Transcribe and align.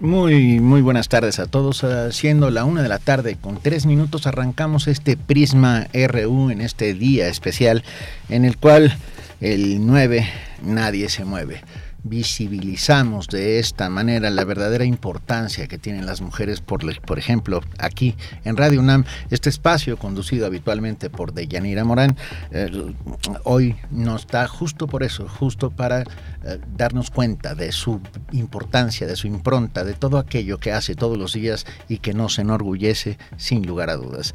Muy, 0.00 0.60
muy 0.60 0.80
buenas 0.80 1.10
tardes 1.10 1.38
a 1.40 1.46
todos. 1.46 1.84
Siendo 2.12 2.48
la 2.48 2.64
una 2.64 2.82
de 2.82 2.88
la 2.88 2.98
tarde 2.98 3.36
con 3.38 3.60
tres 3.60 3.84
minutos 3.84 4.26
arrancamos 4.26 4.88
este 4.88 5.18
Prisma 5.18 5.88
RU 5.92 6.48
en 6.48 6.62
este 6.62 6.94
día 6.94 7.28
especial 7.28 7.84
en 8.30 8.46
el 8.46 8.56
cual 8.56 8.96
el 9.42 9.86
9 9.86 10.26
nadie 10.62 11.10
se 11.10 11.26
mueve 11.26 11.60
visibilizamos 12.04 13.28
de 13.28 13.58
esta 13.58 13.88
manera 13.90 14.30
la 14.30 14.44
verdadera 14.44 14.84
importancia 14.84 15.66
que 15.66 15.78
tienen 15.78 16.06
las 16.06 16.20
mujeres, 16.20 16.60
por, 16.60 16.80
por 17.02 17.18
ejemplo, 17.18 17.62
aquí 17.78 18.16
en 18.44 18.56
Radio 18.56 18.80
UNAM, 18.80 19.04
este 19.30 19.48
espacio 19.48 19.96
conducido 19.96 20.46
habitualmente 20.46 21.10
por 21.10 21.32
Deyanira 21.32 21.84
Morán, 21.84 22.16
eh, 22.50 22.94
hoy 23.44 23.76
nos 23.90 24.26
da 24.26 24.46
justo 24.46 24.86
por 24.86 25.02
eso, 25.02 25.28
justo 25.28 25.70
para 25.70 26.00
eh, 26.00 26.04
darnos 26.76 27.10
cuenta 27.10 27.54
de 27.54 27.72
su 27.72 28.00
importancia, 28.32 29.06
de 29.06 29.16
su 29.16 29.26
impronta, 29.26 29.84
de 29.84 29.94
todo 29.94 30.18
aquello 30.18 30.58
que 30.58 30.72
hace 30.72 30.94
todos 30.94 31.18
los 31.18 31.34
días 31.34 31.66
y 31.88 31.98
que 31.98 32.14
nos 32.14 32.38
enorgullece 32.38 33.18
sin 33.36 33.66
lugar 33.66 33.90
a 33.90 33.96
dudas. 33.96 34.34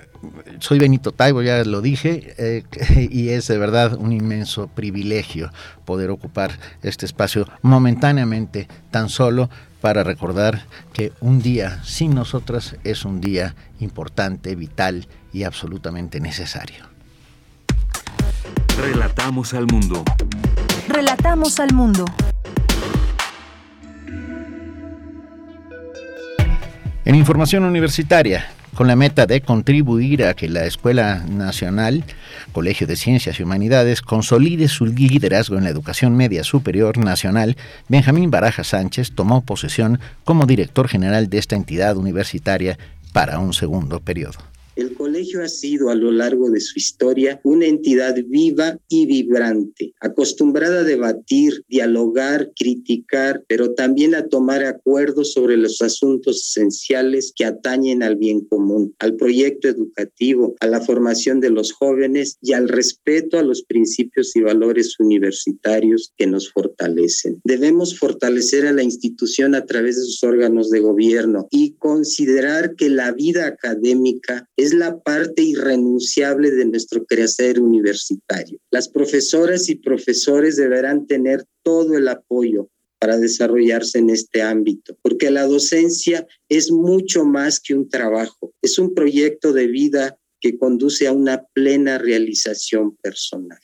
soy 0.59 0.79
Benito 0.79 1.13
Taibo, 1.13 1.41
ya 1.41 1.63
lo 1.63 1.81
dije, 1.81 2.35
eh, 2.37 2.63
y 3.09 3.29
es 3.29 3.47
de 3.47 3.57
verdad 3.57 3.95
un 3.97 4.11
inmenso 4.11 4.67
privilegio 4.67 5.49
poder 5.85 6.09
ocupar 6.09 6.59
este 6.83 7.05
espacio 7.05 7.47
momentáneamente 7.61 8.67
tan 8.91 9.07
solo 9.07 9.49
para 9.79 10.03
recordar 10.03 10.65
que 10.91 11.13
un 11.21 11.41
día 11.41 11.81
sin 11.83 12.13
nosotras 12.13 12.75
es 12.83 13.05
un 13.05 13.21
día 13.21 13.55
importante, 13.79 14.55
vital 14.55 15.07
y 15.33 15.43
absolutamente 15.43 16.19
necesario. 16.19 16.85
Relatamos 18.77 19.53
al 19.53 19.67
mundo. 19.67 20.03
Relatamos 20.87 21.59
al 21.59 21.73
mundo. 21.73 22.05
En 27.03 27.15
información 27.15 27.65
universitaria, 27.65 28.47
con 28.75 28.87
la 28.87 28.95
meta 28.95 29.25
de 29.25 29.41
contribuir 29.41 30.23
a 30.23 30.33
que 30.33 30.47
la 30.47 30.65
Escuela 30.65 31.25
Nacional, 31.27 32.03
Colegio 32.51 32.87
de 32.87 32.95
Ciencias 32.95 33.39
y 33.39 33.43
Humanidades, 33.43 34.01
consolide 34.01 34.67
su 34.67 34.85
liderazgo 34.85 35.57
en 35.57 35.65
la 35.65 35.69
educación 35.69 36.15
media 36.15 36.43
superior 36.43 36.97
nacional, 36.97 37.57
Benjamín 37.89 38.31
Baraja 38.31 38.63
Sánchez 38.63 39.11
tomó 39.13 39.41
posesión 39.41 39.99
como 40.23 40.45
director 40.45 40.87
general 40.87 41.29
de 41.29 41.39
esta 41.39 41.55
entidad 41.55 41.97
universitaria 41.97 42.77
para 43.13 43.39
un 43.39 43.53
segundo 43.53 43.99
periodo. 43.99 44.50
El 44.81 44.95
colegio 44.95 45.43
ha 45.43 45.47
sido 45.47 45.91
a 45.91 45.95
lo 45.95 46.11
largo 46.11 46.49
de 46.49 46.59
su 46.59 46.79
historia 46.79 47.39
una 47.43 47.67
entidad 47.67 48.15
viva 48.25 48.79
y 48.89 49.05
vibrante, 49.05 49.93
acostumbrada 49.99 50.79
a 50.79 50.83
debatir, 50.83 51.63
dialogar, 51.67 52.51
criticar, 52.55 53.43
pero 53.47 53.75
también 53.75 54.15
a 54.15 54.27
tomar 54.27 54.65
acuerdos 54.65 55.33
sobre 55.33 55.55
los 55.55 55.83
asuntos 55.83 56.47
esenciales 56.47 57.31
que 57.35 57.45
atañen 57.45 58.01
al 58.01 58.15
bien 58.15 58.41
común, 58.41 58.95
al 58.97 59.17
proyecto 59.17 59.67
educativo, 59.67 60.55
a 60.59 60.65
la 60.65 60.81
formación 60.81 61.41
de 61.41 61.51
los 61.51 61.73
jóvenes 61.73 62.39
y 62.41 62.53
al 62.53 62.67
respeto 62.67 63.37
a 63.37 63.43
los 63.43 63.61
principios 63.61 64.35
y 64.35 64.41
valores 64.41 64.99
universitarios 64.99 66.11
que 66.17 66.25
nos 66.25 66.51
fortalecen. 66.51 67.39
Debemos 67.43 67.99
fortalecer 67.99 68.65
a 68.65 68.73
la 68.73 68.81
institución 68.81 69.53
a 69.53 69.67
través 69.67 69.97
de 69.97 70.05
sus 70.05 70.23
órganos 70.23 70.71
de 70.71 70.79
gobierno 70.79 71.47
y 71.51 71.73
considerar 71.73 72.73
que 72.75 72.89
la 72.89 73.11
vida 73.11 73.45
académica 73.45 74.49
es 74.57 74.70
la 74.73 74.99
parte 74.99 75.41
irrenunciable 75.41 76.51
de 76.51 76.65
nuestro 76.65 77.05
crecer 77.05 77.59
universitario. 77.59 78.59
Las 78.69 78.89
profesoras 78.89 79.69
y 79.69 79.75
profesores 79.75 80.55
deberán 80.55 81.07
tener 81.07 81.45
todo 81.63 81.97
el 81.97 82.07
apoyo 82.07 82.69
para 82.99 83.17
desarrollarse 83.17 83.97
en 83.97 84.11
este 84.11 84.43
ámbito, 84.43 84.95
porque 85.01 85.31
la 85.31 85.47
docencia 85.47 86.27
es 86.49 86.71
mucho 86.71 87.25
más 87.25 87.59
que 87.59 87.73
un 87.73 87.89
trabajo, 87.89 88.53
es 88.61 88.77
un 88.77 88.93
proyecto 88.93 89.53
de 89.53 89.67
vida 89.67 90.19
que 90.39 90.57
conduce 90.57 91.07
a 91.07 91.11
una 91.11 91.43
plena 91.53 91.97
realización 91.97 92.95
personal. 92.97 93.59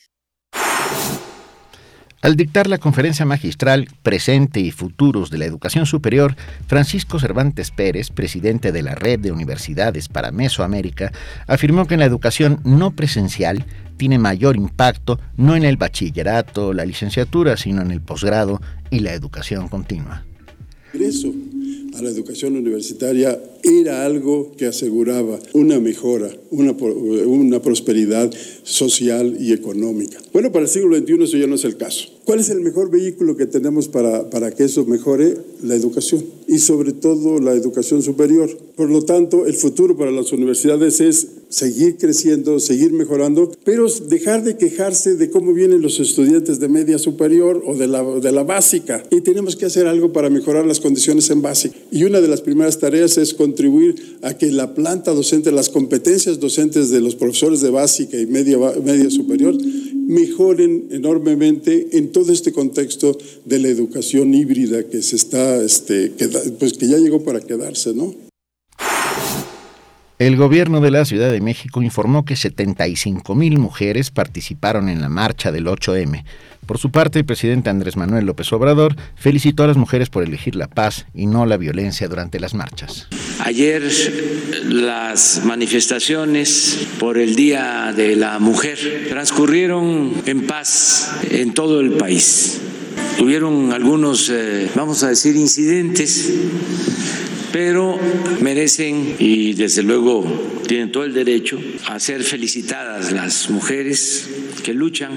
Al 2.20 2.34
dictar 2.34 2.66
la 2.66 2.78
conferencia 2.78 3.24
magistral 3.24 3.88
Presente 4.02 4.58
y 4.58 4.72
Futuros 4.72 5.30
de 5.30 5.38
la 5.38 5.44
Educación 5.44 5.86
Superior, 5.86 6.34
Francisco 6.66 7.20
Cervantes 7.20 7.70
Pérez, 7.70 8.10
presidente 8.10 8.72
de 8.72 8.82
la 8.82 8.96
Red 8.96 9.20
de 9.20 9.30
Universidades 9.30 10.08
para 10.08 10.32
Mesoamérica, 10.32 11.12
afirmó 11.46 11.86
que 11.86 11.96
la 11.96 12.06
educación 12.06 12.60
no 12.64 12.90
presencial 12.90 13.64
tiene 13.96 14.18
mayor 14.18 14.56
impacto 14.56 15.20
no 15.36 15.54
en 15.54 15.64
el 15.64 15.76
bachillerato 15.76 16.72
la 16.72 16.84
licenciatura, 16.84 17.56
sino 17.56 17.82
en 17.82 17.92
el 17.92 18.00
posgrado 18.00 18.60
y 18.90 18.98
la 18.98 19.12
educación 19.12 19.68
continua. 19.68 20.24
La 22.02 22.10
educación 22.10 22.56
universitaria 22.56 23.40
era 23.62 24.04
algo 24.04 24.52
que 24.56 24.66
aseguraba 24.66 25.38
una 25.52 25.80
mejora, 25.80 26.30
una, 26.50 26.72
una 26.72 27.60
prosperidad 27.62 28.32
social 28.62 29.36
y 29.40 29.52
económica. 29.52 30.18
Bueno, 30.32 30.52
para 30.52 30.64
el 30.64 30.70
siglo 30.70 30.96
XXI 30.96 31.22
eso 31.22 31.36
ya 31.36 31.46
no 31.46 31.56
es 31.56 31.64
el 31.64 31.76
caso. 31.76 32.08
¿Cuál 32.24 32.40
es 32.40 32.50
el 32.50 32.60
mejor 32.60 32.90
vehículo 32.90 33.36
que 33.36 33.46
tenemos 33.46 33.88
para, 33.88 34.30
para 34.30 34.52
que 34.52 34.64
eso 34.64 34.84
mejore? 34.84 35.36
La 35.62 35.74
educación 35.74 36.24
y 36.46 36.58
sobre 36.58 36.92
todo 36.92 37.40
la 37.40 37.52
educación 37.52 38.02
superior. 38.02 38.50
Por 38.76 38.90
lo 38.90 39.02
tanto, 39.02 39.46
el 39.46 39.54
futuro 39.54 39.96
para 39.96 40.10
las 40.10 40.32
universidades 40.32 41.00
es 41.00 41.28
seguir 41.48 41.96
creciendo, 41.96 42.60
seguir 42.60 42.92
mejorando, 42.92 43.50
pero 43.64 43.86
dejar 44.08 44.44
de 44.44 44.56
quejarse 44.56 45.16
de 45.16 45.30
cómo 45.30 45.52
vienen 45.52 45.82
los 45.82 46.00
estudiantes 46.00 46.60
de 46.60 46.68
media 46.68 46.98
superior 46.98 47.62
o 47.66 47.74
de 47.74 47.86
la, 47.86 48.02
de 48.02 48.32
la 48.32 48.42
básica. 48.42 49.02
Y 49.10 49.20
tenemos 49.20 49.56
que 49.56 49.66
hacer 49.66 49.86
algo 49.86 50.12
para 50.12 50.30
mejorar 50.30 50.66
las 50.66 50.80
condiciones 50.80 51.30
en 51.30 51.42
básica. 51.42 51.76
Y 51.90 52.04
una 52.04 52.20
de 52.20 52.28
las 52.28 52.40
primeras 52.40 52.78
tareas 52.78 53.18
es 53.18 53.34
contribuir 53.34 54.18
a 54.22 54.36
que 54.36 54.50
la 54.52 54.74
planta 54.74 55.12
docente, 55.12 55.52
las 55.52 55.68
competencias 55.68 56.40
docentes 56.40 56.90
de 56.90 57.00
los 57.00 57.14
profesores 57.14 57.60
de 57.60 57.70
básica 57.70 58.18
y 58.18 58.26
media, 58.26 58.58
media 58.84 59.10
superior 59.10 59.56
mejoren 60.08 60.88
enormemente 60.90 61.98
en 61.98 62.12
todo 62.12 62.32
este 62.32 62.50
contexto 62.50 63.16
de 63.44 63.58
la 63.58 63.68
educación 63.68 64.32
híbrida 64.32 64.84
que 64.84 65.02
se 65.02 65.16
está, 65.16 65.62
este, 65.62 66.12
pues 66.58 66.72
que 66.72 66.88
ya 66.88 66.96
llegó 66.96 67.22
para 67.22 67.40
quedarse, 67.40 67.92
¿no? 67.92 68.27
El 70.18 70.34
gobierno 70.34 70.80
de 70.80 70.90
la 70.90 71.04
Ciudad 71.04 71.30
de 71.30 71.40
México 71.40 71.80
informó 71.80 72.24
que 72.24 72.34
75 72.34 73.36
mil 73.36 73.58
mujeres 73.58 74.10
participaron 74.10 74.88
en 74.88 75.00
la 75.00 75.08
marcha 75.08 75.52
del 75.52 75.66
8M. 75.66 76.24
Por 76.66 76.78
su 76.78 76.90
parte, 76.90 77.20
el 77.20 77.24
presidente 77.24 77.70
Andrés 77.70 77.96
Manuel 77.96 78.26
López 78.26 78.52
Obrador 78.52 78.96
felicitó 79.14 79.62
a 79.62 79.68
las 79.68 79.76
mujeres 79.76 80.10
por 80.10 80.24
elegir 80.24 80.56
la 80.56 80.66
paz 80.66 81.06
y 81.14 81.26
no 81.26 81.46
la 81.46 81.56
violencia 81.56 82.08
durante 82.08 82.40
las 82.40 82.52
marchas. 82.52 83.06
Ayer 83.44 83.84
las 84.64 85.42
manifestaciones 85.44 86.88
por 86.98 87.16
el 87.16 87.36
Día 87.36 87.92
de 87.96 88.16
la 88.16 88.40
Mujer 88.40 89.06
transcurrieron 89.08 90.14
en 90.26 90.48
paz 90.48 91.12
en 91.30 91.54
todo 91.54 91.78
el 91.78 91.92
país. 91.92 92.60
Tuvieron 93.18 93.72
algunos, 93.72 94.28
eh, 94.30 94.68
vamos 94.74 95.04
a 95.04 95.10
decir, 95.10 95.36
incidentes 95.36 96.32
pero 97.52 97.98
merecen 98.40 99.16
y 99.18 99.54
desde 99.54 99.82
luego 99.82 100.24
tienen 100.66 100.92
todo 100.92 101.04
el 101.04 101.14
derecho 101.14 101.58
a 101.86 101.98
ser 101.98 102.22
felicitadas 102.22 103.12
las 103.12 103.50
mujeres 103.50 104.28
que 104.62 104.74
luchan 104.74 105.12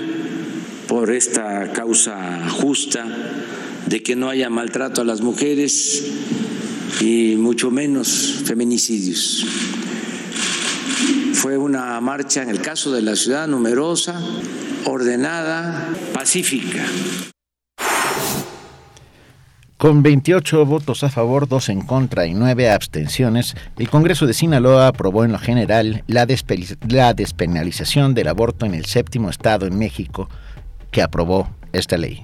por 0.87 1.11
esta 1.11 1.71
causa 1.73 2.49
justa 2.49 3.05
de 3.85 4.03
que 4.03 4.15
no 4.15 4.29
haya 4.29 4.49
maltrato 4.49 5.01
a 5.01 5.05
las 5.05 5.21
mujeres 5.21 6.03
y 6.99 7.35
mucho 7.37 7.71
menos 7.71 8.41
feminicidios. 8.45 9.45
Fue 11.33 11.57
una 11.57 11.99
marcha, 12.01 12.43
en 12.43 12.49
el 12.49 12.61
caso 12.61 12.91
de 12.91 13.01
la 13.01 13.15
ciudad, 13.15 13.47
numerosa, 13.47 14.21
ordenada, 14.85 15.89
pacífica. 16.13 16.85
Con 19.81 20.03
28 20.03 20.63
votos 20.67 21.03
a 21.03 21.09
favor, 21.09 21.47
2 21.47 21.69
en 21.69 21.81
contra 21.81 22.27
y 22.27 22.35
9 22.35 22.69
abstenciones, 22.69 23.55
el 23.79 23.89
Congreso 23.89 24.27
de 24.27 24.35
Sinaloa 24.35 24.85
aprobó 24.85 25.25
en 25.25 25.31
lo 25.31 25.39
general 25.39 26.03
la, 26.05 26.27
la, 26.87 27.13
despenalización 27.15 28.13
del 28.13 28.27
aborto 28.27 28.67
en 28.67 28.75
el 28.75 28.85
séptimo 28.85 29.31
estado 29.31 29.65
en 29.65 29.79
México 29.79 30.29
que 30.91 31.01
aprobó 31.01 31.49
esta 31.73 31.97
ley. 31.97 32.23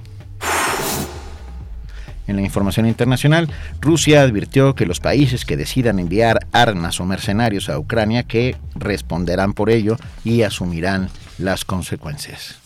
En 2.28 2.36
la 2.36 2.44
información 2.44 2.86
internacional, 2.86 3.50
Rusia 3.82 4.22
advirtió 4.22 4.76
que 4.76 4.86
los 4.86 5.00
países 5.00 5.44
que 5.44 5.58
decidan 5.58 5.98
enviar 5.98 6.46
armas 6.52 7.00
o 7.00 7.06
mercenarios 7.06 7.70
a 7.70 7.80
Ucrania 7.80 8.22
que 8.22 8.56
responderán 8.76 9.54
por 9.54 9.72
ello 9.72 9.98
y 10.24 10.44
asumirán 10.44 11.10
las 11.40 11.66
consecuencias. 11.66 12.60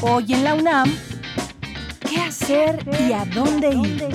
Hoy 0.00 0.26
en 0.32 0.44
la 0.44 0.54
UNAM, 0.54 0.96
¿qué 2.08 2.20
hacer 2.20 2.78
y 3.00 3.12
a 3.12 3.24
dónde 3.24 3.70
ir? 3.70 4.08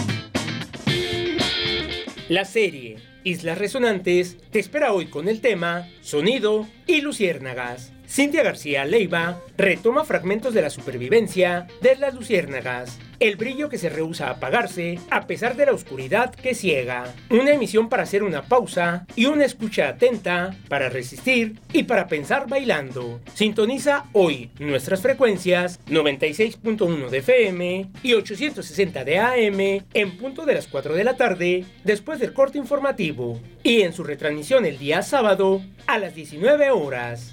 La 2.30 2.46
serie 2.46 3.00
Islas 3.26 3.58
Resonantes 3.58 4.38
te 4.50 4.60
espera 4.60 4.94
hoy 4.94 5.08
con 5.08 5.28
el 5.28 5.42
tema 5.42 5.90
Sonido 6.02 6.68
y 6.88 7.02
Luciérnagas. 7.02 7.92
Cintia 8.08 8.44
García 8.44 8.86
Leiva 8.86 9.42
retoma 9.58 10.06
fragmentos 10.06 10.54
de 10.54 10.62
la 10.62 10.70
supervivencia 10.70 11.68
de 11.82 11.98
las 11.98 12.14
luciérnagas, 12.14 12.98
el 13.24 13.38
brillo 13.38 13.70
que 13.70 13.78
se 13.78 13.88
rehúsa 13.88 14.28
a 14.28 14.32
apagarse 14.32 15.00
a 15.10 15.28
pesar 15.28 15.56
de 15.56 15.66
la 15.66 15.72
oscuridad 15.72 16.36
que 16.36 16.54
ciega, 16.54 17.06
una 17.30 17.54
emisión 17.54 17.88
para 17.88 18.04
hacer 18.04 18.22
una 18.22 18.42
pausa 18.44 19.08
y 19.16 19.28
una 19.28 19.46
escucha 19.46 19.88
atenta 19.88 20.58
para 20.68 20.90
resistir 20.90 21.58
y 21.72 21.84
para 21.84 22.08
pensar 22.08 22.50
bailando. 22.50 23.22
Sintoniza 23.34 24.08
hoy 24.12 24.52
nuestras 24.60 25.02
frecuencias 25.02 25.80
96.1 25.88 27.10
de 27.10 27.18
FM 27.20 27.90
y 28.04 28.14
860 28.14 29.06
de 29.06 29.18
AM 29.18 29.86
en 29.94 30.18
punto 30.18 30.46
de 30.46 30.56
las 30.56 30.68
4 30.68 30.94
de 30.94 31.04
la 31.06 31.16
tarde 31.16 31.66
después 31.86 32.20
del 32.20 32.34
corte 32.34 32.58
informativo 32.58 33.40
y 33.64 33.84
en 33.84 33.94
su 33.94 34.04
retransmisión 34.04 34.66
el 34.66 34.78
día 34.78 35.02
sábado 35.02 35.62
a 35.88 35.98
las 35.98 36.14
19 36.14 36.72
horas. 36.72 37.33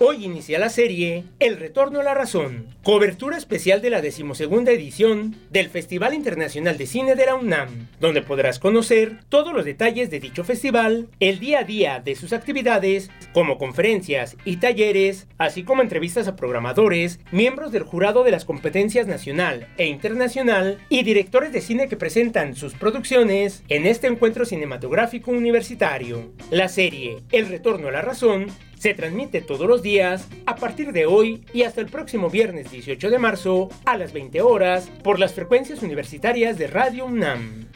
Hoy 0.00 0.24
inicia 0.24 0.60
la 0.60 0.68
serie 0.68 1.24
El 1.40 1.56
Retorno 1.56 1.98
a 1.98 2.04
la 2.04 2.14
Razón, 2.14 2.68
cobertura 2.84 3.36
especial 3.36 3.82
de 3.82 3.90
la 3.90 4.00
decimosegunda 4.00 4.70
edición 4.70 5.34
del 5.50 5.70
Festival 5.70 6.14
Internacional 6.14 6.78
de 6.78 6.86
Cine 6.86 7.16
de 7.16 7.26
la 7.26 7.34
UNAM, 7.34 7.88
donde 7.98 8.22
podrás 8.22 8.60
conocer 8.60 9.18
todos 9.28 9.52
los 9.52 9.64
detalles 9.64 10.08
de 10.08 10.20
dicho 10.20 10.44
festival, 10.44 11.08
el 11.18 11.40
día 11.40 11.58
a 11.58 11.64
día 11.64 11.98
de 11.98 12.14
sus 12.14 12.32
actividades, 12.32 13.10
como 13.32 13.58
conferencias 13.58 14.36
y 14.44 14.58
talleres, 14.58 15.26
así 15.36 15.64
como 15.64 15.82
entrevistas 15.82 16.28
a 16.28 16.36
programadores, 16.36 17.18
miembros 17.32 17.72
del 17.72 17.82
jurado 17.82 18.22
de 18.22 18.30
las 18.30 18.44
competencias 18.44 19.08
nacional 19.08 19.66
e 19.78 19.86
internacional 19.86 20.78
y 20.88 21.02
directores 21.02 21.52
de 21.52 21.60
cine 21.60 21.88
que 21.88 21.96
presentan 21.96 22.54
sus 22.54 22.74
producciones 22.74 23.64
en 23.66 23.84
este 23.84 24.06
encuentro 24.06 24.44
cinematográfico 24.44 25.32
universitario. 25.32 26.30
La 26.52 26.68
serie 26.68 27.16
El 27.32 27.48
Retorno 27.48 27.88
a 27.88 27.90
la 27.90 28.02
Razón 28.02 28.46
se 28.78 28.94
transmite 28.94 29.40
todos 29.40 29.66
los 29.66 29.82
días 29.82 30.28
a 30.46 30.56
partir 30.56 30.92
de 30.92 31.06
hoy 31.06 31.44
y 31.52 31.62
hasta 31.62 31.80
el 31.80 31.88
próximo 31.88 32.30
viernes 32.30 32.70
18 32.70 33.10
de 33.10 33.18
marzo 33.18 33.68
a 33.84 33.96
las 33.96 34.12
20 34.12 34.40
horas 34.40 34.90
por 35.02 35.18
las 35.18 35.34
frecuencias 35.34 35.82
universitarias 35.82 36.58
de 36.58 36.68
Radio 36.68 37.06
UNAM. 37.06 37.66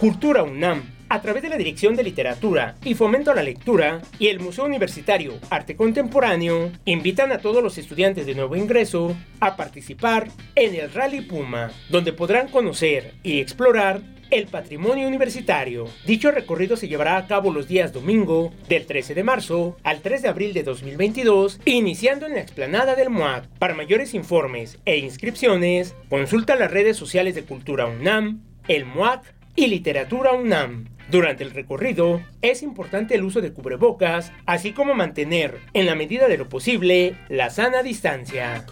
Cultura 0.00 0.42
UNAM 0.42 0.98
a 1.08 1.22
través 1.22 1.42
de 1.42 1.48
la 1.48 1.56
Dirección 1.56 1.96
de 1.96 2.02
Literatura 2.02 2.76
y 2.84 2.94
Fomento 2.94 3.30
a 3.30 3.34
la 3.34 3.42
Lectura 3.42 4.02
y 4.18 4.28
el 4.28 4.40
Museo 4.40 4.64
Universitario 4.64 5.34
Arte 5.50 5.74
Contemporáneo 5.74 6.70
invitan 6.84 7.32
a 7.32 7.38
todos 7.38 7.62
los 7.62 7.78
estudiantes 7.78 8.26
de 8.26 8.34
nuevo 8.34 8.56
ingreso 8.56 9.16
a 9.40 9.56
participar 9.56 10.28
en 10.54 10.74
el 10.74 10.92
Rally 10.92 11.22
Puma, 11.22 11.70
donde 11.88 12.12
podrán 12.12 12.48
conocer 12.48 13.14
y 13.22 13.40
explorar 13.40 14.02
el 14.30 14.46
patrimonio 14.46 15.06
universitario. 15.08 15.88
Dicho 16.06 16.30
recorrido 16.30 16.76
se 16.76 16.88
llevará 16.88 17.16
a 17.16 17.26
cabo 17.26 17.52
los 17.52 17.68
días 17.68 17.92
domingo 17.92 18.52
del 18.68 18.86
13 18.86 19.14
de 19.14 19.24
marzo 19.24 19.76
al 19.82 20.00
3 20.00 20.22
de 20.22 20.28
abril 20.28 20.54
de 20.54 20.62
2022, 20.62 21.60
iniciando 21.64 22.26
en 22.26 22.34
la 22.34 22.40
explanada 22.40 22.94
del 22.94 23.10
MUAC. 23.10 23.46
Para 23.58 23.74
mayores 23.74 24.14
informes 24.14 24.78
e 24.84 24.98
inscripciones, 24.98 25.94
consulta 26.08 26.56
las 26.56 26.70
redes 26.70 26.96
sociales 26.96 27.34
de 27.34 27.44
Cultura 27.44 27.86
UNAM, 27.86 28.42
el 28.68 28.84
MUAC 28.84 29.34
y 29.56 29.66
Literatura 29.66 30.32
UNAM. 30.32 30.88
Durante 31.10 31.42
el 31.42 31.52
recorrido 31.52 32.22
es 32.42 32.62
importante 32.62 33.14
el 33.14 33.24
uso 33.24 33.40
de 33.40 33.52
cubrebocas, 33.52 34.32
así 34.44 34.72
como 34.72 34.94
mantener, 34.94 35.58
en 35.72 35.86
la 35.86 35.94
medida 35.94 36.28
de 36.28 36.36
lo 36.36 36.48
posible, 36.48 37.16
la 37.28 37.48
sana 37.48 37.82
distancia. 37.82 38.66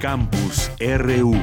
Campus 0.00 0.70
RU. 0.80 1.34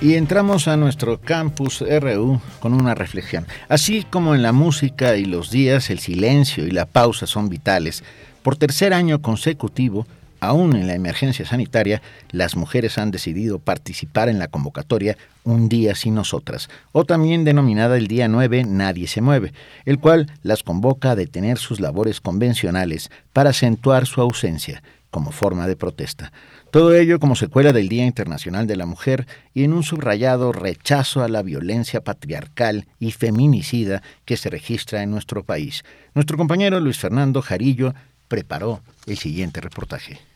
Y 0.00 0.14
entramos 0.14 0.66
a 0.66 0.76
nuestro 0.76 1.20
campus 1.20 1.84
RU 1.88 2.40
con 2.58 2.74
una 2.74 2.96
reflexión. 2.96 3.46
Así 3.68 4.02
como 4.02 4.34
en 4.34 4.42
la 4.42 4.50
música 4.50 5.16
y 5.16 5.26
los 5.26 5.52
días 5.52 5.90
el 5.90 6.00
silencio 6.00 6.66
y 6.66 6.72
la 6.72 6.86
pausa 6.86 7.28
son 7.28 7.48
vitales, 7.48 8.02
por 8.42 8.56
tercer 8.56 8.92
año 8.92 9.22
consecutivo, 9.22 10.08
aún 10.40 10.76
en 10.76 10.86
la 10.86 10.94
emergencia 10.94 11.46
sanitaria, 11.46 12.02
las 12.30 12.56
mujeres 12.56 12.98
han 12.98 13.10
decidido 13.10 13.58
participar 13.58 14.28
en 14.28 14.38
la 14.38 14.48
convocatoria 14.48 15.16
Un 15.44 15.68
día 15.68 15.94
sin 15.94 16.14
nosotras, 16.14 16.68
o 16.92 17.04
también 17.04 17.44
denominada 17.44 17.96
el 17.96 18.08
día 18.08 18.28
9 18.28 18.64
Nadie 18.64 19.06
se 19.06 19.20
mueve, 19.20 19.52
el 19.84 19.98
cual 19.98 20.30
las 20.42 20.62
convoca 20.62 21.12
a 21.12 21.16
detener 21.16 21.58
sus 21.58 21.80
labores 21.80 22.20
convencionales 22.20 23.10
para 23.32 23.50
acentuar 23.50 24.06
su 24.06 24.20
ausencia 24.20 24.82
como 25.10 25.32
forma 25.32 25.66
de 25.66 25.76
protesta. 25.76 26.32
Todo 26.70 26.94
ello 26.94 27.18
como 27.18 27.34
secuela 27.34 27.72
del 27.72 27.88
Día 27.88 28.06
Internacional 28.06 28.66
de 28.66 28.76
la 28.76 28.86
Mujer 28.86 29.26
y 29.54 29.64
en 29.64 29.72
un 29.72 29.82
subrayado 29.82 30.52
rechazo 30.52 31.22
a 31.22 31.28
la 31.28 31.42
violencia 31.42 32.00
patriarcal 32.00 32.86
y 33.00 33.10
feminicida 33.10 34.02
que 34.24 34.36
se 34.36 34.50
registra 34.50 35.02
en 35.02 35.10
nuestro 35.10 35.42
país. 35.42 35.82
Nuestro 36.14 36.36
compañero 36.36 36.78
Luis 36.78 36.98
Fernando 36.98 37.42
Jarillo 37.42 37.94
preparó 38.28 38.80
el 39.06 39.18
siguiente 39.18 39.60
reportaje. 39.60 40.29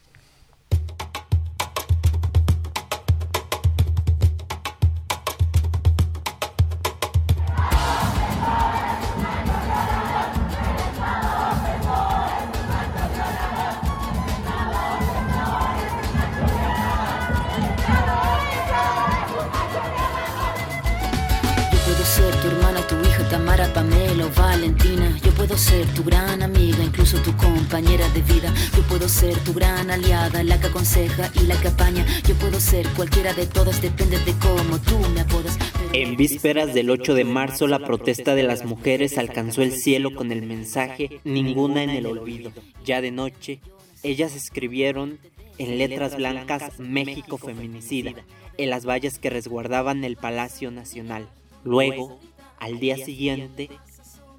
Tu 27.25 27.37
compañera 27.37 28.09
de 28.11 28.23
vida. 28.23 28.53
Yo 28.77 28.83
puedo 28.83 29.09
ser 29.09 29.37
tu 29.39 29.55
gran 29.55 29.91
aliada, 29.91 30.45
la 30.45 30.61
que 30.61 30.67
aconseja 30.69 31.31
y 31.35 31.47
la 31.47 31.61
que 31.61 31.69
apaña. 31.69 32.07
Yo 32.29 32.35
puedo 32.35 32.61
ser 32.61 32.87
cualquiera 32.91 33.33
de 33.33 33.47
todas, 33.47 33.81
depende 33.81 34.19
de 34.19 34.33
cómo 34.35 34.79
tú 34.79 34.99
me 35.15 35.21
apodas. 35.21 35.59
En 35.93 36.17
vísperas 36.17 36.75
del 36.75 36.91
8 36.91 37.15
de 37.15 37.25
marzo, 37.25 37.67
la 37.67 37.79
protesta 37.79 38.35
de 38.35 38.43
las 38.43 38.65
mujeres 38.65 39.17
alcanzó 39.19 39.63
el 39.63 39.73
cielo 39.73 40.15
con 40.15 40.31
el 40.31 40.43
mensaje 40.43 41.21
Ninguna 41.25 41.83
en 41.83 41.91
el 41.91 42.07
olvido. 42.07 42.53
Ya 42.85 43.01
de 43.01 43.11
noche, 43.11 43.61
ellas 44.03 44.37
escribieron 44.37 45.19
en 45.59 45.79
letras 45.79 46.17
blancas 46.17 46.79
México 46.79 47.39
feminicida 47.39 48.13
en 48.59 48.71
las 48.71 48.87
vallas 48.87 49.19
que 49.19 49.31
resguardaban 49.31 50.05
el 50.05 50.17
Palacio 50.17 50.71
Nacional. 50.71 51.29
Luego, 51.65 52.19
al 52.59 52.79
día 52.79 52.97
siguiente, 52.97 53.71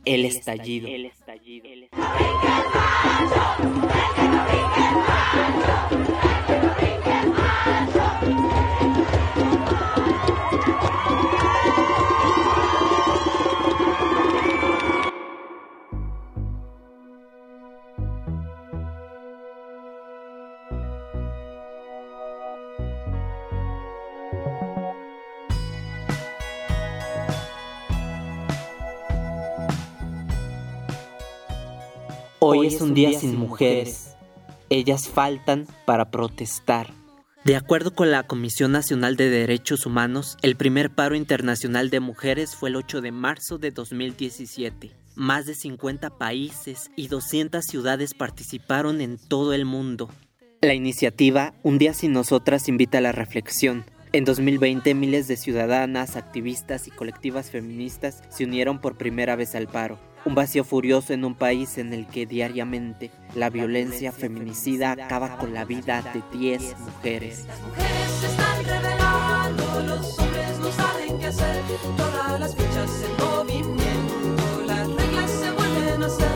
el 0.06 0.26
estallido. 0.26 0.88
El 0.88 1.06
estallido. 1.08 1.66
Hoy 32.48 32.68
es 32.68 32.80
un 32.80 32.94
día 32.94 33.20
sin 33.20 33.40
mujeres. 33.40 34.16
Ellas 34.70 35.10
faltan 35.10 35.66
para 35.88 36.12
protestar. 36.12 36.94
De 37.44 37.56
acuerdo 37.56 37.96
con 37.96 38.12
la 38.12 38.22
Comisión 38.22 38.72
Nacional 38.72 39.16
de 39.16 39.32
Derechos 39.32 39.88
Humanos, 39.88 40.38
el 40.44 40.56
primer 40.56 40.94
paro 40.94 41.16
internacional 41.16 41.90
de 41.90 42.02
mujeres 42.02 42.56
fue 42.56 42.70
el 42.70 42.76
8 42.76 43.02
de 43.02 43.12
marzo 43.12 43.58
de 43.58 43.72
2017. 43.72 44.92
Más 45.16 45.48
de 45.48 45.56
50 45.56 46.20
países 46.20 46.92
y 46.96 47.08
200 47.08 47.66
ciudades 47.66 48.14
participaron 48.14 49.02
en 49.02 49.18
todo 49.18 49.54
el 49.54 49.66
mundo. 49.66 50.12
La 50.62 50.76
iniciativa 50.76 51.56
Un 51.64 51.80
día 51.80 51.96
sin 51.96 52.14
nosotras 52.14 52.70
invita 52.70 53.00
a 53.00 53.02
la 53.02 53.12
reflexión. 53.12 53.86
En 54.14 54.24
2020 54.24 54.94
miles 54.94 55.28
de 55.28 55.36
ciudadanas, 55.36 56.16
activistas 56.16 56.88
y 56.88 56.92
colectivas 56.92 57.50
feministas 57.50 58.22
se 58.30 58.44
unieron 58.44 58.82
por 58.82 58.98
primera 58.98 59.36
vez 59.36 59.56
al 59.56 59.68
paro. 59.68 59.98
Un 60.26 60.34
vacío 60.34 60.64
furioso 60.64 61.14
en 61.14 61.24
un 61.24 61.36
país 61.36 61.78
en 61.78 61.94
el 61.94 62.08
que 62.08 62.26
diariamente 62.26 63.12
la 63.36 63.52
violencia 63.52 64.12
feminicida 64.12 64.92
acaba 64.92 65.38
con 65.38 65.54
la 65.54 65.66
vida 65.66 66.02
de 66.02 66.24
10 66.38 66.80
mujeres. 66.80 67.46
Las 67.46 67.62
mujeres 67.62 68.12
se 68.20 68.26
están 68.26 68.64
revelando, 68.66 69.82
los 69.84 70.20
hombres 70.20 70.60
no 70.60 70.72
saben 70.72 71.20
qué 71.20 71.28
hacer, 71.28 71.62
todas 71.96 72.40
las 72.40 72.56
fichas 72.56 73.04
en 73.04 73.24
movimiento, 73.24 74.64
las 74.66 74.88
reglas 74.88 75.32
se 75.32 75.52
vuelven 75.52 76.04
a 76.04 76.06
hacer. 76.08 76.35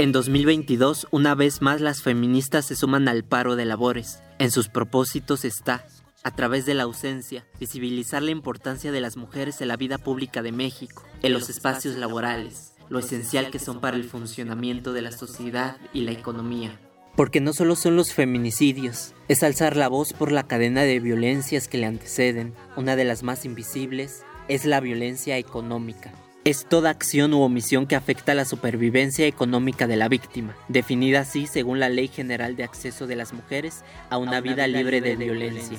En 0.00 0.12
2022, 0.12 1.08
una 1.10 1.34
vez 1.34 1.60
más 1.60 1.82
las 1.82 2.00
feministas 2.00 2.64
se 2.64 2.74
suman 2.74 3.06
al 3.06 3.22
paro 3.22 3.54
de 3.54 3.66
labores. 3.66 4.22
En 4.38 4.50
sus 4.50 4.70
propósitos 4.70 5.44
está, 5.44 5.84
a 6.22 6.34
través 6.34 6.64
de 6.64 6.72
la 6.72 6.84
ausencia, 6.84 7.44
visibilizar 7.60 8.22
la 8.22 8.30
importancia 8.30 8.92
de 8.92 9.02
las 9.02 9.18
mujeres 9.18 9.60
en 9.60 9.68
la 9.68 9.76
vida 9.76 9.98
pública 9.98 10.40
de 10.40 10.52
México, 10.52 11.04
en 11.20 11.34
los 11.34 11.50
espacios 11.50 11.96
laborales, 11.96 12.72
lo 12.88 12.98
esencial 12.98 13.50
que 13.50 13.58
son 13.58 13.82
para 13.82 13.98
el 13.98 14.04
funcionamiento 14.04 14.94
de 14.94 15.02
la 15.02 15.12
sociedad 15.12 15.76
y 15.92 16.00
la 16.00 16.12
economía. 16.12 16.80
Porque 17.14 17.42
no 17.42 17.52
solo 17.52 17.76
son 17.76 17.94
los 17.94 18.14
feminicidios, 18.14 19.12
es 19.28 19.42
alzar 19.42 19.76
la 19.76 19.88
voz 19.88 20.14
por 20.14 20.32
la 20.32 20.46
cadena 20.46 20.80
de 20.80 20.98
violencias 20.98 21.68
que 21.68 21.76
le 21.76 21.84
anteceden. 21.84 22.54
Una 22.74 22.96
de 22.96 23.04
las 23.04 23.22
más 23.22 23.44
invisibles 23.44 24.22
es 24.48 24.64
la 24.64 24.80
violencia 24.80 25.36
económica. 25.36 26.10
Es 26.42 26.64
toda 26.64 26.88
acción 26.88 27.34
u 27.34 27.42
omisión 27.42 27.86
que 27.86 27.96
afecta 27.96 28.32
a 28.32 28.34
la 28.34 28.46
supervivencia 28.46 29.26
económica 29.26 29.86
de 29.86 29.96
la 29.96 30.08
víctima, 30.08 30.56
definida 30.68 31.20
así 31.20 31.46
según 31.46 31.80
la 31.80 31.90
Ley 31.90 32.08
General 32.08 32.56
de 32.56 32.64
Acceso 32.64 33.06
de 33.06 33.14
las 33.14 33.34
Mujeres 33.34 33.84
a 34.08 34.16
una 34.16 34.40
vida 34.40 34.66
libre 34.66 35.02
de 35.02 35.16
violencia. 35.16 35.78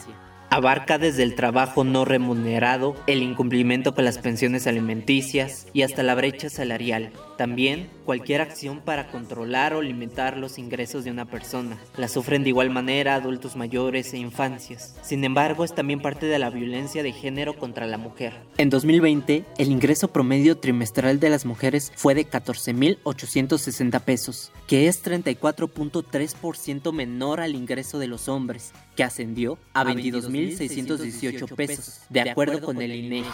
Abarca 0.52 1.00
desde 1.00 1.24
el 1.24 1.34
trabajo 1.34 1.84
no 1.84 2.06
remunerado, 2.06 2.96
el 3.08 3.24
incumplimiento 3.24 3.96
con 3.96 4.06
las 4.06 4.20
pensiones 4.20 4.68
alimenticias 4.68 5.66
y 5.74 5.82
hasta 5.82 6.04
la 6.04 6.14
brecha 6.14 6.50
salarial. 6.52 7.12
También 7.38 7.90
cualquier 8.12 8.42
acción 8.42 8.82
para 8.82 9.10
controlar 9.10 9.74
o 9.74 9.82
limitar 9.82 10.36
los 10.36 10.58
ingresos 10.58 11.06
de 11.06 11.12
una 11.12 11.24
persona. 11.24 11.78
La 11.96 12.10
sufren 12.10 12.44
de 12.44 12.50
igual 12.50 12.70
manera 12.70 13.16
adultos 13.16 13.56
mayores 13.56 14.14
e 14.14 14.18
infancias. 14.18 14.96
Sin 15.02 15.24
embargo, 15.24 15.64
es 15.64 15.74
también 15.74 16.02
parte 16.02 16.26
de 16.26 16.38
la 16.38 16.50
violencia 16.50 17.04
de 17.04 17.14
género 17.14 17.56
contra 17.56 17.88
la 17.88 17.98
mujer. 17.98 18.34
En 18.58 18.70
2020, 18.70 19.46
el 19.58 19.72
ingreso 19.72 20.10
promedio 20.10 20.58
trimestral 20.58 21.22
de 21.22 21.30
las 21.30 21.46
mujeres 21.46 21.94
fue 21.96 22.14
de 22.14 22.30
14.860 22.30 24.02
pesos, 24.02 24.52
que 24.68 24.90
es 24.90 25.02
34.3% 25.06 26.92
menor 26.92 27.40
al 27.40 27.56
ingreso 27.56 27.98
de 27.98 28.08
los 28.08 28.28
hombres, 28.28 28.74
que 28.98 29.06
ascendió 29.06 29.58
a 29.72 29.86
22.618 29.86 31.56
pesos, 31.56 32.02
de 32.10 32.30
acuerdo 32.30 32.60
con 32.62 32.82
el 32.82 32.94
INEGI. 32.94 33.30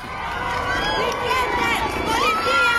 What 2.07 2.76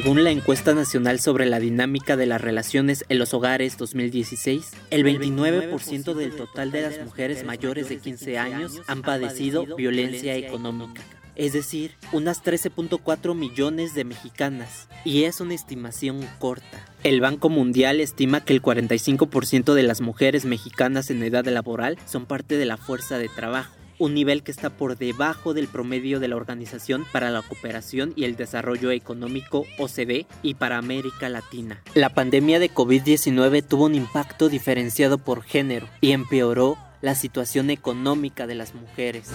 Según 0.00 0.22
la 0.22 0.30
encuesta 0.30 0.74
nacional 0.74 1.18
sobre 1.18 1.44
la 1.44 1.58
dinámica 1.58 2.16
de 2.16 2.24
las 2.24 2.40
relaciones 2.40 3.04
en 3.08 3.18
los 3.18 3.34
hogares 3.34 3.76
2016, 3.78 4.70
el 4.90 5.04
29% 5.04 6.14
del 6.14 6.36
total 6.36 6.70
de 6.70 6.82
las 6.82 7.04
mujeres 7.04 7.44
mayores 7.44 7.88
de 7.88 7.98
15 7.98 8.38
años 8.38 8.80
han 8.86 9.02
padecido 9.02 9.66
violencia 9.74 10.36
económica. 10.36 11.02
Es 11.34 11.52
decir, 11.52 11.96
unas 12.12 12.44
13.4 12.44 13.34
millones 13.34 13.96
de 13.96 14.04
mexicanas, 14.04 14.86
y 15.04 15.24
es 15.24 15.40
una 15.40 15.54
estimación 15.54 16.24
corta. 16.38 16.78
El 17.02 17.20
Banco 17.20 17.48
Mundial 17.48 18.00
estima 18.00 18.44
que 18.44 18.52
el 18.52 18.62
45% 18.62 19.74
de 19.74 19.82
las 19.82 20.00
mujeres 20.00 20.44
mexicanas 20.44 21.10
en 21.10 21.24
edad 21.24 21.46
laboral 21.46 21.98
son 22.06 22.24
parte 22.24 22.56
de 22.56 22.66
la 22.66 22.76
fuerza 22.76 23.18
de 23.18 23.28
trabajo 23.28 23.77
un 23.98 24.14
nivel 24.14 24.42
que 24.42 24.50
está 24.50 24.70
por 24.70 24.96
debajo 24.96 25.54
del 25.54 25.68
promedio 25.68 26.20
de 26.20 26.28
la 26.28 26.36
Organización 26.36 27.06
para 27.12 27.30
la 27.30 27.42
Cooperación 27.42 28.12
y 28.16 28.24
el 28.24 28.36
Desarrollo 28.36 28.90
Económico 28.90 29.66
OCDE 29.78 30.26
y 30.42 30.54
para 30.54 30.78
América 30.78 31.28
Latina. 31.28 31.82
La 31.94 32.10
pandemia 32.10 32.58
de 32.58 32.70
COVID-19 32.70 33.64
tuvo 33.66 33.86
un 33.86 33.94
impacto 33.94 34.48
diferenciado 34.48 35.18
por 35.18 35.42
género 35.42 35.88
y 36.00 36.12
empeoró 36.12 36.78
la 37.00 37.14
situación 37.14 37.70
económica 37.70 38.46
de 38.46 38.54
las 38.54 38.74
mujeres. 38.74 39.30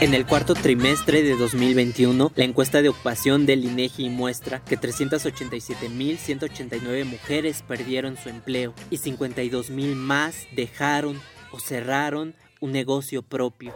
En 0.00 0.14
el 0.14 0.24
cuarto 0.24 0.54
trimestre 0.54 1.22
de 1.22 1.36
2021, 1.36 2.32
la 2.34 2.44
encuesta 2.44 2.80
de 2.80 2.88
ocupación 2.88 3.44
del 3.44 3.66
INEGI 3.66 4.08
muestra 4.08 4.64
que 4.64 4.80
387.189 4.80 7.04
mujeres 7.04 7.62
perdieron 7.68 8.16
su 8.16 8.30
empleo 8.30 8.72
y 8.88 8.96
52.000 8.96 9.94
más 9.94 10.46
dejaron 10.56 11.20
o 11.52 11.60
cerraron 11.60 12.34
un 12.60 12.72
negocio 12.72 13.20
propio. 13.20 13.74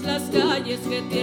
Las 0.00 0.22
calles, 0.30 0.80
que 0.80 1.02
tiemblen 1.02 1.21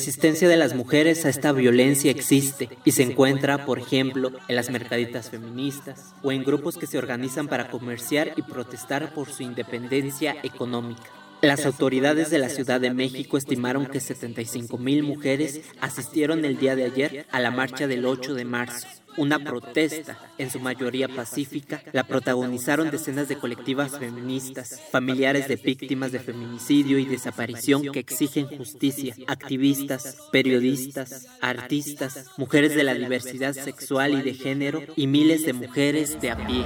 resistencia 0.00 0.48
de 0.48 0.56
las 0.56 0.74
mujeres 0.74 1.26
a 1.26 1.28
esta 1.28 1.52
violencia 1.52 2.10
existe 2.10 2.70
y 2.86 2.92
se 2.92 3.02
encuentra, 3.02 3.66
por 3.66 3.78
ejemplo, 3.78 4.32
en 4.48 4.56
las 4.56 4.70
mercaditas 4.70 5.28
feministas 5.28 6.14
o 6.22 6.32
en 6.32 6.42
grupos 6.42 6.78
que 6.78 6.86
se 6.86 6.96
organizan 6.96 7.48
para 7.48 7.68
comerciar 7.68 8.32
y 8.34 8.40
protestar 8.40 9.12
por 9.12 9.30
su 9.30 9.42
independencia 9.42 10.36
económica. 10.42 11.02
Las 11.42 11.66
autoridades 11.66 12.30
de 12.30 12.38
la 12.38 12.48
Ciudad 12.48 12.80
de 12.80 12.94
México 12.94 13.36
estimaron 13.36 13.84
que 13.84 14.00
75 14.00 14.78
mil 14.78 15.02
mujeres 15.02 15.60
asistieron 15.82 16.46
el 16.46 16.56
día 16.56 16.76
de 16.76 16.84
ayer 16.84 17.26
a 17.30 17.38
la 17.38 17.50
marcha 17.50 17.86
del 17.86 18.06
8 18.06 18.32
de 18.32 18.46
marzo. 18.46 18.86
Una 19.16 19.38
protesta, 19.38 20.18
en 20.38 20.50
su 20.50 20.60
mayoría 20.60 21.08
pacífica, 21.08 21.82
la 21.92 22.04
protagonizaron 22.04 22.90
decenas 22.90 23.28
de 23.28 23.36
colectivas 23.36 23.98
feministas, 23.98 24.80
familiares 24.90 25.48
de 25.48 25.56
víctimas 25.56 26.12
de 26.12 26.20
feminicidio 26.20 26.98
y 26.98 27.04
desaparición 27.04 27.82
que 27.92 28.00
exigen 28.00 28.46
justicia, 28.46 29.14
activistas, 29.26 30.16
periodistas, 30.30 31.26
artistas, 31.40 32.30
mujeres 32.36 32.74
de 32.74 32.84
la 32.84 32.94
diversidad 32.94 33.52
sexual 33.52 34.14
y 34.14 34.22
de 34.22 34.34
género 34.34 34.82
y 34.96 35.06
miles 35.06 35.44
de 35.44 35.52
mujeres 35.52 36.20
de 36.20 36.30
a 36.30 36.46
pie. 36.46 36.64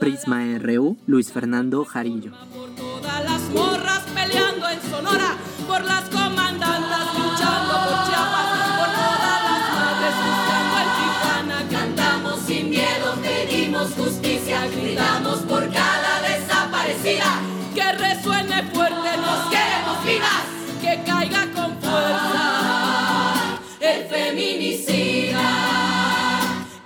Prisma 0.00 0.58
RU, 0.58 0.96
Luis 1.06 1.30
Fernando 1.30 1.84
Jarillo. 1.84 2.32
Todas 2.74 3.22
las 3.22 3.42
morras 3.50 4.00
peleando 4.14 4.66
en 4.70 4.80
Sonora, 4.80 5.36
por 5.68 5.84
las 5.84 6.08
comandantas 6.08 7.06
luchando 7.18 7.74
por 7.84 8.08
Chiapas, 8.08 8.48
por 8.78 8.88
todas 8.96 9.38
las 9.44 9.62
madres 9.76 10.14
buscando 10.24 10.74
en 10.80 10.88
Tijuana. 10.96 11.58
Cantamos 11.70 12.40
sin 12.46 12.70
miedo, 12.70 13.14
pedimos 13.20 13.92
justicia, 13.92 14.66
gritamos 14.68 15.40
por 15.40 15.70
cada 15.70 16.22
desaparecida. 16.22 17.30
Que 17.74 17.92
resuene 17.92 18.62
fuerte, 18.72 19.16
nos 19.18 19.50
queremos 19.50 20.02
vivas, 20.06 20.44
que 20.80 21.02
caiga 21.04 21.42
con 21.52 21.78
fuerza 21.78 23.60
el 23.80 24.08
feminicida. 24.08 25.42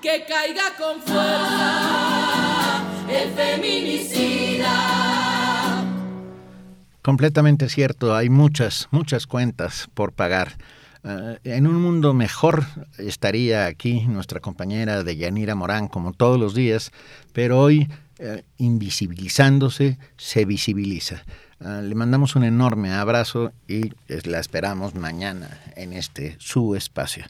Que 0.02 0.24
caiga 0.26 0.74
con 0.76 1.00
fuerza 1.00 2.08
el 2.08 2.13
feminicida. 3.34 5.04
Completamente 7.02 7.68
cierto, 7.68 8.14
hay 8.14 8.30
muchas, 8.30 8.88
muchas 8.90 9.26
cuentas 9.26 9.88
por 9.92 10.12
pagar. 10.12 10.56
Eh, 11.04 11.38
en 11.44 11.66
un 11.66 11.80
mundo 11.80 12.14
mejor 12.14 12.64
estaría 12.96 13.66
aquí 13.66 14.06
nuestra 14.06 14.40
compañera 14.40 15.04
de 15.04 15.16
Yanira 15.16 15.54
Morán, 15.54 15.88
como 15.88 16.14
todos 16.14 16.40
los 16.40 16.54
días, 16.54 16.92
pero 17.34 17.60
hoy, 17.60 17.90
eh, 18.18 18.42
invisibilizándose, 18.56 19.98
se 20.16 20.46
visibiliza. 20.46 21.24
Eh, 21.60 21.82
le 21.82 21.94
mandamos 21.94 22.36
un 22.36 22.44
enorme 22.44 22.90
abrazo 22.90 23.52
y 23.68 23.92
la 24.08 24.40
esperamos 24.40 24.94
mañana 24.94 25.60
en 25.76 25.92
este 25.92 26.36
su 26.38 26.74
espacio. 26.74 27.24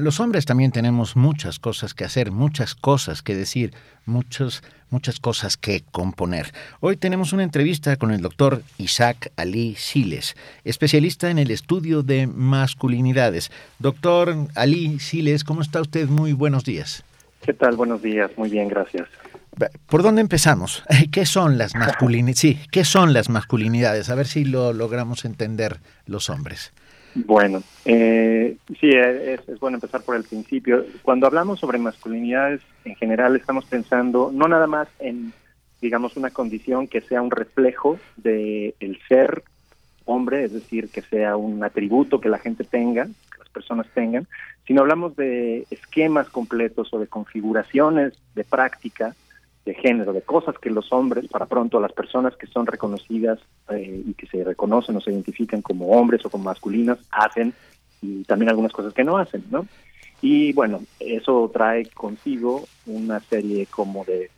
Los 0.00 0.20
hombres 0.20 0.44
también 0.44 0.70
tenemos 0.70 1.16
muchas 1.16 1.58
cosas 1.58 1.92
que 1.92 2.04
hacer, 2.04 2.30
muchas 2.30 2.76
cosas 2.76 3.20
que 3.20 3.34
decir, 3.34 3.74
muchos, 4.06 4.62
muchas 4.92 5.18
cosas 5.18 5.56
que 5.56 5.82
componer. 5.90 6.52
Hoy 6.80 6.96
tenemos 6.96 7.32
una 7.32 7.42
entrevista 7.42 7.96
con 7.96 8.10
el 8.12 8.20
doctor 8.20 8.62
Isaac 8.78 9.32
Ali 9.36 9.74
Siles, 9.76 10.36
especialista 10.64 11.30
en 11.30 11.38
el 11.38 11.50
estudio 11.50 12.02
de 12.02 12.26
masculinidades. 12.26 13.50
Doctor 13.78 14.36
Ali 14.54 15.00
Siles, 15.00 15.44
¿cómo 15.44 15.62
está 15.62 15.80
usted? 15.80 16.08
Muy 16.08 16.32
buenos 16.32 16.64
días. 16.64 17.04
¿Qué 17.42 17.52
tal? 17.52 17.76
Buenos 17.76 18.02
días. 18.02 18.30
Muy 18.36 18.50
bien, 18.50 18.68
gracias. 18.68 19.08
¿Por 19.86 20.02
dónde 20.02 20.20
empezamos? 20.20 20.84
¿Qué 21.10 21.26
son 21.26 21.58
las 21.58 21.74
masculinidades? 21.76 22.38
Sí, 22.38 22.58
¿qué 22.70 22.84
son 22.84 23.12
las 23.12 23.28
masculinidades? 23.28 24.10
A 24.10 24.14
ver 24.14 24.26
si 24.26 24.44
lo 24.44 24.72
logramos 24.72 25.24
entender 25.24 25.80
los 26.06 26.30
hombres. 26.30 26.72
Bueno, 27.14 27.62
eh, 27.84 28.56
sí, 28.80 28.90
es, 28.90 29.46
es 29.46 29.60
bueno 29.60 29.76
empezar 29.76 30.02
por 30.02 30.16
el 30.16 30.24
principio. 30.24 30.84
Cuando 31.02 31.26
hablamos 31.26 31.60
sobre 31.60 31.78
masculinidades, 31.78 32.62
en 32.84 32.94
general 32.96 33.36
estamos 33.36 33.66
pensando 33.66 34.30
no 34.32 34.48
nada 34.48 34.66
más 34.66 34.88
en, 34.98 35.32
digamos, 35.80 36.16
una 36.16 36.30
condición 36.30 36.88
que 36.88 37.02
sea 37.02 37.20
un 37.20 37.30
reflejo 37.30 37.98
de 38.16 38.74
el 38.80 38.98
ser 39.08 39.42
hombre, 40.04 40.44
es 40.44 40.52
decir, 40.52 40.88
que 40.88 41.02
sea 41.02 41.36
un 41.36 41.62
atributo 41.62 42.20
que 42.20 42.28
la 42.28 42.38
gente 42.38 42.64
tenga, 42.64 43.04
que 43.04 43.38
las 43.38 43.48
personas 43.50 43.86
tengan, 43.94 44.26
sino 44.66 44.80
hablamos 44.80 45.14
de 45.16 45.66
esquemas 45.70 46.28
completos 46.28 46.92
o 46.92 46.98
de 46.98 47.06
configuraciones 47.06 48.14
de 48.34 48.44
práctica 48.44 49.14
de 49.64 49.74
género, 49.74 50.12
de 50.12 50.22
cosas 50.22 50.58
que 50.58 50.70
los 50.70 50.92
hombres, 50.92 51.28
para 51.28 51.46
pronto 51.46 51.80
las 51.80 51.92
personas 51.92 52.36
que 52.36 52.46
son 52.48 52.66
reconocidas 52.66 53.38
eh, 53.70 54.02
y 54.06 54.14
que 54.14 54.26
se 54.26 54.42
reconocen 54.42 54.96
o 54.96 55.00
se 55.00 55.12
identifican 55.12 55.62
como 55.62 55.86
hombres 55.88 56.24
o 56.24 56.30
como 56.30 56.44
masculinas, 56.44 56.98
hacen 57.10 57.54
y 58.00 58.24
también 58.24 58.48
algunas 58.48 58.72
cosas 58.72 58.92
que 58.92 59.04
no 59.04 59.16
hacen, 59.16 59.44
¿no? 59.50 59.66
Y 60.20 60.52
bueno, 60.52 60.80
eso 60.98 61.50
trae 61.52 61.86
consigo 61.86 62.64
una 62.86 63.20
serie 63.20 63.66
como 63.66 64.04
de 64.04 64.30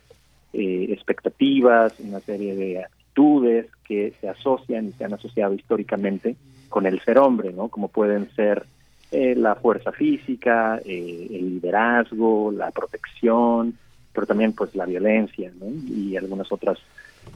eh, 0.53 0.87
expectativas, 0.89 1.99
una 1.99 2.19
serie 2.19 2.55
de 2.55 2.83
actitudes 2.83 3.67
que 3.83 4.13
se 4.21 4.29
asocian 4.29 4.87
y 4.87 4.91
se 4.91 5.05
han 5.05 5.13
asociado 5.13 5.53
históricamente 5.53 6.35
con 6.69 6.85
el 6.85 6.99
ser 7.01 7.17
hombre, 7.17 7.51
¿no? 7.51 7.69
Como 7.69 7.87
pueden 7.87 8.29
ser 8.35 8.65
eh, 9.11 9.35
la 9.35 9.55
fuerza 9.55 9.91
física, 9.91 10.79
el 10.85 11.55
liderazgo, 11.55 12.51
la 12.51 12.69
protección, 12.71 13.77
pero 14.15 14.25
también 14.25 14.53
pues 14.53 14.73
la 14.73 14.85
violencia 14.85 15.51
¿no? 15.59 15.67
y 15.67 16.15
algunas 16.15 16.51
otras, 16.51 16.79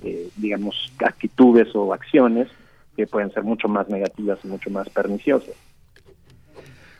eh, 0.01 0.29
digamos, 0.37 0.91
actitudes 1.05 1.75
o 1.75 1.93
acciones 1.93 2.47
que 2.95 3.05
pueden 3.05 3.31
ser 3.31 3.43
mucho 3.43 3.67
más 3.67 3.89
negativas 3.89 4.39
y 4.43 4.47
mucho 4.47 4.69
más 4.69 4.89
perniciosas. 4.89 5.55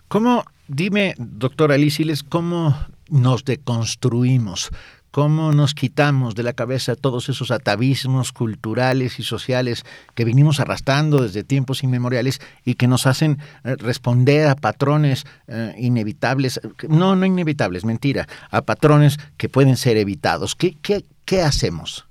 ¿Cómo, 0.07 0.43
dime, 0.67 1.15
doctor 1.17 1.71
Aliciles, 1.71 2.23
cómo 2.23 2.75
nos 3.09 3.45
deconstruimos? 3.45 4.71
¿Cómo 5.11 5.53
nos 5.53 5.73
quitamos 5.73 6.35
de 6.35 6.43
la 6.43 6.53
cabeza 6.53 6.95
todos 6.95 7.29
esos 7.29 7.49
atavismos 7.49 8.31
culturales 8.31 9.19
y 9.19 9.23
sociales 9.23 9.83
que 10.13 10.23
vinimos 10.23 10.59
arrastrando 10.59 11.23
desde 11.23 11.43
tiempos 11.43 11.83
inmemoriales 11.83 12.39
y 12.63 12.75
que 12.75 12.87
nos 12.87 13.07
hacen 13.07 13.39
eh, 13.63 13.75
responder 13.77 14.47
a 14.47 14.55
patrones 14.55 15.25
eh, 15.47 15.73
inevitables? 15.79 16.61
No, 16.87 17.15
no 17.15 17.25
inevitables, 17.25 17.85
mentira, 17.85 18.27
a 18.51 18.61
patrones 18.61 19.17
que 19.37 19.49
pueden 19.49 19.77
ser 19.77 19.97
evitados. 19.97 20.55
¿Qué, 20.55 20.75
qué, 20.79 21.03
qué 21.25 21.41
hacemos? 21.41 22.07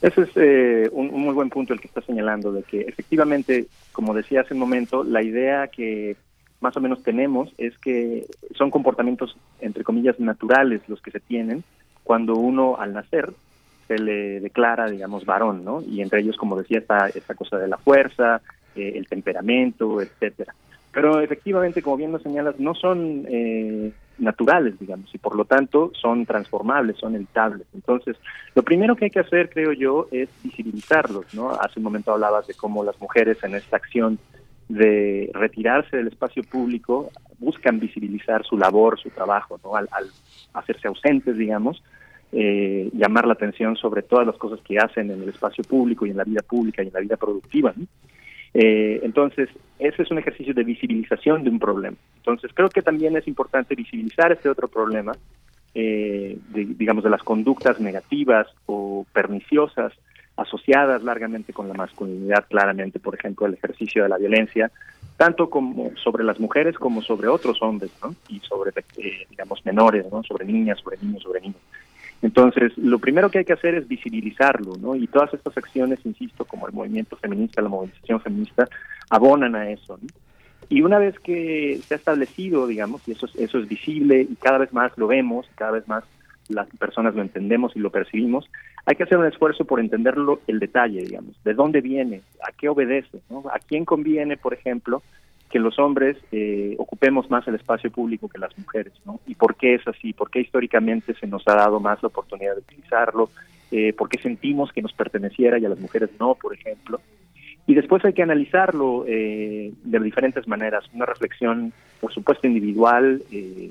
Ese 0.00 0.22
es 0.22 0.30
eh, 0.36 0.88
un, 0.92 1.10
un 1.10 1.20
muy 1.20 1.34
buen 1.34 1.50
punto 1.50 1.74
el 1.74 1.80
que 1.80 1.88
está 1.88 2.00
señalando, 2.00 2.52
de 2.52 2.62
que 2.62 2.80
efectivamente, 2.80 3.66
como 3.92 4.14
decía 4.14 4.40
hace 4.40 4.54
un 4.54 4.60
momento, 4.60 5.04
la 5.04 5.22
idea 5.22 5.68
que 5.68 6.16
más 6.60 6.74
o 6.74 6.80
menos 6.80 7.02
tenemos 7.02 7.52
es 7.58 7.76
que 7.78 8.24
son 8.56 8.70
comportamientos, 8.70 9.36
entre 9.60 9.84
comillas, 9.84 10.18
naturales 10.18 10.80
los 10.88 11.02
que 11.02 11.10
se 11.10 11.20
tienen 11.20 11.64
cuando 12.10 12.34
uno 12.34 12.74
al 12.76 12.92
nacer 12.92 13.32
se 13.86 13.96
le 13.96 14.40
declara, 14.40 14.90
digamos, 14.90 15.24
varón, 15.24 15.64
¿no? 15.64 15.80
Y 15.80 16.02
entre 16.02 16.18
ellos, 16.18 16.36
como 16.36 16.58
decía, 16.58 16.80
está 16.80 17.06
esta 17.06 17.36
cosa 17.36 17.56
de 17.56 17.68
la 17.68 17.78
fuerza, 17.78 18.40
eh, 18.74 18.94
el 18.96 19.06
temperamento, 19.06 20.02
etcétera. 20.02 20.52
Pero 20.90 21.20
efectivamente, 21.20 21.82
como 21.82 21.98
bien 21.98 22.10
lo 22.10 22.18
señalas, 22.18 22.58
no 22.58 22.74
son 22.74 23.26
eh, 23.28 23.92
naturales, 24.18 24.76
digamos, 24.80 25.14
y 25.14 25.18
por 25.18 25.36
lo 25.36 25.44
tanto 25.44 25.92
son 25.94 26.26
transformables, 26.26 26.96
son 26.96 27.14
editables. 27.14 27.68
Entonces, 27.74 28.16
lo 28.56 28.64
primero 28.64 28.96
que 28.96 29.04
hay 29.04 29.12
que 29.12 29.20
hacer, 29.20 29.48
creo 29.48 29.72
yo, 29.72 30.08
es 30.10 30.28
visibilizarlos, 30.42 31.32
¿no? 31.32 31.52
Hace 31.52 31.78
un 31.78 31.84
momento 31.84 32.12
hablabas 32.12 32.48
de 32.48 32.54
cómo 32.54 32.82
las 32.82 33.00
mujeres 33.00 33.38
en 33.44 33.54
esta 33.54 33.76
acción 33.76 34.18
de 34.68 35.30
retirarse 35.32 35.96
del 35.96 36.08
espacio 36.08 36.42
público 36.42 37.12
buscan 37.38 37.78
visibilizar 37.78 38.44
su 38.44 38.58
labor, 38.58 38.98
su 38.98 39.10
trabajo, 39.10 39.60
¿no? 39.62 39.76
Al, 39.76 39.88
al 39.92 40.06
hacerse 40.54 40.88
ausentes, 40.88 41.36
digamos, 41.36 41.82
eh, 42.32 42.90
llamar 42.92 43.26
la 43.26 43.32
atención 43.32 43.76
sobre 43.76 44.02
todas 44.02 44.26
las 44.26 44.36
cosas 44.36 44.60
que 44.60 44.78
hacen 44.78 45.10
en 45.10 45.22
el 45.22 45.28
espacio 45.30 45.64
público 45.64 46.06
y 46.06 46.10
en 46.10 46.16
la 46.16 46.24
vida 46.24 46.42
pública 46.42 46.82
y 46.82 46.88
en 46.88 46.92
la 46.92 47.00
vida 47.00 47.16
productiva. 47.16 47.72
¿no? 47.76 47.86
Eh, 48.54 49.00
entonces, 49.02 49.48
ese 49.78 50.02
es 50.02 50.10
un 50.10 50.18
ejercicio 50.18 50.54
de 50.54 50.64
visibilización 50.64 51.44
de 51.44 51.50
un 51.50 51.58
problema. 51.58 51.96
Entonces, 52.16 52.50
creo 52.54 52.68
que 52.68 52.82
también 52.82 53.16
es 53.16 53.26
importante 53.28 53.74
visibilizar 53.74 54.32
este 54.32 54.48
otro 54.48 54.68
problema, 54.68 55.12
eh, 55.74 56.36
digamos, 56.52 57.04
de 57.04 57.10
las 57.10 57.22
conductas 57.22 57.80
negativas 57.80 58.48
o 58.66 59.06
perniciosas 59.12 59.92
asociadas 60.36 61.02
largamente 61.02 61.52
con 61.52 61.68
la 61.68 61.74
masculinidad, 61.74 62.46
claramente, 62.48 62.98
por 62.98 63.14
ejemplo, 63.14 63.46
el 63.46 63.54
ejercicio 63.54 64.02
de 64.02 64.08
la 64.08 64.16
violencia, 64.16 64.70
tanto 65.16 65.50
como 65.50 65.90
sobre 66.02 66.24
las 66.24 66.40
mujeres 66.40 66.76
como 66.76 67.02
sobre 67.02 67.28
otros 67.28 67.60
hombres, 67.60 67.92
¿no? 68.02 68.14
Y 68.28 68.40
sobre, 68.40 68.72
eh, 68.96 69.26
digamos, 69.28 69.64
menores, 69.66 70.06
¿no? 70.10 70.22
Sobre 70.22 70.46
niñas, 70.46 70.80
sobre 70.80 70.96
niños, 71.02 71.22
sobre 71.22 71.42
niños. 71.42 71.60
Entonces, 72.22 72.76
lo 72.76 72.98
primero 72.98 73.30
que 73.30 73.38
hay 73.38 73.44
que 73.44 73.54
hacer 73.54 73.74
es 73.74 73.88
visibilizarlo, 73.88 74.76
¿no? 74.76 74.94
Y 74.94 75.06
todas 75.06 75.32
estas 75.32 75.56
acciones, 75.56 76.00
insisto, 76.04 76.44
como 76.44 76.66
el 76.66 76.72
movimiento 76.72 77.16
feminista, 77.16 77.62
la 77.62 77.70
movilización 77.70 78.20
feminista, 78.20 78.68
abonan 79.08 79.54
a 79.54 79.70
eso, 79.70 79.98
¿no? 80.00 80.08
Y 80.68 80.82
una 80.82 80.98
vez 80.98 81.18
que 81.18 81.80
se 81.84 81.94
ha 81.94 81.96
establecido, 81.96 82.66
digamos, 82.66 83.06
y 83.08 83.12
eso 83.12 83.26
es, 83.26 83.34
eso 83.36 83.58
es 83.58 83.68
visible 83.68 84.20
y 84.20 84.36
cada 84.36 84.58
vez 84.58 84.72
más 84.72 84.96
lo 84.96 85.08
vemos, 85.08 85.48
cada 85.56 85.72
vez 85.72 85.88
más 85.88 86.04
las 86.48 86.68
personas 86.78 87.14
lo 87.14 87.22
entendemos 87.22 87.74
y 87.74 87.80
lo 87.80 87.90
percibimos, 87.90 88.48
hay 88.86 88.96
que 88.96 89.04
hacer 89.04 89.18
un 89.18 89.26
esfuerzo 89.26 89.64
por 89.64 89.80
entenderlo 89.80 90.40
el 90.46 90.58
detalle, 90.58 91.02
digamos, 91.02 91.34
de 91.44 91.54
dónde 91.54 91.80
viene, 91.80 92.22
a 92.46 92.52
qué 92.52 92.68
obedece, 92.68 93.20
¿no? 93.30 93.44
A 93.52 93.58
quién 93.58 93.84
conviene, 93.84 94.36
por 94.36 94.54
ejemplo, 94.54 95.02
que 95.50 95.58
los 95.58 95.78
hombres 95.78 96.16
eh, 96.30 96.76
ocupemos 96.78 97.28
más 97.28 97.46
el 97.48 97.56
espacio 97.56 97.90
público 97.90 98.28
que 98.28 98.38
las 98.38 98.56
mujeres, 98.56 98.92
¿no? 99.04 99.20
¿Y 99.26 99.34
por 99.34 99.56
qué 99.56 99.74
es 99.74 99.86
así? 99.88 100.12
¿Por 100.12 100.30
qué 100.30 100.40
históricamente 100.40 101.14
se 101.14 101.26
nos 101.26 101.42
ha 101.48 101.56
dado 101.56 101.80
más 101.80 102.00
la 102.02 102.08
oportunidad 102.08 102.54
de 102.54 102.60
utilizarlo? 102.60 103.30
Eh, 103.72 103.92
¿Por 103.92 104.08
qué 104.08 104.18
sentimos 104.18 104.72
que 104.72 104.82
nos 104.82 104.92
perteneciera 104.92 105.58
y 105.58 105.64
a 105.64 105.68
las 105.68 105.80
mujeres 105.80 106.10
no, 106.18 106.34
por 106.36 106.54
ejemplo? 106.54 107.00
Y 107.66 107.74
después 107.74 108.04
hay 108.04 108.12
que 108.12 108.22
analizarlo 108.22 109.04
eh, 109.06 109.72
de 109.84 110.00
diferentes 110.00 110.46
maneras. 110.48 110.84
Una 110.92 111.06
reflexión, 111.06 111.72
por 112.00 112.12
supuesto, 112.12 112.46
individual, 112.46 113.22
eh, 113.30 113.70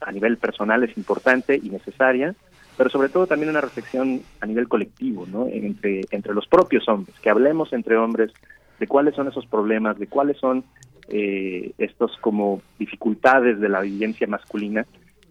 a 0.00 0.12
nivel 0.12 0.36
personal 0.36 0.84
es 0.84 0.96
importante 0.96 1.58
y 1.62 1.70
necesaria, 1.70 2.34
pero 2.76 2.90
sobre 2.90 3.08
todo 3.08 3.26
también 3.26 3.50
una 3.50 3.60
reflexión 3.60 4.20
a 4.40 4.46
nivel 4.46 4.68
colectivo, 4.68 5.26
¿no? 5.26 5.46
Entre, 5.46 6.02
entre 6.10 6.34
los 6.34 6.46
propios 6.46 6.88
hombres, 6.88 7.18
que 7.20 7.30
hablemos 7.30 7.72
entre 7.72 7.96
hombres 7.96 8.32
de 8.80 8.86
cuáles 8.86 9.14
son 9.14 9.28
esos 9.28 9.46
problemas, 9.46 9.98
de 9.98 10.06
cuáles 10.06 10.38
son 10.38 10.64
eh, 11.08 11.72
estos 11.78 12.16
como 12.20 12.62
dificultades 12.78 13.60
de 13.60 13.68
la 13.68 13.80
vivencia 13.80 14.26
masculina 14.26 14.86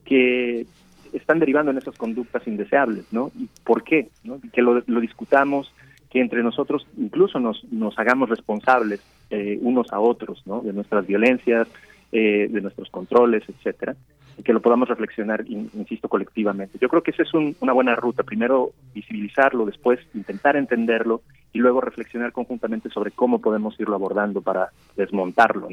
que 0.05 0.65
están 1.13 1.39
derivando 1.39 1.71
en 1.71 1.77
esas 1.77 1.95
conductas 1.95 2.45
indeseables, 2.47 3.05
¿no? 3.11 3.31
¿Y 3.37 3.47
por 3.63 3.83
qué? 3.83 4.09
Que 4.51 4.61
lo, 4.61 4.81
lo 4.85 4.99
discutamos, 4.99 5.71
que 6.09 6.19
entre 6.19 6.43
nosotros 6.43 6.87
incluso 6.97 7.39
nos, 7.39 7.63
hagamos 7.97 8.29
responsables 8.29 8.99
eh, 9.29 9.57
unos 9.61 9.91
a 9.91 9.99
otros, 9.99 10.41
¿no? 10.45 10.61
De 10.61 10.73
nuestras 10.73 11.05
violencias, 11.07 11.67
eh, 12.11 12.47
de 12.51 12.61
nuestros 12.61 12.89
controles, 12.89 13.43
etcétera, 13.47 13.95
y 14.37 14.43
que 14.43 14.53
lo 14.53 14.61
podamos 14.61 14.89
reflexionar, 14.89 15.43
in- 15.47 15.69
insisto, 15.73 16.07
colectivamente. 16.09 16.77
Yo 16.79 16.89
creo 16.89 17.01
que 17.01 17.11
esa 17.11 17.23
es 17.23 17.33
un- 17.33 17.55
una 17.59 17.73
buena 17.73 17.95
ruta. 17.95 18.23
Primero 18.23 18.71
visibilizarlo, 18.93 19.65
después 19.65 19.99
intentar 20.13 20.55
entenderlo 20.55 21.21
y 21.53 21.59
luego 21.59 21.79
reflexionar 21.79 22.31
conjuntamente 22.31 22.89
sobre 22.89 23.11
cómo 23.11 23.39
podemos 23.39 23.79
irlo 23.79 23.95
abordando 23.95 24.41
para 24.41 24.69
desmontarlo. 24.97 25.69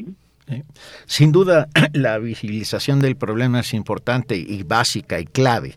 Sin 1.07 1.33
duda, 1.33 1.69
la 1.93 2.19
visibilización 2.19 3.01
del 3.01 3.17
problema 3.17 3.61
es 3.61 3.75
importante 3.75 4.37
y 4.37 4.63
básica 4.63 5.19
y 5.19 5.27
clave, 5.27 5.75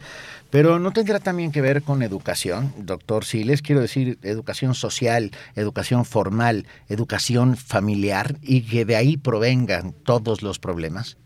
pero 0.50 0.78
¿no 0.78 0.92
tendrá 0.92 1.20
también 1.20 1.52
que 1.52 1.62
ver 1.62 1.82
con 1.82 2.04
educación, 2.04 2.74
doctor 2.78 3.26
Siles? 3.26 3.62
Quiero 3.62 3.82
decir, 3.82 4.20
educación 4.22 4.76
social, 4.76 5.32
educación 5.56 6.06
formal, 6.06 6.68
educación 6.89 7.58
familiar, 7.58 8.36
y 8.42 8.62
que 8.62 8.86
de 8.86 8.96
ahí 8.96 9.18
provengan 9.18 9.94
todos 10.04 10.44
los 10.44 10.60
problemas. 10.60 11.18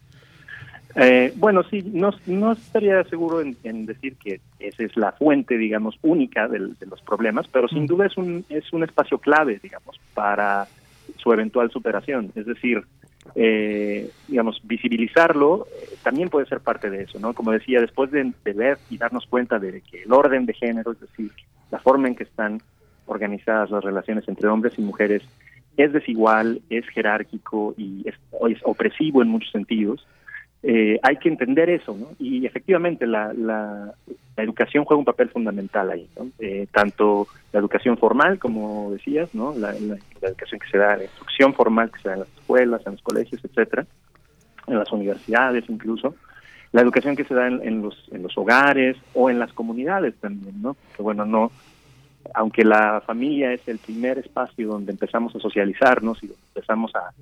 Eh, 0.95 1.31
bueno, 1.35 1.63
sí, 1.63 1.83
no, 1.93 2.11
no 2.25 2.53
estaría 2.53 3.03
seguro 3.03 3.41
en, 3.41 3.55
en 3.63 3.85
decir 3.85 4.15
que 4.15 4.39
esa 4.59 4.83
es 4.83 4.95
la 4.97 5.11
fuente, 5.11 5.57
digamos, 5.57 5.97
única 6.01 6.47
del- 6.47 6.75
de 6.79 6.85
los 6.87 7.01
problemas, 7.01 7.47
pero 7.47 7.67
sin 7.67 7.85
duda 7.85 8.07
es 8.07 8.17
un, 8.17 8.45
es 8.49 8.71
un 8.73 8.83
espacio 8.83 9.19
clave, 9.19 9.59
digamos, 9.61 9.99
para 10.13 10.67
su 11.17 11.31
eventual 11.33 11.69
superación. 11.71 12.31
Es 12.35 12.45
decir, 12.47 12.83
eh, 13.35 14.09
digamos, 14.27 14.59
visibilizarlo 14.63 15.67
eh, 15.83 15.95
también 16.03 16.29
puede 16.29 16.47
ser 16.47 16.61
parte 16.61 16.89
de 16.89 17.03
eso, 17.03 17.19
¿no? 17.19 17.33
Como 17.33 17.51
decía, 17.51 17.79
después 17.81 18.09
de, 18.11 18.31
de 18.43 18.53
ver 18.53 18.77
y 18.89 18.97
darnos 18.97 19.25
cuenta 19.27 19.59
de 19.59 19.81
que 19.81 20.03
el 20.03 20.11
orden 20.13 20.45
de 20.45 20.53
género, 20.53 20.93
es 20.93 20.99
decir, 21.01 21.31
la 21.69 21.79
forma 21.79 22.07
en 22.07 22.15
que 22.15 22.23
están 22.23 22.61
organizadas 23.05 23.69
las 23.69 23.83
relaciones 23.83 24.27
entre 24.27 24.47
hombres 24.47 24.73
y 24.77 24.81
mujeres 24.81 25.21
es 25.75 25.93
desigual, 25.93 26.61
es 26.69 26.87
jerárquico 26.89 27.75
y 27.77 28.03
es, 28.07 28.15
es 28.49 28.59
opresivo 28.63 29.21
en 29.21 29.27
muchos 29.29 29.51
sentidos, 29.51 30.07
eh, 30.63 30.99
hay 31.03 31.17
que 31.17 31.29
entender 31.29 31.69
eso, 31.69 31.95
¿no? 31.97 32.07
Y 32.19 32.45
efectivamente 32.45 33.05
la, 33.05 33.31
la, 33.33 33.93
la 34.35 34.43
educación 34.43 34.85
juega 34.85 34.99
un 34.99 35.05
papel 35.05 35.29
fundamental 35.29 35.89
ahí. 35.89 36.07
Eh, 36.39 36.67
tanto 36.71 37.27
la 37.51 37.59
educación 37.59 37.97
formal, 37.97 38.39
como 38.39 38.91
decías, 38.91 39.33
¿no? 39.33 39.53
La, 39.55 39.75
educación 39.75 40.59
que 40.59 40.69
se 40.69 40.77
da, 40.77 40.95
la 40.95 41.03
instrucción 41.03 41.53
formal 41.53 41.91
que 41.91 41.99
se 41.99 42.09
da 42.09 42.13
en 42.15 42.19
las 42.21 42.29
escuelas, 42.29 42.81
en 42.85 42.93
los 42.93 43.01
colegios, 43.01 43.43
etcétera, 43.43 43.85
en 44.67 44.77
las 44.77 44.91
universidades 44.91 45.63
incluso, 45.69 46.15
la 46.71 46.81
educación 46.81 47.15
que 47.15 47.23
se 47.23 47.33
da 47.33 47.47
en, 47.47 47.81
los 47.81 48.09
en 48.11 48.23
los 48.23 48.37
hogares 48.37 48.97
o 49.13 49.29
en 49.29 49.39
las 49.39 49.53
comunidades 49.53 50.15
también, 50.19 50.61
¿no? 50.61 50.75
Que 50.95 51.01
bueno, 51.01 51.25
no 51.25 51.51
aunque 52.33 52.65
la 52.65 53.01
familia 53.05 53.53
es 53.53 53.65
el 53.67 53.77
primer 53.77 54.17
espacio 54.17 54.67
donde 54.67 54.91
empezamos 54.91 55.33
a 55.33 55.39
socializarnos 55.39 56.21
y 56.23 56.29
empezamos 56.53 56.91
a 56.93 57.13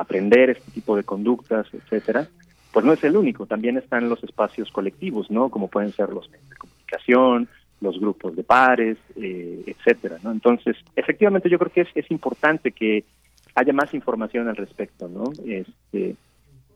aprender 0.00 0.50
este 0.50 0.70
tipo 0.72 0.96
de 0.96 1.04
conductas, 1.04 1.66
etcétera, 1.74 2.26
pues 2.72 2.84
no 2.86 2.92
es 2.92 3.02
el 3.04 3.16
único, 3.16 3.46
también 3.46 3.76
están 3.78 4.08
los 4.08 4.22
espacios 4.24 4.70
colectivos, 4.70 5.30
¿no? 5.30 5.48
Como 5.48 5.68
pueden 5.68 5.92
ser 5.92 6.10
los 6.10 6.28
medios 6.30 6.48
de 6.50 6.56
comunicación, 6.56 7.48
los 7.80 7.98
grupos 7.98 8.36
de 8.36 8.42
pares, 8.44 8.98
eh, 9.16 9.62
etcétera, 9.66 10.18
¿no? 10.22 10.30
Entonces, 10.32 10.76
efectivamente 10.96 11.48
yo 11.48 11.58
creo 11.58 11.72
que 11.72 11.80
es, 11.82 11.88
es 11.94 12.10
importante 12.10 12.72
que 12.72 13.04
haya 13.54 13.72
más 13.72 13.92
información 13.94 14.48
al 14.48 14.56
respecto, 14.56 15.08
¿no? 15.08 15.32
Este, 15.46 16.14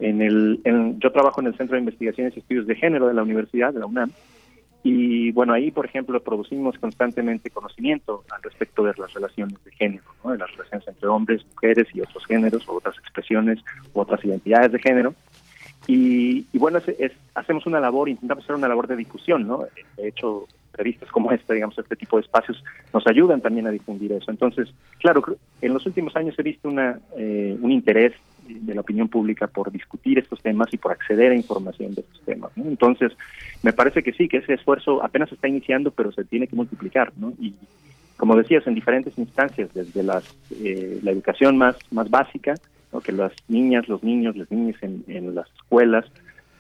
en 0.01 0.23
el, 0.23 0.61
en- 0.65 0.99
yo 0.99 1.13
trabajo 1.13 1.41
en 1.41 1.47
el 1.49 1.57
Centro 1.57 1.75
de 1.75 1.81
Investigaciones 1.81 2.35
y 2.37 2.41
Estudios 2.41 2.67
de 2.67 2.75
Género 2.75 3.07
de 3.07 3.15
la 3.15 3.23
Universidad, 3.23 3.73
de 3.73 3.81
la 3.81 3.87
UNAM, 3.87 4.11
y 4.87 5.31
bueno, 5.33 5.55
ahí, 5.55 5.71
por 5.71 5.87
ejemplo, 5.87 6.21
producimos 6.23 6.77
constantemente 6.79 7.49
conocimiento 7.49 8.23
al 8.31 8.43
respecto 8.43 8.85
de 8.85 8.93
las 8.99 9.15
relaciones 9.15 9.63
de 9.65 9.71
género, 9.73 10.05
¿no? 10.23 10.33
de 10.33 10.39
las 10.39 10.51
relaciones 10.51 10.87
entre 10.89 11.09
hombres, 11.09 11.43
mujeres 11.55 11.87
y 11.95 12.03
otros 12.03 12.27
géneros, 12.27 12.69
o 12.69 12.75
otras 12.75 12.99
expresiones, 12.99 13.61
u 13.95 14.01
otras 14.01 14.23
identidades 14.25 14.73
de 14.73 14.79
género. 14.81 15.15
Y, 15.87 16.47
y 16.53 16.59
bueno, 16.59 16.79
es- 16.79 17.13
hacemos 17.35 17.67
una 17.67 17.81
labor, 17.81 18.09
intentamos 18.09 18.45
hacer 18.45 18.57
una 18.57 18.69
labor 18.69 18.87
de 18.87 18.97
difusión, 18.97 19.47
¿no? 19.47 19.65
De 19.97 20.09
hecho, 20.09 20.47
revistas 20.73 21.09
como 21.11 21.31
esta, 21.31 21.55
digamos, 21.55 21.79
este 21.79 21.95
tipo 21.97 22.17
de 22.17 22.23
espacios 22.23 22.63
nos 22.93 23.07
ayudan 23.07 23.41
también 23.41 23.67
a 23.67 23.71
difundir 23.71 24.13
eso. 24.13 24.31
Entonces, 24.31 24.73
claro, 24.99 25.23
en 25.61 25.73
los 25.73 25.87
últimos 25.87 26.17
años 26.17 26.35
he 26.39 26.43
visto 26.43 26.69
una, 26.69 26.99
eh, 27.17 27.57
un 27.61 27.71
interés 27.71 28.13
de 28.47 28.75
la 28.75 28.81
opinión 28.81 29.09
pública 29.09 29.47
por 29.47 29.71
discutir 29.71 30.19
estos 30.19 30.41
temas 30.43 30.69
y 30.73 30.77
por 30.79 30.93
acceder 30.93 31.33
a 31.33 31.37
información 31.37 31.95
de 31.95 32.01
estos 32.03 32.21
temas. 32.23 32.51
¿no? 32.57 32.65
Entonces, 32.67 33.13
me 33.63 33.73
parece 33.73 34.03
que 34.03 34.13
sí, 34.13 34.29
que 34.29 34.39
ese 34.39 34.55
esfuerzo 34.55 35.03
apenas 35.03 35.31
está 35.33 35.49
iniciando, 35.49 35.91
pero 35.93 36.13
se 36.13 36.25
tiene 36.25 36.47
que 36.47 36.57
multiplicar, 36.57 37.13
¿no? 37.17 37.33
Y 37.41 37.55
como 38.17 38.37
decías, 38.37 38.67
en 38.67 38.75
diferentes 38.75 39.17
instancias, 39.19 39.71
desde 39.75 40.03
las, 40.03 40.25
eh, 40.63 40.99
la 41.03 41.11
educación 41.11 41.57
más, 41.57 41.77
más 41.91 42.09
básica, 42.11 42.55
que 43.01 43.13
las 43.13 43.33
niñas, 43.49 43.89
los 43.89 44.03
niños, 44.03 44.37
las 44.37 44.51
niñas 44.51 44.77
en, 44.83 45.05
en 45.09 45.35
las 45.35 45.49
escuelas 45.55 46.05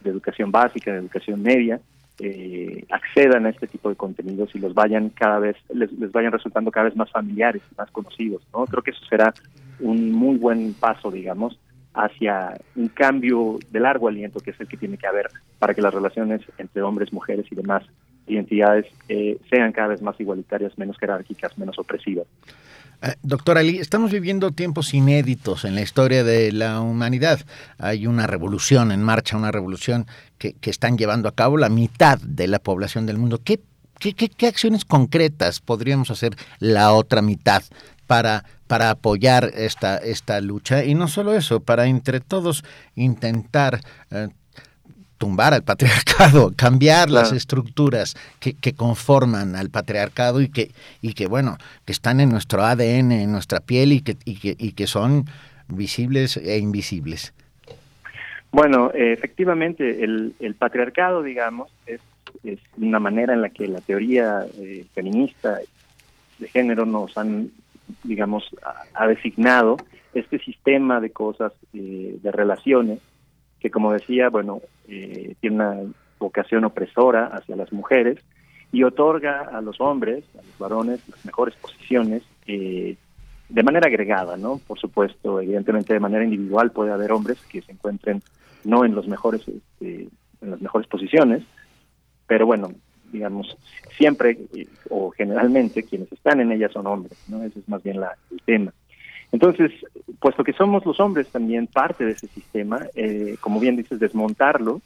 de 0.03 0.11
educación 0.11 0.51
básica, 0.51 0.92
de 0.92 0.99
educación 0.99 1.42
media, 1.42 1.81
eh, 2.20 2.85
accedan 2.90 3.47
a 3.47 3.51
este 3.51 3.66
tipo 3.66 3.88
de 3.88 3.97
contenidos 3.97 4.55
y 4.55 4.59
los 4.59 4.73
vayan 4.73 5.09
cada 5.11 5.40
vez, 5.40 5.57
les, 5.73 5.92
les 5.92 6.12
vayan 6.12 6.33
resultando 6.33 6.70
cada 6.70 6.85
vez 6.85 6.97
más 6.97 7.11
familiares, 7.11 7.62
más 7.77 7.90
conocidos, 7.90 8.42
¿no? 8.53 8.66
Creo 8.66 8.83
que 8.83 8.92
eso 8.92 9.05
será 9.09 9.35
un 9.81 10.12
muy 10.12 10.37
buen 10.37 10.75
paso, 10.75 11.11
digamos, 11.11 11.59
hacia 11.92 12.57
un 12.77 12.88
cambio 12.88 13.59
de 13.70 13.81
largo 13.81 14.09
aliento 14.09 14.40
que 14.40 14.51
es 14.51 14.61
el 14.61 14.68
que 14.68 14.77
tiene 14.77 14.97
que 14.99 15.07
haber 15.07 15.29
para 15.59 15.75
que 15.75 15.83
las 15.83 15.94
relaciones 15.94 16.42
entre 16.59 16.83
hombres, 16.83 17.12
mujeres 17.12 17.47
y 17.51 17.55
demás 17.55 17.85
identidades 18.27 18.87
eh, 19.09 19.38
sean 19.51 19.73
cada 19.73 19.88
vez 19.88 20.03
más 20.03 20.18
igualitarias, 20.20 20.77
menos 20.79 20.99
jerárquicas, 20.99 21.57
menos 21.59 21.79
opresivas. 21.79 22.27
Eh, 23.02 23.14
doctor 23.22 23.59
Ali, 23.59 23.78
estamos 23.78 24.11
viviendo 24.11 24.50
tiempos 24.50 24.94
inéditos 24.94 25.64
en 25.64 25.74
la 25.74 25.83
historia 25.83 26.24
de 26.24 26.52
la 26.52 26.80
humanidad. 26.80 27.40
Hay 27.78 28.07
una 28.07 28.26
revolución 28.26 28.92
en 28.92 29.02
marcha, 29.02 29.37
una 29.37 29.52
revolución 29.52 30.07
que, 30.38 30.54
que 30.54 30.70
están 30.70 30.96
llevando 30.98 31.28
a 31.28 31.35
cabo 31.35 31.57
la 31.57 31.68
mitad 31.68 32.18
de 32.18 32.46
la 32.46 32.59
población 32.59 33.07
del 33.07 33.18
mundo. 33.18 33.40
¿Qué, 33.42 33.61
qué, 33.98 34.14
qué, 34.14 34.28
qué 34.28 34.46
acciones 34.46 34.85
concretas 34.85 35.61
podríamos 35.61 36.11
hacer 36.11 36.37
la 36.59 36.92
otra 36.92 37.22
mitad 37.22 37.62
para, 38.07 38.44
para 38.66 38.90
apoyar 38.90 39.50
esta, 39.54 39.98
esta 39.98 40.40
lucha? 40.40 40.85
Y 40.85 40.94
no 40.94 41.09
solo 41.09 41.35
eso, 41.35 41.61
para 41.61 41.87
entre 41.87 42.20
todos 42.20 42.64
intentar 42.94 43.80
eh, 44.11 44.28
tumbar 45.18 45.55
al 45.55 45.62
patriarcado, 45.62 46.53
cambiar 46.57 47.11
las 47.11 47.33
estructuras 47.33 48.14
que, 48.40 48.55
que 48.55 48.74
conforman 48.74 49.57
al 49.57 49.70
patriarcado 49.70 50.40
y 50.40 50.48
que, 50.48 50.70
y 51.00 51.14
que, 51.14 51.27
bueno, 51.27 51.57
que 51.85 51.92
están 51.92 52.20
en 52.20 52.31
nuestro 52.31 52.62
ADN, 52.62 53.12
en 53.12 53.33
nuestra 53.33 53.61
piel 53.61 53.92
y 53.92 54.00
que, 54.00 54.16
y 54.24 54.37
que, 54.37 54.57
y 54.59 54.72
que 54.72 54.87
son 54.87 55.27
visibles 55.68 56.37
e 56.37 56.59
invisibles. 56.59 57.33
Bueno, 58.50 58.92
efectivamente, 58.94 60.05
el, 60.05 60.35
el 60.38 60.55
patriarcado, 60.55 61.22
digamos, 61.22 61.70
es, 61.87 62.00
es 62.44 62.61
una 62.77 63.00
manera 63.00 63.35
en 63.35 63.42
la 63.42 63.50
que 63.50 63.66
la 63.66 63.81
teoría 63.81 64.46
eh, 64.57 64.85
feminista 64.94 65.59
de 66.38 66.48
género 66.48 66.87
nos 66.87 67.18
han, 67.18 67.50
digamos, 68.05 68.48
ha, 68.62 69.03
ha 69.03 69.09
designado 69.09 69.77
este 70.14 70.38
sistema 70.38 71.00
de 71.00 71.11
cosas, 71.11 71.53
eh, 71.72 72.16
de 72.22 72.33
relaciones, 72.33 73.00
que 73.64 73.70
como 73.70 73.94
decía, 73.94 74.29
bueno, 74.29 74.61
eh, 74.88 75.37
tiene 75.40 75.57
una 75.57 75.81
vocación 76.18 76.66
opresora 76.66 77.29
hacia 77.29 77.57
las 77.57 77.72
mujeres 77.72 78.18
y 78.70 78.83
otorga 78.83 79.40
a 79.40 79.62
los 79.62 79.81
hombres, 79.81 80.22
a 80.35 80.42
los 80.42 80.59
varones, 80.59 81.00
las 81.09 81.24
mejores 81.24 81.55
posiciones 81.55 82.22
eh, 82.46 82.96
de 83.48 83.62
manera 83.62 83.87
agregada, 83.87 84.37
¿no? 84.37 84.61
Por 84.66 84.79
supuesto, 84.79 85.40
evidentemente 85.40 85.94
de 85.94 86.00
manera 86.00 86.24
individual 86.24 86.72
puede 86.72 86.92
haber 86.92 87.11
hombres 87.11 87.40
que 87.48 87.62
se 87.62 87.72
encuentren 87.72 88.22
no 88.64 88.85
en 88.85 88.94
los 88.94 89.09
mejores, 89.09 89.48
este, 89.48 90.09
en 90.42 90.50
las 90.50 90.61
mejores 90.61 90.87
posiciones, 90.87 91.42
pero 92.27 92.44
bueno, 92.44 92.68
digamos, 93.12 93.57
siempre 93.96 94.37
eh, 94.55 94.66
o 94.90 95.11
generalmente 95.12 95.85
quienes 95.85 96.12
están 96.12 96.40
en 96.40 96.53
ellas 96.53 96.72
son 96.72 96.87
hombres, 96.87 97.18
¿no? 97.29 97.42
Ese 97.42 97.61
es 97.61 97.68
más 97.70 97.83
bien 97.83 97.98
la, 97.98 98.14
el 98.31 98.42
tema. 98.42 98.74
Entonces, 99.35 99.73
puesto 100.20 100.44
que 100.44 100.53
somos 100.53 100.87
los 100.87 101.01
hombres 101.01 101.27
también 101.29 101.66
parte 101.66 102.05
de 102.05 102.12
ese 102.12 102.29
sistema, 102.29 102.79
eh, 102.94 103.37
como 103.40 103.59
bien 103.59 103.75
dices, 103.75 103.99
desmontarlo 103.99 104.81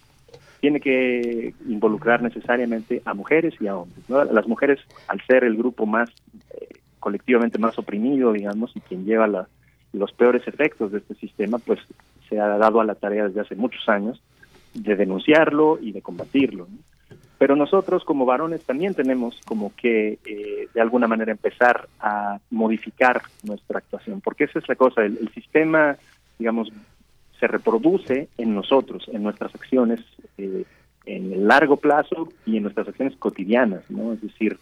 tiene 0.61 0.81
que 0.81 1.53
involucrar 1.69 2.23
necesariamente 2.23 3.03
a 3.05 3.13
mujeres 3.13 3.53
y 3.61 3.67
a 3.67 3.77
hombres. 3.77 4.09
¿no? 4.09 4.25
Las 4.25 4.49
mujeres, 4.49 4.81
al 5.07 5.21
ser 5.27 5.45
el 5.45 5.55
grupo 5.55 5.85
más 5.85 6.09
eh, 6.59 6.67
colectivamente 6.99 7.59
más 7.59 7.79
oprimido, 7.79 8.33
digamos, 8.33 8.75
y 8.75 8.81
quien 8.81 9.05
lleva 9.05 9.27
la, 9.27 9.49
los 9.93 10.13
peores 10.13 10.49
efectos 10.49 10.93
de 10.93 10.99
este 10.99 11.15
sistema, 11.17 11.59
pues 11.59 11.81
se 12.31 12.41
ha 12.41 12.47
dado 12.57 12.81
a 12.81 12.87
la 12.87 12.95
tarea 12.95 13.29
desde 13.29 13.43
hace 13.43 13.55
muchos 13.55 13.87
años 13.87 14.19
de 14.73 14.97
denunciarlo 14.97 15.79
y 15.79 15.93
de 15.93 16.01
combatirlo. 16.01 16.69
Pero 17.39 17.55
nosotros 17.55 18.05
como 18.05 18.27
varones 18.27 18.65
también 18.65 18.95
tenemos 18.95 19.41
como 19.47 19.73
que 19.77 20.19
eh, 20.25 20.69
de 20.75 20.81
alguna 20.81 21.07
manera 21.07 21.31
empezar 21.31 21.89
a 22.01 22.39
modificar 22.51 23.23
nuestra 23.45 23.79
actuación, 23.79 24.21
porque 24.21 24.45
esa 24.45 24.59
es 24.59 24.69
la 24.69 24.75
cosa, 24.75 25.05
el, 25.05 25.31
sistema, 25.33 25.97
digamos, 26.39 26.73
se 27.39 27.47
reproduce 27.47 28.29
en 28.37 28.55
nosotros, 28.55 29.09
en 29.13 29.23
nuestras 29.23 29.55
acciones 29.55 30.01
eh, 30.37 30.65
en 31.09 31.33
el 31.33 31.49
largo 31.49 31.77
plazo 31.77 32.29
y 32.45 32.57
en 32.57 32.65
nuestras 32.65 32.89
acciones 32.89 33.17
cotidianas, 33.17 33.83
¿no? 33.91 34.13
Es 34.13 34.21
decir, 34.21 34.59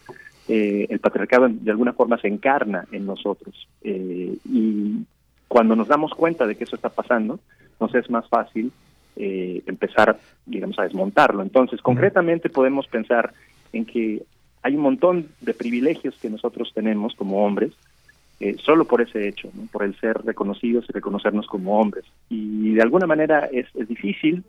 eh, 0.49 0.87
el 0.89 1.01
patriarcado 1.01 1.49
de 1.49 1.71
alguna 1.71 1.93
forma 1.93 2.19
se 2.19 2.29
encarna 2.29 2.87
en 2.93 3.05
nosotros 3.05 3.69
eh, 3.83 4.37
y 4.45 5.05
cuando 5.49 5.75
nos 5.75 5.89
damos 5.89 6.13
cuenta 6.13 6.47
de 6.47 6.55
que 6.55 6.65
eso 6.65 6.77
está 6.77 6.89
pasando, 6.89 7.41
nos 7.81 7.95
es 7.95 8.09
más 8.11 8.29
fácil 8.29 8.71
eh, 9.17 9.63
empezar, 9.67 10.19
digamos, 10.45 10.79
a 10.79 10.85
desmontarlo. 10.85 11.43
Entonces, 11.43 11.81
concretamente 11.81 12.51
podemos 12.51 12.87
pensar 12.87 13.33
en 13.73 13.85
que 13.85 14.23
hay 14.63 14.75
un 14.75 14.83
montón 14.83 15.29
de 15.41 15.55
privilegios 15.55 16.17
que 16.21 16.31
nosotros 16.31 16.73
tenemos 16.75 17.15
como 17.15 17.45
hombres, 17.45 17.73
eh, 18.41 18.57
solo 18.63 18.85
por 18.85 19.01
ese 19.01 19.29
hecho, 19.29 19.49
¿no? 19.55 19.67
por 19.73 19.83
el 19.83 19.99
ser 19.99 20.19
reconocidos 20.25 20.85
y 20.89 20.93
reconocernos 20.93 21.47
como 21.47 21.81
hombres. 21.81 22.05
Y 22.29 22.75
de 22.75 22.83
alguna 22.83 23.07
manera 23.07 23.49
es, 23.51 23.67
es 23.75 23.89
difícil 23.89 24.45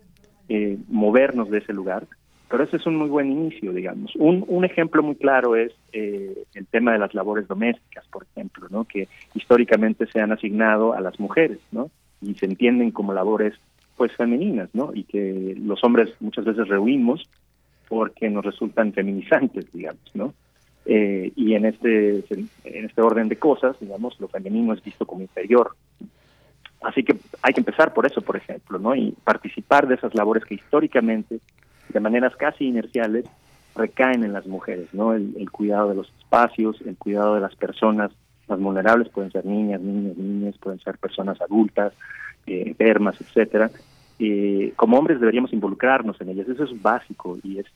eh, 0.48 0.76
movernos 0.88 1.50
de 1.50 1.58
ese 1.58 1.72
lugar, 1.72 2.06
pero 2.50 2.64
ese 2.64 2.78
es 2.78 2.86
un 2.86 2.96
muy 2.96 3.08
buen 3.08 3.30
inicio, 3.30 3.72
digamos. 3.72 4.14
Un, 4.16 4.44
un 4.48 4.64
ejemplo 4.64 5.02
muy 5.02 5.14
claro 5.14 5.56
es 5.56 5.72
eh, 5.92 6.44
el 6.54 6.66
tema 6.66 6.92
de 6.92 6.98
las 6.98 7.14
labores 7.14 7.46
domésticas, 7.46 8.06
por 8.08 8.24
ejemplo, 8.24 8.66
¿no? 8.70 8.84
que 8.84 9.08
históricamente 9.34 10.06
se 10.06 10.20
han 10.20 10.32
asignado 10.32 10.94
a 10.94 11.00
las 11.00 11.18
mujeres, 11.20 11.58
¿no? 11.70 11.90
y 12.20 12.34
se 12.34 12.46
entienden 12.46 12.90
como 12.90 13.12
labores 13.12 13.54
pues 13.98 14.12
femeninas, 14.16 14.70
¿no? 14.72 14.92
Y 14.94 15.04
que 15.04 15.54
los 15.60 15.84
hombres 15.84 16.08
muchas 16.20 16.46
veces 16.46 16.68
rehuimos 16.68 17.28
porque 17.88 18.30
nos 18.30 18.44
resultan 18.44 18.92
feminizantes, 18.92 19.70
digamos, 19.72 20.10
¿no? 20.14 20.32
Eh, 20.86 21.32
y 21.36 21.54
en 21.54 21.66
este 21.66 22.24
en 22.30 22.84
este 22.86 23.02
orden 23.02 23.28
de 23.28 23.36
cosas, 23.36 23.76
digamos, 23.78 24.18
lo 24.20 24.28
femenino 24.28 24.72
es 24.72 24.82
visto 24.82 25.04
como 25.04 25.20
inferior. 25.20 25.72
Así 26.80 27.02
que 27.02 27.16
hay 27.42 27.52
que 27.52 27.60
empezar 27.60 27.92
por 27.92 28.06
eso, 28.06 28.22
por 28.22 28.36
ejemplo, 28.36 28.78
¿no? 28.78 28.94
Y 28.94 29.14
participar 29.24 29.88
de 29.88 29.96
esas 29.96 30.14
labores 30.14 30.44
que 30.44 30.54
históricamente, 30.54 31.40
de 31.88 32.00
maneras 32.00 32.36
casi 32.36 32.66
inerciales, 32.66 33.26
recaen 33.74 34.24
en 34.24 34.32
las 34.32 34.46
mujeres, 34.46 34.88
¿no? 34.92 35.14
El, 35.14 35.50
cuidado 35.50 35.88
de 35.88 35.96
los 35.96 36.12
espacios, 36.18 36.80
el 36.82 36.96
cuidado 36.96 37.34
de 37.34 37.40
las 37.40 37.54
personas 37.56 38.12
más 38.48 38.60
vulnerables, 38.60 39.08
pueden 39.08 39.32
ser 39.32 39.44
niñas, 39.44 39.80
niños, 39.80 40.16
niñas, 40.16 40.56
pueden 40.58 40.80
ser 40.80 40.98
personas 40.98 41.40
adultas, 41.40 41.92
eh, 42.46 42.64
enfermas, 42.66 43.20
etcétera. 43.20 43.70
Eh, 44.18 44.72
como 44.76 44.98
hombres 44.98 45.20
deberíamos 45.20 45.52
involucrarnos 45.52 46.20
en 46.20 46.30
ellas, 46.30 46.48
eso 46.48 46.64
es 46.64 46.82
básico 46.82 47.38
y 47.42 47.58
es, 47.58 47.66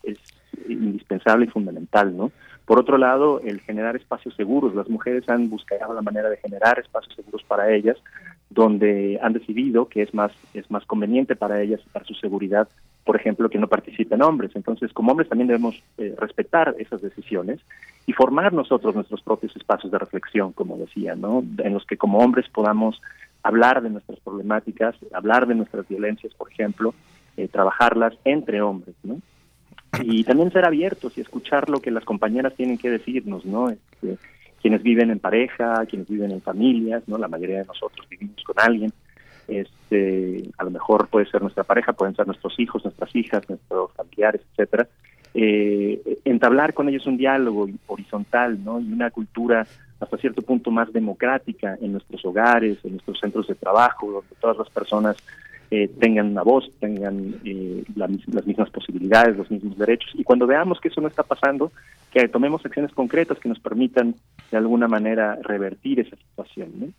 indispensable 0.69 1.47
y 1.47 1.49
fundamental, 1.49 2.17
¿no? 2.17 2.33
Por 2.65 2.79
otro 2.79 2.97
lado, 2.99 3.41
el 3.41 3.61
generar 3.61 3.97
espacios 3.97 4.35
seguros. 4.35 4.75
Las 4.75 4.89
mujeres 4.89 5.29
han 5.29 5.51
buscado 5.51 5.95
la 5.95 6.03
manera 6.03 6.31
de 6.31 6.37
generar 6.37 6.79
espacios 6.79 7.15
seguros 7.15 7.43
para 7.45 7.73
ellas, 7.73 7.97
donde 8.51 9.19
han 9.23 9.33
decidido 9.33 9.89
que 9.89 10.03
es 10.03 10.15
más 10.15 10.33
es 10.55 10.71
más 10.71 10.85
conveniente 10.87 11.35
para 11.37 11.61
ellas 11.61 11.81
para 11.93 12.05
su 12.05 12.15
seguridad, 12.15 12.69
por 13.05 13.17
ejemplo, 13.17 13.49
que 13.49 13.59
no 13.59 13.67
participen 13.67 14.23
hombres. 14.23 14.53
Entonces, 14.55 14.93
como 14.93 15.11
hombres 15.11 15.29
también 15.29 15.49
debemos 15.49 15.83
eh, 15.99 16.15
respetar 16.19 16.75
esas 16.79 17.03
decisiones 17.03 17.61
y 18.07 18.13
formar 18.13 18.53
nosotros 18.53 18.95
nuestros 18.95 19.23
propios 19.23 19.55
espacios 19.57 19.91
de 19.93 19.99
reflexión, 19.99 20.53
como 20.53 20.77
decía, 20.77 21.15
¿no? 21.15 21.45
En 21.59 21.75
los 21.75 21.85
que 21.87 21.97
como 21.97 22.19
hombres 22.19 22.49
podamos 22.49 23.01
hablar 23.43 23.83
de 23.83 23.91
nuestras 23.91 24.21
problemáticas, 24.21 24.95
hablar 25.13 25.47
de 25.47 25.55
nuestras 25.55 25.87
violencias, 25.89 26.33
por 26.35 26.51
ejemplo, 26.51 26.95
eh, 27.37 27.49
trabajarlas 27.49 28.15
entre 28.25 28.63
hombres, 28.63 28.95
¿no? 29.03 29.21
Y 30.03 30.25
también 30.25 30.51
ser 30.53 30.65
abiertos 30.65 31.19
y 31.19 31.21
escuchar 31.21 31.69
lo 31.69 31.81
que 31.81 31.91
las 31.91 32.05
compañeras 32.05 32.55
tienen 32.55 32.79
que 32.79 32.91
decirnos, 32.91 33.45
¿no? 33.45 33.71
Este, 33.71 34.17
quienes 34.61 34.83
viven 34.83 35.11
en 35.11 35.19
pareja, 35.19 35.85
quienes 35.87 36.09
viven 36.09 36.31
en 36.31 36.41
familias, 36.41 37.03
¿no? 37.07 37.19
La 37.19 37.29
mayoría 37.29 37.59
de 37.59 37.67
nosotros 37.67 38.09
vivimos 38.09 38.43
con 38.45 38.57
alguien. 38.59 38.93
Este, 39.49 40.49
a 40.57 40.65
lo 40.65 40.71
mejor 40.71 41.09
puede 41.09 41.27
ser 41.27 41.43
nuestra 41.43 41.65
pareja, 41.65 41.93
pueden 41.93 42.15
ser 42.15 42.27
nuestros 42.27 42.59
hijos, 42.59 42.85
nuestras 42.85 43.15
hijas, 43.15 43.47
nuestros 43.49 43.93
familiares, 43.93 44.41
etcétera. 44.53 44.89
Eh, 45.35 46.21
entablar 46.25 46.75
con 46.75 46.89
ellos 46.89 47.07
un 47.07 47.17
diálogo 47.17 47.69
horizontal, 47.87 48.63
¿no? 48.65 48.81
Y 48.81 48.93
una 48.93 49.11
cultura 49.11 49.67
hasta 50.03 50.17
cierto 50.19 50.43
punto 50.43 50.71
más 50.73 50.93
democrática 50.93 51.79
en 51.81 51.93
nuestros 51.93 52.25
hogares, 52.25 52.79
en 52.83 52.93
nuestros 52.93 53.21
centros 53.21 53.47
de 53.47 53.55
trabajo, 53.55 54.11
donde 54.11 54.35
todas 54.41 54.59
las 54.59 54.69
personas 54.69 55.17
eh, 55.71 55.89
tengan 56.01 56.33
una 56.33 56.43
voz, 56.43 56.71
tengan 56.81 57.37
eh, 57.45 57.85
la, 57.95 58.09
las 58.33 58.47
mismas 58.47 58.69
posibilidades, 58.71 59.37
los 59.37 59.51
mismos 59.51 59.79
derechos. 59.79 60.11
Y 60.15 60.25
cuando 60.25 60.47
veamos 60.47 60.81
que 60.81 60.89
eso 60.89 61.01
no 61.01 61.07
está 61.07 61.23
pasando, 61.23 61.71
que 62.13 62.27
tomemos 62.27 62.67
acciones 62.67 62.93
concretas 62.93 63.39
que 63.39 63.49
nos 63.49 63.61
permitan 63.61 64.17
de 64.51 64.57
alguna 64.57 64.89
manera 64.89 65.39
revertir 65.43 66.01
esa 66.01 66.17
situación. 66.17 66.93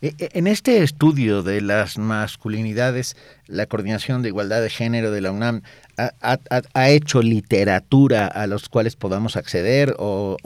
E- 0.00 0.14
e- 0.18 0.30
En 0.34 0.46
este 0.46 0.82
estudio 0.82 1.42
de 1.42 1.60
las 1.60 1.98
masculinidades, 1.98 3.16
la 3.48 3.66
Coordinación 3.66 4.22
de 4.22 4.28
Igualdad 4.28 4.62
de 4.62 4.70
Género 4.70 5.10
de 5.10 5.20
la 5.20 5.32
UNAM 5.32 5.62
ha, 5.96 6.90
hecho 6.90 7.20
literatura 7.22 8.28
a 8.28 8.46
los 8.46 8.68
cuales 8.68 8.94
podamos 8.94 9.36
acceder 9.36 9.96
o, 9.98 10.36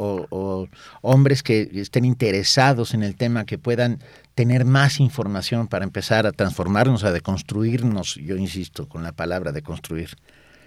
hombres 1.02 1.42
que 1.42 1.68
estén 1.74 2.06
interesados 2.06 2.94
en 2.94 3.02
el 3.02 3.16
tema, 3.16 3.44
que 3.44 3.58
puedan 3.58 3.98
tener 4.34 4.64
más 4.64 5.00
información 5.00 5.68
para 5.68 5.84
empezar 5.84 6.26
a 6.26 6.32
transformarnos, 6.32 7.04
a 7.04 7.12
deconstruirnos, 7.12 8.14
yo 8.14 8.36
insisto 8.36 8.88
con 8.88 9.02
la 9.02 9.12
palabra 9.12 9.52
de 9.52 9.60
construir. 9.60 10.10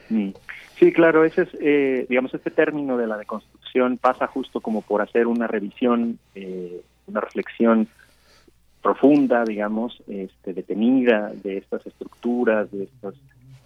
Mm. 0.09 0.29
Sí, 0.77 0.91
claro, 0.91 1.25
ese 1.25 1.43
es, 1.43 1.49
eh, 1.61 2.05
digamos, 2.07 2.33
este 2.33 2.51
término 2.51 2.97
de 2.97 3.07
la 3.07 3.17
deconstrucción 3.17 3.97
pasa 3.97 4.27
justo 4.27 4.59
como 4.59 4.81
por 4.81 5.01
hacer 5.01 5.25
una 5.25 5.47
revisión, 5.47 6.19
eh, 6.35 6.81
una 7.07 7.21
reflexión 7.21 7.87
profunda, 8.85 9.43
digamos, 9.43 9.99
este, 10.07 10.53
detenida 10.53 11.31
de 11.43 11.57
estas 11.57 11.83
estructuras, 11.87 12.71
de 12.71 12.83
estas 12.83 13.15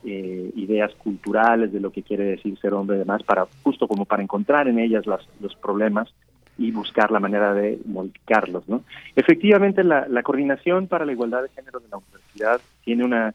eh, 0.06 0.50
ideas 0.56 0.96
culturales 0.96 1.74
de 1.74 1.82
lo 1.82 1.92
que 1.92 2.04
quiere 2.04 2.24
decir 2.24 2.58
ser 2.58 2.74
hombre 2.74 2.96
y 2.96 3.00
demás, 3.00 3.22
para, 3.24 3.46
justo 3.62 3.86
como 3.86 4.06
para 4.06 4.24
encontrar 4.24 4.70
en 4.70 4.80
ellas 4.80 5.06
las, 5.06 5.28
los 5.42 5.54
problemas 5.58 6.08
y 6.58 6.72
buscar 6.72 7.12
la 7.12 7.20
manera 7.20 7.54
de 7.54 7.80
modificarlos. 7.84 8.70
¿no? 8.70 8.84
Efectivamente, 9.14 9.84
la, 9.84 10.08
la 10.08 10.24
coordinación 10.24 10.88
para 10.88 11.04
la 11.04 11.12
igualdad 11.12 11.44
de 11.44 11.50
género 11.50 11.82
de 11.82 11.90
la 11.90 11.98
universidad 11.98 12.62
tiene 12.86 13.04
una, 13.04 13.34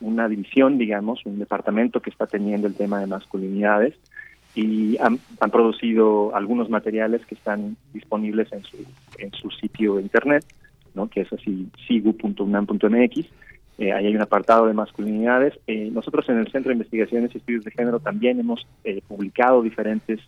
una 0.00 0.26
división, 0.26 0.78
digamos, 0.78 1.26
un 1.26 1.38
departamento 1.38 2.00
que 2.00 2.08
está 2.08 2.26
teniendo 2.26 2.66
el 2.66 2.76
tema 2.76 2.98
de 2.98 3.06
masculinidades 3.06 3.94
y 4.54 4.96
han, 5.02 5.18
han 5.38 5.50
producido 5.50 6.34
algunos 6.34 6.70
materiales 6.70 7.26
que 7.26 7.34
están 7.34 7.76
disponibles 7.92 8.50
en 8.54 8.64
su, 8.64 8.78
en 9.18 9.32
su 9.32 9.50
sitio 9.50 9.96
de 9.96 10.02
internet, 10.02 10.46
¿no? 10.94 11.08
que 11.08 11.22
es 11.22 11.32
así, 11.32 11.68
sigu.unam.mx. 11.86 13.26
Eh, 13.78 13.92
ahí 13.92 14.06
hay 14.06 14.14
un 14.14 14.22
apartado 14.22 14.66
de 14.66 14.74
masculinidades. 14.74 15.58
Eh, 15.66 15.90
nosotros 15.90 16.28
en 16.28 16.38
el 16.38 16.52
Centro 16.52 16.68
de 16.68 16.74
Investigaciones 16.74 17.34
y 17.34 17.38
Estudios 17.38 17.64
de 17.64 17.70
Género 17.70 17.98
también 17.98 18.38
hemos 18.38 18.66
eh, 18.84 19.00
publicado 19.08 19.62
diferentes 19.62 20.20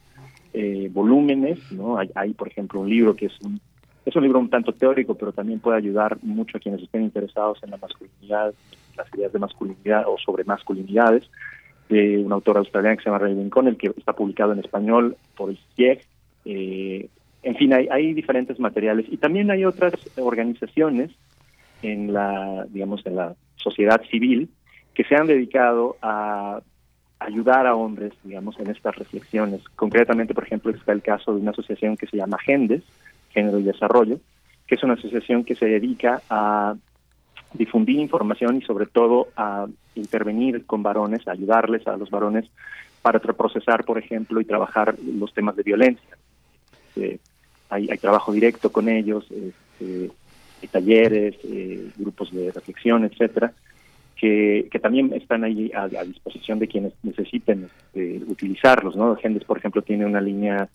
eh, 0.54 0.90
volúmenes, 0.92 1.70
¿no? 1.70 1.98
Hay, 1.98 2.10
hay, 2.14 2.32
por 2.32 2.48
ejemplo, 2.48 2.80
un 2.80 2.88
libro 2.88 3.14
que 3.14 3.26
es 3.26 3.40
un, 3.42 3.60
es 4.04 4.16
un 4.16 4.22
libro 4.22 4.38
un 4.38 4.48
tanto 4.50 4.72
teórico, 4.72 5.14
pero 5.14 5.32
también 5.32 5.60
puede 5.60 5.76
ayudar 5.78 6.16
mucho 6.22 6.56
a 6.56 6.60
quienes 6.60 6.82
estén 6.82 7.02
interesados 7.02 7.58
en 7.62 7.70
la 7.70 7.76
masculinidad, 7.76 8.54
las 8.96 9.14
ideas 9.14 9.32
de 9.32 9.38
masculinidad 9.38 10.04
o 10.06 10.16
sobre 10.18 10.44
masculinidades, 10.44 11.30
de 11.88 12.18
una 12.18 12.36
autora 12.36 12.60
australiana 12.60 12.96
que 12.96 13.02
se 13.02 13.10
llama 13.10 13.18
Raven 13.18 13.50
Connell, 13.50 13.76
que 13.76 13.88
está 13.88 14.14
publicado 14.14 14.52
en 14.52 14.60
español 14.60 15.16
por 15.36 15.50
el 15.50 15.58
CIEG. 15.76 16.06
En 17.42 17.56
fin, 17.56 17.72
hay, 17.72 17.88
hay 17.90 18.14
diferentes 18.14 18.58
materiales 18.60 19.06
y 19.10 19.16
también 19.16 19.50
hay 19.50 19.64
otras 19.64 19.94
organizaciones 20.16 21.10
en 21.82 22.12
la, 22.12 22.66
digamos, 22.68 23.04
en 23.06 23.16
la 23.16 23.34
sociedad 23.56 24.00
civil 24.10 24.48
que 24.94 25.04
se 25.04 25.16
han 25.16 25.26
dedicado 25.26 25.96
a 26.02 26.60
ayudar 27.18 27.66
a 27.66 27.74
hombres, 27.74 28.12
digamos, 28.24 28.58
en 28.58 28.70
estas 28.70 28.96
reflexiones. 28.96 29.62
Concretamente, 29.76 30.34
por 30.34 30.44
ejemplo, 30.44 30.70
está 30.72 30.92
el 30.92 31.02
caso 31.02 31.34
de 31.34 31.40
una 31.40 31.52
asociación 31.52 31.96
que 31.96 32.06
se 32.06 32.16
llama 32.16 32.38
GENDES, 32.38 32.82
Género 33.30 33.58
y 33.58 33.62
Desarrollo, 33.62 34.18
que 34.66 34.74
es 34.74 34.82
una 34.82 34.94
asociación 34.94 35.44
que 35.44 35.54
se 35.54 35.66
dedica 35.66 36.22
a 36.28 36.74
difundir 37.54 37.98
información 37.98 38.56
y 38.56 38.62
sobre 38.62 38.86
todo 38.86 39.28
a 39.36 39.66
intervenir 39.94 40.64
con 40.64 40.82
varones, 40.82 41.26
a 41.28 41.32
ayudarles 41.32 41.86
a 41.86 41.96
los 41.96 42.10
varones 42.10 42.46
para 43.02 43.18
procesar, 43.18 43.84
por 43.84 43.98
ejemplo, 43.98 44.40
y 44.40 44.44
trabajar 44.44 44.96
los 45.00 45.32
temas 45.34 45.56
de 45.56 45.62
violencia. 45.62 46.16
Eh, 46.96 47.18
hay, 47.72 47.88
hay, 47.90 47.98
trabajo 47.98 48.32
directo 48.32 48.70
con 48.70 48.88
ellos, 48.88 49.24
este, 49.30 50.10
hay 50.60 50.68
talleres, 50.68 51.36
eh, 51.44 51.88
grupos 51.96 52.30
de 52.32 52.52
reflexión, 52.52 53.04
etcétera, 53.04 53.52
que, 54.16 54.68
que 54.70 54.78
también 54.78 55.12
están 55.14 55.42
ahí 55.44 55.72
a, 55.74 56.04
disposición 56.04 56.58
de 56.58 56.68
quienes 56.68 56.92
necesiten 57.02 57.68
eh, 57.94 58.22
utilizarlos. 58.26 58.94
¿no? 58.94 59.16
Gendes, 59.16 59.44
por 59.44 59.58
ejemplo, 59.58 59.82
tiene 59.82 60.06
una 60.06 60.20
línea 60.20 60.68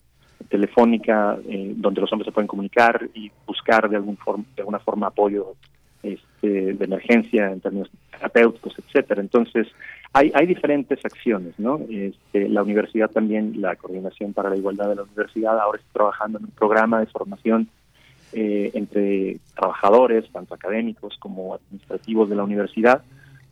telefónica 0.48 1.38
eh, 1.48 1.72
donde 1.76 2.00
los 2.00 2.12
hombres 2.12 2.26
se 2.26 2.32
pueden 2.32 2.48
comunicar 2.48 3.08
y 3.14 3.30
buscar 3.46 3.88
de, 3.88 3.96
algún 3.96 4.16
forma, 4.16 4.44
de 4.54 4.62
alguna 4.62 4.78
forma 4.78 5.06
apoyo 5.08 5.54
este, 6.02 6.74
de 6.74 6.84
emergencia 6.84 7.50
en 7.50 7.60
términos 7.60 7.90
terapéuticos, 8.10 8.74
etcétera. 8.78 9.20
Entonces, 9.20 9.66
hay, 10.12 10.32
hay 10.34 10.46
diferentes 10.46 11.04
acciones, 11.04 11.58
¿no? 11.58 11.80
Este, 11.90 12.48
la 12.48 12.62
universidad 12.62 13.10
también, 13.10 13.60
la 13.60 13.76
Coordinación 13.76 14.32
para 14.32 14.50
la 14.50 14.56
Igualdad 14.56 14.88
de 14.88 14.96
la 14.96 15.02
Universidad, 15.02 15.58
ahora 15.58 15.78
está 15.78 15.92
trabajando 15.92 16.38
en 16.38 16.44
un 16.44 16.50
programa 16.50 17.00
de 17.00 17.06
formación 17.06 17.68
eh, 18.32 18.70
entre 18.74 19.38
trabajadores, 19.54 20.30
tanto 20.30 20.54
académicos 20.54 21.16
como 21.18 21.54
administrativos 21.54 22.28
de 22.28 22.36
la 22.36 22.44
universidad, 22.44 23.02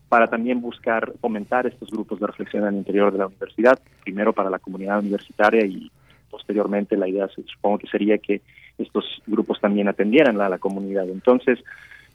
para 0.09 0.28
también 0.28 0.61
buscar 0.61 1.12
fomentar 1.20 1.66
estos 1.66 1.90
grupos 1.90 2.20
de 2.20 2.26
reflexión 2.26 2.64
al 2.64 2.74
interior 2.74 3.11
de 3.12 3.18
la 3.18 3.26
universidad, 3.26 3.78
primero 4.04 4.32
para 4.32 4.50
la 4.50 4.59
comunidad 4.59 5.00
universitaria 5.00 5.64
y 5.64 5.90
posteriormente 6.30 6.96
la 6.96 7.09
idea 7.09 7.28
supongo 7.28 7.78
que 7.78 7.88
sería 7.88 8.18
que 8.18 8.40
estos 8.78 9.22
grupos 9.26 9.61
también 9.61 9.88
atendieran 9.88 10.40
a 10.40 10.48
la 10.48 10.59
comunidad. 10.59 11.09
Entonces, 11.09 11.59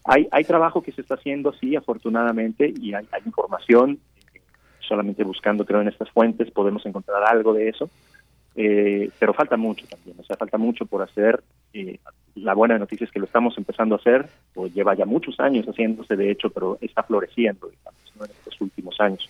hay, 0.04 0.28
hay 0.32 0.44
trabajo 0.44 0.82
que 0.82 0.92
se 0.92 1.02
está 1.02 1.16
haciendo, 1.16 1.54
sí, 1.54 1.76
afortunadamente, 1.76 2.74
y 2.76 2.94
hay, 2.94 3.08
hay 3.12 3.22
información, 3.26 4.00
solamente 4.80 5.24
buscando, 5.24 5.66
creo, 5.66 5.82
en 5.82 5.88
estas 5.88 6.10
fuentes 6.10 6.52
podemos 6.52 6.86
encontrar 6.86 7.24
algo 7.24 7.54
de 7.54 7.70
eso, 7.70 7.90
eh, 8.56 9.10
pero 9.20 9.34
falta 9.34 9.58
mucho 9.58 9.86
también, 9.88 10.18
o 10.20 10.24
sea, 10.24 10.36
falta 10.36 10.58
mucho 10.58 10.86
por 10.86 11.02
hacer. 11.02 11.42
Eh, 11.74 12.00
la 12.36 12.54
buena 12.54 12.78
noticia 12.78 13.06
es 13.06 13.12
que 13.12 13.20
lo 13.20 13.26
estamos 13.26 13.58
empezando 13.58 13.96
a 13.96 13.98
hacer, 13.98 14.28
pues 14.54 14.74
lleva 14.74 14.96
ya 14.96 15.06
muchos 15.06 15.40
años 15.40 15.66
haciéndose, 15.66 16.16
de 16.16 16.32
hecho, 16.32 16.50
pero 16.50 16.78
está 16.82 17.04
floreciendo, 17.04 17.70
digamos, 17.70 18.14
¿no? 18.18 18.26
en 18.26 18.32
estos 18.32 18.60
últimos 18.60 19.00
años. 19.00 19.30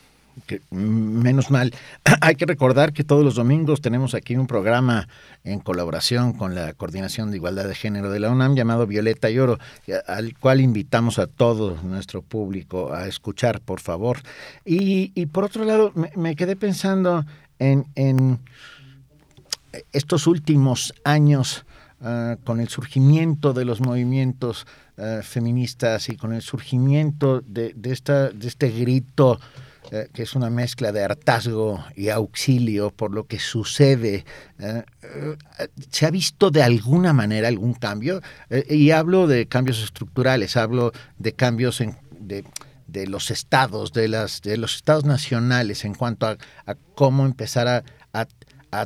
Menos 0.69 1.51
mal. 1.51 1.73
Hay 2.21 2.35
que 2.35 2.45
recordar 2.45 2.93
que 2.93 3.03
todos 3.03 3.23
los 3.23 3.35
domingos 3.35 3.81
tenemos 3.81 4.13
aquí 4.13 4.35
un 4.35 4.47
programa 4.47 5.07
en 5.43 5.59
colaboración 5.59 6.33
con 6.33 6.55
la 6.55 6.73
Coordinación 6.73 7.31
de 7.31 7.37
Igualdad 7.37 7.67
de 7.67 7.75
Género 7.75 8.09
de 8.09 8.19
la 8.19 8.29
UNAM 8.29 8.55
llamado 8.55 8.87
Violeta 8.87 9.29
y 9.29 9.39
Oro, 9.39 9.59
al 10.07 10.37
cual 10.37 10.61
invitamos 10.61 11.19
a 11.19 11.27
todo 11.27 11.77
nuestro 11.83 12.21
público 12.21 12.93
a 12.93 13.07
escuchar, 13.07 13.61
por 13.61 13.79
favor. 13.79 14.19
Y, 14.65 15.25
por 15.27 15.43
otro 15.43 15.65
lado, 15.65 15.91
me, 16.15 16.35
quedé 16.35 16.55
pensando 16.55 17.25
en, 17.59 17.85
en, 17.95 18.39
estos 19.91 20.27
últimos 20.27 20.93
años. 21.03 21.65
Uh, 22.03 22.35
con 22.43 22.59
el 22.59 22.67
surgimiento 22.67 23.53
de 23.53 23.63
los 23.63 23.79
movimientos 23.79 24.65
uh, 24.97 25.21
feministas 25.21 26.09
y 26.09 26.17
con 26.17 26.33
el 26.33 26.41
surgimiento 26.41 27.41
de 27.41 27.75
este 27.83 28.71
grito 28.71 29.39
eh, 29.93 30.07
que 30.13 30.23
es 30.23 30.35
una 30.35 30.49
mezcla 30.49 30.93
de 30.93 31.03
hartazgo 31.03 31.83
y 31.97 32.07
auxilio 32.07 32.91
por 32.91 33.13
lo 33.13 33.27
que 33.27 33.39
sucede. 33.39 34.23
Eh, 34.57 34.83
eh, 35.03 35.67
¿Se 35.89 36.05
ha 36.05 36.11
visto 36.11 36.49
de 36.49 36.63
alguna 36.63 37.11
manera 37.11 37.49
algún 37.49 37.73
cambio? 37.73 38.21
y 38.69 38.91
hablo 38.91 39.27
de 39.27 39.47
cambios 39.47 39.83
estructurales, 39.83 40.55
hablo 40.55 40.93
de 41.19 41.33
cambios 41.33 41.81
en, 41.81 41.97
de, 42.21 42.45
de, 42.87 43.05
los 43.05 43.31
estados, 43.31 43.91
de, 43.91 44.07
las, 44.07 44.41
de 44.41 44.55
los 44.55 44.75
estados 44.75 45.03
nacionales 45.03 45.83
en 45.83 45.93
cuanto 45.93 46.25
a, 46.25 46.37
cómo 46.95 47.25
empezar 47.25 47.67
a, 47.67 47.83
a, 48.13 48.27
a 48.71 48.85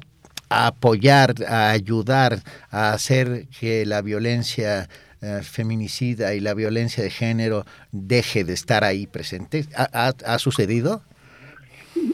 a 0.50 0.68
apoyar, 0.68 1.34
a 1.48 1.72
ayudar, 1.72 2.42
a 2.70 2.94
hacer 2.94 3.48
que 3.48 3.86
la 3.86 4.02
violencia 4.02 4.90
eh, 5.22 5.42
feminicida 5.44 6.34
y 6.36 6.40
la 6.40 6.54
violencia 6.54 7.04
de 7.04 7.10
género 7.10 7.66
deje 7.92 8.44
de 8.44 8.54
estar 8.54 8.84
ahí 8.84 9.08
presente. 9.08 9.66
¿Ha, 9.76 10.14
ha, 10.26 10.40
sucedido? 10.40 11.02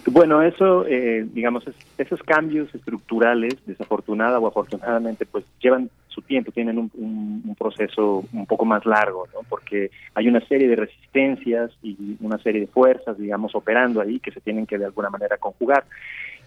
Bueno, 0.08 0.42
eso, 0.42 0.86
eh, 0.86 1.26
digamos, 1.34 1.68
es, 1.68 1.76
esos 1.98 2.22
cambios 2.24 2.74
estructurales, 2.76 3.56
desafortunada 3.66 4.40
o 4.40 4.48
afortunadamente, 4.48 5.26
pues 5.26 5.46
llevan 5.60 5.90
su 6.08 6.22
tiempo, 6.22 6.52
tienen 6.52 6.78
un, 6.78 6.92
un, 6.94 7.42
un, 7.46 7.56
proceso 7.56 8.24
un 8.34 8.46
poco 8.46 8.66
más 8.66 8.86
largo, 8.86 9.28
¿no? 9.34 9.40
Porque 9.50 9.90
hay 10.14 10.28
una 10.28 10.46
serie 10.48 10.68
de 10.68 10.76
resistencias 10.76 11.72
y 11.82 12.18
una 12.20 12.38
serie 12.40 12.62
de 12.62 12.68
fuerzas, 12.68 13.18
digamos, 13.18 13.56
operando 13.56 14.02
ahí 14.02 14.20
que 14.20 14.32
se 14.32 14.42
tienen 14.42 14.66
que 14.66 14.78
de 14.78 14.86
alguna 14.86 15.10
manera 15.10 15.38
conjugar. 15.38 15.86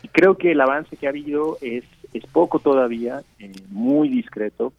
Y 0.05 0.09
creo 0.09 0.37
que 0.37 0.53
el 0.53 0.61
avance 0.61 0.99
que 0.99 1.07
ha 1.07 1.11
habido 1.11 1.57
es, 1.63 1.85
es 2.13 2.27
poco 2.27 2.59
todavía, 2.59 3.23
eh, 3.39 3.51
muy 3.71 4.11
discreto. 4.11 4.75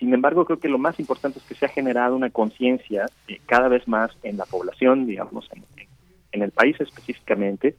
Sin 0.00 0.14
embargo, 0.14 0.46
creo 0.46 0.58
que 0.58 0.68
lo 0.70 0.78
más 0.78 0.98
importante 0.98 1.38
es 1.38 1.44
que 1.44 1.54
se 1.54 1.66
ha 1.66 1.68
generado 1.68 2.16
una 2.16 2.30
conciencia 2.30 3.04
eh, 3.28 3.38
cada 3.44 3.68
vez 3.68 3.86
más 3.86 4.10
en 4.22 4.38
la 4.38 4.46
población, 4.46 5.06
digamos, 5.06 5.46
en, 5.52 5.62
en, 6.32 6.42
el 6.42 6.52
país 6.52 6.80
específicamente, 6.80 7.76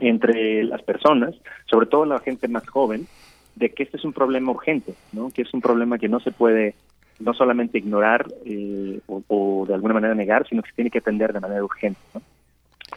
entre 0.00 0.64
las 0.64 0.82
personas, 0.82 1.36
sobre 1.66 1.86
todo 1.86 2.04
la 2.04 2.18
gente 2.18 2.48
más 2.48 2.68
joven, 2.68 3.06
de 3.54 3.70
que 3.70 3.84
este 3.84 3.96
es 3.96 4.04
un 4.04 4.12
problema 4.12 4.50
urgente, 4.50 4.94
¿no? 5.12 5.30
que 5.30 5.42
es 5.42 5.54
un 5.54 5.60
problema 5.60 5.98
que 5.98 6.08
no 6.08 6.18
se 6.18 6.32
puede 6.32 6.74
no 7.20 7.32
solamente 7.32 7.78
ignorar 7.78 8.26
eh, 8.44 8.98
o, 9.06 9.22
o, 9.28 9.66
de 9.66 9.74
alguna 9.74 9.94
manera 9.94 10.16
negar, 10.16 10.48
sino 10.48 10.62
que 10.62 10.70
se 10.70 10.74
tiene 10.74 10.90
que 10.90 10.98
atender 10.98 11.32
de 11.32 11.38
manera 11.38 11.62
urgente. 11.62 12.00
¿no? 12.12 12.22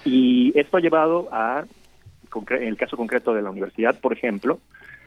Y 0.06 0.58
esto 0.58 0.78
ha 0.78 0.82
llevado 0.82 1.30
a 1.32 1.66
en 2.50 2.68
el 2.68 2.78
caso 2.78 2.98
concreto 2.98 3.36
de 3.36 3.44
la 3.44 3.52
universidad, 3.52 4.00
por 4.00 4.12
ejemplo, 4.12 4.60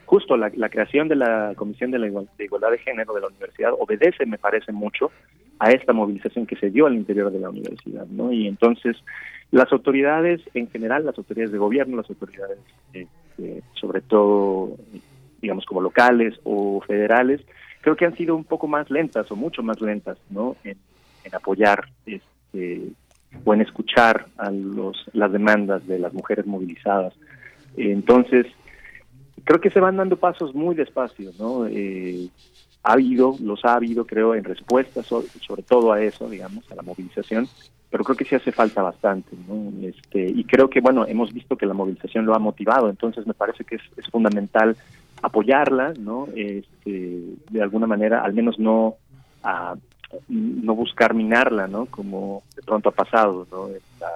justo 0.07 0.37
la, 0.37 0.51
la 0.57 0.69
creación 0.69 1.09
de 1.09 1.17
la 1.17 1.53
Comisión 1.57 1.91
de, 1.91 1.99
la 1.99 2.07
igual, 2.07 2.29
de 2.39 2.45
Igualdad 2.45 2.71
de 2.71 2.79
Género 2.79 3.13
de 3.13 3.21
la 3.21 3.27
universidad 3.27 3.73
obedece, 3.79 4.25
me 4.25 4.39
parece 4.39 4.73
mucho, 4.73 5.11
a 5.59 5.71
esta 5.71 5.93
movilización 5.93 6.47
que 6.47 6.57
se 6.57 6.71
dio 6.71 6.87
al 6.87 6.95
interior 6.95 7.31
de 7.31 7.41
la 7.41 7.51
universidad, 7.51 8.07
¿no? 8.07 8.33
Y 8.33 8.47
entonces 8.47 8.97
las 9.51 9.73
autoridades 9.73 10.41
en 10.55 10.69
general, 10.71 11.05
las 11.05 11.19
autoridades 11.19 11.53
de 11.53 11.59
gobierno, 11.59 11.97
las 11.97 12.09
autoridades 12.09 12.59
eh, 12.95 13.07
eh, 13.39 13.61
sobre 13.75 14.01
todo, 14.01 14.77
digamos, 15.41 15.65
como 15.67 15.81
locales 15.81 16.35
o 16.45 16.81
federales, 16.81 17.41
creo 17.81 17.97
que 17.97 18.07
han 18.07 18.17
sido 18.17 18.35
un 18.35 18.45
poco 18.45 18.67
más 18.67 18.91
lentas 18.91 19.31
o 19.31 19.37
mucho 19.37 19.63
más 19.63 19.81
lentas, 19.81 20.19
¿no? 20.31 20.57
En, 20.65 20.77
en 21.25 21.35
apoyar 21.35 21.89
este, 22.07 22.83
o 23.45 23.55
en 23.55 23.61
escuchar 23.61 24.27
a 24.37 24.51
los, 24.51 25.05
las 25.13 25.33
demandas 25.33 25.87
de 25.87 25.99
las 25.99 26.13
mujeres 26.13 26.47
movilizadas. 26.47 27.15
Entonces, 27.77 28.47
creo 29.45 29.61
que 29.61 29.71
se 29.71 29.81
van 29.81 29.97
dando 29.97 30.17
pasos 30.17 30.55
muy 30.55 30.75
despacio, 30.75 31.33
¿no? 31.39 31.67
Eh, 31.67 32.29
ha 32.83 32.93
habido, 32.93 33.37
los 33.41 33.65
ha 33.65 33.75
habido, 33.75 34.07
creo, 34.07 34.35
en 34.35 34.45
respuesta 34.45 35.03
so- 35.03 35.25
sobre 35.47 35.63
todo 35.63 35.93
a 35.93 36.01
eso, 36.03 36.29
digamos, 36.29 36.71
a 36.71 36.75
la 36.77 36.83
movilización, 36.83 37.49
pero 37.91 38.05
creo 38.05 38.17
que 38.17 38.25
sí 38.25 38.35
hace 38.35 38.53
falta 38.53 38.83
bastante, 38.83 39.37
¿no? 39.49 39.73
Este, 39.87 40.21
y 40.29 40.45
creo 40.45 40.69
que, 40.71 40.81
bueno, 40.81 41.07
hemos 41.07 41.33
visto 41.33 41.57
que 41.57 41.67
la 41.67 41.75
movilización 41.75 42.27
lo 42.27 42.35
ha 42.35 42.39
motivado, 42.39 42.89
entonces 42.89 43.27
me 43.27 43.35
parece 43.35 43.65
que 43.65 43.77
es, 43.77 43.83
es 43.97 44.07
fundamental 44.11 44.77
apoyarla, 45.23 45.95
¿no? 45.99 46.29
Este, 46.35 47.23
de 47.51 47.63
alguna 47.63 47.87
manera, 47.87 48.23
al 48.23 48.35
menos 48.35 48.59
no 48.59 48.97
a 49.43 49.75
no 50.29 50.75
buscar 50.75 51.15
minarla, 51.15 51.67
¿no? 51.67 51.87
Como 51.87 52.45
de 52.55 52.63
pronto 52.63 52.89
ha 52.91 52.93
pasado, 52.93 53.47
¿no? 53.51 53.69
La- 54.01 54.09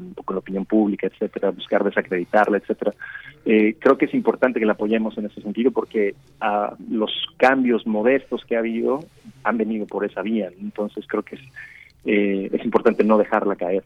un 0.00 0.14
poco 0.14 0.32
la 0.32 0.40
opinión 0.40 0.64
pública, 0.64 1.06
etcétera, 1.06 1.50
buscar 1.50 1.84
desacreditarla, 1.84 2.58
etcétera. 2.58 2.94
Eh, 3.44 3.76
creo 3.78 3.96
que 3.96 4.06
es 4.06 4.14
importante 4.14 4.60
que 4.60 4.66
la 4.66 4.72
apoyemos 4.72 5.16
en 5.18 5.26
ese 5.26 5.40
sentido 5.40 5.70
porque 5.70 6.14
ah, 6.40 6.74
los 6.90 7.10
cambios 7.36 7.86
modestos 7.86 8.44
que 8.44 8.56
ha 8.56 8.60
habido 8.60 9.00
han 9.44 9.58
venido 9.58 9.86
por 9.86 10.04
esa 10.04 10.22
vía. 10.22 10.50
Entonces 10.60 11.04
creo 11.06 11.22
que 11.22 11.36
es, 11.36 11.42
eh, 12.04 12.60
importante 12.64 13.04
no 13.04 13.18
dejarla 13.18 13.56
caer. 13.56 13.84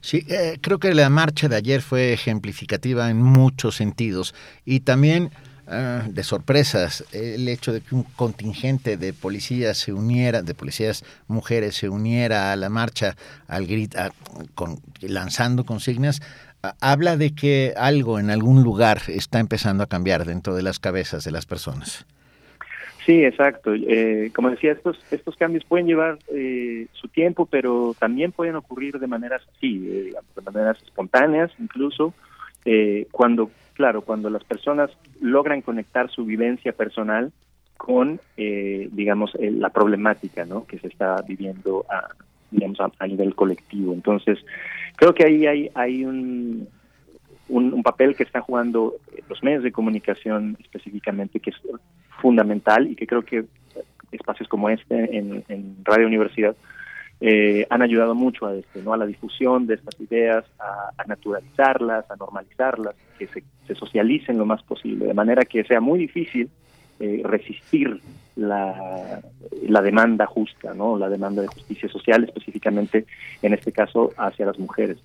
Sí, 0.00 0.24
eh, 0.28 0.58
creo 0.60 0.78
que 0.78 0.92
la 0.94 1.08
marcha 1.08 1.48
de 1.48 1.56
ayer 1.56 1.80
fue 1.80 2.12
ejemplificativa 2.12 3.10
en 3.10 3.22
muchos 3.22 3.76
sentidos 3.76 4.34
y 4.64 4.80
también 4.80 5.30
ah, 5.68 6.04
de 6.08 6.22
sorpresas 6.22 7.04
el 7.12 7.48
hecho 7.48 7.72
de 7.72 7.80
que 7.80 7.94
un 7.94 8.02
contingente 8.02 8.96
de 8.96 9.12
policías 9.12 9.78
se 9.78 9.92
uniera, 9.92 10.42
de 10.42 10.54
policías 10.54 11.04
mujeres 11.28 11.74
se 11.76 11.88
uniera 11.88 12.52
a 12.52 12.56
la 12.56 12.68
marcha 12.68 13.16
al 13.48 13.66
grit, 13.66 13.96
a- 13.96 14.12
con, 14.54 14.78
lanzando 15.00 15.64
consignas, 15.64 16.20
habla 16.80 17.16
de 17.16 17.34
que 17.34 17.74
algo 17.76 18.18
en 18.18 18.30
algún 18.30 18.62
lugar 18.62 19.02
está 19.08 19.38
empezando 19.38 19.82
a 19.82 19.86
cambiar 19.86 20.24
dentro 20.24 20.54
de 20.54 20.62
las 20.62 20.78
cabezas 20.78 21.24
de 21.24 21.30
las 21.30 21.44
personas. 21.46 22.06
Sí, 23.04 23.22
exacto. 23.22 23.74
Eh, 23.74 24.30
como 24.34 24.48
decía, 24.48 24.72
estos 24.72 24.98
estos 25.10 25.36
cambios 25.36 25.62
pueden 25.66 25.86
llevar 25.86 26.18
eh, 26.32 26.86
su 26.94 27.08
tiempo, 27.08 27.44
pero 27.44 27.94
también 27.98 28.32
pueden 28.32 28.56
ocurrir 28.56 28.98
de 28.98 29.06
maneras 29.06 29.42
así, 29.54 29.86
eh, 29.86 30.14
de 30.34 30.42
maneras 30.42 30.78
espontáneas, 30.82 31.50
incluso 31.58 32.14
cuando, 33.10 33.50
claro, 33.74 34.02
cuando 34.02 34.30
las 34.30 34.44
personas 34.44 34.90
logran 35.20 35.62
conectar 35.62 36.10
su 36.10 36.24
vivencia 36.24 36.72
personal 36.72 37.32
con, 37.76 38.20
eh, 38.36 38.88
digamos, 38.92 39.34
el- 39.36 39.60
la 39.60 39.70
problemática, 39.70 40.44
¿no? 40.44 40.66
Que 40.66 40.78
se 40.78 40.88
está 40.88 41.20
viviendo 41.22 41.84
a, 41.90 42.08
digamos, 42.50 42.80
a, 42.80 42.90
a 42.98 43.06
nivel 43.06 43.34
colectivo. 43.34 43.92
Entonces, 43.92 44.38
creo 44.96 45.14
que 45.14 45.24
ahí 45.24 45.46
hay 45.46 45.70
hay 45.74 46.04
un 46.04 46.68
un, 47.48 47.82
papel 47.82 48.16
que 48.16 48.22
están 48.22 48.42
jugando 48.42 48.94
eh, 49.12 49.22
los 49.28 49.42
medios 49.42 49.62
de 49.62 49.72
comunicación 49.72 50.56
específicamente, 50.60 51.40
que 51.40 51.50
es 51.50 51.56
fundamental 52.20 52.86
y 52.86 52.96
que 52.96 53.06
creo 53.06 53.22
que 53.22 53.44
espacios 54.12 54.48
como 54.48 54.70
este 54.70 55.18
en, 55.18 55.76
Radio 55.84 56.06
Universidad 56.06 56.56
eh, 57.20 57.66
han 57.68 57.82
ayudado 57.82 58.14
mucho 58.14 58.46
a 58.46 58.54
este, 58.54 58.82
¿no? 58.82 58.92
a 58.92 58.96
la 58.96 59.06
difusión 59.06 59.66
de 59.66 59.74
estas 59.74 60.00
ideas, 60.00 60.44
a 60.58 61.04
naturalizarlas, 61.06 62.10
a 62.10 62.16
normalizarlas, 62.16 62.94
que 63.18 63.26
se, 63.28 63.74
socialicen 63.74 64.38
lo 64.38 64.46
más 64.46 64.62
posible, 64.62 65.06
de 65.06 65.14
manera 65.14 65.44
que 65.44 65.64
sea 65.64 65.80
muy 65.80 65.98
difícil 65.98 66.48
eh, 67.00 67.22
resistir 67.24 68.00
la, 68.36 69.20
la 69.68 69.82
demanda 69.82 70.26
justa, 70.26 70.74
¿no? 70.74 70.98
la 70.98 71.08
demanda 71.08 71.42
de 71.42 71.48
justicia 71.48 71.88
social, 71.88 72.24
específicamente 72.24 73.06
en 73.42 73.54
este 73.54 73.72
caso 73.72 74.12
hacia 74.16 74.46
las 74.46 74.58
mujeres. 74.58 74.98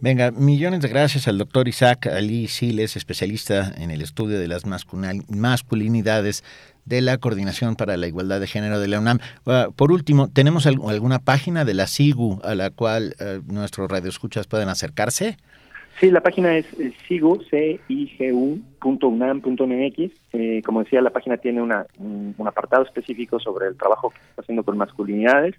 Venga, 0.00 0.30
millones 0.32 0.80
de 0.80 0.88
gracias 0.88 1.28
al 1.28 1.38
doctor 1.38 1.66
Isaac 1.68 2.08
Ali 2.08 2.46
Siles, 2.48 2.96
especialista 2.96 3.72
en 3.78 3.90
el 3.90 4.02
estudio 4.02 4.38
de 4.38 4.48
las 4.48 4.66
masculin- 4.66 5.24
masculinidades 5.28 6.44
de 6.84 7.00
la 7.00 7.16
Coordinación 7.16 7.76
para 7.76 7.96
la 7.96 8.06
Igualdad 8.06 8.40
de 8.40 8.46
Género 8.46 8.78
de 8.80 8.88
la 8.88 8.98
UNAM. 9.00 9.18
Ah, 9.46 9.68
por 9.74 9.92
último, 9.92 10.28
¿tenemos 10.28 10.66
al- 10.66 10.80
alguna 10.86 11.20
página 11.20 11.64
de 11.64 11.72
la 11.74 11.86
SIGU 11.86 12.40
a 12.44 12.54
la 12.54 12.68
cual 12.70 13.14
eh, 13.18 13.40
nuestros 13.46 13.90
radioescuchas 13.90 14.46
pueden 14.46 14.68
acercarse? 14.68 15.38
Sí, 16.00 16.10
la 16.10 16.20
página 16.20 16.56
es 16.56 16.66
eh, 16.80 16.92
sigu, 17.06 17.40
cigu.unam.mx. 18.80 20.10
Eh, 20.32 20.62
como 20.64 20.82
decía, 20.82 21.00
la 21.00 21.10
página 21.10 21.36
tiene 21.36 21.62
una, 21.62 21.86
un, 21.98 22.34
un 22.36 22.48
apartado 22.48 22.82
específico 22.84 23.38
sobre 23.38 23.68
el 23.68 23.76
trabajo 23.76 24.10
que 24.10 24.18
está 24.30 24.42
haciendo 24.42 24.62
con 24.64 24.76
masculinidades. 24.76 25.54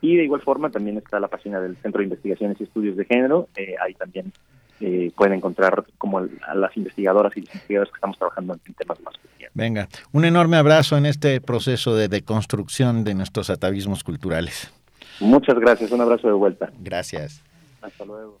Y 0.00 0.16
de 0.16 0.24
igual 0.24 0.42
forma 0.42 0.70
también 0.70 0.96
está 0.98 1.18
la 1.18 1.28
página 1.28 1.60
del 1.60 1.76
Centro 1.78 1.98
de 2.00 2.04
Investigaciones 2.04 2.60
y 2.60 2.64
Estudios 2.64 2.96
de 2.96 3.04
Género. 3.06 3.48
Eh, 3.56 3.74
ahí 3.82 3.94
también 3.94 4.32
eh, 4.80 5.10
pueden 5.16 5.34
encontrar 5.34 5.84
como 5.98 6.18
el- 6.20 6.38
a 6.46 6.54
las 6.54 6.76
investigadoras 6.76 7.32
y 7.36 7.40
los 7.40 7.48
investigadores 7.48 7.90
que 7.92 7.96
estamos 7.96 8.18
trabajando 8.18 8.54
en 8.66 8.74
temas 8.74 9.00
más 9.00 9.14
Venga, 9.56 9.88
un 10.12 10.24
enorme 10.24 10.56
abrazo 10.56 10.96
en 10.98 11.06
este 11.06 11.40
proceso 11.40 11.94
de 11.94 12.08
deconstrucción 12.08 13.04
de 13.04 13.14
nuestros 13.14 13.50
atavismos 13.50 14.02
culturales. 14.02 14.72
Muchas 15.20 15.56
gracias, 15.60 15.92
un 15.92 16.00
abrazo 16.00 16.26
de 16.26 16.34
vuelta. 16.34 16.72
Gracias. 16.80 17.40
Hasta 17.80 18.04
luego. 18.04 18.40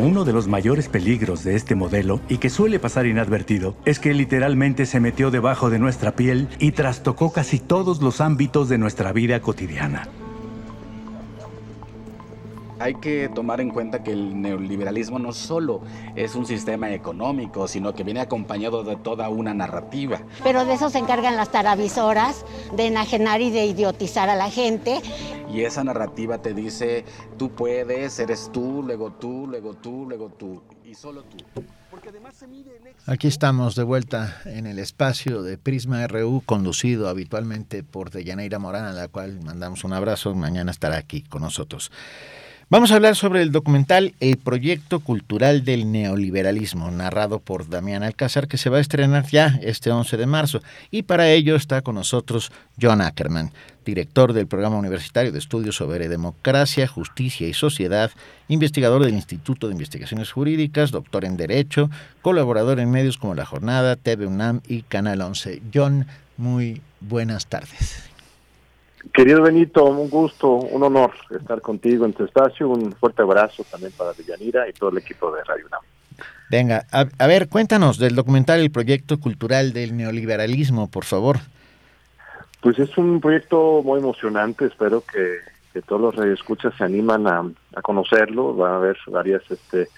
Uno 0.00 0.24
de 0.24 0.32
los 0.32 0.48
mayores 0.48 0.88
peligros 0.88 1.44
de 1.44 1.56
este 1.56 1.74
modelo, 1.74 2.22
y 2.26 2.38
que 2.38 2.48
suele 2.48 2.78
pasar 2.78 3.04
inadvertido, 3.04 3.76
es 3.84 3.98
que 3.98 4.14
literalmente 4.14 4.86
se 4.86 4.98
metió 4.98 5.30
debajo 5.30 5.68
de 5.68 5.78
nuestra 5.78 6.16
piel 6.16 6.48
y 6.58 6.72
trastocó 6.72 7.32
casi 7.32 7.58
todos 7.58 8.00
los 8.00 8.22
ámbitos 8.22 8.70
de 8.70 8.78
nuestra 8.78 9.12
vida 9.12 9.40
cotidiana. 9.40 10.08
Hay 12.80 12.94
que 12.94 13.28
tomar 13.28 13.60
en 13.60 13.68
cuenta 13.68 14.02
que 14.02 14.12
el 14.12 14.40
neoliberalismo 14.40 15.18
no 15.18 15.34
solo 15.34 15.82
es 16.16 16.34
un 16.34 16.46
sistema 16.46 16.90
económico, 16.92 17.68
sino 17.68 17.94
que 17.94 18.04
viene 18.04 18.20
acompañado 18.20 18.82
de 18.82 18.96
toda 18.96 19.28
una 19.28 19.52
narrativa. 19.52 20.22
Pero 20.42 20.64
de 20.64 20.72
eso 20.72 20.88
se 20.88 20.98
encargan 20.98 21.36
las 21.36 21.52
televisoras, 21.52 22.46
de 22.74 22.86
enajenar 22.86 23.42
y 23.42 23.50
de 23.50 23.66
idiotizar 23.66 24.30
a 24.30 24.34
la 24.34 24.50
gente. 24.50 25.02
Y 25.52 25.60
esa 25.60 25.84
narrativa 25.84 26.38
te 26.38 26.54
dice, 26.54 27.04
tú 27.36 27.50
puedes, 27.50 28.18
eres 28.18 28.50
tú, 28.50 28.82
luego 28.82 29.12
tú, 29.12 29.46
luego 29.46 29.74
tú, 29.74 30.06
luego 30.08 30.30
tú, 30.30 30.62
y 30.82 30.94
solo 30.94 31.22
tú. 31.24 31.36
Aquí 33.04 33.28
estamos 33.28 33.74
de 33.74 33.82
vuelta 33.82 34.40
en 34.46 34.66
el 34.66 34.78
espacio 34.78 35.42
de 35.42 35.58
Prisma 35.58 36.06
RU, 36.06 36.42
conducido 36.46 37.10
habitualmente 37.10 37.82
por 37.82 38.10
Deyaneira 38.10 38.58
Morán, 38.58 38.86
a 38.86 38.92
la 38.92 39.08
cual 39.08 39.40
mandamos 39.44 39.84
un 39.84 39.92
abrazo. 39.92 40.34
Mañana 40.34 40.70
estará 40.70 40.96
aquí 40.96 41.22
con 41.22 41.42
nosotros. 41.42 41.90
Vamos 42.72 42.92
a 42.92 42.94
hablar 42.94 43.16
sobre 43.16 43.42
el 43.42 43.50
documental 43.50 44.14
El 44.20 44.36
Proyecto 44.36 45.00
Cultural 45.00 45.64
del 45.64 45.90
Neoliberalismo, 45.90 46.88
narrado 46.92 47.40
por 47.40 47.68
Damián 47.68 48.04
Alcázar, 48.04 48.46
que 48.46 48.58
se 48.58 48.70
va 48.70 48.76
a 48.76 48.80
estrenar 48.80 49.26
ya 49.26 49.58
este 49.60 49.90
11 49.90 50.16
de 50.16 50.26
marzo. 50.26 50.62
Y 50.88 51.02
para 51.02 51.28
ello 51.32 51.56
está 51.56 51.82
con 51.82 51.96
nosotros 51.96 52.52
John 52.80 53.00
Ackerman, 53.00 53.50
director 53.84 54.32
del 54.34 54.46
Programa 54.46 54.78
Universitario 54.78 55.32
de 55.32 55.40
Estudios 55.40 55.74
sobre 55.74 56.08
Democracia, 56.08 56.86
Justicia 56.86 57.48
y 57.48 57.54
Sociedad, 57.54 58.12
investigador 58.46 59.04
del 59.04 59.14
Instituto 59.14 59.66
de 59.66 59.72
Investigaciones 59.72 60.30
Jurídicas, 60.30 60.92
doctor 60.92 61.24
en 61.24 61.36
Derecho, 61.36 61.90
colaborador 62.22 62.78
en 62.78 62.92
medios 62.92 63.18
como 63.18 63.34
La 63.34 63.46
Jornada, 63.46 63.96
TV 63.96 64.28
UNAM 64.28 64.60
y 64.68 64.82
Canal 64.82 65.22
11. 65.22 65.60
John, 65.74 66.06
muy 66.36 66.82
buenas 67.00 67.48
tardes. 67.48 68.09
Querido 69.12 69.42
Benito, 69.42 69.84
un 69.84 70.08
gusto, 70.10 70.52
un 70.52 70.82
honor 70.82 71.12
estar 71.30 71.60
contigo 71.60 72.04
en 72.04 72.12
tu 72.12 72.24
espacio. 72.24 72.68
Un 72.68 72.92
fuerte 72.92 73.22
abrazo 73.22 73.64
también 73.70 73.92
para 73.96 74.12
Deyanira 74.12 74.68
y 74.68 74.72
todo 74.72 74.90
el 74.90 74.98
equipo 74.98 75.32
de 75.32 75.42
Radio 75.44 75.66
UNAM. 75.66 75.80
Venga, 76.50 76.84
a, 76.92 77.06
a 77.18 77.26
ver, 77.26 77.48
cuéntanos 77.48 77.98
del 77.98 78.14
documental 78.14 78.60
El 78.60 78.70
Proyecto 78.70 79.18
Cultural 79.18 79.72
del 79.72 79.96
Neoliberalismo, 79.96 80.90
por 80.90 81.04
favor. 81.04 81.38
Pues 82.60 82.78
es 82.78 82.96
un 82.98 83.20
proyecto 83.20 83.82
muy 83.82 84.00
emocionante. 84.00 84.66
Espero 84.66 85.02
que, 85.02 85.38
que 85.72 85.80
todos 85.80 86.02
los 86.02 86.16
radioescuchas 86.16 86.74
se 86.76 86.84
animan 86.84 87.26
a, 87.26 87.50
a 87.74 87.82
conocerlo. 87.82 88.54
Va 88.56 88.72
a 88.72 88.76
haber 88.76 88.98
varias 89.06 89.42
este, 89.50 89.88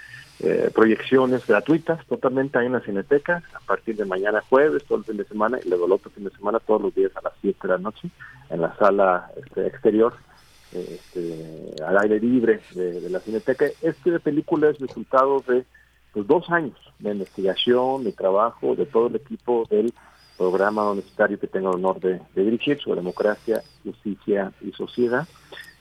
eh, 0.45 0.71
proyecciones 0.75 1.47
gratuitas 1.47 2.05
totalmente 2.07 2.59
ahí 2.59 2.67
en 2.67 2.73
la 2.73 2.81
Cineteca 2.81 3.45
a 3.55 3.61
partir 3.61 3.95
de 3.95 4.05
mañana 4.05 4.43
jueves, 4.49 4.83
todo 4.83 4.99
el 4.99 5.05
fin 5.05 5.17
de 5.17 5.25
semana 5.25 5.61
y 5.65 5.69
luego 5.69 5.87
el 5.87 5.93
otro 5.93 6.11
fin 6.11 6.25
de 6.25 6.31
semana, 6.31 6.59
todos 6.59 6.83
los 6.83 6.95
días 6.95 7.13
a 7.15 7.21
las 7.23 7.33
7 7.41 7.59
de 7.63 7.69
la 7.69 7.79
noche 7.79 8.11
en 8.51 8.61
la 8.61 8.75
sala 8.77 9.31
este, 9.37 9.69
exterior, 9.69 10.15
este, 10.73 11.77
al 11.87 11.97
aire 11.99 12.19
libre 12.19 12.61
de, 12.75 13.09
la 13.09 13.21
Cineteca. 13.21 13.67
Este 13.83 14.19
película 14.19 14.71
es 14.71 14.81
resultado 14.81 15.45
de 15.47 15.65
pues, 16.13 16.27
dos 16.27 16.51
años 16.51 16.77
de 16.99 17.13
investigación, 17.13 18.03
de 18.03 18.11
trabajo 18.11 18.75
de 18.75 18.87
todo 18.87 19.07
el 19.07 19.15
equipo 19.15 19.65
del 19.71 19.93
programa 20.37 20.91
universitario 20.91 21.39
que 21.39 21.47
tengo 21.47 21.71
el 21.71 21.77
honor 21.77 22.01
de, 22.01 22.21
de 22.35 22.43
dirigir 22.43 22.81
sobre 22.81 23.01
democracia, 23.01 23.63
justicia 23.85 24.53
y 24.61 24.73
sociedad. 24.73 25.29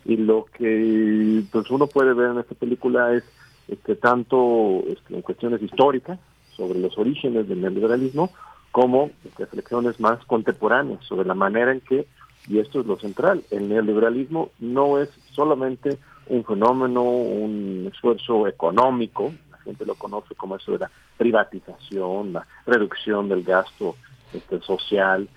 Y 0.05 0.17
lo 0.17 0.45
que 0.45 1.43
pues 1.51 1.71
uno 1.71 1.87
puede 1.87 2.13
ver 2.13 2.29
en 2.29 2.39
esta 2.39 2.53
película 2.53 3.13
es 3.15 3.23
este, 3.71 3.95
tanto 3.95 4.83
este, 4.87 5.15
en 5.15 5.21
cuestiones 5.23 5.61
históricas 5.61 6.19
sobre 6.55 6.77
los 6.79 6.95
orígenes 6.97 7.47
del 7.47 7.61
neoliberalismo, 7.61 8.29
como 8.71 9.09
reflexiones 9.37 9.99
más 9.99 10.23
contemporáneas 10.25 11.03
sobre 11.05 11.27
la 11.27 11.33
manera 11.33 11.71
en 11.71 11.81
que, 11.81 12.05
y 12.47 12.59
esto 12.59 12.81
es 12.81 12.85
lo 12.85 12.97
central, 12.99 13.43
el 13.49 13.67
neoliberalismo 13.67 14.51
no 14.59 14.99
es 15.01 15.09
solamente 15.33 15.97
un 16.27 16.43
fenómeno, 16.45 17.01
un 17.03 17.89
esfuerzo 17.91 18.47
económico, 18.47 19.33
la 19.51 19.57
gente 19.59 19.85
lo 19.85 19.95
conoce 19.95 20.35
como 20.35 20.55
eso 20.57 20.71
de 20.73 20.79
la 20.79 20.91
privatización, 21.17 22.33
la 22.33 22.45
reducción 22.65 23.27
del 23.29 23.43
gasto 23.43 23.95
este, 24.33 24.59
social, 24.61 25.27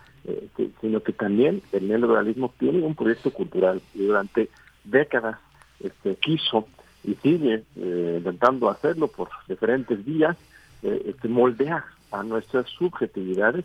que- 0.56 0.70
sino 0.80 1.00
que 1.00 1.12
también 1.12 1.62
el 1.72 1.88
neoliberalismo 1.88 2.52
tiene 2.58 2.82
un 2.82 2.94
proyecto 2.94 3.30
cultural 3.30 3.80
y 3.94 4.04
durante 4.06 4.48
décadas 4.84 5.38
este, 5.80 6.16
quiso 6.16 6.66
y 7.04 7.14
sigue 7.16 7.64
eh, 7.76 8.14
intentando 8.18 8.70
hacerlo 8.70 9.08
por 9.08 9.28
diferentes 9.46 10.04
vías, 10.04 10.36
eh, 10.82 11.02
este, 11.06 11.28
moldear 11.28 11.84
a 12.10 12.22
nuestras 12.22 12.68
subjetividades, 12.70 13.64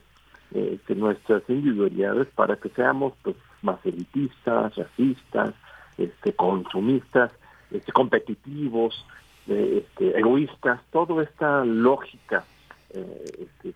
eh, 0.53 0.71
este, 0.75 0.95
nuestras 0.95 1.43
individualidades 1.49 2.27
para 2.35 2.55
que 2.57 2.69
seamos 2.69 3.13
pues, 3.23 3.35
más 3.61 3.77
elitistas, 3.85 4.75
racistas, 4.75 5.53
este, 5.97 6.33
consumistas, 6.33 7.31
este, 7.71 7.91
competitivos, 7.91 9.05
eh, 9.47 9.83
este, 9.83 10.17
egoístas, 10.17 10.81
toda 10.91 11.23
esta 11.23 11.65
lógica 11.65 12.45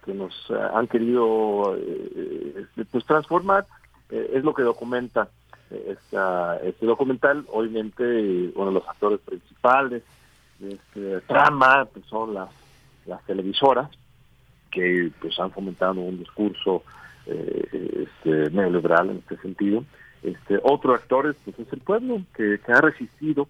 que 0.05 0.13
nos 0.15 0.33
han 0.73 0.87
querido 0.87 1.77
pues 2.91 3.05
transformar 3.05 3.67
es 4.09 4.43
lo 4.43 4.55
que 4.55 4.63
documenta 4.63 5.29
esta, 5.69 6.57
este 6.57 6.85
documental. 6.85 7.45
Obviamente 7.51 8.03
eh, 8.03 8.53
de 8.55 8.71
los 8.71 8.87
actores 8.87 9.19
principales 9.21 10.03
de 10.59 10.75
este 10.75 11.21
trama 11.21 11.85
pues, 11.85 12.05
son 12.05 12.33
las, 12.33 12.49
las 13.05 13.23
televisoras 13.25 13.89
que 14.71 15.11
pues 15.21 15.39
han 15.39 15.51
fomentado 15.51 16.01
un 16.01 16.17
discurso 16.19 16.83
eh, 17.25 18.07
este, 18.07 18.49
neoliberal 18.51 19.11
en 19.11 19.17
este 19.17 19.37
sentido. 19.37 19.83
Este, 20.21 20.59
otro 20.63 20.93
actor 20.93 21.35
pues, 21.43 21.59
es 21.59 21.71
el 21.73 21.79
pueblo 21.79 22.21
que, 22.35 22.59
que 22.65 22.71
ha 22.71 22.81
resistido 22.81 23.47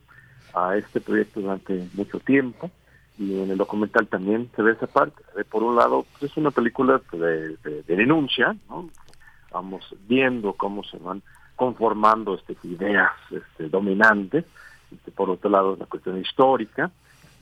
a 0.53 0.76
este 0.78 1.01
proyecto 1.01 1.41
durante 1.41 1.88
mucho 1.93 2.20
tiempo 2.20 2.70
y 3.18 3.39
en 3.41 3.51
el 3.51 3.57
documental 3.57 4.07
también 4.07 4.49
se 4.55 4.61
ve 4.64 4.72
esa 4.72 4.88
parte. 4.88 5.22
Ve, 5.36 5.45
por 5.45 5.64
un 5.64 5.76
lado, 5.76 6.05
pues, 6.11 6.32
es 6.32 6.38
una 6.38 6.51
película 6.51 6.99
de 7.11 7.84
denuncia, 7.88 8.55
¿no? 8.70 8.89
vamos 9.53 9.95
viendo 10.07 10.53
cómo 10.53 10.84
se 10.84 10.97
van 10.97 11.22
conformando 11.64 12.36
estas 12.36 12.57
ideas 12.66 13.11
este, 13.32 13.70
dominantes. 13.70 14.43
Este, 14.91 15.11
por 15.11 15.30
otro 15.30 15.49
lado, 15.49 15.78
la 15.80 15.86
cuestión 15.86 16.20
histórica, 16.20 16.91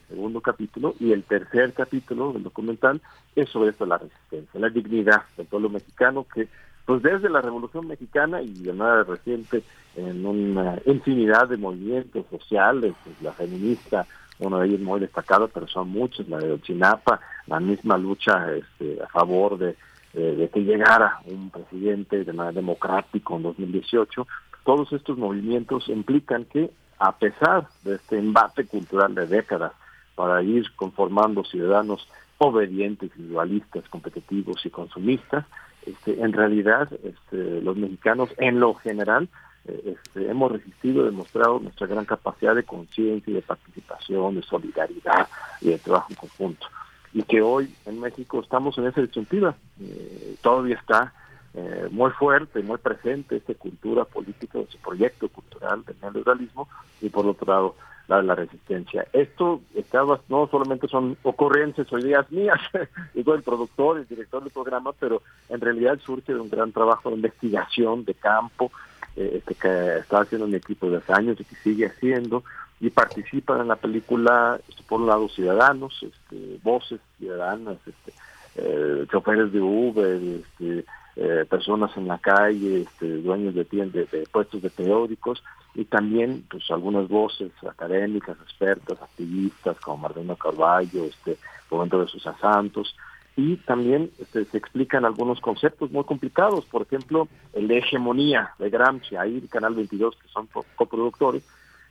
segundo 0.08 0.40
capítulo, 0.40 0.94
y 1.00 1.10
el 1.10 1.24
tercer 1.24 1.72
capítulo 1.72 2.32
del 2.32 2.44
documental 2.44 3.00
es 3.34 3.48
sobre 3.48 3.70
esto 3.70 3.84
la 3.84 3.98
resistencia, 3.98 4.60
la 4.60 4.68
dignidad 4.68 5.22
del 5.36 5.46
pueblo 5.46 5.70
mexicano 5.70 6.24
que, 6.32 6.46
pues 6.86 7.02
desde 7.02 7.28
la 7.28 7.40
Revolución 7.40 7.88
Mexicana 7.88 8.42
y 8.42 8.52
de 8.52 8.72
manera 8.72 9.02
reciente 9.02 9.64
en 9.96 10.24
una 10.24 10.78
infinidad 10.86 11.48
de 11.48 11.56
movimientos 11.56 12.24
sociales, 12.30 12.94
pues, 13.02 13.20
la 13.22 13.32
feminista, 13.32 14.06
uno 14.38 14.60
de 14.60 14.68
ellos 14.68 14.80
muy 14.80 15.00
destacado, 15.00 15.48
pero 15.48 15.66
son 15.66 15.88
muchos, 15.88 16.28
la 16.28 16.38
de 16.38 16.52
Ochinapa, 16.52 17.20
la 17.48 17.58
misma 17.58 17.98
lucha 17.98 18.52
este, 18.52 19.02
a 19.02 19.08
favor 19.08 19.58
de, 19.58 19.76
eh, 20.14 20.34
de 20.36 20.48
que 20.48 20.60
llegara 20.60 21.20
un 21.26 21.50
presidente 21.50 22.24
de 22.24 22.32
manera 22.32 22.54
democrática 22.54 23.34
en 23.34 23.42
2018, 23.42 24.26
todos 24.64 24.92
estos 24.92 25.18
movimientos 25.18 25.88
implican 25.88 26.44
que 26.44 26.70
a 26.98 27.16
pesar 27.16 27.68
de 27.82 27.96
este 27.96 28.18
embate 28.18 28.66
cultural 28.66 29.14
de 29.14 29.26
décadas 29.26 29.72
para 30.14 30.42
ir 30.42 30.70
conformando 30.76 31.44
ciudadanos 31.44 32.06
obedientes, 32.38 33.10
individualistas, 33.16 33.88
competitivos 33.88 34.64
y 34.64 34.70
consumistas, 34.70 35.46
este, 35.86 36.20
en 36.20 36.32
realidad 36.32 36.88
este, 37.02 37.60
los 37.60 37.76
mexicanos 37.76 38.30
en 38.38 38.60
lo 38.60 38.74
general 38.74 39.28
eh, 39.64 39.96
este, 39.96 40.28
hemos 40.28 40.52
resistido, 40.52 41.04
demostrado 41.04 41.60
nuestra 41.60 41.86
gran 41.86 42.04
capacidad 42.04 42.54
de 42.54 42.64
conciencia 42.64 43.30
y 43.30 43.34
de 43.34 43.42
participación, 43.42 44.36
de 44.36 44.42
solidaridad 44.42 45.28
y 45.60 45.70
de 45.70 45.78
trabajo 45.78 46.08
en 46.10 46.16
conjunto. 46.16 46.66
Y 47.14 47.22
que 47.24 47.42
hoy 47.42 47.74
en 47.86 48.00
México 48.00 48.40
estamos 48.40 48.76
en 48.78 48.86
esa 48.86 49.00
disyuntiva. 49.00 49.54
Eh, 49.80 50.36
todavía 50.40 50.76
está 50.76 51.12
eh, 51.54 51.88
muy 51.90 52.10
fuerte, 52.12 52.62
muy 52.62 52.78
presente 52.78 53.36
esta 53.36 53.54
cultura 53.54 54.04
política, 54.04 54.58
ese 54.60 54.78
proyecto 54.78 55.28
cultural 55.28 55.84
del 55.84 55.96
neoliberalismo 56.00 56.68
y 57.02 57.10
por 57.10 57.26
otro 57.26 57.52
lado 57.52 57.74
la 58.08 58.16
de 58.16 58.22
la 58.22 58.34
resistencia. 58.34 59.06
Esto 59.12 59.60
estaba, 59.74 60.20
no 60.28 60.48
solamente 60.50 60.88
son 60.88 61.16
ocurrencias 61.22 61.92
o 61.92 61.98
ideas 61.98 62.30
mías, 62.32 62.60
digo 63.14 63.34
el 63.34 63.42
productor, 63.42 63.98
el 63.98 64.08
director 64.08 64.42
del 64.42 64.52
programa, 64.52 64.92
pero 64.98 65.22
en 65.48 65.60
realidad 65.60 65.98
surge 66.04 66.32
de 66.32 66.40
un 66.40 66.48
gran 66.48 66.72
trabajo 66.72 67.10
de 67.10 67.16
investigación 67.16 68.04
de 68.04 68.14
campo 68.14 68.72
eh, 69.14 69.34
este, 69.36 69.54
que 69.54 69.98
está 69.98 70.20
haciendo 70.20 70.46
mi 70.46 70.56
equipo 70.56 70.88
de 70.88 70.96
hace 70.96 71.12
años 71.12 71.38
y 71.38 71.44
que 71.44 71.56
sigue 71.56 71.86
haciendo 71.86 72.44
y 72.82 72.90
participan 72.90 73.60
en 73.62 73.68
la 73.68 73.76
película 73.76 74.60
este, 74.68 74.82
por 74.82 75.00
un 75.00 75.06
lado 75.06 75.28
ciudadanos, 75.30 75.94
este, 76.02 76.58
voces 76.62 77.00
ciudadanas, 77.18 77.76
este, 77.86 78.12
eh, 78.56 79.06
choferes 79.10 79.52
de 79.52 79.60
Uber, 79.60 80.20
este, 80.20 80.84
eh, 81.16 81.46
personas 81.48 81.96
en 81.96 82.08
la 82.08 82.18
calle, 82.18 82.82
este, 82.82 83.06
dueños 83.22 83.54
de 83.54 83.64
tiendas, 83.64 84.10
de 84.10 84.26
puestos 84.32 84.60
de 84.62 84.68
periódicos 84.70 85.42
y 85.74 85.84
también 85.86 86.44
pues 86.50 86.70
algunas 86.70 87.08
voces 87.08 87.52
académicas, 87.66 88.36
expertas, 88.42 89.00
activistas 89.00 89.78
como 89.80 89.98
Marlene 89.98 90.36
Carballo, 90.36 91.04
este, 91.04 91.38
Momento 91.70 92.00
de 92.02 92.08
sus 92.08 92.22
Santos 92.40 92.94
y 93.34 93.56
también 93.56 94.10
se 94.32 94.40
explican 94.58 95.06
algunos 95.06 95.40
conceptos 95.40 95.90
muy 95.90 96.04
complicados, 96.04 96.66
por 96.66 96.82
ejemplo, 96.82 97.28
el 97.54 97.66
de 97.68 97.78
hegemonía 97.78 98.50
de 98.58 98.68
Gramsci, 98.68 99.16
ahí 99.16 99.38
el 99.38 99.48
Canal 99.48 99.74
22, 99.74 100.16
que 100.16 100.28
son 100.28 100.48
co- 100.48 100.66
coproductores, 100.76 101.42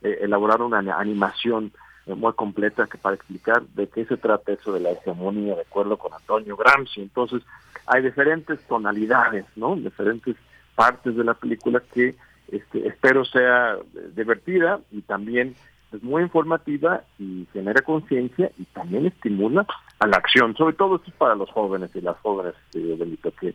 eh, 0.02 0.18
elaboraron 0.22 0.68
una 0.68 0.78
ani- 0.78 0.90
animación 0.90 1.72
eh, 2.06 2.14
muy 2.14 2.32
completa 2.32 2.86
que 2.86 2.98
para 2.98 3.14
explicar 3.14 3.62
de 3.62 3.86
qué 3.88 4.04
se 4.04 4.16
trata 4.16 4.52
eso 4.52 4.72
de 4.72 4.80
la 4.80 4.92
hegemonía 4.92 5.54
de 5.54 5.62
acuerdo 5.62 5.96
con 5.96 6.12
Antonio 6.12 6.56
Gramsci. 6.56 7.00
Entonces, 7.00 7.42
hay 7.86 8.02
diferentes 8.02 8.60
tonalidades, 8.66 9.44
¿no? 9.56 9.76
Diferentes 9.76 10.36
partes 10.74 11.14
de 11.16 11.24
la 11.24 11.34
película 11.34 11.82
que 11.92 12.14
este, 12.50 12.86
espero 12.86 13.24
sea 13.24 13.74
eh, 13.74 14.10
divertida 14.14 14.80
y 14.90 15.02
también 15.02 15.54
es 15.92 16.02
muy 16.02 16.22
informativa 16.22 17.02
y 17.18 17.46
genera 17.52 17.82
conciencia 17.82 18.50
y 18.58 18.64
también 18.64 19.04
estimula 19.06 19.66
a 19.98 20.06
la 20.06 20.16
acción. 20.16 20.56
Sobre 20.56 20.74
todo 20.74 20.96
esto 20.96 21.10
es 21.10 21.16
para 21.16 21.34
los 21.34 21.50
jóvenes 21.50 21.94
y 21.94 22.00
las 22.00 22.16
jóvenes, 22.20 22.54
este, 22.64 22.94
Benito, 22.96 23.30
que, 23.38 23.54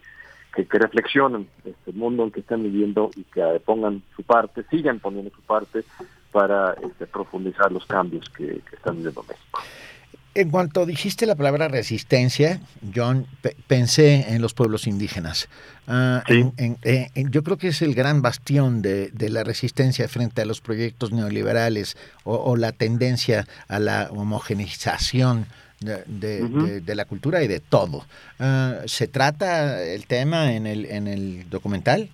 que, 0.53 0.65
que 0.67 0.77
reflexionen 0.77 1.49
este 1.65 1.91
mundo 1.93 2.23
en 2.23 2.31
que 2.31 2.41
están 2.41 2.61
viviendo 2.61 3.09
y 3.15 3.23
que 3.23 3.41
eh, 3.41 3.59
pongan 3.59 4.03
su 4.15 4.21
parte, 4.21 4.63
sigan 4.69 4.99
poniendo 4.99 5.31
su 5.31 5.41
parte 5.41 5.83
para 6.37 6.75
este, 6.87 7.07
profundizar 7.07 7.71
los 7.71 7.83
cambios 7.87 8.29
que, 8.29 8.45
que 8.69 8.75
están 8.75 8.95
viviendo 8.97 9.23
México. 9.27 9.59
En 10.35 10.51
cuanto 10.51 10.85
dijiste 10.85 11.25
la 11.25 11.33
palabra 11.33 11.67
resistencia, 11.67 12.59
John, 12.95 13.25
pe- 13.41 13.55
pensé 13.65 14.31
en 14.35 14.39
los 14.43 14.53
pueblos 14.53 14.85
indígenas. 14.85 15.49
Ah, 15.87 16.21
en- 16.27 16.53
en- 16.57 16.77
eh, 16.83 17.09
en- 17.15 17.31
yo 17.31 17.41
creo 17.41 17.57
que 17.57 17.69
es 17.69 17.81
el 17.81 17.95
gran 17.95 18.21
bastión 18.21 18.83
de, 18.83 19.09
de 19.09 19.29
la 19.31 19.43
resistencia 19.43 20.07
frente 20.07 20.43
a 20.43 20.45
los 20.45 20.61
proyectos 20.61 21.11
neoliberales 21.11 21.97
o, 22.23 22.35
o 22.35 22.55
la 22.55 22.71
tendencia 22.71 23.47
a 23.67 23.79
la 23.79 24.11
de, 25.79 26.03
de- 26.05 26.47
de- 26.47 26.81
de 26.81 26.95
la 26.95 27.05
cultura 27.05 27.41
y 27.41 27.47
de 27.47 27.59
todo. 27.61 28.05
Ah, 28.37 28.81
¿Se 28.85 29.07
trata 29.07 29.81
el 29.83 30.05
tema 30.05 30.53
en 30.53 30.67
el, 30.67 30.85
en 30.85 31.07
el 31.07 31.49
documental? 31.49 32.09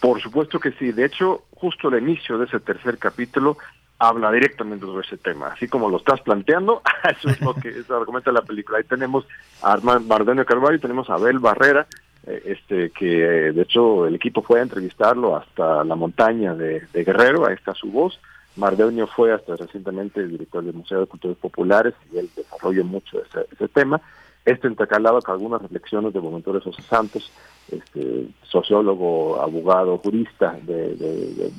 Por 0.00 0.22
supuesto 0.22 0.58
que 0.58 0.72
sí. 0.78 0.92
De 0.92 1.04
hecho, 1.04 1.42
justo 1.56 1.88
el 1.88 2.02
inicio 2.02 2.38
de 2.38 2.44
ese 2.44 2.60
tercer 2.60 2.98
capítulo 2.98 3.56
habla 3.98 4.30
directamente 4.30 4.84
sobre 4.86 5.06
ese 5.06 5.16
tema. 5.16 5.48
Así 5.48 5.68
como 5.68 5.88
lo 5.88 5.96
estás 5.96 6.20
planteando, 6.20 6.82
eso 7.10 7.30
es 7.30 7.40
lo 7.40 7.54
que 7.54 7.70
eso 7.70 7.96
argumenta 7.96 8.30
la 8.30 8.42
película. 8.42 8.78
Ahí 8.78 8.84
tenemos 8.84 9.26
a 9.62 9.72
Armando 9.72 10.06
Mardenio 10.06 10.44
Carvalho, 10.44 10.78
tenemos 10.78 11.08
a 11.10 11.14
Abel 11.14 11.38
Barrera, 11.38 11.86
eh, 12.26 12.42
este 12.44 12.90
que 12.90 13.48
eh, 13.48 13.52
de 13.52 13.62
hecho 13.62 14.06
el 14.06 14.14
equipo 14.14 14.42
fue 14.42 14.60
a 14.60 14.62
entrevistarlo 14.62 15.36
hasta 15.36 15.82
la 15.84 15.94
montaña 15.94 16.54
de, 16.54 16.82
de 16.92 17.04
Guerrero, 17.04 17.46
ahí 17.46 17.54
está 17.54 17.74
su 17.74 17.90
voz. 17.90 18.20
Mardenio 18.56 19.06
fue 19.06 19.32
hasta 19.32 19.56
recientemente 19.56 20.20
el 20.20 20.30
director 20.30 20.64
del 20.64 20.74
Museo 20.74 21.00
de 21.00 21.06
Culturas 21.06 21.36
Populares 21.36 21.94
y 22.12 22.18
él 22.18 22.30
desarrolla 22.34 22.84
mucho 22.84 23.22
ese, 23.22 23.46
ese 23.52 23.68
tema. 23.68 24.00
Esto 24.46 24.68
intercalado 24.68 25.20
con 25.20 25.34
algunas 25.34 25.60
reflexiones 25.60 26.12
de 26.14 26.20
Bonaventura 26.20 26.60
Sosa 26.60 26.80
Santos, 26.82 27.30
este, 27.70 28.28
sociólogo, 28.44 29.42
abogado, 29.42 29.98
jurista 29.98 30.58
de, 30.62 30.94
de- 30.94 31.34
de, 31.34 31.46
eh, 31.48 31.52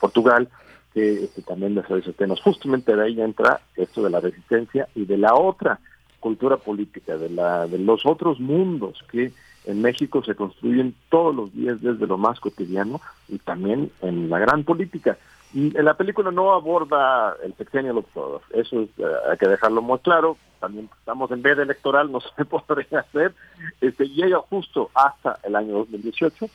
Portugal, 0.00 0.48
que 0.92 1.24
este, 1.24 1.42
también 1.42 1.74
desarrolla 1.76 2.12
temas. 2.12 2.40
Justamente 2.42 2.94
de 2.94 3.02
ahí 3.04 3.20
entra 3.20 3.60
esto 3.76 4.02
de 4.02 4.10
la 4.10 4.20
resistencia 4.20 4.88
y 4.96 5.04
de 5.06 5.16
la 5.16 5.34
otra 5.34 5.78
cultura 6.20 6.56
política, 6.56 7.16
de, 7.16 7.30
la, 7.30 7.66
de 7.66 7.78
los 7.78 8.04
otros 8.04 8.38
mundos 8.40 8.98
que 9.10 9.32
en 9.64 9.80
México 9.80 10.22
se 10.24 10.34
construyen 10.34 10.94
todos 11.08 11.32
los 11.34 11.54
días 11.54 11.80
desde 11.80 12.06
lo 12.08 12.18
más 12.18 12.40
cotidiano 12.40 13.00
y 13.28 13.38
también 13.38 13.92
en 14.02 14.28
la 14.28 14.40
gran 14.40 14.64
política. 14.64 15.18
La 15.54 15.94
película 15.94 16.30
no 16.30 16.52
aborda 16.52 17.36
el 17.42 17.54
sexenio 17.56 17.98
Observer, 17.98 18.40
eso 18.54 18.80
es, 18.80 18.88
eh, 18.98 19.04
hay 19.30 19.36
que 19.36 19.48
dejarlo 19.48 19.82
muy 19.82 19.98
claro. 19.98 20.36
También 20.60 20.88
estamos 20.98 21.30
en 21.30 21.42
veda 21.42 21.62
electoral, 21.62 22.10
no 22.10 22.20
se 22.36 22.44
podría 22.44 23.00
hacer. 23.00 23.34
Este, 23.80 24.08
llega 24.08 24.38
justo 24.38 24.90
hasta 24.94 25.38
el 25.42 25.54
año 25.56 25.74
2018 25.74 26.46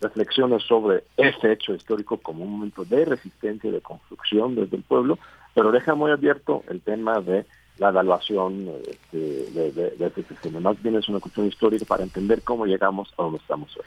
reflexiones 0.00 0.62
sobre 0.62 1.04
ese 1.16 1.52
hecho 1.52 1.74
histórico 1.74 2.18
como 2.18 2.44
un 2.44 2.52
momento 2.52 2.84
de 2.84 3.04
resistencia 3.04 3.68
y 3.68 3.72
de 3.72 3.80
construcción 3.80 4.54
desde 4.54 4.76
el 4.76 4.82
pueblo, 4.82 5.18
pero 5.54 5.72
deja 5.72 5.94
muy 5.94 6.10
abierto 6.10 6.62
el 6.68 6.80
tema 6.82 7.20
de 7.20 7.46
la 7.78 7.88
evaluación 7.88 8.70
este, 8.86 9.18
de, 9.18 9.72
de, 9.72 10.06
ese 10.06 10.22
sexenio. 10.22 10.60
Más 10.60 10.82
bien 10.82 10.96
es 10.96 11.08
una 11.08 11.20
cuestión 11.20 11.46
histórica 11.46 11.84
para 11.84 12.04
entender 12.04 12.42
cómo 12.42 12.66
llegamos 12.66 13.12
a 13.18 13.22
donde 13.22 13.38
estamos 13.38 13.74
hoy. 13.76 13.84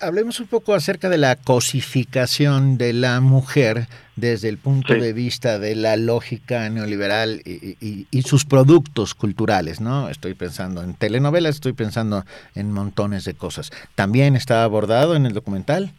Hablemos 0.00 0.40
un 0.40 0.48
poco 0.48 0.74
acerca 0.74 1.08
de 1.08 1.18
la 1.18 1.36
cosificación 1.36 2.78
de 2.78 2.92
la 2.92 3.20
mujer 3.20 3.86
desde 4.16 4.48
el 4.48 4.58
punto 4.58 4.92
Sí. 4.94 5.00
de 5.00 5.12
vista 5.12 5.58
de 5.60 5.76
la 5.76 5.96
lógica 5.96 6.68
neoliberal 6.68 7.40
y, 7.44 7.76
y- 7.80 8.06
y 8.10 8.22
sus 8.22 8.44
productos 8.44 9.14
culturales, 9.14 9.80
¿no? 9.80 10.08
Estoy 10.08 10.34
pensando 10.34 10.82
en 10.82 10.94
telenovelas, 10.94 11.54
estoy 11.54 11.74
pensando 11.74 12.24
en 12.56 12.72
montones 12.72 13.24
de 13.24 13.34
cosas. 13.34 13.70
¿También 13.94 14.34
está 14.34 14.64
abordado 14.64 15.14
en 15.14 15.26
el 15.26 15.32
documental? 15.32 15.92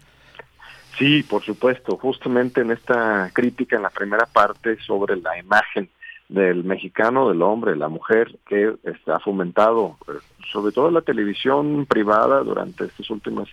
Sí, 0.99 1.23
por 1.23 1.43
supuesto, 1.43 1.97
justamente 1.97 2.61
en 2.61 2.71
esta 2.71 3.31
crítica 3.33 3.77
en 3.77 3.81
la 3.83 3.89
primera 3.89 4.25
parte 4.25 4.77
sobre 4.85 5.15
la 5.17 5.37
imagen 5.39 5.89
del 6.33 6.63
mexicano, 6.63 7.29
del 7.29 7.43
hombre, 7.43 7.75
la 7.75 7.89
mujer, 7.89 8.39
que 8.47 8.73
está 8.83 9.19
fomentado 9.19 9.97
eh, 10.07 10.13
sobre 10.51 10.71
todo 10.71 10.89
la 10.89 11.01
televisión 11.01 11.85
privada 11.85 12.41
durante 12.41 12.85
estas 12.85 13.07
últimas 13.11 13.47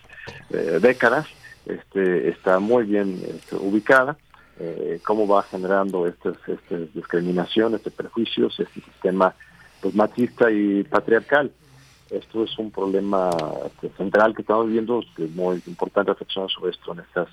eh, 0.48 0.78
décadas, 0.80 1.26
este, 1.66 2.30
está 2.30 2.58
muy 2.58 2.84
bien 2.84 3.20
este, 3.22 3.56
ubicada, 3.56 4.16
eh, 4.58 4.98
cómo 5.04 5.28
va 5.28 5.42
generando 5.42 6.06
estas, 6.06 6.36
discriminaciones, 6.94 7.80
estos 7.80 7.92
prejuicios, 7.92 8.58
este 8.58 8.80
sistema 8.80 9.34
pues, 9.82 9.94
machista 9.94 10.50
y 10.50 10.82
patriarcal. 10.84 11.52
Esto 12.08 12.44
es 12.44 12.58
un 12.58 12.70
problema 12.70 13.28
este, 13.66 13.90
central 13.90 14.34
que 14.34 14.40
estamos 14.40 14.66
viviendo, 14.66 15.00
es 15.18 15.30
muy 15.32 15.62
importante 15.66 16.12
reflexionar 16.12 16.50
sobre 16.50 16.70
esto 16.72 16.94
en 16.94 17.00
estas, 17.00 17.28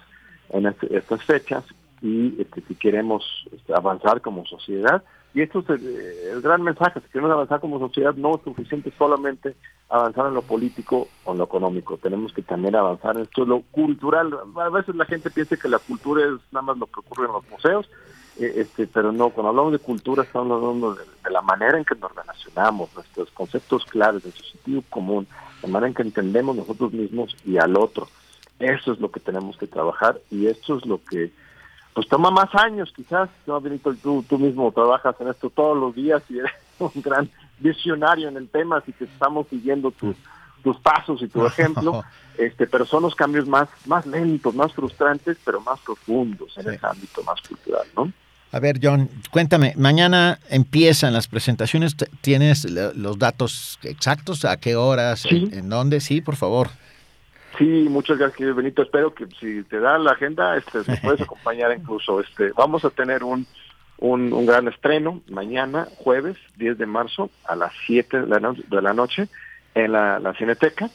en 0.50 0.66
este- 0.66 0.98
estas 0.98 1.24
fechas 1.24 1.64
y 2.02 2.36
este, 2.42 2.62
si 2.68 2.76
queremos 2.76 3.24
este, 3.54 3.74
avanzar 3.74 4.20
como 4.20 4.46
sociedad, 4.46 5.04
y 5.34 5.42
esto 5.42 5.60
es 5.60 5.70
el, 5.70 6.42
gran 6.42 6.64
mensaje, 6.64 7.00
si 7.00 7.08
queremos 7.10 7.32
avanzar 7.32 7.60
como 7.60 7.80
sociedad 7.80 8.16
no 8.16 8.36
es 8.36 8.42
suficiente 8.44 8.92
solamente 8.98 9.56
avanzar 9.90 10.28
en 10.28 10.34
lo 10.34 10.42
político 10.42 11.08
o 11.26 11.32
en 11.32 11.38
lo 11.38 11.44
económico, 11.44 11.98
tenemos 11.98 12.34
que 12.34 12.42
también 12.42 12.76
avanzar 12.76 13.16
en 13.18 13.24
esto, 13.24 13.46
lo 13.46 13.62
cultural, 13.72 14.38
a 14.56 14.70
veces 14.70 14.96
la 14.96 15.06
gente 15.06 15.30
piensa 15.30 15.58
que 15.58 15.70
la 15.70 15.80
cultura 15.80 16.26
es 16.26 16.42
nada 16.52 16.64
más 16.64 16.78
lo 16.78 16.88
que 16.88 17.00
ocurre 17.00 17.28
en 17.28 17.34
los 17.34 17.50
museos, 17.50 17.90
eh, 18.40 18.54
este, 18.58 18.88
pero 18.88 19.12
no, 19.12 19.30
cuando 19.30 19.50
hablamos 19.50 19.74
de 19.74 19.80
cultura 19.80 20.24
estamos 20.24 20.52
hablando 20.52 20.96
de, 20.96 21.04
de 21.24 21.32
la 21.32 21.42
manera 21.42 21.78
en 21.78 21.86
que 21.86 21.96
nos 21.96 22.14
relacionamos, 22.16 22.94
nuestros 22.96 23.32
conceptos 23.32 23.86
claves, 23.86 24.24
nuestro 24.24 24.46
sentido 24.46 24.84
común, 24.90 25.28
la 25.62 25.70
manera 25.70 25.88
en 25.88 25.94
que 25.94 26.04
entendemos 26.04 26.56
nosotros 26.56 26.94
mismos 26.94 27.36
y 27.46 27.58
al 27.58 27.76
otro. 27.78 28.08
Eso 28.60 28.92
es 28.92 29.00
lo 29.00 29.12
que 29.12 29.20
tenemos 29.20 29.58
que 29.58 29.68
trabajar 29.68 30.20
y 30.32 30.48
esto 30.48 30.78
es 30.78 30.86
lo 30.86 31.00
que 31.04 31.32
pues 31.98 32.08
toma 32.10 32.30
más 32.30 32.54
años 32.54 32.94
quizás, 32.96 33.28
¿no, 33.48 33.60
Benito? 33.60 33.92
Tú, 33.96 34.24
tú 34.30 34.38
mismo 34.38 34.72
trabajas 34.72 35.16
en 35.20 35.30
esto 35.30 35.50
todos 35.50 35.76
los 35.76 35.96
días 35.96 36.22
y 36.30 36.38
eres 36.38 36.52
un 36.80 36.92
gran 37.02 37.28
visionario 37.58 38.28
en 38.30 38.38
el 38.38 38.48
tema, 38.50 38.78
así 38.78 38.94
que 38.94 39.06
estamos 39.06 39.48
siguiendo 39.50 39.90
tus, 39.90 40.16
tus 40.64 40.78
pasos 40.78 41.24
y 41.24 41.28
tu 41.28 41.44
ejemplo, 41.48 42.04
este, 42.38 42.68
pero 42.68 42.86
son 42.86 43.02
los 43.02 43.16
cambios 43.16 43.48
más, 43.48 43.68
más 43.88 44.06
lentos, 44.06 44.54
más 44.54 44.72
frustrantes, 44.74 45.38
pero 45.44 45.60
más 45.62 45.80
profundos 45.80 46.56
en 46.60 46.70
ese 46.72 46.86
ámbito 46.86 47.24
más 47.24 47.42
cultural, 47.42 47.88
¿no? 47.96 48.12
A 48.52 48.60
ver, 48.60 48.80
John, 48.80 49.10
cuéntame, 49.32 49.74
mañana 49.76 50.38
empiezan 50.52 51.14
las 51.14 51.28
presentaciones, 51.28 51.98
¿t- 51.98 52.06
¿tienes 52.22 52.64
los 52.70 53.18
datos 53.18 53.80
exactos? 53.82 54.46
¿A 54.46 54.58
qué 54.58 54.76
horas? 54.76 55.22
Sí. 55.28 55.50
¿En, 55.52 55.54
en 55.62 55.70
dónde? 55.70 56.00
Sí, 56.00 56.22
por 56.22 56.36
favor. 56.36 56.70
Sí, 57.58 57.88
muchas 57.90 58.18
gracias, 58.18 58.38
querido 58.38 58.56
Benito. 58.56 58.82
Espero 58.84 59.14
que 59.14 59.26
si 59.40 59.64
te 59.64 59.80
da 59.80 59.98
la 59.98 60.12
agenda, 60.12 60.58
este, 60.58 60.80
me 60.88 60.98
puedes 60.98 61.22
acompañar 61.28 61.76
incluso. 61.78 62.20
Este, 62.20 62.52
vamos 62.56 62.86
a 62.86 62.90
tener 62.92 63.24
un, 63.24 63.48
un, 64.00 64.32
un 64.34 64.46
gran 64.46 64.68
estreno 64.68 65.22
mañana, 65.30 65.88
jueves, 65.98 66.38
10 66.58 66.78
de 66.78 66.86
marzo, 66.86 67.30
a 67.46 67.56
las 67.56 67.72
7 67.88 68.22
de 68.22 68.28
la, 68.28 68.40
no- 68.40 68.54
de 68.54 68.82
la 68.82 68.94
noche, 68.94 69.28
en 69.74 69.92
la, 69.94 70.20
la 70.20 70.34
Cineteca. 70.34 70.90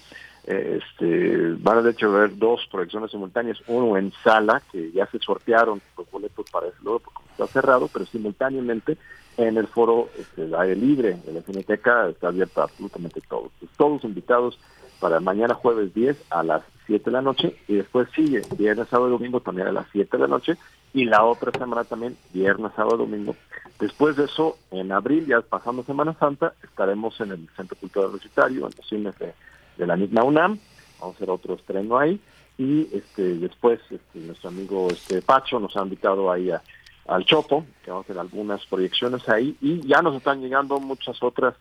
Eh, 0.46 0.80
Este, 0.82 1.55
van 1.59 1.78
a 1.78 1.82
de 1.82 1.92
hecho 1.92 2.12
ver 2.12 2.36
dos 2.36 2.61
proyecciones 2.70 3.11
simultáneas, 3.12 3.59
uno 3.68 3.96
en 3.96 4.12
sala, 4.24 4.61
que 4.70 4.90
ya 4.92 5.07
se 5.07 5.18
sortearon 5.20 5.80
los 5.96 6.11
boletos 6.11 6.46
para 6.50 6.66
ese 6.66 6.76
luego 6.82 6.98
porque 7.00 7.20
está 7.30 7.46
cerrado, 7.46 7.88
pero 7.92 8.07
simultáneamente 8.07 8.96
en 9.36 9.57
el 9.57 9.66
foro 9.68 10.11
este, 10.18 10.50
aire 10.59 10.76
libre 10.76 11.16
de 11.24 11.32
la 11.32 11.42
Cineteca 11.42 12.09
está 12.09 12.28
abierta 12.28 12.64
absolutamente 12.64 13.20
todos. 13.28 13.50
Pues, 13.59 13.70
todos 13.76 14.05
invitados 14.05 14.59
para 15.03 15.18
mañana 15.18 15.55
jueves 15.55 15.92
10 15.92 16.16
a 16.30 16.44
las 16.44 16.62
7 16.86 17.07
de 17.07 17.11
la 17.11 17.22
noche 17.22 17.57
y 17.66 17.74
después 17.74 18.09
sigue 18.14 18.42
viernes, 18.57 18.86
sábado 18.88 19.09
y 19.09 19.12
domingo 19.12 19.40
también 19.40 19.66
a 19.66 19.72
las 19.72 19.86
7 19.90 20.16
de 20.16 20.22
la 20.22 20.28
noche 20.28 20.57
y 20.94 21.07
la 21.07 21.24
otra 21.24 21.50
semana 21.50 21.82
también 21.82 22.16
viernes, 22.32 22.70
sábado 22.76 22.98
domingo. 22.98 23.34
Después 23.80 24.14
de 24.16 24.26
eso, 24.26 24.57
en 24.70 24.92
abril, 24.92 25.26
ya 25.26 25.40
pasando 25.40 25.82
Semana 25.82 26.14
Santa, 26.20 26.55
estaremos 26.62 27.20
en 27.20 27.32
el 27.32 27.48
Centro 27.57 27.76
Cultural 27.78 28.11
Universitario, 28.11 28.66
en 28.68 28.72
los 28.76 28.88
cines 28.88 29.18
de, 29.18 29.34
de 29.76 29.86
la 29.88 29.96
misma 29.96 30.22
UNAM, 30.22 30.59
vamos 31.00 31.14
a 31.14 31.16
hacer 31.16 31.30
otro 31.30 31.55
estreno 31.55 31.98
ahí. 31.98 32.20
Y 32.59 32.82
este 32.94 33.34
después 33.38 33.80
este, 33.90 34.20
nuestro 34.20 34.50
amigo 34.50 34.86
este 34.90 35.20
Pacho 35.20 35.59
nos 35.59 35.76
ha 35.76 35.82
invitado 35.82 36.30
ahí 36.30 36.50
a- 36.53 36.62
al 37.09 37.24
Chopo, 37.24 37.64
que 37.82 37.90
vamos 37.90 38.05
a 38.05 38.12
hacer 38.12 38.20
algunas 38.20 38.64
proyecciones 38.66 39.28
ahí. 39.28 39.57
Y 39.61 39.80
ya 39.88 40.00
nos 40.03 40.14
están 40.14 40.40
llegando 40.40 40.78
muchas 40.78 41.20
otras 41.22 41.55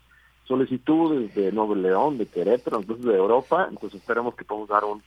solicitudes 0.52 1.34
de 1.34 1.50
Nuevo 1.54 1.76
León, 1.76 2.18
de 2.18 2.26
Querétaro, 2.26 2.82
incluso 2.82 3.08
de 3.08 3.18
Europa, 3.18 3.68
entonces 3.70 4.02
esperemos 4.02 4.36
que 4.36 4.44
podamos 4.44 4.68
dar 4.68 4.84
un, 4.84 5.02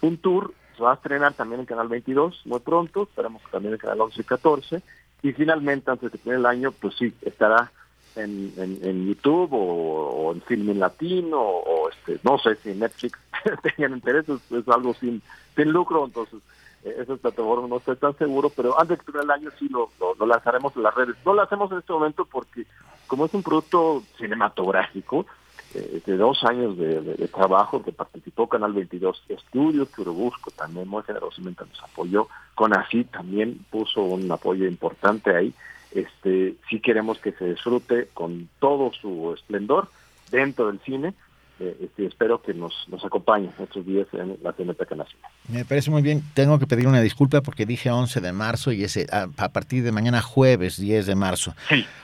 un 0.00 0.16
tour, 0.16 0.52
se 0.76 0.82
va 0.82 0.90
a 0.90 0.94
estrenar 0.94 1.34
también 1.34 1.60
en 1.60 1.66
Canal 1.66 1.86
22 1.86 2.42
muy 2.46 2.58
pronto, 2.58 3.04
esperemos 3.04 3.40
que 3.42 3.50
también 3.52 3.74
en 3.74 3.78
Canal 3.78 4.00
11 4.00 4.20
y 4.20 4.24
14, 4.24 4.82
y 5.22 5.32
finalmente 5.32 5.88
antes 5.88 6.10
de 6.10 6.18
que 6.18 6.24
termine 6.24 6.40
el 6.40 6.46
año, 6.46 6.72
pues 6.72 6.96
sí, 6.96 7.14
estará 7.22 7.70
en, 8.16 8.52
en, 8.56 8.78
en 8.82 9.06
YouTube 9.06 9.52
o, 9.52 10.08
o 10.10 10.32
en 10.32 10.42
Filmin 10.42 10.80
Latino 10.80 11.40
o, 11.40 11.88
este, 11.90 12.18
no 12.24 12.36
sé 12.38 12.56
si 12.56 12.74
Netflix 12.74 13.16
tengan 13.76 13.92
interés, 13.92 14.28
es, 14.28 14.68
algo 14.68 14.94
sin, 14.94 15.22
sin 15.54 15.68
lucro, 15.70 16.06
entonces 16.06 16.40
eh, 16.82 16.96
esas 17.02 17.20
plataformas 17.20 17.70
no 17.70 17.76
estoy 17.76 17.94
tan 17.94 18.18
seguro, 18.18 18.50
pero 18.50 18.80
antes 18.80 18.98
de 18.98 19.04
que 19.04 19.12
termine 19.12 19.32
el 19.32 19.42
año 19.42 19.50
sí 19.60 19.68
lo, 19.68 19.90
lo, 20.00 20.16
lo 20.16 20.26
lanzaremos 20.26 20.74
en 20.74 20.82
las 20.82 20.94
redes. 20.96 21.14
No 21.24 21.34
lo 21.34 21.42
hacemos 21.42 21.70
en 21.70 21.78
este 21.78 21.92
momento 21.92 22.24
porque 22.24 22.66
como 23.08 23.26
es 23.26 23.34
un 23.34 23.42
producto 23.42 24.04
cinematográfico, 24.18 25.26
eh, 25.74 26.00
de 26.06 26.16
dos 26.16 26.44
años 26.44 26.78
de, 26.78 27.28
trabajo 27.28 27.82
que 27.82 27.92
participó 27.92 28.48
Canal 28.48 28.72
22 28.72 29.24
Estudios, 29.28 29.88
que 29.90 30.02
busco 30.02 30.50
también 30.50 30.88
muy 30.88 31.02
generosamente 31.02 31.64
nos 31.68 31.82
apoyó, 31.82 32.28
con 32.54 32.74
así 32.74 33.04
también 33.04 33.66
puso 33.70 34.02
un 34.02 34.30
apoyo 34.30 34.66
importante 34.66 35.34
ahí. 35.34 35.52
Este, 35.90 36.54
sí 36.68 36.80
queremos 36.80 37.18
que 37.18 37.32
se 37.32 37.50
disfrute 37.50 38.08
con 38.14 38.48
todo 38.60 38.92
su 38.92 39.34
esplendor 39.34 39.88
dentro 40.30 40.68
del 40.68 40.80
cine. 40.80 41.14
Eh, 41.60 41.76
este, 41.80 42.06
espero 42.06 42.40
que 42.40 42.54
nos, 42.54 42.72
nos 42.88 43.04
acompañen 43.04 43.52
estos 43.58 43.84
días 43.84 44.06
en 44.12 44.38
la 44.42 44.52
Cineteca 44.52 44.94
Nacional. 44.94 45.30
Me 45.48 45.64
parece 45.64 45.90
muy 45.90 46.02
bien. 46.02 46.22
Tengo 46.34 46.58
que 46.58 46.66
pedir 46.66 46.86
una 46.86 47.00
disculpa 47.00 47.40
porque 47.40 47.66
dije 47.66 47.90
11 47.90 48.20
de 48.20 48.32
marzo 48.32 48.70
y 48.70 48.84
ese 48.84 49.06
a, 49.10 49.28
a 49.36 49.48
partir 49.48 49.82
de 49.82 49.90
mañana 49.90 50.22
jueves 50.22 50.80
10 50.80 51.06
de 51.06 51.14
marzo. 51.16 51.54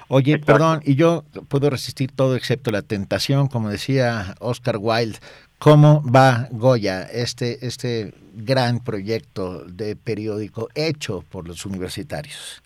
Oye, 0.09 0.39
perdón, 0.39 0.81
y 0.85 0.97
yo 0.97 1.25
puedo 1.49 1.71
resistir 1.71 2.11
todo 2.11 2.35
excepto 2.35 2.73
la 2.73 2.83
tentación, 2.83 3.47
como 3.47 3.69
decía 3.69 4.35
Oscar 4.41 4.79
Wilde. 4.81 5.19
¿Cómo 5.59 6.03
va 6.05 6.49
Goya, 6.51 7.05
este, 7.05 7.65
este 7.67 8.13
gran 8.35 8.83
proyecto 8.83 9.65
de 9.65 9.97
periódico 9.97 10.69
hecho 10.75 11.25
por 11.31 11.47
los 11.47 11.65
universitarios? 11.65 12.63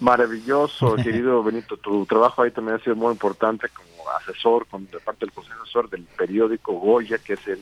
Maravilloso, 0.00 0.96
querido 1.02 1.42
Benito. 1.42 1.76
Tu 1.76 2.04
trabajo 2.06 2.42
ahí 2.42 2.50
también 2.50 2.76
ha 2.76 2.84
sido 2.84 2.96
muy 2.96 3.12
importante 3.12 3.68
como 3.68 3.91
asesor, 4.10 4.66
con, 4.66 4.86
de 4.86 5.00
parte 5.00 5.26
del 5.26 5.32
consejo 5.32 5.62
asesor 5.62 5.90
del 5.90 6.04
periódico 6.04 6.72
Goya, 6.74 7.18
que 7.18 7.34
es 7.34 7.48
el 7.48 7.60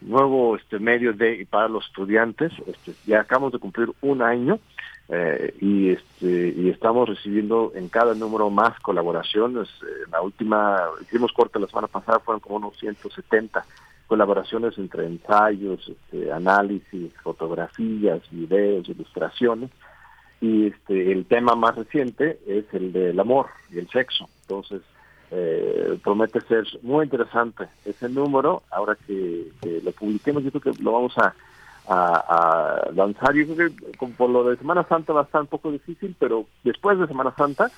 nuevo 0.00 0.56
este 0.56 0.78
medio 0.78 1.12
de 1.12 1.46
para 1.48 1.68
los 1.68 1.86
estudiantes. 1.86 2.52
Este, 2.66 2.92
ya 3.06 3.20
acabamos 3.20 3.52
de 3.52 3.58
cumplir 3.58 3.90
un 4.00 4.22
año 4.22 4.58
eh, 5.08 5.54
y 5.60 5.90
este 5.90 6.54
y 6.56 6.68
estamos 6.70 7.08
recibiendo 7.08 7.72
en 7.74 7.88
cada 7.88 8.14
número 8.14 8.50
más 8.50 8.78
colaboraciones. 8.80 9.68
Eh, 9.82 10.10
la 10.10 10.22
última 10.22 10.80
hicimos 11.02 11.32
corte 11.32 11.58
la 11.58 11.66
semana 11.66 11.88
pasada 11.88 12.20
fueron 12.20 12.40
como 12.40 12.56
unos 12.56 12.76
170 12.78 13.64
colaboraciones 14.06 14.76
entre 14.76 15.06
ensayos, 15.06 15.88
este, 15.88 16.30
análisis, 16.30 17.12
fotografías, 17.22 18.20
videos, 18.30 18.88
ilustraciones 18.88 19.70
y 20.40 20.66
este 20.66 21.12
el 21.12 21.24
tema 21.26 21.54
más 21.54 21.76
reciente 21.76 22.38
es 22.46 22.64
el 22.72 22.92
del 22.92 23.18
amor 23.18 23.46
y 23.70 23.78
el 23.78 23.88
sexo 23.88 24.28
entonces 24.42 24.82
eh, 25.34 25.98
promete 26.04 26.42
ser 26.42 26.66
muy 26.82 27.04
interesante 27.04 27.66
ese 27.86 28.06
número 28.10 28.62
ahora 28.70 28.98
que, 29.06 29.50
lo 29.82 29.90
publiquemos 29.92 30.44
yo 30.44 30.50
creo 30.50 30.74
que 30.74 30.82
lo 30.82 30.92
vamos 30.92 31.14
a, 31.16 31.34
lanzar. 32.94 33.34
Yo 33.34 33.54
creo 33.54 33.70
que 33.74 33.96
como 33.98 34.12
por 34.14 34.30
lo 34.30 34.44
de 34.44 34.56
Semana 34.56 34.86
Santa 34.88 35.12
va 35.12 35.22
a 35.22 35.24
estar 35.24 35.40
un 35.40 35.48
poco 35.48 35.72
difícil, 35.72 36.14
pero 36.18 36.46
después 36.62 36.98
de 36.98 37.08
Semana 37.08 37.34
Santa 37.36 37.70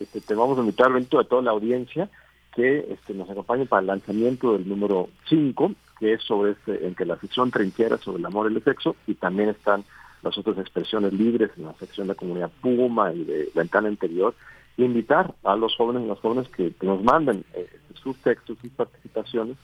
este, 0.00 0.20
te 0.20 0.34
vamos 0.34 0.58
a 0.58 0.62
invitar, 0.62 0.90
a 0.90 1.24
toda 1.24 1.42
la 1.42 1.52
audiencia 1.52 2.08
que 2.54 2.78
este, 2.90 3.14
nos 3.14 3.30
acompañe 3.30 3.66
para 3.66 3.80
el 3.80 3.86
lanzamiento 3.86 4.54
del 4.54 4.68
número 4.68 5.08
5, 5.28 5.72
que 6.00 6.14
es 6.14 6.22
sobre 6.22 6.52
este, 6.52 6.86
en 6.86 6.94
que 6.94 7.04
la 7.04 7.16
ficción 7.16 7.50
trinchera 7.50 7.98
sobre 7.98 8.18
el 8.18 8.26
amor 8.26 8.50
y 8.50 8.56
el 8.56 8.64
sexo, 8.64 8.96
y 9.06 9.14
también 9.14 9.50
están 9.50 9.84
las 10.22 10.36
otras 10.38 10.58
expresiones 10.58 11.12
libres 11.12 11.50
en 11.56 11.66
la 11.66 11.74
sección 11.74 12.06
de 12.06 12.14
la 12.14 12.18
comunidad 12.18 12.50
Puma 12.60 13.12
y 13.12 13.24
de 13.24 13.50
Ventana 13.54 13.88
Interior, 13.88 14.34
invitar 14.76 15.34
a 15.44 15.56
los 15.56 15.76
jóvenes 15.76 16.04
y 16.04 16.08
las 16.08 16.18
jóvenes 16.20 16.48
que, 16.48 16.72
nos 16.82 17.02
manden 17.02 17.44
eh, 17.54 17.68
sus 18.02 18.16
textos, 18.18 18.58
sus 18.60 18.70
participaciones, 18.70 19.56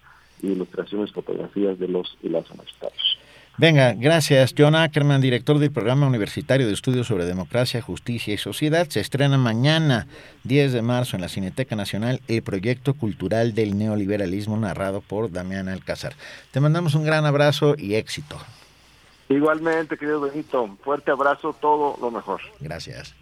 y 0.42 0.48
ilustraciones, 0.48 1.12
fotografías 1.12 1.78
de 1.78 1.88
los 1.88 2.18
y 2.22 2.28
las 2.28 2.50
universitarios. 2.50 3.18
Venga, 3.58 3.94
gracias. 3.94 4.54
John 4.56 4.74
Ackerman, 4.74 5.22
director 5.22 5.58
del 5.58 5.72
Programa 5.72 6.06
Universitario 6.06 6.66
de 6.66 6.74
Estudios 6.74 7.06
sobre 7.06 7.24
Democracia, 7.24 7.80
Justicia 7.80 8.34
y 8.34 8.36
Sociedad. 8.36 8.86
Se 8.90 9.00
estrena 9.00 9.38
mañana, 9.38 10.06
10 10.44 10.74
de 10.74 10.82
marzo, 10.82 11.16
en 11.16 11.22
la 11.22 11.28
Cineteca 11.28 11.74
Nacional, 11.74 12.20
el 12.28 12.42
proyecto 12.42 12.92
cultural 12.92 13.54
del 13.54 13.78
neoliberalismo 13.78 14.58
narrado 14.58 15.00
por 15.00 15.32
Damián 15.32 15.70
Alcázar. 15.70 16.14
Te 16.50 16.60
mandamos 16.60 16.94
un 16.94 17.04
gran 17.04 17.24
abrazo 17.24 17.76
y 17.78 17.94
éxito. 17.94 18.36
Igualmente, 19.30 19.96
querido 19.96 20.20
Benito, 20.20 20.76
fuerte 20.82 21.10
abrazo, 21.10 21.56
todo 21.58 21.96
lo 21.98 22.10
mejor. 22.10 22.42
Gracias. 22.60 23.14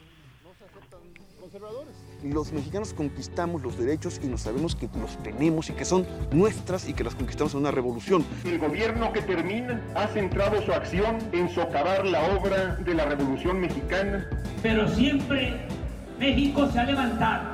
Los 2.24 2.52
mexicanos 2.52 2.94
conquistamos 2.94 3.62
los 3.62 3.76
derechos 3.78 4.18
y 4.22 4.28
nos 4.28 4.40
sabemos 4.40 4.74
que 4.74 4.88
los 4.98 5.22
tenemos 5.22 5.68
y 5.68 5.74
que 5.74 5.84
son 5.84 6.06
nuestras 6.32 6.88
y 6.88 6.94
que 6.94 7.04
las 7.04 7.14
conquistamos 7.14 7.52
en 7.52 7.60
una 7.60 7.70
revolución. 7.70 8.24
El 8.46 8.58
gobierno 8.58 9.12
que 9.12 9.20
termina 9.20 9.82
ha 9.94 10.06
centrado 10.06 10.62
su 10.62 10.72
acción 10.72 11.18
en 11.32 11.50
socavar 11.50 12.06
la 12.06 12.24
obra 12.34 12.76
de 12.76 12.94
la 12.94 13.04
Revolución 13.04 13.60
Mexicana. 13.60 14.26
Pero 14.62 14.88
siempre 14.88 15.66
México 16.18 16.66
se 16.72 16.78
ha 16.78 16.84
levantado. 16.84 17.53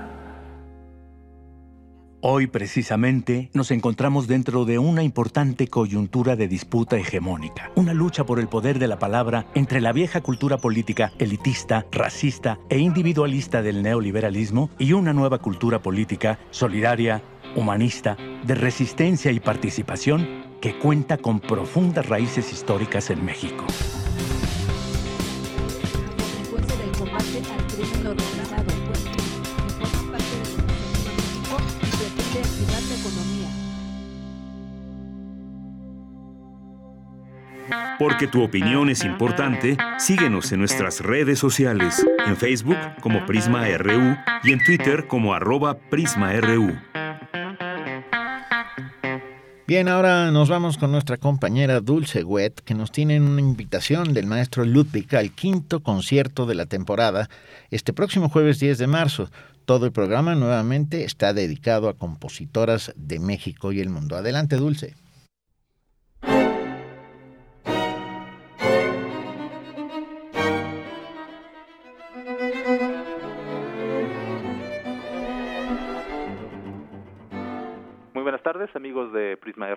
Hoy 2.22 2.48
precisamente 2.48 3.48
nos 3.54 3.70
encontramos 3.70 4.28
dentro 4.28 4.66
de 4.66 4.78
una 4.78 5.02
importante 5.02 5.68
coyuntura 5.68 6.36
de 6.36 6.48
disputa 6.48 6.98
hegemónica, 6.98 7.70
una 7.76 7.94
lucha 7.94 8.26
por 8.26 8.38
el 8.38 8.46
poder 8.46 8.78
de 8.78 8.88
la 8.88 8.98
palabra 8.98 9.46
entre 9.54 9.80
la 9.80 9.94
vieja 9.94 10.20
cultura 10.20 10.58
política 10.58 11.12
elitista, 11.18 11.86
racista 11.90 12.58
e 12.68 12.78
individualista 12.78 13.62
del 13.62 13.82
neoliberalismo 13.82 14.68
y 14.78 14.92
una 14.92 15.14
nueva 15.14 15.38
cultura 15.38 15.80
política 15.80 16.38
solidaria, 16.50 17.22
humanista, 17.56 18.18
de 18.44 18.54
resistencia 18.54 19.32
y 19.32 19.40
participación 19.40 20.44
que 20.60 20.78
cuenta 20.78 21.16
con 21.16 21.40
profundas 21.40 22.06
raíces 22.06 22.52
históricas 22.52 23.08
en 23.08 23.24
México. 23.24 23.64
Porque 38.00 38.26
tu 38.26 38.42
opinión 38.42 38.88
es 38.88 39.04
importante, 39.04 39.76
síguenos 39.98 40.50
en 40.52 40.60
nuestras 40.60 41.00
redes 41.00 41.38
sociales, 41.38 42.02
en 42.26 42.34
Facebook 42.34 42.78
como 43.02 43.26
Prisma 43.26 43.68
RU 43.76 44.16
y 44.42 44.52
en 44.52 44.64
Twitter 44.64 45.06
como 45.06 45.34
arroba 45.34 45.76
PrismaRU. 45.76 46.78
Bien, 49.66 49.86
ahora 49.88 50.30
nos 50.30 50.48
vamos 50.48 50.78
con 50.78 50.92
nuestra 50.92 51.18
compañera 51.18 51.80
Dulce 51.80 52.24
Wet, 52.24 52.62
que 52.64 52.72
nos 52.72 52.90
tiene 52.90 53.20
una 53.20 53.42
invitación 53.42 54.14
del 54.14 54.24
maestro 54.24 54.64
Ludwig 54.64 55.14
al 55.14 55.32
quinto 55.32 55.80
concierto 55.80 56.46
de 56.46 56.54
la 56.54 56.64
temporada, 56.64 57.28
este 57.70 57.92
próximo 57.92 58.30
jueves 58.30 58.58
10 58.60 58.78
de 58.78 58.86
marzo. 58.86 59.30
Todo 59.66 59.84
el 59.84 59.92
programa 59.92 60.34
nuevamente 60.34 61.04
está 61.04 61.34
dedicado 61.34 61.90
a 61.90 61.98
compositoras 61.98 62.94
de 62.96 63.18
México 63.18 63.72
y 63.72 63.80
el 63.80 63.90
mundo. 63.90 64.16
Adelante, 64.16 64.56
Dulce. 64.56 64.94
Prisma. 79.52 79.68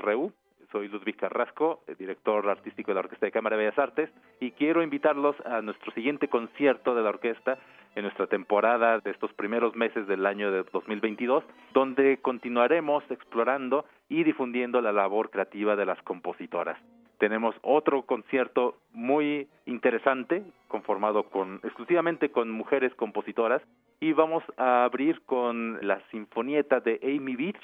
Soy 0.71 0.87
Ludwig 0.87 1.15
Carrasco, 1.15 1.81
eh, 1.87 1.95
director 1.97 2.47
artístico 2.49 2.91
de 2.91 2.95
la 2.95 3.01
Orquesta 3.01 3.27
de 3.27 3.31
Cámara 3.31 3.55
de 3.55 3.63
Bellas 3.63 3.77
Artes, 3.77 4.09
y 4.39 4.51
quiero 4.51 4.81
invitarlos 4.81 5.35
a 5.45 5.61
nuestro 5.61 5.91
siguiente 5.93 6.27
concierto 6.27 6.95
de 6.95 7.03
la 7.03 7.09
orquesta 7.09 7.59
en 7.95 8.03
nuestra 8.03 8.25
temporada 8.25 8.99
de 8.99 9.11
estos 9.11 9.31
primeros 9.33 9.75
meses 9.75 10.07
del 10.07 10.25
año 10.25 10.51
de 10.51 10.63
2022, 10.71 11.43
donde 11.73 12.17
continuaremos 12.21 13.03
explorando 13.11 13.85
y 14.09 14.23
difundiendo 14.23 14.81
la 14.81 14.91
labor 14.91 15.29
creativa 15.29 15.75
de 15.75 15.85
las 15.85 16.01
compositoras. 16.01 16.79
Tenemos 17.19 17.55
otro 17.61 18.01
concierto 18.03 18.77
muy 18.93 19.47
interesante, 19.67 20.43
conformado 20.67 21.29
con 21.29 21.59
exclusivamente 21.63 22.29
con 22.29 22.49
mujeres 22.49 22.93
compositoras, 22.95 23.61
y 23.99 24.11
vamos 24.11 24.43
a 24.57 24.83
abrir 24.85 25.21
con 25.21 25.79
la 25.85 26.01
Sinfonieta 26.09 26.79
de 26.79 26.99
Amy 27.03 27.35
Beach, 27.35 27.63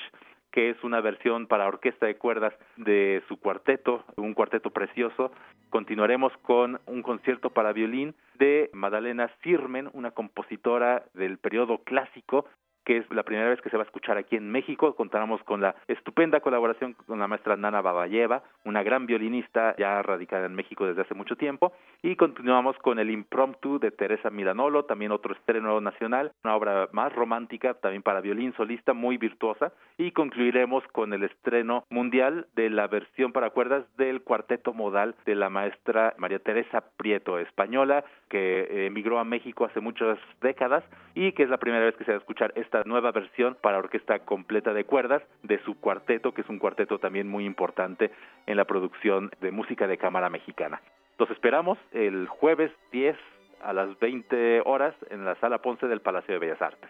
que 0.52 0.70
es 0.70 0.84
una 0.84 1.02
versión 1.02 1.48
para 1.48 1.68
orquesta 1.68 2.06
de 2.06 2.18
cuerdas 2.18 2.54
de 2.78 3.22
su 3.28 3.38
cuarteto, 3.38 4.04
un 4.18 4.34
cuarteto 4.34 4.72
precioso. 4.72 5.32
Continuaremos 5.70 6.34
con 6.42 6.80
un 6.86 7.04
concierto 7.04 7.52
para 7.52 7.74
violín 7.74 8.16
de 8.36 8.70
Madalena 8.74 9.30
Sirmen, 9.44 9.90
una 9.94 10.12
compositora 10.12 11.04
del 11.14 11.38
periodo 11.38 11.80
clásico 11.80 12.46
que 12.90 12.98
es 12.98 13.12
la 13.12 13.22
primera 13.22 13.48
vez 13.48 13.62
que 13.62 13.70
se 13.70 13.78
va 13.78 13.84
a 13.84 13.86
escuchar 13.86 14.18
aquí 14.18 14.36
en 14.36 14.50
México. 14.50 14.96
Contamos 14.96 15.44
con 15.44 15.62
la 15.62 15.76
estupenda 15.88 16.40
colaboración 16.40 16.94
con 17.06 17.20
la 17.20 17.28
maestra 17.28 17.56
Nana 17.56 17.84
Babayeva, 17.84 18.42
una 18.66 18.82
gran 18.82 19.06
violinista 19.06 19.76
ya 19.78 20.02
radicada 20.02 20.48
en 20.48 20.56
México 20.56 20.88
desde 20.88 21.04
hace 21.04 21.14
mucho 21.14 21.36
tiempo. 21.36 21.72
Y 22.02 22.16
continuamos 22.16 22.76
con 22.80 22.98
el 22.98 23.12
impromptu 23.12 23.78
de 23.78 23.92
Teresa 23.92 24.32
Milanolo, 24.32 24.86
también 24.86 25.12
otro 25.12 25.36
estreno 25.36 25.80
nacional, 25.82 26.32
una 26.44 26.56
obra 26.56 26.90
más 26.92 27.14
romántica, 27.14 27.76
también 27.76 28.02
para 28.02 28.22
violín 28.22 28.56
solista, 28.58 28.94
muy 28.94 29.18
virtuosa. 29.18 29.72
Y 30.00 30.12
concluiremos 30.12 30.84
con 30.92 31.14
el 31.14 31.26
estreno 31.26 31.84
mundial 31.92 32.48
de 32.56 32.72
la 32.72 32.88
versión 32.88 33.34
para 33.34 33.52
cuerdas 33.52 33.86
del 33.98 34.24
cuarteto 34.24 34.74
modal 34.74 35.14
de 35.28 35.36
la 35.36 35.52
maestra 35.52 36.16
María 36.18 36.40
Teresa 36.40 36.84
Prieto, 36.98 37.38
española, 37.38 38.04
que 38.30 38.86
emigró 38.86 39.20
a 39.20 39.24
México 39.24 39.66
hace 39.66 39.80
muchas 39.80 40.18
décadas 40.42 40.84
y 41.16 41.32
que 41.34 41.44
es 41.44 41.50
la 41.50 41.58
primera 41.58 41.84
vez 41.84 41.96
que 41.96 42.06
se 42.06 42.12
va 42.12 42.18
a 42.18 42.20
escuchar 42.20 42.54
esta 42.56 42.84
nueva 42.86 43.12
versión 43.12 43.58
para 43.62 43.80
orquesta 43.80 44.20
completa 44.20 44.74
de 44.74 44.86
cuerdas 44.86 45.24
de 45.44 45.60
su 45.64 45.80
cuarteto, 45.80 46.34
que 46.34 46.42
es 46.42 46.50
un 46.50 46.60
cuarteto 46.60 47.00
también 47.00 47.28
muy 47.28 47.46
importante 47.46 48.12
en 48.46 48.58
la 48.58 48.66
producción 48.66 49.32
de 49.42 49.52
música 49.52 49.88
de 49.88 49.98
cámara 49.98 50.30
mexicana. 50.30 50.82
Los 51.18 51.30
esperamos 51.32 51.78
el 51.92 52.28
jueves 52.28 52.72
10 52.92 53.18
a 53.62 53.74
las 53.74 54.00
20 54.00 54.62
horas 54.66 54.96
en 55.10 55.26
la 55.26 55.36
Sala 55.36 55.58
Ponce 55.62 55.88
del 55.88 56.02
Palacio 56.02 56.34
de 56.34 56.40
Bellas 56.40 56.62
Artes. 56.62 56.90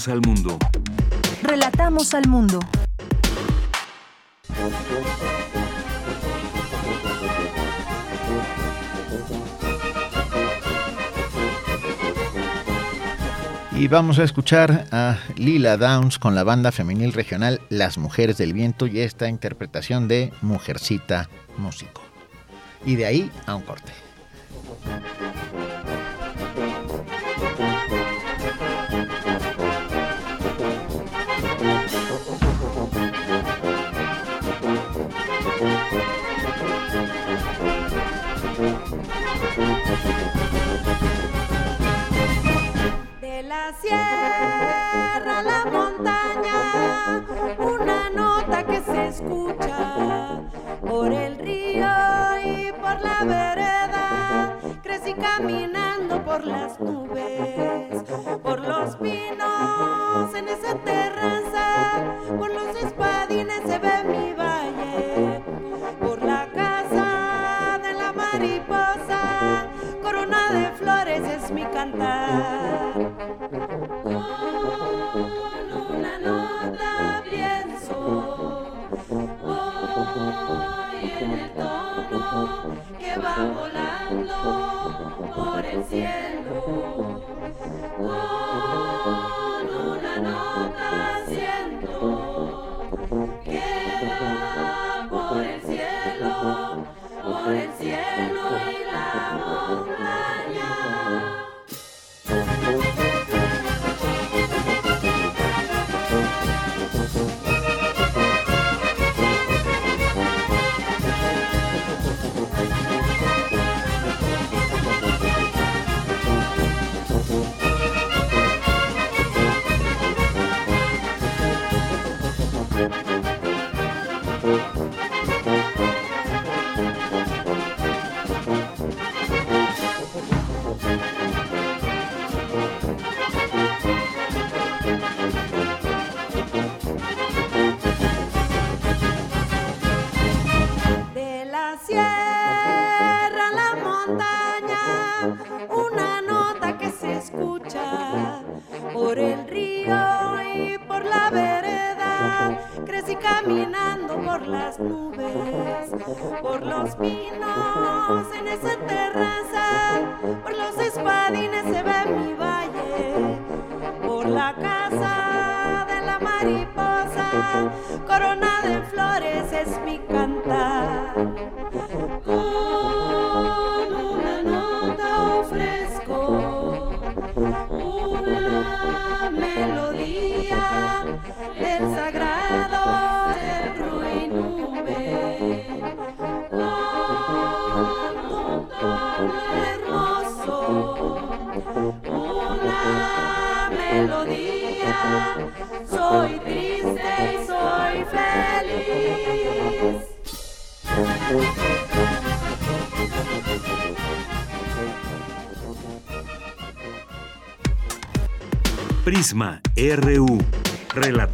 Relatamos 0.00 0.08
al 0.08 0.20
mundo. 0.26 0.58
Relatamos 1.42 2.14
al 2.14 2.26
mundo. 2.26 2.58
Y 13.72 13.88
vamos 13.88 14.18
a 14.18 14.24
escuchar 14.24 14.86
a 14.90 15.18
Lila 15.36 15.76
Downs 15.76 16.18
con 16.18 16.34
la 16.34 16.44
banda 16.44 16.72
femenil 16.72 17.12
regional 17.12 17.60
Las 17.68 17.98
Mujeres 17.98 18.38
del 18.38 18.54
Viento 18.54 18.86
y 18.86 19.00
esta 19.00 19.28
interpretación 19.28 20.08
de 20.08 20.32
Mujercita 20.40 21.28
Músico. 21.58 22.00
Y 22.86 22.96
de 22.96 23.04
ahí 23.04 23.30
a 23.46 23.54
un 23.54 23.62
corte. 23.62 23.92
La 45.24 45.42
la 45.42 45.64
montaña, 45.70 47.24
una 47.58 48.10
nota 48.10 48.66
que 48.66 48.80
se 48.80 49.08
escucha 49.08 50.40
por 50.80 51.12
el 51.12 51.38
río 51.38 51.86
y 52.44 52.72
por 52.72 53.00
la 53.00 53.24
vereda. 53.24 54.58
Crecí 54.82 55.14
caminando 55.14 56.20
por 56.24 56.44
las 56.44 56.80
nubes, 56.80 58.02
por 58.42 58.60
los 58.60 58.96
pinos 58.96 60.34
en 60.34 60.48
esa 60.48 60.74
terraza, 60.84 62.16
por 62.38 62.52
los 62.52 62.76
espadines 62.82 63.62
se 63.66 63.78
ve 63.78 64.09
mi 71.52 71.64
cantar. 71.64 72.92
Con 75.72 75.96
una 75.96 76.18
nota 76.18 77.22
pienso, 77.28 77.94
voy 79.42 80.00
en 81.20 81.30
el 81.30 81.44
tono 81.50 82.76
que 82.98 83.12
va 83.18 83.36
volando 83.58 84.36
por 85.34 85.64
el 85.64 85.84
cielo. 85.84 86.54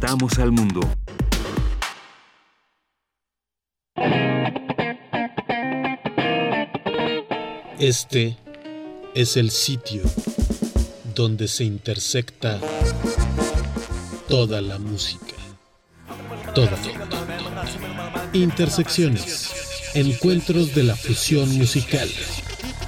Relatamos 0.07 0.39
al 0.39 0.53
mundo. 0.53 0.79
Este 7.77 8.37
es 9.13 9.35
el 9.35 9.51
sitio 9.51 10.03
donde 11.13 11.49
se 11.49 11.65
intersecta 11.65 12.57
toda 14.29 14.61
la 14.61 14.79
música. 14.79 15.33
Toda. 16.55 16.77
Intersecciones. 18.31 19.51
Encuentros 19.93 20.73
de 20.73 20.83
la 20.83 20.95
fusión 20.95 21.53
musical. 21.57 22.09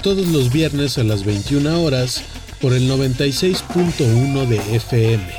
Todos 0.02 0.26
los 0.28 0.54
viernes 0.54 0.98
a 0.98 1.04
las 1.04 1.26
21 1.26 1.84
horas 1.84 2.24
por 2.62 2.72
el 2.72 2.90
96.1 2.90 4.48
de 4.48 4.76
FM. 4.78 5.39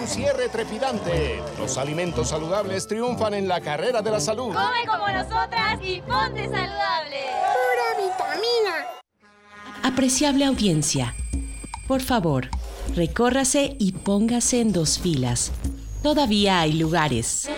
Un 0.00 0.06
cierre 0.06 0.48
trepidante. 0.48 1.40
Los 1.58 1.78
alimentos 1.78 2.28
saludables 2.28 2.86
triunfan 2.86 3.34
en 3.34 3.48
la 3.48 3.60
carrera 3.60 4.02
de 4.02 4.10
la 4.10 4.20
salud. 4.20 4.54
Come 4.54 4.86
como 4.86 5.08
nosotras 5.08 5.78
y 5.82 6.00
ponte 6.02 6.44
saludable. 6.44 7.20
Pura 7.56 8.06
vitamina. 8.06 8.86
Apreciable 9.82 10.44
audiencia, 10.44 11.14
por 11.88 12.02
favor, 12.02 12.48
recórrase 12.94 13.76
y 13.78 13.92
póngase 13.92 14.60
en 14.60 14.72
dos 14.72 14.98
filas. 14.98 15.52
todavía 16.02 16.60
hay 16.60 16.72
lugares. 16.74 17.48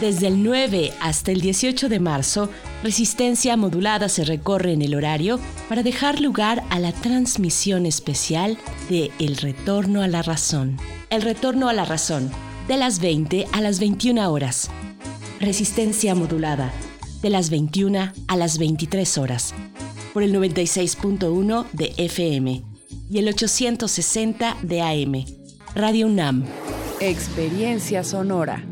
Desde 0.00 0.28
el 0.28 0.42
9 0.42 0.92
hasta 1.00 1.30
el 1.30 1.40
18 1.40 1.88
de 1.88 2.00
marzo, 2.00 2.48
Resistencia 2.82 3.56
Modulada 3.56 4.08
se 4.08 4.24
recorre 4.24 4.72
en 4.72 4.82
el 4.82 4.96
horario 4.96 5.38
para 5.68 5.84
dejar 5.84 6.20
lugar 6.20 6.64
a 6.68 6.80
la 6.80 6.90
transmisión 6.90 7.86
especial 7.86 8.58
de 8.88 9.12
El 9.20 9.36
Retorno 9.36 10.02
a 10.02 10.08
la 10.08 10.22
Razón. 10.22 10.78
El 11.08 11.22
Retorno 11.22 11.68
a 11.68 11.72
la 11.72 11.84
Razón, 11.84 12.28
de 12.66 12.76
las 12.76 12.98
20 12.98 13.46
a 13.52 13.60
las 13.60 13.78
21 13.78 14.28
horas. 14.32 14.68
Resistencia 15.38 16.16
Modulada, 16.16 16.72
de 17.22 17.30
las 17.30 17.50
21 17.50 18.12
a 18.26 18.36
las 18.36 18.58
23 18.58 19.16
horas, 19.18 19.54
por 20.12 20.24
el 20.24 20.34
96.1 20.34 21.66
de 21.72 21.92
FM 21.98 22.64
y 23.08 23.18
el 23.18 23.28
860 23.28 24.56
de 24.62 24.80
AM. 24.82 25.24
Radio 25.76 26.08
UNAM. 26.08 26.44
Experiencia 26.98 28.02
sonora. 28.02 28.71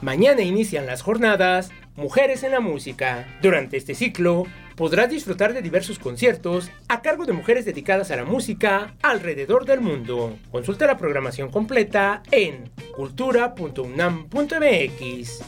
Mañana 0.00 0.42
inician 0.42 0.86
las 0.86 1.02
jornadas 1.02 1.70
Mujeres 1.96 2.44
en 2.44 2.52
la 2.52 2.60
Música. 2.60 3.26
Durante 3.42 3.76
este 3.76 3.96
ciclo, 3.96 4.46
podrás 4.78 5.10
disfrutar 5.10 5.52
de 5.52 5.60
diversos 5.60 5.98
conciertos 5.98 6.70
a 6.86 7.02
cargo 7.02 7.26
de 7.26 7.32
mujeres 7.32 7.64
dedicadas 7.64 8.12
a 8.12 8.16
la 8.16 8.24
música 8.24 8.94
alrededor 9.02 9.66
del 9.66 9.80
mundo. 9.80 10.38
Consulta 10.52 10.86
la 10.86 10.96
programación 10.96 11.50
completa 11.50 12.22
en 12.30 12.70
cultura.unam.mx. 12.94 15.40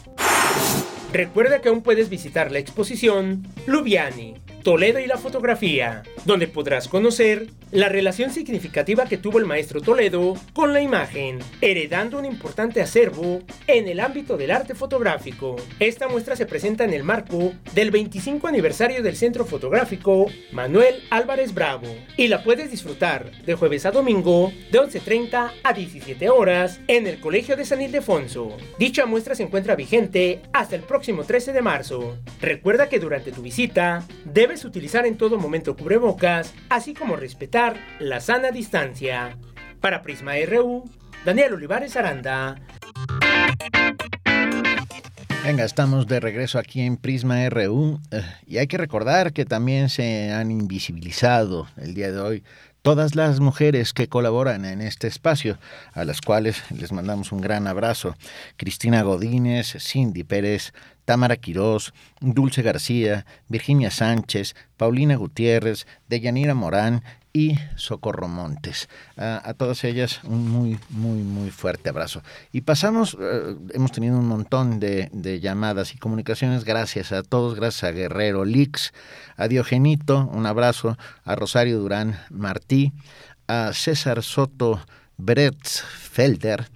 Recuerda 1.13 1.61
que 1.61 1.69
aún 1.69 1.83
puedes 1.83 2.11
visitar 2.11 2.51
la 2.51 2.59
exposición 2.59 3.47
Lubiani, 3.67 4.35
Toledo 4.63 4.99
y 4.99 5.07
la 5.07 5.17
fotografía, 5.17 6.03
donde 6.25 6.47
podrás 6.47 6.89
conocer 6.89 7.49
la 7.73 7.89
relación 7.89 8.31
significativa 8.31 9.07
que 9.07 9.17
tuvo 9.17 9.39
el 9.39 9.47
maestro 9.47 9.81
Toledo 9.81 10.35
con 10.53 10.73
la 10.73 10.83
imagen, 10.83 11.39
heredando 11.61 12.19
un 12.19 12.25
importante 12.25 12.83
acervo 12.83 13.41
en 13.67 13.89
el 13.89 14.01
ámbito 14.01 14.37
del 14.37 14.51
arte 14.51 14.75
fotográfico. 14.75 15.57
Esta 15.79 16.09
muestra 16.09 16.37
se 16.37 16.47
presenta 16.47 16.85
en 16.85 16.93
el 16.93 17.05
marco 17.05 17.53
del 17.75 17.91
25 17.91 18.49
aniversario 18.49 19.03
del 19.03 19.17
Centro 19.17 19.45
Fotográfico 19.45 20.27
Manuel 20.53 21.03
Álvarez 21.11 21.55
Bravo 21.55 21.89
y 22.17 22.29
la 22.29 22.43
puedes 22.43 22.71
disfrutar 22.71 23.31
de 23.45 23.55
jueves 23.55 23.87
a 23.87 23.93
domingo 23.93 24.53
de 24.71 24.81
11.30 24.81 25.53
a 25.63 25.73
17 25.73 26.29
horas 26.29 26.81
en 26.89 27.07
el 27.07 27.21
Colegio 27.21 27.57
de 27.57 27.65
San 27.65 27.81
Ildefonso. 27.81 28.57
Dicha 28.79 29.07
muestra 29.07 29.35
se 29.35 29.45
encuentra 29.45 29.77
vigente 29.77 30.43
hasta 30.53 30.77
el 30.77 30.83
próximo 30.83 31.25
13 31.25 31.53
de 31.53 31.63
marzo. 31.63 32.17
Recuerda 32.41 32.89
que 32.89 32.99
durante 32.99 33.33
tu 33.33 33.43
visita 33.43 34.05
debes 34.25 34.50
utilizar 34.65 35.07
en 35.07 35.17
todo 35.17 35.39
momento 35.39 35.77
cubrebocas, 35.77 36.53
así 36.69 36.93
como 36.93 37.15
respetar 37.15 37.77
la 38.01 38.21
sana 38.21 38.51
distancia. 38.51 39.37
Para 39.81 40.03
Prisma 40.03 40.33
RU, 40.45 40.91
Daniel 41.25 41.55
Olivares 41.55 41.97
Aranda. 41.97 42.57
Venga, 45.45 45.65
estamos 45.65 46.07
de 46.07 46.21
regreso 46.21 46.59
aquí 46.59 46.81
en 46.81 46.97
Prisma 46.97 47.49
RU 47.49 48.01
eh, 48.11 48.23
y 48.47 48.59
hay 48.59 48.67
que 48.67 48.77
recordar 48.77 49.33
que 49.33 49.47
también 49.47 49.89
se 49.89 50.33
han 50.33 50.51
invisibilizado 50.51 51.69
el 51.77 51.95
día 51.95 52.11
de 52.11 52.21
hoy 52.21 52.45
todas 52.83 53.15
las 53.15 53.41
mujeres 53.41 53.93
que 53.93 54.09
colaboran 54.09 54.65
en 54.65 54.81
este 54.81 55.07
espacio, 55.07 55.59
a 55.93 56.05
las 56.05 56.21
cuales 56.21 56.63
les 56.71 56.93
mandamos 56.93 57.33
un 57.33 57.41
gran 57.41 57.67
abrazo. 57.67 58.17
Cristina 58.57 59.03
Godínez, 59.03 59.77
Cindy 59.79 60.25
Pérez, 60.25 60.73
Támara 61.05 61.37
Quirós, 61.37 61.93
Dulce 62.21 62.63
García, 62.63 63.27
Virginia 63.49 63.91
Sánchez, 63.91 64.55
Paulina 64.77 65.17
Gutiérrez, 65.17 65.87
Deyanira 66.09 66.55
Morán 66.55 67.03
y 67.33 67.57
Socorro 67.77 68.29
Montes. 68.29 68.89
A, 69.17 69.55
todas 69.55 69.85
ellas 69.85 70.21
un 70.25 70.49
muy, 70.49 70.79
muy, 70.89 71.23
muy 71.23 71.51
fuerte 71.51 71.89
abrazo. 71.89 72.23
Y 72.53 72.63
pasamos, 72.63 73.17
eh, 73.21 73.57
hemos 73.73 73.93
tenido 73.93 74.19
un 74.19 74.27
montón 74.27 74.81
de, 74.81 75.09
de 75.13 75.41
llamadas 75.41 75.95
y 75.95 75.99
comunicaciones, 75.99 76.65
gracias 76.65 77.13
a 77.13 77.23
todos, 77.23 77.55
gracias 77.55 77.85
a 77.85 77.93
Guerrero 77.93 78.45
Lix, 78.45 78.93
a 79.37 79.49
Diogenito, 79.49 80.29
un 80.33 80.47
abrazo, 80.47 80.97
a 81.25 81.37
Rosario 81.37 81.79
Durán 81.79 82.19
Martí, 82.31 82.93
a 83.47 83.73
César 83.73 84.23
Soto 84.23 84.81
Bretz 85.17 85.83
Felder, 85.83 86.69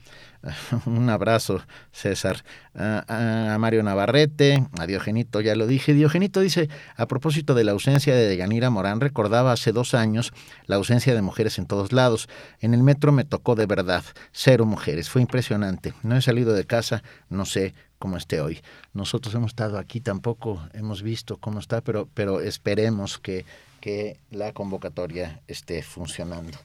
un 0.86 1.08
abrazo, 1.10 1.60
César. 1.92 2.44
A, 2.74 3.56
Mario 3.58 3.82
Navarrete, 3.82 4.66
a 4.78 4.86
Diogenito, 4.86 5.40
ya 5.40 5.54
lo 5.54 5.66
dije. 5.66 5.94
Diogenito 5.94 6.40
dice, 6.40 6.68
a 6.96 7.06
propósito 7.06 7.54
de 7.54 7.64
la 7.64 7.72
ausencia 7.72 8.14
de 8.14 8.36
Yanira 8.36 8.70
Morán, 8.70 9.00
recordaba 9.00 9.52
hace 9.52 9.72
dos 9.72 9.94
años 9.94 10.32
la 10.66 10.76
ausencia 10.76 11.14
de 11.14 11.22
mujeres 11.22 11.58
en 11.58 11.66
todos 11.66 11.92
lados. 11.92 12.28
En 12.60 12.74
el 12.74 12.82
metro 12.82 13.12
me 13.12 13.24
tocó 13.24 13.54
de 13.54 13.66
verdad, 13.66 14.04
cero 14.32 14.66
mujeres. 14.66 15.08
Fue 15.08 15.22
impresionante. 15.22 15.94
No 16.02 16.16
he 16.16 16.22
salido 16.22 16.52
de 16.52 16.64
casa, 16.64 17.02
no 17.28 17.44
sé 17.44 17.74
cómo 17.98 18.16
esté 18.16 18.40
hoy. 18.40 18.60
Nosotros 18.92 19.34
hemos 19.34 19.52
estado 19.52 19.78
aquí, 19.78 20.00
tampoco 20.00 20.62
hemos 20.74 21.02
visto 21.02 21.38
cómo 21.38 21.58
está, 21.58 21.80
pero, 21.80 22.08
pero 22.12 22.40
esperemos 22.40 23.18
que, 23.18 23.46
que 23.80 24.18
la 24.30 24.52
convocatoria 24.52 25.40
esté 25.46 25.82
funcionando. 25.82 26.58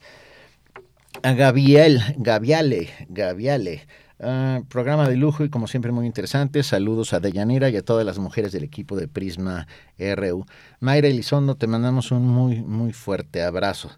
A 1.24 1.34
Gabriel, 1.34 2.02
Gaviale, 2.18 2.90
Gaviale. 3.10 3.88
Uh, 4.20 4.66
programa 4.66 5.08
de 5.08 5.16
lujo 5.16 5.46
y 5.46 5.50
como 5.50 5.68
siempre 5.68 5.92
muy 5.92 6.06
interesante. 6.06 6.62
Saludos 6.64 7.14
a 7.14 7.20
Deyanira 7.20 7.70
y 7.70 7.78
a 7.78 7.82
todas 7.82 8.06
las 8.06 8.20
mujeres 8.20 8.52
del 8.52 8.64
equipo 8.64 8.96
de 8.96 9.08
Prisma 9.08 9.68
RU. 9.98 10.46
Mayra 10.80 11.08
Elizondo, 11.08 11.56
te 11.56 11.68
mandamos 11.68 12.12
un 12.12 12.28
muy, 12.28 12.62
muy 12.62 12.94
fuerte 12.94 13.44
abrazo. 13.44 13.92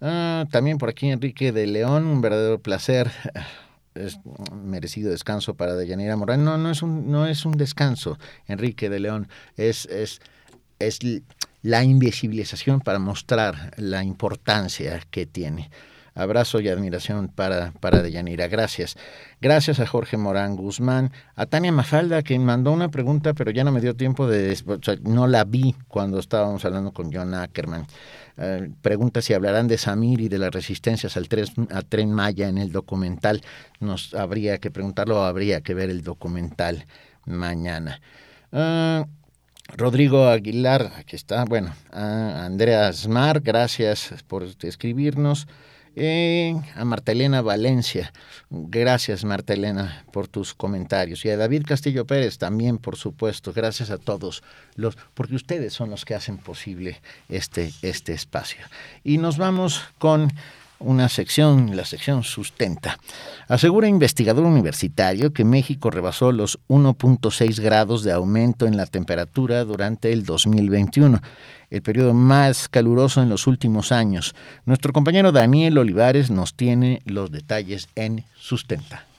Uh, 0.00 0.46
también 0.50 0.78
por 0.78 0.88
aquí 0.88 1.10
Enrique 1.10 1.52
de 1.52 1.66
León, 1.66 2.06
un 2.06 2.20
verdadero 2.20 2.60
placer. 2.60 3.10
Es 3.94 4.20
merecido 4.54 5.10
descanso 5.10 5.54
para 5.54 5.74
Deyanira 5.74 6.16
Morán. 6.16 6.44
No, 6.44 6.56
no 6.56 6.70
es 6.70 6.82
un, 6.82 7.10
no 7.10 7.26
es 7.26 7.44
un 7.44 7.52
descanso, 7.52 8.18
Enrique 8.46 8.88
de 8.88 9.00
León. 9.00 9.28
Es, 9.56 9.86
es, 9.86 10.20
es 10.78 11.00
la 11.62 11.82
invisibilización 11.82 12.80
para 12.80 12.98
mostrar 12.98 13.72
la 13.76 14.04
importancia 14.04 15.00
que 15.10 15.26
tiene. 15.26 15.70
Abrazo 16.14 16.60
y 16.60 16.68
admiración 16.68 17.28
para, 17.28 17.72
para 17.80 18.02
Deyanira. 18.02 18.48
Gracias. 18.48 18.96
Gracias 19.40 19.80
a 19.80 19.86
Jorge 19.86 20.16
Morán 20.16 20.56
Guzmán, 20.56 21.12
a 21.34 21.46
Tania 21.46 21.72
Mafalda, 21.72 22.22
quien 22.22 22.44
mandó 22.44 22.72
una 22.72 22.90
pregunta, 22.90 23.32
pero 23.34 23.50
ya 23.50 23.64
no 23.64 23.72
me 23.72 23.80
dio 23.80 23.94
tiempo 23.94 24.26
de... 24.26 24.58
no 25.02 25.26
la 25.26 25.44
vi 25.44 25.74
cuando 25.88 26.18
estábamos 26.18 26.64
hablando 26.64 26.92
con 26.92 27.12
John 27.12 27.34
Ackerman. 27.34 27.86
Eh, 28.36 28.70
pregunta 28.80 29.20
si 29.22 29.34
hablarán 29.34 29.68
de 29.68 29.76
Samir 29.78 30.20
y 30.20 30.28
de 30.28 30.38
las 30.38 30.50
resistencias 30.50 31.16
al, 31.16 31.28
tres- 31.28 31.52
a 31.70 31.82
Tren 31.82 32.12
Maya 32.12 32.48
en 32.48 32.58
el 32.58 32.72
documental. 32.72 33.42
Nos 33.80 34.14
habría 34.14 34.58
que 34.58 34.70
preguntarlo 34.70 35.24
habría 35.24 35.60
que 35.60 35.74
ver 35.74 35.90
el 35.90 36.02
documental 36.02 36.86
mañana. 37.26 38.00
Ah, 38.52 39.06
Rodrigo 39.76 40.26
Aguilar, 40.28 40.90
aquí 40.96 41.16
está. 41.16 41.44
Bueno, 41.44 41.72
a 41.92 42.44
Andrea 42.44 42.92
Smar, 42.92 43.40
gracias 43.40 44.12
por 44.26 44.44
escribirnos. 44.62 45.46
Eh, 45.96 46.54
a 46.76 46.84
Marta 46.84 47.12
Elena 47.12 47.42
Valencia, 47.42 48.12
gracias 48.48 49.24
Marta 49.24 49.54
Elena 49.54 50.04
por 50.12 50.28
tus 50.28 50.54
comentarios. 50.54 51.24
Y 51.24 51.30
a 51.30 51.36
David 51.36 51.64
Castillo 51.66 52.06
Pérez 52.06 52.38
también, 52.38 52.78
por 52.78 52.96
supuesto. 52.96 53.52
Gracias 53.52 53.90
a 53.90 53.98
todos 53.98 54.42
los, 54.76 54.96
porque 55.14 55.34
ustedes 55.34 55.72
son 55.72 55.90
los 55.90 56.04
que 56.04 56.14
hacen 56.14 56.38
posible 56.38 57.00
este, 57.28 57.72
este 57.82 58.12
espacio. 58.12 58.64
Y 59.02 59.18
nos 59.18 59.36
vamos 59.36 59.82
con 59.98 60.32
una 60.80 61.08
sección, 61.08 61.76
la 61.76 61.84
sección 61.84 62.24
sustenta. 62.24 62.98
Asegura 63.48 63.86
investigador 63.86 64.44
universitario 64.44 65.32
que 65.32 65.44
México 65.44 65.90
rebasó 65.90 66.32
los 66.32 66.58
1.6 66.68 67.60
grados 67.60 68.02
de 68.02 68.12
aumento 68.12 68.66
en 68.66 68.76
la 68.76 68.86
temperatura 68.86 69.64
durante 69.64 70.12
el 70.12 70.24
2021, 70.24 71.20
el 71.70 71.82
periodo 71.82 72.14
más 72.14 72.68
caluroso 72.68 73.22
en 73.22 73.28
los 73.28 73.46
últimos 73.46 73.92
años. 73.92 74.34
Nuestro 74.64 74.92
compañero 74.92 75.32
Daniel 75.32 75.78
Olivares 75.78 76.30
nos 76.30 76.54
tiene 76.54 77.02
los 77.04 77.30
detalles 77.30 77.88
en 77.94 78.24
sustenta. 78.34 79.09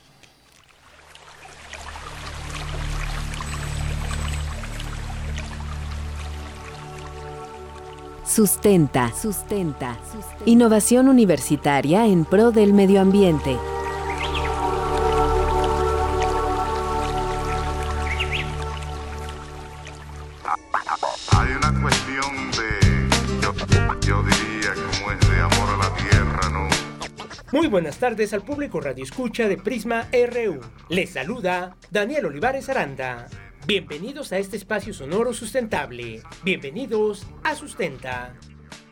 Sustenta. 8.34 9.12
Sustenta. 9.12 9.98
Innovación 10.46 11.08
universitaria 11.08 12.06
en 12.06 12.24
pro 12.24 12.50
del 12.50 12.72
medio 12.72 13.02
ambiente. 13.02 13.58
Hay 21.28 21.52
una 21.52 21.82
cuestión 21.82 22.50
de, 22.52 23.42
yo, 23.42 23.52
yo 24.00 24.22
diría, 24.22 24.72
como 24.76 25.12
es 25.12 25.20
de 25.28 25.38
amor 25.38 25.68
a 25.68 25.76
la 25.76 25.94
tierra, 25.96 26.48
¿no? 26.48 26.68
Muy 27.52 27.66
buenas 27.66 27.98
tardes 27.98 28.32
al 28.32 28.40
público 28.40 28.80
Radio 28.80 29.04
Escucha 29.04 29.46
de 29.46 29.58
Prisma 29.58 30.06
RU. 30.10 30.58
Les 30.88 31.10
saluda 31.10 31.76
Daniel 31.90 32.24
Olivares 32.24 32.70
Aranda. 32.70 33.26
Bienvenidos 33.64 34.32
a 34.32 34.38
este 34.38 34.56
espacio 34.56 34.92
sonoro 34.92 35.32
sustentable. 35.32 36.20
Bienvenidos 36.42 37.28
a 37.44 37.54
Sustenta. 37.54 38.34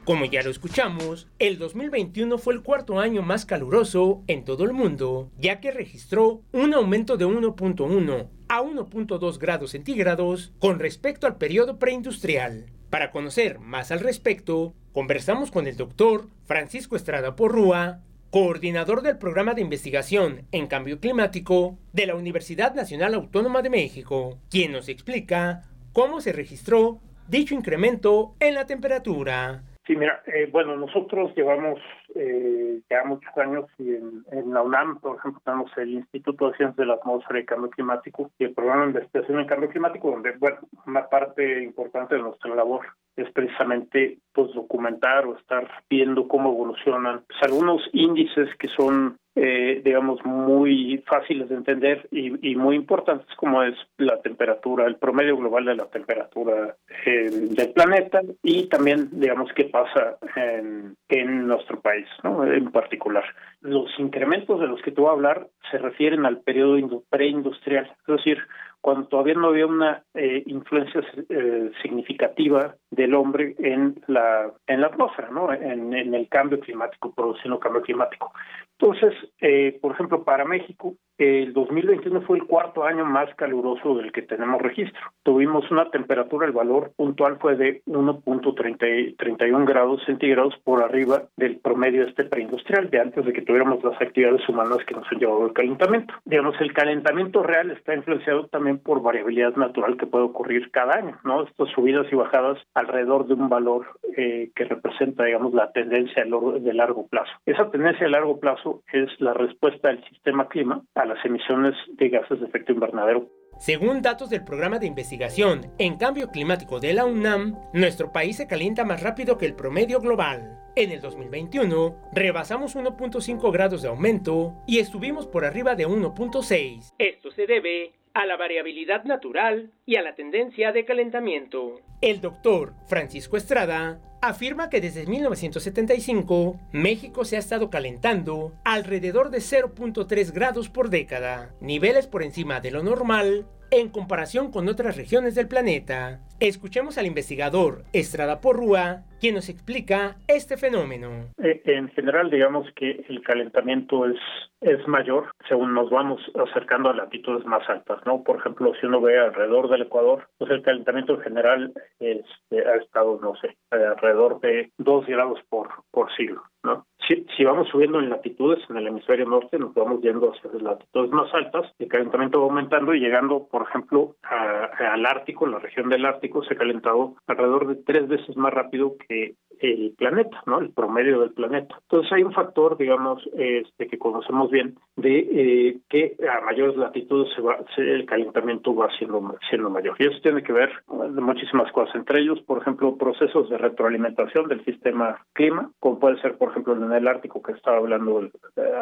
Como 0.05 0.27
ya 0.27 0.45
lo 0.45 0.51
escuchamos, 0.51 1.27
el 1.41 1.59
2021 1.59 2.39
fue 2.39 2.55
el 2.55 2.63
cuarto 2.63 3.01
año 3.01 3.21
más 3.23 3.45
caluroso 3.45 4.23
en 4.29 4.45
todo 4.45 4.63
el 4.63 4.73
mundo, 4.73 5.29
ya 5.37 5.61
que 5.61 5.73
registró 5.73 6.43
un 6.53 6.73
aumento 6.73 7.17
de 7.17 7.27
1.1 7.27 8.29
a 8.49 8.63
1.2 8.63 9.39
grados 9.39 9.73
centígrados 9.73 10.53
con 10.61 10.79
respecto 10.79 11.27
al 11.27 11.37
periodo 11.37 11.81
preindustrial. 11.81 12.67
Para 12.91 13.11
conocer 13.11 13.59
más 13.59 13.91
al 13.91 13.99
respecto, 13.99 14.75
conversamos 14.93 15.51
con 15.51 15.67
el 15.67 15.77
doctor 15.77 16.29
Francisco 16.45 16.95
Estrada 16.95 17.35
Porrúa, 17.35 18.03
coordinador 18.31 19.03
del 19.03 19.19
programa 19.19 19.55
de 19.55 19.61
investigación 19.61 20.43
en 20.53 20.69
cambio 20.69 21.01
climático 21.01 21.79
de 21.93 22.07
la 22.07 22.15
Universidad 22.15 22.75
Nacional 22.75 23.15
Autónoma 23.15 23.61
de 23.61 23.71
México, 23.71 24.39
quien 24.49 24.73
nos 24.73 24.89
explica 24.89 25.63
cómo 25.93 26.21
se 26.21 26.33
registró 26.33 26.99
dicho 27.29 27.55
incremento 27.55 28.35
en 28.39 28.55
la 28.55 28.67
temperatura. 28.67 29.63
Sí, 29.85 29.97
mira, 29.97 30.23
eh, 30.27 30.49
bueno, 30.53 30.77
nosotros 30.77 31.35
llevamos 31.35 31.81
eh, 32.15 32.81
ya 32.89 33.03
muchos 33.05 33.37
años 33.37 33.65
y 33.79 33.97
en, 33.97 34.25
en 34.31 34.55
la 34.55 34.63
UNAM, 34.63 35.01
por 35.01 35.19
ejemplo, 35.19 35.43
tenemos 35.45 35.71
el 35.79 35.95
Instituto 35.95 36.51
de 36.51 36.57
Ciencias 36.57 36.77
de 36.77 36.87
la 36.87 36.95
Atmósfera 36.95 37.41
y 37.41 37.45
Cambio 37.45 37.71
Climático 37.71 38.31
y 38.39 38.45
el 38.45 38.55
programa 38.55 38.83
de 38.83 38.89
investigación 38.91 39.41
en 39.41 39.47
cambio 39.47 39.69
climático, 39.71 40.11
donde, 40.11 40.33
bueno, 40.39 40.59
una 40.87 41.09
parte 41.09 41.65
importante 41.65 42.15
de 42.15 42.23
nuestra 42.23 42.55
labor 42.55 42.87
es 43.23 43.31
precisamente 43.33 44.19
pues 44.33 44.53
documentar 44.55 45.27
o 45.27 45.37
estar 45.37 45.69
viendo 45.89 46.29
cómo 46.29 46.51
evolucionan 46.53 47.23
pues, 47.27 47.39
algunos 47.43 47.83
índices 47.93 48.49
que 48.59 48.69
son 48.69 49.17
eh, 49.37 49.81
digamos 49.85 50.25
muy 50.25 51.03
fáciles 51.07 51.49
de 51.49 51.55
entender 51.55 52.09
y, 52.11 52.51
y 52.51 52.57
muy 52.57 52.75
importantes 52.77 53.29
como 53.37 53.63
es 53.63 53.75
la 53.97 54.21
temperatura 54.23 54.87
el 54.87 54.97
promedio 54.97 55.37
global 55.37 55.65
de 55.67 55.77
la 55.77 55.87
temperatura 55.87 56.77
del 57.07 57.73
planeta 57.73 58.21
y 58.43 58.67
también 58.69 59.09
digamos 59.13 59.51
qué 59.55 59.65
pasa 59.65 60.17
en, 60.37 60.97
en 61.09 61.47
nuestro 61.47 61.81
país 61.81 62.07
¿no? 62.25 62.45
en 62.45 62.71
particular 62.73 63.25
los 63.61 63.89
incrementos 63.99 64.61
de 64.61 64.67
los 64.67 64.83
que 64.83 64.91
te 64.91 65.01
voy 65.01 65.11
a 65.11 65.15
hablar 65.15 65.47
se 65.71 65.79
refieren 65.79 66.27
al 66.27 66.41
periodo 66.41 66.77
indu- 66.79 67.05
preindustrial 67.09 67.87
es 67.87 68.17
decir 68.17 68.39
cuando 68.81 69.09
todavía 69.09 69.35
no 69.35 69.49
había 69.49 69.67
una 69.67 70.03
eh, 70.15 70.43
influencia 70.47 71.03
eh, 71.29 71.71
significativa 71.83 72.75
del 72.91 73.15
hombre 73.15 73.55
en 73.59 74.03
la 74.07 74.53
en 74.67 74.81
la 74.81 74.87
atmósfera, 74.89 75.31
¿no? 75.31 75.53
En, 75.53 75.93
en 75.93 76.15
el 76.15 76.29
cambio 76.29 76.61
climático, 76.61 77.13
produciendo 77.15 77.61
cambio 77.61 77.83
climático. 77.83 78.33
Entonces, 78.79 79.13
eh, 79.41 79.79
por 79.81 79.93
ejemplo, 79.93 80.25
para 80.25 80.45
México, 80.45 80.95
el 81.21 81.53
2021 81.53 82.23
fue 82.23 82.39
el 82.39 82.47
cuarto 82.47 82.85
año 82.85 83.05
más 83.05 83.33
caluroso 83.37 83.95
del 83.97 84.11
que 84.13 84.23
tenemos 84.23 84.61
registro. 84.61 85.01
Tuvimos 85.23 85.71
una 85.71 85.91
temperatura, 85.91 86.47
el 86.47 86.53
valor 86.53 86.93
puntual 86.97 87.39
fue 87.39 87.57
de 87.57 87.83
1.31 87.87 89.65
grados 89.67 90.03
centígrados 90.07 90.55
por 90.65 90.83
arriba 90.83 91.25
del 91.37 91.59
promedio 91.59 92.05
este 92.07 92.25
preindustrial, 92.25 92.91
de 92.91 93.01
antes 93.01 93.25
de 93.25 93.33
que 93.33 93.43
tuviéramos 93.43 93.83
las 93.85 94.01
actividades 94.01 94.49
humanas 94.49 94.79
que 94.87 94.95
nos 94.95 95.07
han 95.11 95.19
llevado 95.19 95.45
al 95.45 95.53
calentamiento. 95.53 96.15
Digamos, 96.25 96.55
el 96.61 96.73
calentamiento 96.73 97.43
real 97.43 97.71
está 97.71 97.95
influenciado 97.95 98.47
también 98.49 98.79
por 98.79 99.03
variabilidad 99.03 99.55
natural 99.57 99.97
que 99.97 100.07
puede 100.07 100.25
ocurrir 100.25 100.71
cada 100.71 100.97
año, 100.97 101.19
¿no? 101.25 101.43
Estas 101.45 101.69
subidas 101.71 102.07
y 102.13 102.17
bajadas 102.17 102.59
alrededor 102.75 103.27
de 103.27 103.35
un 103.35 103.49
valor 103.49 103.87
eh, 104.17 104.51
que 104.55 104.65
representa, 104.65 105.25
digamos, 105.25 105.53
la 105.55 105.71
tendencia 105.73 106.25
de 106.25 106.73
largo- 106.75 107.01
plazo. 107.11 107.31
Esa 107.47 107.71
tendencia 107.71 108.05
de 108.05 108.11
largo 108.11 108.39
plazo 108.39 108.83
es 108.93 109.09
la 109.21 109.33
respuesta 109.33 109.89
del 109.89 110.05
sistema 110.05 110.49
clima 110.49 110.83
a 110.95 111.05
las 111.11 111.25
emisiones 111.25 111.75
de 111.99 112.09
gases 112.09 112.41
de 112.41 112.47
efecto 112.47 112.73
invernadero 112.73 113.29
Según 113.59 114.01
datos 114.01 114.31
del 114.31 114.45
programa 114.45 114.79
de 114.79 114.87
investigación 114.87 115.73
en 115.79 115.97
cambio 115.97 116.31
climático 116.31 116.81
de 116.81 116.95
la 116.95 117.05
UNAM, 117.05 117.57
nuestro 117.75 118.13
país 118.13 118.37
se 118.37 118.47
calienta 118.47 118.85
más 118.85 119.03
rápido 119.03 119.37
que 119.37 119.47
el 119.47 119.55
promedio 119.55 120.01
global. 120.01 120.57
En 120.77 120.93
el 120.93 121.01
2021, 121.01 121.97
rebasamos 122.13 122.77
1.5 122.77 123.53
grados 123.53 123.83
de 123.83 123.89
aumento 123.89 124.55
y 124.67 124.79
estuvimos 124.79 125.27
por 125.27 125.45
arriba 125.45 125.75
de 125.75 125.87
1.6. 125.87 126.95
Esto 126.99 127.31
se 127.33 127.47
debe 127.47 127.93
a 128.15 128.27
la 128.27 128.37
variabilidad 128.37 129.05
natural 129.05 129.71
y 129.87 129.97
a 129.97 130.03
la 130.03 130.15
tendencia 130.15 130.73
de 130.73 130.85
calentamiento. 130.85 131.81
El 132.01 132.21
doctor 132.21 132.75
Francisco 132.87 133.37
Estrada 133.37 134.01
afirma 134.23 134.69
que 134.69 134.81
desde 134.81 135.07
1975 135.07 136.59
México 136.73 137.25
se 137.25 137.37
ha 137.37 137.39
estado 137.39 137.71
calentando 137.71 138.53
alrededor 138.65 139.31
de 139.31 139.39
0.3 139.39 140.33
grados 140.33 140.69
por 140.69 140.91
década, 140.91 141.55
niveles 141.61 142.07
por 142.07 142.23
encima 142.23 142.61
de 142.61 142.71
lo 142.71 142.83
normal 142.83 143.47
en 143.71 143.89
comparación 143.89 144.51
con 144.51 144.69
otras 144.69 144.97
regiones 144.97 145.35
del 145.35 145.49
planeta. 145.49 146.21
Escuchemos 146.41 146.99
al 146.99 147.07
investigador 147.07 147.83
Estrada 147.93 148.41
Porrúa, 148.41 149.03
quien 149.21 149.35
nos 149.35 149.49
explica 149.49 150.17
este 150.29 150.57
fenómeno. 150.57 151.27
Eh, 151.43 151.63
En 151.65 151.89
general, 151.91 152.31
digamos 152.31 152.67
que 152.75 153.05
el 153.09 153.23
calentamiento 153.23 154.07
es 154.07 154.19
es 154.61 154.87
mayor 154.87 155.33
según 155.49 155.73
nos 155.73 155.91
vamos 155.91 156.21
acercando 156.35 156.91
a 156.91 156.95
latitudes 156.95 157.47
más 157.47 157.69
altas, 157.69 157.99
¿no? 158.05 158.23
Por 158.23 158.37
ejemplo, 158.37 158.73
si 158.79 158.87
uno 158.87 159.01
ve 159.01 159.19
alrededor 159.19 159.71
del 159.71 159.83
Ecuador, 159.83 160.29
pues 160.39 160.51
el 160.51 160.63
calentamiento 160.63 161.15
en 161.15 161.21
general 161.23 161.73
este, 161.99 162.69
ha 162.69 162.77
estado, 162.77 163.19
no 163.23 163.35
sé, 163.37 163.57
alrededor 163.71 164.41
de 164.41 164.71
2 164.79 165.07
grados 165.07 165.41
por, 165.49 165.69
por 165.91 166.15
siglo, 166.15 166.43
¿no? 166.63 166.87
Si, 167.11 167.27
si 167.37 167.43
vamos 167.43 167.67
subiendo 167.69 167.99
en 167.99 168.09
latitudes 168.09 168.61
en 168.71 168.77
el 168.77 168.87
hemisferio 168.87 169.27
norte, 169.27 169.59
nos 169.59 169.75
vamos 169.75 170.01
yendo 170.01 170.31
hacia 170.33 170.49
las 170.53 170.63
latitudes 170.63 171.11
más 171.11 171.35
altas, 171.35 171.67
el 171.81 171.89
calentamiento 171.89 172.39
va 172.39 172.45
aumentando 172.47 172.95
y 172.95 173.01
llegando, 173.01 173.49
por 173.51 173.63
ejemplo, 173.63 174.15
a- 174.23 174.71
al 174.93 175.05
Ártico, 175.05 175.45
la 175.49 175.59
región 175.59 175.89
del 175.89 176.07
Ártico 176.07 176.45
se 176.45 176.55
ha 176.55 176.57
calentado 176.57 177.17
alrededor 177.27 177.67
de 177.67 177.83
tres 177.83 178.07
veces 178.07 178.37
más 178.37 178.55
rápido 178.55 178.95
que 179.09 179.35
el 179.61 179.95
planeta, 179.97 180.43
¿no? 180.47 180.59
El 180.59 180.71
promedio 180.71 181.21
del 181.21 181.33
planeta. 181.33 181.77
Entonces 181.83 182.13
hay 182.13 182.23
un 182.23 182.33
factor, 182.33 182.77
digamos, 182.77 183.23
este 183.35 183.87
que 183.89 183.99
conocemos 183.99 184.51
bien 184.51 184.77
de 184.97 185.19
eh, 185.19 185.79
que 185.89 186.17
a 186.29 186.45
mayores 186.45 186.77
latitudes 186.77 187.33
se 187.35 187.43
va, 187.43 187.59
se- 187.75 187.83
el 187.95 188.07
calentamiento 188.07 188.75
va 188.75 188.89
siendo 188.99 189.21
siendo 189.49 189.71
mayor. 189.71 189.97
Y 189.99 190.07
eso 190.07 190.19
tiene 190.23 190.43
que 190.43 190.53
ver 190.53 190.71
con 190.87 191.15
muchísimas 191.23 191.71
cosas, 191.73 191.95
entre 191.97 192.21
ellos, 192.21 192.41
por 192.43 192.59
ejemplo, 192.59 192.97
procesos 192.97 193.49
de 193.51 193.59
retroalimentación 193.59 194.49
del 194.49 194.65
sistema 194.65 195.25
clima, 195.33 195.71
como 195.81 195.99
puede 195.99 196.21
ser, 196.21 196.37
por 196.39 196.51
ejemplo, 196.51 196.75
en 196.75 196.93
el 196.93 197.09
Ártico 197.09 197.43
que 197.43 197.53
estaba 197.53 197.79
hablando 197.79 198.23
eh, 198.25 198.31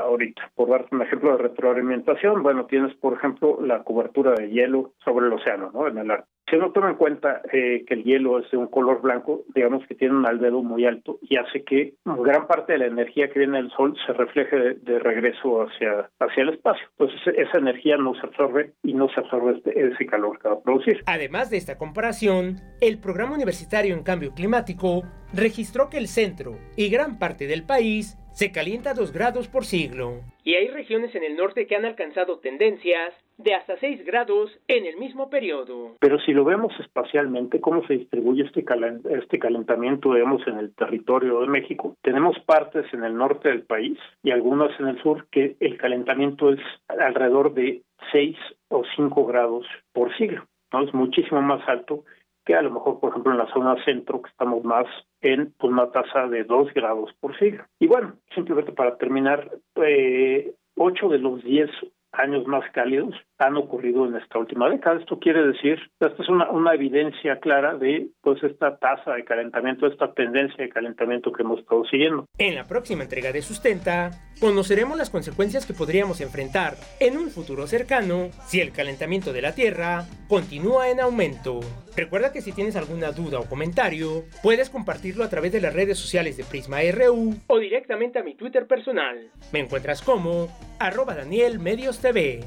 ahorita. 0.02 0.50
Por 0.55 0.68
darte 0.70 0.94
un 0.94 1.02
ejemplo 1.02 1.32
de 1.32 1.42
retroalimentación, 1.42 2.42
bueno, 2.42 2.66
tienes, 2.66 2.94
por 2.96 3.14
ejemplo, 3.14 3.59
la 3.62 3.82
cobertura 3.84 4.32
de 4.32 4.50
hielo 4.50 4.92
sobre 5.05 5.26
el 5.26 5.32
océano, 5.32 5.70
¿no? 5.72 5.86
En 5.88 5.98
el 5.98 6.10
Ártico. 6.10 6.38
Si 6.49 6.57
uno 6.57 6.73
toma 6.73 6.91
en 6.91 6.97
cuenta 6.97 7.43
eh, 7.53 7.85
que 7.87 7.95
el 7.95 8.05
hielo 8.05 8.39
es 8.39 8.51
de 8.51 8.57
un 8.57 8.69
color 8.69 9.03
blanco, 9.03 9.43
digamos 9.55 9.87
que 9.87 9.95
tiene 9.95 10.15
un 10.15 10.27
albedo 10.27 10.62
muy 10.62 10.85
alto 10.87 11.19
y 11.23 11.37
hace 11.37 11.62
que 11.65 11.95
gran 12.05 12.47
parte 12.47 12.73
de 12.73 12.79
la 12.79 12.87
energía 12.87 13.29
que 13.29 13.39
viene 13.41 13.59
del 13.59 13.70
sol 13.73 13.95
se 14.07 14.12
refleje 14.12 14.57
de, 14.57 14.75
de 14.75 14.99
regreso 14.99 15.62
hacia, 15.62 16.09
hacia 16.19 16.43
el 16.43 16.51
espacio. 16.51 16.87
Entonces 16.99 17.20
esa 17.37 17.59
energía 17.59 17.97
no 17.97 18.15
se 18.15 18.27
absorbe 18.27 18.73
y 18.83 18.95
no 18.95 19.09
se 19.11 19.20
absorbe 19.20 19.57
este- 19.59 19.79
ese 19.89 20.07
calor 20.07 20.39
que 20.39 20.49
va 20.49 20.55
a 20.55 20.61
producir. 20.62 21.03
Además 21.07 21.51
de 21.51 21.59
esta 21.59 21.77
comparación, 21.77 22.57
el 22.81 22.99
Programa 22.99 23.35
Universitario 23.35 23.95
en 23.95 24.03
Cambio 24.03 24.33
Climático 24.35 25.03
registró 25.35 25.91
que 25.91 25.99
el 25.99 26.09
centro 26.09 26.53
y 26.77 26.89
gran 26.89 27.19
parte 27.19 27.47
del 27.47 27.65
país 27.65 28.16
se 28.33 28.53
calienta 28.53 28.91
a 28.91 28.95
2 28.95 29.12
grados 29.12 29.49
por 29.49 29.65
siglo. 29.65 30.20
Y 30.45 30.55
hay 30.55 30.69
regiones 30.69 31.15
en 31.15 31.25
el 31.25 31.37
norte 31.37 31.66
que 31.66 31.75
han 31.77 31.85
alcanzado 31.85 32.39
tendencias 32.39 33.12
de 33.39 33.55
hasta 33.55 33.77
6 33.78 34.05
grados 34.05 34.51
en 34.69 34.85
el 34.86 34.97
mismo 34.98 35.31
periodo. 35.31 35.93
Pero 36.01 36.19
si 36.20 36.32
lo 36.32 36.44
vemos 36.44 36.73
espacialmente, 36.81 37.60
cómo 37.60 37.86
se 37.86 37.94
distribuye 37.94 38.43
este, 38.44 38.65
calen- 38.65 39.01
este 39.10 39.39
calentamiento, 39.39 40.12
digamos, 40.15 40.47
en 40.47 40.59
el 40.59 40.74
territorio 40.74 41.40
de 41.40 41.47
México, 41.47 41.94
tenemos 42.02 42.36
partes 42.40 42.85
en 42.93 43.05
el 43.05 43.15
norte 43.16 43.48
del 43.48 43.62
país 43.62 43.97
y 44.23 44.32
algunas 44.32 44.78
en 44.81 44.89
el 44.89 45.02
sur 45.02 45.27
que 45.31 45.56
el 45.60 45.78
calentamiento 45.78 46.51
es 46.52 46.60
alrededor 46.89 47.55
de 47.55 47.82
6 48.12 48.36
o 48.69 48.82
5 48.97 49.27
grados 49.27 49.66
por 49.93 50.15
siglo. 50.16 50.44
¿no? 50.73 50.82
Es 50.82 50.93
muchísimo 50.93 51.40
más 51.40 51.66
alto 51.69 52.05
que 52.44 52.55
a 52.55 52.62
lo 52.62 52.70
mejor, 52.70 52.98
por 52.98 53.10
ejemplo, 53.10 53.31
en 53.32 53.39
la 53.39 53.52
zona 53.52 53.77
centro, 53.85 54.23
que 54.23 54.31
estamos 54.31 54.65
más 54.65 54.86
en 55.20 55.52
pues, 55.59 55.70
una 55.73 55.90
tasa 55.90 56.28
de 56.28 56.44
2 56.44 56.73
grados 56.74 57.12
por 57.20 57.39
siglo. 57.39 57.65
Y 57.78 57.86
bueno, 57.86 58.15
simplemente 58.35 58.73
para 58.73 58.97
terminar, 58.97 59.51
eh, 59.77 60.55
8 60.77 61.09
de 61.09 61.19
los 61.19 61.43
10 61.44 61.69
años 62.12 62.47
más 62.47 62.64
cálidos 62.72 63.14
han 63.39 63.56
ocurrido 63.56 64.06
en 64.06 64.16
esta 64.16 64.39
última 64.39 64.68
década. 64.68 64.98
Esto 64.98 65.18
quiere 65.18 65.47
decir, 65.47 65.78
esta 66.01 66.22
es 66.22 66.28
una, 66.28 66.51
una 66.51 66.74
evidencia 66.74 67.39
clara 67.39 67.74
de 67.74 68.09
pues 68.20 68.43
esta 68.43 68.76
tasa 68.78 69.14
de 69.14 69.24
calentamiento, 69.24 69.86
esta 69.86 70.12
tendencia 70.12 70.64
de 70.64 70.70
calentamiento 70.70 71.32
que 71.32 71.43
hemos 71.43 71.60
estado 71.60 71.85
siguiendo. 71.85 72.26
En 72.39 72.55
la 72.55 72.66
próxima 72.66 73.05
entrega 73.05 73.32
de 73.32 73.43
Sustenta, 73.43 74.10
conoceremos 74.40 74.97
las 74.97 75.10
consecuencias 75.10 75.66
que 75.66 75.74
podríamos 75.74 76.20
enfrentar 76.20 76.77
en 77.01 77.16
un 77.16 77.31
futuro 77.31 77.66
cercano 77.66 78.31
si 78.47 78.60
el 78.60 78.73
calentamiento 78.73 79.32
de 79.32 79.43
la 79.43 79.55
Tierra 79.55 80.06
continúa 80.28 80.90
en 80.90 81.01
aumento. 81.01 81.60
Recuerda 81.97 82.32
que 82.32 82.43
si 82.43 82.52
tienes 82.52 82.77
alguna 82.77 83.12
duda 83.12 83.40
o 83.40 83.47
comentario, 83.47 84.24
puedes 84.43 84.70
compartirlo 84.70 85.24
a 85.24 85.28
través 85.28 85.52
de 85.52 85.60
las 85.60 85.74
redes 85.74 85.98
sociales 85.98 86.36
de 86.36 86.44
Prisma 86.44 86.78
RU 86.93 87.36
o 87.47 87.59
directamente 87.59 88.19
a 88.19 88.23
mi 88.23 88.35
Twitter 88.35 88.66
personal. 88.66 89.31
Me 89.52 89.60
encuentras 89.60 90.02
como 90.02 90.48
arroba 90.78 91.15
Daniel 91.15 91.59
Medios 91.59 91.98
TV. 91.98 92.44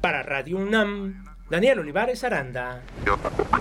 Para 0.00 0.22
Radio 0.22 0.58
UNAM, 0.58 1.24
Daniel 1.48 1.80
Olivares 1.80 2.24
Aranda. 2.24 2.82
Yo, 3.06 3.16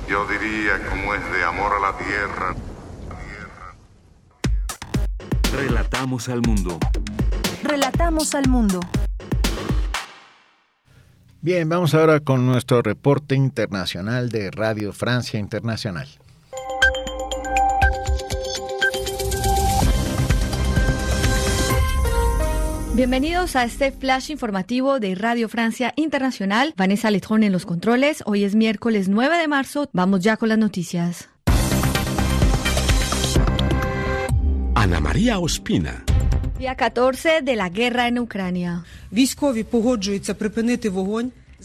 yo 0.07 0.25
diría 0.27 0.79
como 0.89 1.13
es 1.13 1.21
de 1.33 1.43
amor 1.43 1.73
a 1.73 1.79
la 1.79 1.97
tierra. 1.97 2.55
Relatamos 5.53 6.29
al 6.29 6.41
mundo. 6.41 6.79
Relatamos 7.63 8.35
al 8.35 8.47
mundo. 8.47 8.79
Bien, 11.41 11.67
vamos 11.69 11.93
ahora 11.95 12.19
con 12.19 12.45
nuestro 12.45 12.81
reporte 12.81 13.35
internacional 13.35 14.29
de 14.29 14.51
Radio 14.51 14.93
Francia 14.93 15.39
Internacional. 15.39 16.07
Bienvenidos 22.93 23.55
a 23.55 23.63
este 23.63 23.91
flash 23.91 24.29
informativo 24.29 24.99
de 24.99 25.15
Radio 25.15 25.49
Francia 25.49 25.93
Internacional. 25.95 26.73
Vanessa 26.77 27.09
Letrón 27.09 27.41
en 27.41 27.51
los 27.51 27.65
controles. 27.65 28.21
Hoy 28.25 28.43
es 28.43 28.53
miércoles 28.53 29.07
9 29.07 29.37
de 29.37 29.47
marzo. 29.47 29.89
Vamos 29.93 30.19
ya 30.19 30.37
con 30.37 30.49
las 30.49 30.57
noticias. 30.57 31.29
Ana 34.75 34.99
María 34.99 35.39
Ospina. 35.39 36.03
Día 36.61 36.75
14 36.75 37.41
de 37.41 37.55
la 37.55 37.69
guerra 37.69 38.07
en 38.07 38.19
Ucrania. 38.19 38.83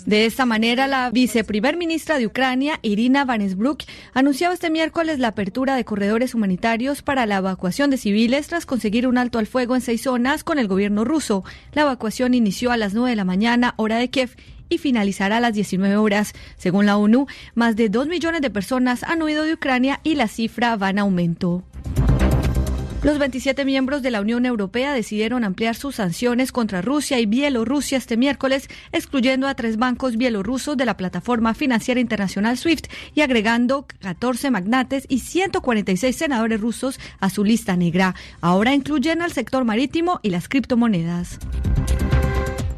De 0.06 0.24
esta 0.24 0.46
manera, 0.46 0.86
la 0.86 1.10
viceprimer 1.10 1.76
ministra 1.76 2.16
de 2.16 2.26
Ucrania, 2.26 2.78
Irina 2.80 3.26
Vanesbruk, 3.26 3.82
anunciaba 4.14 4.54
este 4.54 4.70
miércoles 4.70 5.18
la 5.18 5.28
apertura 5.28 5.76
de 5.76 5.84
corredores 5.84 6.34
humanitarios 6.34 7.02
para 7.02 7.26
la 7.26 7.36
evacuación 7.36 7.90
de 7.90 7.98
civiles 7.98 8.48
tras 8.48 8.64
conseguir 8.64 9.06
un 9.06 9.18
alto 9.18 9.38
al 9.38 9.46
fuego 9.46 9.74
en 9.74 9.82
seis 9.82 10.00
zonas 10.00 10.42
con 10.44 10.58
el 10.58 10.66
gobierno 10.66 11.04
ruso. 11.04 11.44
La 11.72 11.82
evacuación 11.82 12.32
inició 12.32 12.72
a 12.72 12.78
las 12.78 12.94
9 12.94 13.10
de 13.10 13.16
la 13.16 13.24
mañana, 13.24 13.74
hora 13.76 13.98
de 13.98 14.08
Kiev, 14.08 14.34
y 14.70 14.78
finalizará 14.78 15.36
a 15.36 15.40
las 15.40 15.52
19 15.52 15.98
horas. 15.98 16.32
Según 16.56 16.86
la 16.86 16.96
ONU, 16.96 17.26
más 17.54 17.76
de 17.76 17.90
2 17.90 18.08
millones 18.08 18.40
de 18.40 18.48
personas 18.48 19.02
han 19.02 19.20
huido 19.20 19.44
de 19.44 19.52
Ucrania 19.52 20.00
y 20.04 20.14
la 20.14 20.26
cifra 20.26 20.74
va 20.76 20.88
en 20.88 21.00
aumento. 21.00 21.64
Los 23.06 23.20
27 23.20 23.64
miembros 23.64 24.02
de 24.02 24.10
la 24.10 24.20
Unión 24.20 24.46
Europea 24.46 24.92
decidieron 24.92 25.44
ampliar 25.44 25.76
sus 25.76 25.94
sanciones 25.94 26.50
contra 26.50 26.82
Rusia 26.82 27.20
y 27.20 27.26
Bielorrusia 27.26 27.98
este 27.98 28.16
miércoles, 28.16 28.68
excluyendo 28.90 29.46
a 29.46 29.54
tres 29.54 29.76
bancos 29.76 30.16
bielorrusos 30.16 30.76
de 30.76 30.86
la 30.86 30.96
plataforma 30.96 31.54
financiera 31.54 32.00
internacional 32.00 32.58
SWIFT 32.58 32.88
y 33.14 33.20
agregando 33.20 33.86
14 34.00 34.50
magnates 34.50 35.06
y 35.08 35.20
146 35.20 36.16
senadores 36.16 36.60
rusos 36.60 36.98
a 37.20 37.30
su 37.30 37.44
lista 37.44 37.76
negra. 37.76 38.16
Ahora 38.40 38.74
incluyen 38.74 39.22
al 39.22 39.30
sector 39.30 39.64
marítimo 39.64 40.18
y 40.24 40.30
las 40.30 40.48
criptomonedas. 40.48 41.38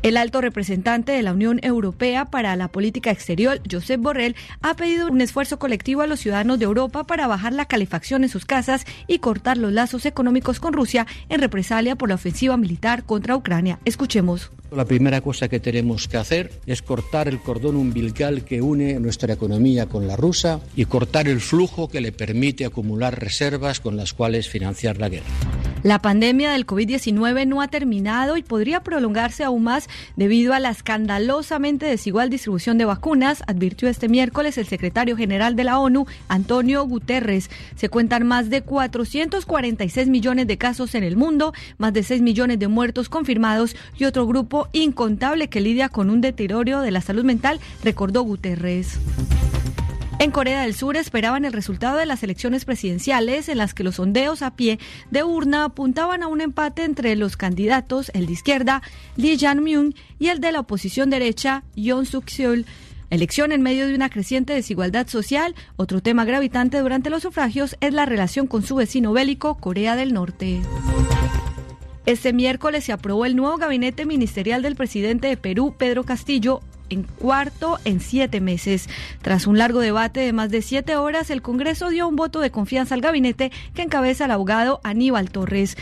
El 0.02 0.16
alto 0.16 0.40
representante 0.40 1.10
de 1.10 1.22
la 1.22 1.32
Unión 1.32 1.58
Europea 1.62 2.26
para 2.26 2.54
la 2.54 2.68
Política 2.68 3.10
Exterior, 3.10 3.60
Josep 3.68 4.00
Borrell, 4.00 4.36
ha 4.62 4.74
pedido 4.74 5.08
un 5.08 5.20
esfuerzo 5.20 5.58
colectivo 5.58 6.02
a 6.02 6.06
los 6.06 6.20
ciudadanos 6.20 6.60
de 6.60 6.66
Europa 6.66 7.04
para 7.04 7.26
bajar 7.26 7.52
la 7.52 7.66
calefacción 7.66 8.22
en 8.22 8.28
sus 8.28 8.44
casas 8.44 8.86
y 9.08 9.18
cortar 9.18 9.58
los 9.58 9.72
lazos 9.72 10.06
económicos 10.06 10.60
con 10.60 10.72
Rusia 10.72 11.06
en 11.28 11.40
represalia 11.40 11.96
por 11.96 12.10
la 12.10 12.14
ofensiva 12.14 12.56
militar 12.56 13.02
contra 13.02 13.34
Ucrania. 13.34 13.80
Escuchemos. 13.84 14.52
La 14.70 14.84
primera 14.84 15.22
cosa 15.22 15.48
que 15.48 15.60
tenemos 15.60 16.08
que 16.08 16.18
hacer 16.18 16.52
es 16.66 16.82
cortar 16.82 17.26
el 17.26 17.40
cordón 17.40 17.74
umbilical 17.74 18.44
que 18.44 18.60
une 18.60 19.00
nuestra 19.00 19.32
economía 19.32 19.86
con 19.86 20.06
la 20.06 20.14
rusa 20.14 20.60
y 20.76 20.84
cortar 20.84 21.26
el 21.26 21.40
flujo 21.40 21.88
que 21.88 22.02
le 22.02 22.12
permite 22.12 22.66
acumular 22.66 23.18
reservas 23.18 23.80
con 23.80 23.96
las 23.96 24.12
cuales 24.12 24.48
financiar 24.48 24.98
la 24.98 25.08
guerra. 25.08 25.26
La 25.82 26.02
pandemia 26.02 26.52
del 26.52 26.66
COVID-19 26.66 27.46
no 27.46 27.62
ha 27.62 27.68
terminado 27.68 28.36
y 28.36 28.42
podría 28.42 28.82
prolongarse 28.82 29.42
aún 29.42 29.62
más 29.62 29.87
debido 30.16 30.54
a 30.54 30.60
la 30.60 30.70
escandalosamente 30.70 31.86
desigual 31.86 32.30
distribución 32.30 32.78
de 32.78 32.84
vacunas, 32.84 33.42
advirtió 33.46 33.88
este 33.88 34.08
miércoles 34.08 34.58
el 34.58 34.66
secretario 34.66 35.16
general 35.16 35.56
de 35.56 35.64
la 35.64 35.78
ONU, 35.78 36.06
Antonio 36.28 36.84
Guterres. 36.84 37.50
Se 37.76 37.88
cuentan 37.88 38.26
más 38.26 38.50
de 38.50 38.62
446 38.62 40.08
millones 40.08 40.46
de 40.46 40.58
casos 40.58 40.94
en 40.94 41.04
el 41.04 41.16
mundo, 41.16 41.52
más 41.78 41.92
de 41.92 42.02
6 42.02 42.22
millones 42.22 42.58
de 42.58 42.68
muertos 42.68 43.08
confirmados 43.08 43.76
y 43.96 44.04
otro 44.04 44.26
grupo 44.26 44.68
incontable 44.72 45.48
que 45.48 45.60
lidia 45.60 45.88
con 45.88 46.10
un 46.10 46.20
deterioro 46.20 46.80
de 46.80 46.90
la 46.90 47.00
salud 47.00 47.24
mental, 47.24 47.60
recordó 47.82 48.22
Guterres. 48.22 48.98
En 50.20 50.32
Corea 50.32 50.62
del 50.62 50.74
Sur 50.74 50.96
esperaban 50.96 51.44
el 51.44 51.52
resultado 51.52 51.96
de 51.96 52.04
las 52.04 52.24
elecciones 52.24 52.64
presidenciales 52.64 53.48
en 53.48 53.56
las 53.56 53.72
que 53.72 53.84
los 53.84 53.96
sondeos 53.96 54.42
a 54.42 54.56
pie 54.56 54.80
de 55.12 55.22
urna 55.22 55.64
apuntaban 55.64 56.24
a 56.24 56.26
un 56.26 56.40
empate 56.40 56.82
entre 56.82 57.14
los 57.14 57.36
candidatos, 57.36 58.10
el 58.14 58.26
de 58.26 58.32
izquierda, 58.32 58.82
Lee 59.16 59.38
Jae-myung, 59.38 59.94
y 60.18 60.28
el 60.28 60.40
de 60.40 60.50
la 60.50 60.60
oposición 60.60 61.08
derecha, 61.08 61.62
Yoon 61.76 62.04
Suk-yeol. 62.04 62.66
Elección 63.10 63.52
en 63.52 63.62
medio 63.62 63.86
de 63.86 63.94
una 63.94 64.10
creciente 64.10 64.54
desigualdad 64.54 65.06
social. 65.06 65.54
Otro 65.76 66.02
tema 66.02 66.24
gravitante 66.24 66.80
durante 66.80 67.10
los 67.10 67.22
sufragios 67.22 67.76
es 67.80 67.94
la 67.94 68.04
relación 68.04 68.48
con 68.48 68.64
su 68.64 68.74
vecino 68.74 69.12
bélico, 69.12 69.54
Corea 69.54 69.94
del 69.94 70.12
Norte. 70.12 70.60
Este 72.06 72.32
miércoles 72.32 72.84
se 72.84 72.92
aprobó 72.92 73.24
el 73.24 73.36
nuevo 73.36 73.56
gabinete 73.56 74.04
ministerial 74.04 74.62
del 74.62 74.76
presidente 74.76 75.28
de 75.28 75.36
Perú, 75.36 75.74
Pedro 75.78 76.04
Castillo, 76.04 76.60
en 76.90 77.02
cuarto 77.02 77.78
en 77.84 78.00
siete 78.00 78.40
meses. 78.40 78.88
Tras 79.22 79.46
un 79.46 79.58
largo 79.58 79.80
debate 79.80 80.20
de 80.20 80.32
más 80.32 80.50
de 80.50 80.62
siete 80.62 80.96
horas, 80.96 81.30
el 81.30 81.42
Congreso 81.42 81.90
dio 81.90 82.08
un 82.08 82.16
voto 82.16 82.40
de 82.40 82.50
confianza 82.50 82.94
al 82.94 83.00
gabinete 83.00 83.50
que 83.74 83.82
encabeza 83.82 84.24
el 84.26 84.30
abogado 84.30 84.80
Aníbal 84.84 85.30
Torres. 85.30 85.76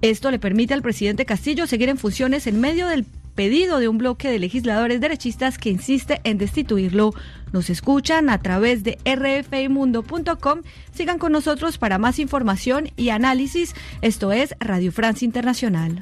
Esto 0.00 0.30
le 0.30 0.38
permite 0.38 0.74
al 0.74 0.82
presidente 0.82 1.26
Castillo 1.26 1.66
seguir 1.66 1.88
en 1.88 1.98
funciones 1.98 2.46
en 2.46 2.60
medio 2.60 2.86
del 2.86 3.04
pedido 3.38 3.78
de 3.78 3.86
un 3.86 3.98
bloque 3.98 4.28
de 4.32 4.40
legisladores 4.40 5.00
derechistas 5.00 5.58
que 5.58 5.70
insiste 5.70 6.20
en 6.24 6.38
destituirlo. 6.38 7.14
Nos 7.52 7.70
escuchan 7.70 8.30
a 8.30 8.38
través 8.38 8.82
de 8.82 8.98
rfimundo.com. 9.04 10.62
Sigan 10.92 11.18
con 11.18 11.30
nosotros 11.30 11.78
para 11.78 11.98
más 11.98 12.18
información 12.18 12.90
y 12.96 13.10
análisis. 13.10 13.76
Esto 14.02 14.32
es 14.32 14.56
Radio 14.58 14.90
France 14.90 15.24
Internacional. 15.24 16.00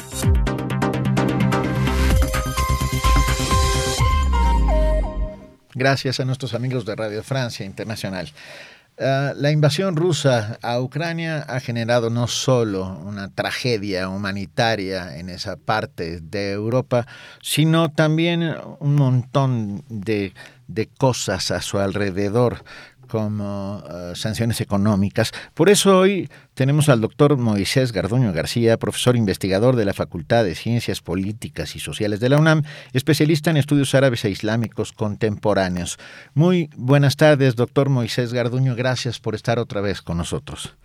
Gracias 5.78 6.20
a 6.20 6.24
nuestros 6.24 6.54
amigos 6.54 6.86
de 6.86 6.96
Radio 6.96 7.22
Francia 7.22 7.66
Internacional. 7.66 8.32
Uh, 8.98 9.36
la 9.36 9.50
invasión 9.50 9.94
rusa 9.94 10.58
a 10.62 10.80
Ucrania 10.80 11.42
ha 11.42 11.60
generado 11.60 12.08
no 12.08 12.28
solo 12.28 12.98
una 13.04 13.28
tragedia 13.28 14.08
humanitaria 14.08 15.18
en 15.18 15.28
esa 15.28 15.56
parte 15.56 16.20
de 16.22 16.52
Europa, 16.52 17.06
sino 17.42 17.90
también 17.92 18.56
un 18.80 18.94
montón 18.94 19.84
de, 19.90 20.32
de 20.66 20.86
cosas 20.86 21.50
a 21.50 21.60
su 21.60 21.78
alrededor 21.78 22.64
como 23.06 23.78
uh, 23.78 24.14
sanciones 24.14 24.60
económicas. 24.60 25.32
Por 25.54 25.68
eso 25.68 25.98
hoy 25.98 26.28
tenemos 26.54 26.88
al 26.88 27.00
doctor 27.00 27.36
Moisés 27.36 27.92
Garduño 27.92 28.32
García, 28.32 28.76
profesor 28.76 29.16
investigador 29.16 29.76
de 29.76 29.84
la 29.84 29.94
Facultad 29.94 30.44
de 30.44 30.54
Ciencias 30.54 31.00
Políticas 31.00 31.76
y 31.76 31.80
Sociales 31.80 32.20
de 32.20 32.28
la 32.28 32.38
UNAM, 32.38 32.62
especialista 32.92 33.50
en 33.50 33.56
estudios 33.56 33.94
árabes 33.94 34.24
e 34.24 34.30
islámicos 34.30 34.92
contemporáneos. 34.92 35.98
Muy 36.34 36.70
buenas 36.76 37.16
tardes, 37.16 37.56
doctor 37.56 37.88
Moisés 37.88 38.32
Garduño. 38.32 38.74
Gracias 38.74 39.20
por 39.20 39.34
estar 39.34 39.58
otra 39.58 39.80
vez 39.80 40.02
con 40.02 40.18
nosotros. 40.18 40.76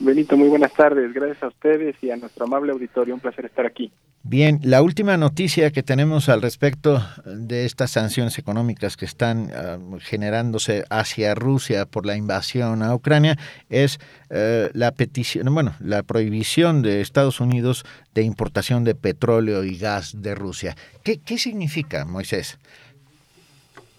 Benito, 0.00 0.36
muy 0.36 0.48
buenas 0.48 0.72
tardes. 0.72 1.12
Gracias 1.12 1.42
a 1.42 1.48
ustedes 1.48 1.96
y 2.02 2.10
a 2.10 2.16
nuestro 2.16 2.44
amable 2.44 2.72
auditorio. 2.72 3.14
Un 3.14 3.20
placer 3.20 3.46
estar 3.46 3.66
aquí. 3.66 3.92
Bien, 4.30 4.60
la 4.62 4.82
última 4.82 5.16
noticia 5.16 5.70
que 5.70 5.82
tenemos 5.82 6.28
al 6.28 6.42
respecto 6.42 7.00
de 7.24 7.64
estas 7.64 7.92
sanciones 7.92 8.38
económicas 8.38 8.98
que 8.98 9.06
están 9.06 9.44
uh, 9.46 9.98
generándose 10.00 10.84
hacia 10.90 11.34
Rusia 11.34 11.86
por 11.86 12.04
la 12.04 12.14
invasión 12.14 12.82
a 12.82 12.94
Ucrania 12.94 13.38
es 13.70 13.98
uh, 14.28 14.68
la 14.74 14.92
petición, 14.92 15.54
bueno, 15.54 15.72
la 15.80 16.02
prohibición 16.02 16.82
de 16.82 17.00
Estados 17.00 17.40
Unidos 17.40 17.86
de 18.12 18.20
importación 18.20 18.84
de 18.84 18.94
petróleo 18.94 19.64
y 19.64 19.78
gas 19.78 20.20
de 20.20 20.34
Rusia. 20.34 20.74
¿Qué, 21.02 21.20
qué 21.24 21.38
significa, 21.38 22.04
Moisés? 22.04 22.58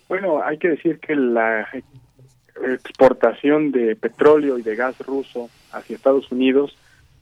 Bueno, 0.09 0.43
hay 0.43 0.59
que 0.59 0.69
decir 0.69 0.99
que 0.99 1.15
la 1.15 1.67
exportación 2.71 3.71
de 3.71 3.95
petróleo 3.95 4.59
y 4.59 4.61
de 4.61 4.75
gas 4.75 4.95
ruso 4.99 5.49
hacia 5.71 5.95
Estados 5.95 6.31
Unidos 6.31 6.77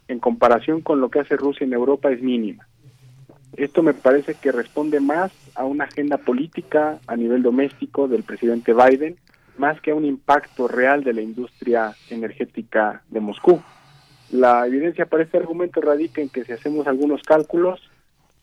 en 0.10 0.20
comparación 0.20 0.82
con 0.82 1.00
lo 1.00 1.10
que 1.10 1.22
hace 1.22 1.38
Rusia 1.38 1.64
en 1.64 1.72
Europa 1.72 2.12
es 2.12 2.22
mínima. 2.22 2.68
Esto 3.58 3.82
me 3.82 3.96
parece 3.96 4.36
que 4.36 4.52
responde 4.52 5.00
más 5.00 5.32
a 5.56 5.66
una 5.66 5.86
agenda 5.86 6.18
política 6.20 7.00
a 7.08 7.16
nivel 7.16 7.42
doméstico 7.42 8.08
del 8.08 8.22
presidente 8.22 8.72
Biden, 8.72 9.18
más 9.58 9.82
que 9.82 9.90
a 9.90 9.96
un 9.96 10.06
impacto 10.06 10.68
real 10.68 11.04
de 11.04 11.14
la 11.14 11.22
industria 11.22 11.96
energética 12.12 13.02
de 13.10 13.20
Moscú. 13.20 13.60
La 14.30 14.68
evidencia 14.68 15.08
para 15.08 15.24
este 15.24 15.38
argumento 15.38 15.82
radica 15.82 16.22
en 16.22 16.30
que 16.30 16.46
si 16.46 16.52
hacemos 16.52 16.86
algunos 16.86 17.24
cálculos, 17.24 17.90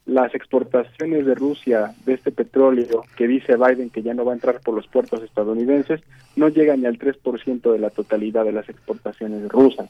las 0.05 0.35
exportaciones 0.35 1.25
de 1.25 1.35
Rusia 1.37 1.95
de 2.05 2.15
este 2.15 2.33
petróleo 2.33 3.05
que 3.17 3.29
dice 3.29 3.57
Biden 3.57 3.91
que 3.91 4.03
ya 4.03 4.15
no 4.15 4.25
va 4.25 4.33
a 4.33 4.35
entrar 4.35 4.61
por 4.61 4.75
los 4.75 4.87
puertos 4.89 5.23
estadounidenses 5.23 6.03
no 6.35 6.49
llegan 6.49 6.81
ni 6.81 6.87
al 6.87 6.99
3% 6.99 7.73
de 7.73 7.79
la 7.79 7.91
totalidad 7.91 8.45
de 8.45 8.53
las 8.53 8.69
exportaciones 8.69 9.49
rusas. 9.49 9.89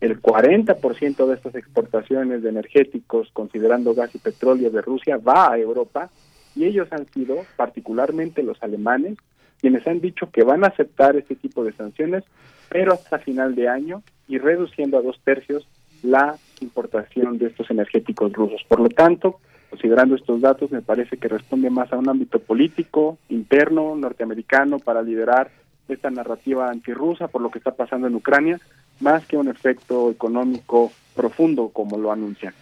El 0.00 0.20
40% 0.20 1.26
de 1.26 1.34
estas 1.34 1.54
exportaciones 1.54 2.42
de 2.42 2.50
energéticos, 2.50 3.30
considerando 3.32 3.94
gas 3.94 4.14
y 4.14 4.18
petróleo 4.18 4.70
de 4.70 4.82
Rusia, 4.82 5.16
va 5.16 5.52
a 5.52 5.58
Europa 5.58 6.10
y 6.54 6.64
ellos 6.64 6.88
han 6.90 7.06
sido, 7.12 7.44
particularmente 7.56 8.42
los 8.42 8.62
alemanes, 8.62 9.16
quienes 9.60 9.86
han 9.86 10.00
dicho 10.00 10.30
que 10.30 10.44
van 10.44 10.64
a 10.64 10.68
aceptar 10.68 11.16
este 11.16 11.34
tipo 11.34 11.64
de 11.64 11.72
sanciones, 11.72 12.24
pero 12.68 12.92
hasta 12.92 13.18
final 13.18 13.54
de 13.54 13.68
año 13.68 14.02
y 14.28 14.38
reduciendo 14.38 14.98
a 14.98 15.02
dos 15.02 15.18
tercios 15.24 15.66
la 16.02 16.36
importación 16.60 17.38
de 17.38 17.46
estos 17.46 17.70
energéticos 17.70 18.32
rusos. 18.32 18.62
Por 18.68 18.80
lo 18.80 18.88
tanto, 18.88 19.40
considerando 19.70 20.14
estos 20.14 20.40
datos, 20.40 20.70
me 20.70 20.82
parece 20.82 21.16
que 21.16 21.28
responde 21.28 21.70
más 21.70 21.92
a 21.92 21.96
un 21.96 22.08
ámbito 22.08 22.38
político, 22.38 23.18
interno, 23.28 23.96
norteamericano, 23.96 24.78
para 24.78 25.02
liderar 25.02 25.50
esta 25.88 26.10
narrativa 26.10 26.70
antirrusa 26.70 27.28
por 27.28 27.40
lo 27.40 27.50
que 27.50 27.58
está 27.58 27.72
pasando 27.72 28.08
en 28.08 28.14
Ucrania, 28.14 28.60
más 29.00 29.26
que 29.26 29.36
un 29.36 29.48
efecto 29.48 30.10
económico 30.10 30.92
profundo 31.14 31.70
como 31.72 31.98
lo 31.98 32.12
anuncian. 32.12 32.54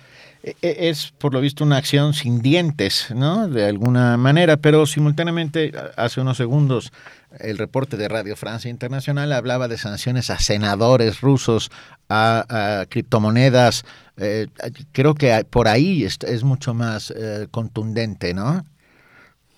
Es, 0.60 1.10
por 1.16 1.32
lo 1.32 1.40
visto, 1.40 1.64
una 1.64 1.78
acción 1.78 2.12
sin 2.12 2.42
dientes, 2.42 3.10
¿no? 3.14 3.48
De 3.48 3.64
alguna 3.64 4.18
manera, 4.18 4.58
pero 4.58 4.84
simultáneamente, 4.84 5.72
hace 5.96 6.20
unos 6.20 6.36
segundos, 6.36 6.92
el 7.40 7.56
reporte 7.56 7.96
de 7.96 8.08
Radio 8.08 8.36
Francia 8.36 8.70
Internacional 8.70 9.32
hablaba 9.32 9.68
de 9.68 9.78
sanciones 9.78 10.28
a 10.28 10.38
senadores 10.38 11.22
rusos, 11.22 11.70
a, 12.10 12.80
a 12.80 12.86
criptomonedas. 12.86 13.84
Eh, 14.18 14.48
creo 14.92 15.14
que 15.14 15.46
por 15.48 15.66
ahí 15.66 16.04
es, 16.04 16.18
es 16.26 16.44
mucho 16.44 16.74
más 16.74 17.10
eh, 17.10 17.48
contundente, 17.50 18.34
¿no? 18.34 18.66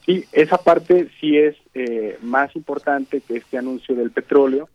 Sí, 0.04 0.24
esa 0.30 0.58
parte 0.58 1.08
sí 1.20 1.36
es 1.36 1.56
eh, 1.74 2.16
más 2.22 2.54
importante 2.54 3.22
que 3.22 3.38
este 3.38 3.58
anuncio 3.58 3.96
del 3.96 4.12
petróleo, 4.12 4.68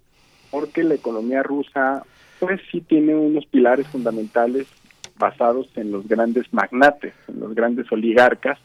porque 0.51 0.83
la 0.83 0.95
economía 0.95 1.41
rusa, 1.41 2.03
pues 2.39 2.61
sí 2.71 2.81
tiene 2.81 3.15
unos 3.15 3.45
pilares 3.45 3.87
fundamentales 3.87 4.67
basados 5.17 5.69
en 5.75 5.91
los 5.91 6.07
grandes 6.07 6.53
magnates, 6.53 7.13
en 7.27 7.39
los 7.39 7.55
grandes 7.55 7.91
oligarcas, 7.91 8.59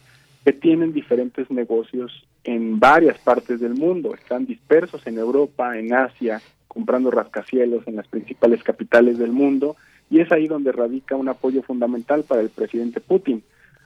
que 0.44 0.52
tienen 0.52 0.92
diferentes 0.92 1.50
negocios 1.50 2.26
en 2.44 2.78
varias 2.78 3.18
partes 3.18 3.60
del 3.60 3.74
mundo. 3.74 4.14
Están 4.14 4.46
dispersos 4.46 5.06
en 5.06 5.18
Europa, 5.18 5.78
en 5.78 5.94
Asia, 5.94 6.40
comprando 6.68 7.10
rascacielos 7.10 7.86
en 7.86 7.96
las 7.96 8.06
principales 8.08 8.62
capitales 8.62 9.18
del 9.18 9.32
mundo, 9.32 9.76
y 10.10 10.20
es 10.20 10.30
ahí 10.30 10.46
donde 10.46 10.72
radica 10.72 11.16
un 11.16 11.28
apoyo 11.28 11.62
fundamental 11.62 12.22
para 12.22 12.42
el 12.42 12.50
presidente 12.50 13.00
Putin. 13.00 13.42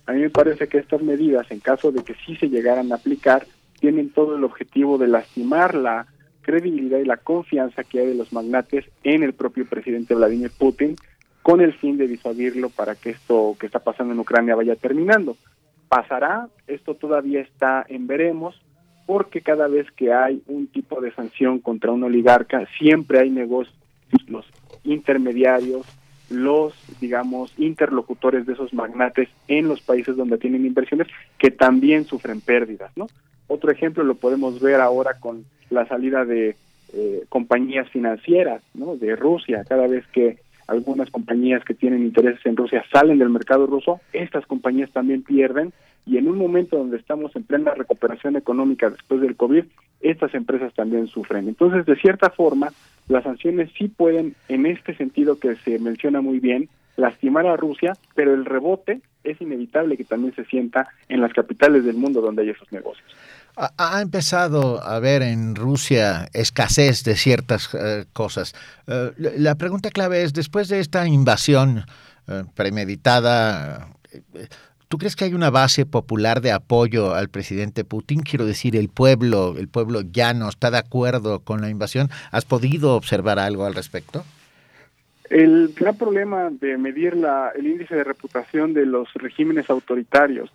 A 0.07 0.13
mí 0.13 0.21
me 0.21 0.31
parece 0.31 0.69
que 0.69 0.79
estas 0.79 1.03
medidas, 1.03 1.51
en 1.51 1.61
caso 1.61 1.93
de 1.93 2.03
que 2.03 2.15
sí 2.27 2.37
se 2.37 2.49
llegaran 2.49 2.93
a 2.93 2.97
aplicar, 2.97 3.47
tienen 3.79 4.11
todo 4.11 4.37
el 4.37 4.45
objetivo 4.45 4.99
de 4.99 5.09
lastimar 5.09 5.75
la 5.75 6.07
credibilidad 6.43 6.99
y 6.99 7.05
la 7.05 7.17
confianza 7.17 7.85
que 7.85 8.01
hay 8.01 8.07
de 8.07 8.15
los 8.15 8.33
magnates 8.33 8.85
en 9.05 9.23
el 9.23 9.33
propio 9.33 9.67
presidente 9.67 10.15
Vladimir 10.15 10.51
Putin, 10.57 10.97
con 11.43 11.61
el 11.61 11.73
fin 11.75 11.97
de 11.97 12.07
disuadirlo 12.07 12.71
para 12.71 12.95
que 12.95 13.11
esto 13.11 13.57
que 13.59 13.67
está 13.67 13.79
pasando 13.79 14.13
en 14.13 14.21
Ucrania 14.21 14.55
vaya 14.55 14.77
terminando. 14.77 15.37
¿Pasará? 15.89 16.49
Esto 16.67 16.95
todavía 16.95 17.41
está 17.41 17.85
en 17.89 18.07
veremos, 18.07 18.61
porque 19.07 19.41
cada 19.41 19.67
vez 19.67 19.91
que 19.93 20.13
hay 20.13 20.43
un 20.47 20.69
tipo 20.69 21.01
de 21.01 21.13
sanción 21.13 21.59
contra 21.59 21.91
un 21.91 22.05
oligarca, 22.05 22.67
siempre 22.79 23.19
hay 23.19 23.31
negocios, 23.31 23.75
los 24.29 24.47
intermediarios, 24.85 25.87
los, 26.31 26.75
digamos, 27.01 27.53
interlocutores 27.59 28.47
de 28.47 28.53
esos 28.53 28.73
magnates 28.73 29.29
en 29.49 29.67
los 29.67 29.81
países 29.81 30.17
donde 30.17 30.39
tienen 30.39 30.65
inversiones 30.65 31.09
que 31.39 31.51
también 31.51 32.05
sufren 32.05 32.41
pérdidas, 32.41 32.93
¿no? 32.97 33.09
Otro 33.51 33.73
ejemplo 33.73 34.05
lo 34.05 34.15
podemos 34.15 34.61
ver 34.61 34.81
ahora 34.81 35.15
con 35.19 35.45
la 35.71 35.85
salida 35.89 36.25
de 36.25 36.55
eh, 36.93 37.25
compañías 37.29 37.89
financieras, 37.89 38.63
¿no? 38.75 38.95
De 38.95 39.17
Rusia, 39.17 39.65
cada 39.69 39.89
vez 39.89 40.07
que 40.13 40.39
algunas 40.69 41.11
compañías 41.11 41.65
que 41.65 41.75
tienen 41.75 42.05
intereses 42.05 42.47
en 42.47 42.57
Rusia 42.57 42.85
salen 42.93 43.19
del 43.19 43.29
mercado 43.29 43.67
ruso, 43.67 44.01
estas 44.13 44.47
compañías 44.47 44.93
también 44.93 45.25
pierden 45.25 45.73
y 46.07 46.17
en 46.17 46.29
un 46.29 46.39
momento 46.39 46.79
donde 46.79 46.97
estamos 46.97 47.35
en 47.35 47.43
plena 47.43 47.75
recuperación 47.75 48.37
económica 48.37 48.89
después 48.89 49.21
del 49.21 49.35
COVID, 49.35 49.65
estas 50.01 50.33
empresas 50.35 50.73
también 50.75 51.09
sufren. 51.09 51.49
Entonces, 51.49 51.85
de 51.87 51.97
cierta 51.97 52.31
forma, 52.31 52.73
las 53.09 53.25
sanciones 53.25 53.69
sí 53.77 53.89
pueden, 53.89 54.37
en 54.49 54.65
este 54.65 54.95
sentido 54.95 55.41
que 55.41 55.57
se 55.57 55.81
menciona 55.81 56.21
muy 56.21 56.39
bien, 56.39 56.69
lastimar 56.97 57.49
a 57.49 57.57
Rusia, 57.57 57.95
pero 58.15 58.33
el 58.33 58.45
rebote 58.45 59.01
es 59.25 59.41
inevitable 59.41 59.97
que 59.97 60.05
también 60.05 60.35
se 60.35 60.45
sienta 60.45 60.89
en 61.09 61.21
las 61.21 61.33
capitales 61.33 61.85
del 61.85 61.97
mundo 61.97 62.21
donde 62.21 62.43
hay 62.43 62.51
esos 62.51 62.71
negocios. 62.73 63.09
Ha 63.57 64.01
empezado 64.01 64.83
a 64.83 64.97
haber 64.97 65.23
en 65.23 65.55
Rusia 65.55 66.29
escasez 66.33 67.05
de 67.05 67.17
ciertas 67.17 67.75
uh, 67.75 68.05
cosas. 68.13 68.55
Uh, 68.87 69.11
la 69.19 69.55
pregunta 69.57 69.91
clave 69.91 70.23
es, 70.23 70.33
después 70.33 70.69
de 70.69 70.81
esta 70.81 71.07
invasión 71.07 71.85
uh, 72.27 72.45
premeditada, 72.55 73.89
¿tú 74.89 74.99
crees 74.99 75.15
que 75.15 75.25
hay 75.25 75.35
una 75.35 75.51
base 75.51 75.85
popular 75.85 76.41
de 76.41 76.53
apoyo 76.53 77.15
al 77.15 77.29
presidente 77.29 77.85
Putin? 77.85 78.21
Quiero 78.21 78.47
decir, 78.47 78.77
el 78.77 78.89
pueblo, 78.89 79.57
el 79.59 79.69
pueblo 79.69 80.03
ya 80.03 80.33
no 80.33 80.49
está 80.49 80.71
de 80.71 80.79
acuerdo 80.79 81.41
con 81.41 81.61
la 81.61 81.69
invasión. 81.69 82.09
¿Has 82.31 82.45
podido 82.45 82.95
observar 82.95 83.39
algo 83.39 83.67
al 83.67 83.75
respecto? 83.75 84.25
El 85.29 85.75
gran 85.77 85.97
problema 85.97 86.51
de 86.51 86.79
medir 86.79 87.17
la, 87.17 87.53
el 87.55 87.67
índice 87.67 87.95
de 87.95 88.05
reputación 88.05 88.75
de 88.75 88.87
los 88.87 89.13
regímenes 89.15 89.69
autoritarios 89.71 90.51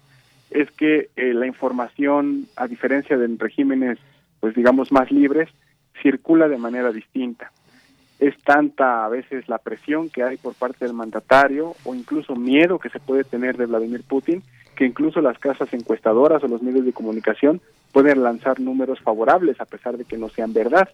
es 0.56 0.72
que 0.72 1.10
eh, 1.18 1.34
la 1.34 1.46
información, 1.46 2.48
a 2.56 2.68
diferencia 2.68 3.18
de 3.18 3.28
regímenes, 3.38 4.00
pues 4.40 4.56
digamos, 4.56 4.90
más 4.92 5.12
libres, 5.12 5.50
circula 6.02 6.48
de 6.48 6.58
manera 6.58 6.94
distinta. 6.94 7.52
Es 8.20 8.42
tanta 8.44 9.04
a 9.06 9.10
veces 9.10 9.50
la 9.50 9.58
presión 9.58 10.10
que 10.10 10.24
hay 10.24 10.38
por 10.38 10.54
parte 10.54 10.86
del 10.86 10.94
mandatario 10.94 11.76
o 11.84 11.94
incluso 11.94 12.36
miedo 12.36 12.80
que 12.80 12.90
se 12.90 13.02
puede 13.02 13.26
tener 13.26 13.58
de 13.58 13.66
Vladimir 13.66 14.04
Putin 14.04 14.42
que 14.78 14.86
incluso 14.86 15.22
las 15.22 15.38
casas 15.40 15.74
encuestadoras 15.74 16.44
o 16.44 16.48
los 16.48 16.62
medios 16.62 16.86
de 16.86 16.94
comunicación 16.94 17.62
pueden 17.92 18.24
lanzar 18.24 18.60
números 18.60 19.00
favorables 19.00 19.60
a 19.60 19.66
pesar 19.66 19.98
de 19.98 20.06
que 20.06 20.18
no 20.18 20.30
sean 20.30 20.54
verdad. 20.54 20.90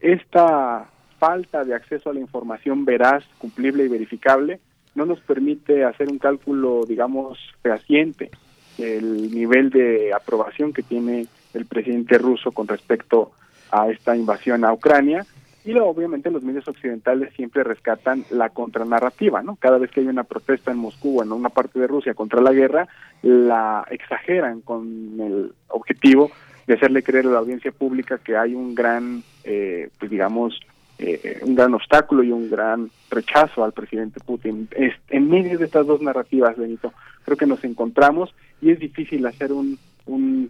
Esta 0.00 0.88
falta 1.18 1.64
de 1.64 1.74
acceso 1.74 2.10
a 2.10 2.14
la 2.14 2.20
información 2.20 2.84
veraz, 2.84 3.24
cumplible 3.38 3.84
y 3.84 3.88
verificable 3.88 4.60
no 4.94 5.04
nos 5.04 5.20
permite 5.20 5.84
hacer 5.84 6.08
un 6.08 6.18
cálculo, 6.18 6.84
digamos, 6.86 7.38
fehaciente 7.62 8.30
del 8.78 9.30
nivel 9.34 9.70
de 9.70 10.12
aprobación 10.14 10.72
que 10.72 10.82
tiene 10.82 11.26
el 11.52 11.66
presidente 11.66 12.16
ruso 12.16 12.52
con 12.52 12.66
respecto 12.66 13.32
a 13.70 13.90
esta 13.90 14.16
invasión 14.16 14.64
a 14.64 14.72
Ucrania 14.72 15.26
y 15.68 15.72
luego, 15.72 15.90
obviamente 15.90 16.30
los 16.30 16.42
medios 16.42 16.66
occidentales 16.66 17.30
siempre 17.34 17.62
rescatan 17.62 18.24
la 18.30 18.48
contranarrativa, 18.48 19.42
¿no? 19.42 19.56
Cada 19.56 19.76
vez 19.76 19.90
que 19.90 20.00
hay 20.00 20.06
una 20.06 20.24
protesta 20.24 20.70
en 20.70 20.78
Moscú 20.78 21.18
o 21.18 21.22
en 21.22 21.30
una 21.30 21.50
parte 21.50 21.78
de 21.78 21.86
Rusia 21.86 22.14
contra 22.14 22.40
la 22.40 22.52
guerra, 22.52 22.88
la 23.20 23.84
exageran 23.90 24.62
con 24.62 25.20
el 25.20 25.52
objetivo 25.68 26.30
de 26.66 26.72
hacerle 26.72 27.02
creer 27.02 27.26
a 27.26 27.32
la 27.32 27.40
audiencia 27.40 27.70
pública 27.70 28.16
que 28.16 28.34
hay 28.34 28.54
un 28.54 28.74
gran, 28.74 29.22
eh, 29.44 29.90
pues 29.98 30.10
digamos, 30.10 30.58
eh, 30.98 31.40
un 31.42 31.54
gran 31.54 31.74
obstáculo 31.74 32.22
y 32.22 32.32
un 32.32 32.48
gran 32.48 32.90
rechazo 33.10 33.62
al 33.62 33.72
presidente 33.72 34.20
Putin. 34.24 34.70
En 35.10 35.28
medio 35.28 35.58
de 35.58 35.66
estas 35.66 35.86
dos 35.86 36.00
narrativas, 36.00 36.56
Benito, 36.56 36.94
creo 37.26 37.36
que 37.36 37.46
nos 37.46 37.62
encontramos 37.64 38.34
y 38.60 38.70
es 38.70 38.78
difícil 38.78 39.24
hacer 39.26 39.52
un, 39.52 39.78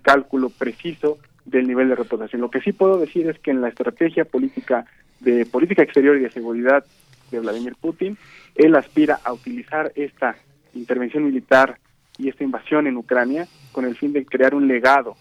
cálculo 0.03 0.51
preciso 0.51 1.19
del 1.45 1.67
nivel 1.67 1.89
de 1.89 1.97
reputación. 1.97 2.41
Lo 2.41 2.51
que 2.51 2.61
sí 2.61 2.73
puedo 2.73 2.99
decir 2.99 3.29
es 3.29 3.39
que 3.41 3.51
en 3.51 3.61
la 3.61 3.69
estrategia 3.69 4.25
política 4.25 4.87
de 5.19 5.45
política 5.45 5.83
exterior 5.83 6.17
y 6.17 6.21
de 6.21 6.31
seguridad 6.31 6.85
de 7.33 7.41
Vladimir 7.41 7.75
Putin, 7.75 8.17
él 8.55 8.77
aspira 8.77 9.19
a 9.25 9.33
utilizar 9.33 9.91
esta 9.97 10.37
intervención 10.75 11.25
militar 11.25 11.79
y 12.19 12.29
esta 12.29 12.45
invasión 12.45 12.87
en 12.87 12.97
Ucrania 12.97 13.49
con 13.73 13.85
el 13.85 13.97
fin 13.97 14.13
de 14.13 14.25
crear 14.25 14.55
un 14.55 14.69
legado 14.69 15.17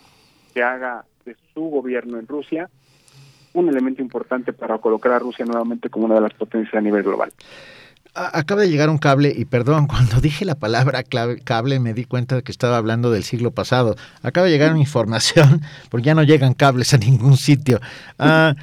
que 0.53 0.61
haga 0.61 1.03
de 1.25 1.35
su 1.53 1.61
gobierno 1.61 2.19
en 2.19 2.27
Rusia 2.27 2.69
un 3.53 3.69
elemento 3.69 4.01
importante 4.01 4.53
para 4.53 4.77
colocar 4.77 5.13
a 5.13 5.19
Rusia 5.19 5.45
nuevamente 5.45 5.89
como 5.89 6.05
una 6.05 6.15
de 6.15 6.21
las 6.21 6.33
potencias 6.33 6.75
a 6.75 6.81
nivel 6.81 7.03
global. 7.03 7.31
Acaba 8.13 8.61
de 8.61 8.69
llegar 8.69 8.89
un 8.89 8.97
cable 8.97 9.33
y 9.35 9.45
perdón, 9.45 9.87
cuando 9.87 10.19
dije 10.21 10.45
la 10.45 10.55
palabra 10.55 11.03
cable 11.03 11.79
me 11.79 11.93
di 11.93 12.05
cuenta 12.05 12.35
de 12.35 12.43
que 12.43 12.51
estaba 12.51 12.77
hablando 12.77 13.11
del 13.11 13.23
siglo 13.23 13.51
pasado. 13.51 13.95
Acaba 14.21 14.47
de 14.47 14.53
llegar 14.53 14.71
una 14.71 14.79
información 14.79 15.61
porque 15.89 16.07
ya 16.07 16.15
no 16.15 16.23
llegan 16.23 16.53
cables 16.53 16.93
a 16.93 16.97
ningún 16.97 17.37
sitio. 17.37 17.79
Ah, 18.19 18.55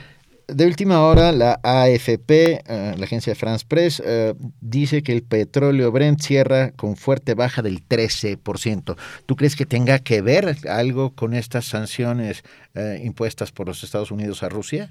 de 0.47 0.67
última 0.67 1.01
hora, 1.01 1.33
la 1.33 1.59
AFP, 1.63 2.61
uh, 2.69 2.99
la 2.99 3.05
agencia 3.05 3.35
France 3.35 3.65
Press, 3.67 4.01
uh, 4.01 4.37
dice 4.61 5.03
que 5.03 5.13
el 5.13 5.23
petróleo 5.23 5.91
Brent 5.91 6.21
cierra 6.21 6.73
con 6.73 6.97
fuerte 6.97 7.35
baja 7.35 7.63
del 7.63 7.87
13%. 7.87 8.97
¿Tú 9.25 9.37
crees 9.37 9.57
que 9.57 9.65
tenga 9.65 9.99
que 10.01 10.21
ver 10.21 10.55
algo 10.69 11.15
con 11.15 11.33
estas 11.33 11.65
sanciones 11.65 12.45
uh, 12.75 13.03
impuestas 13.03 13.53
por 13.53 13.69
los 13.69 13.83
Estados 13.85 14.11
Unidos 14.11 14.43
a 14.43 14.51
Rusia? 14.51 14.91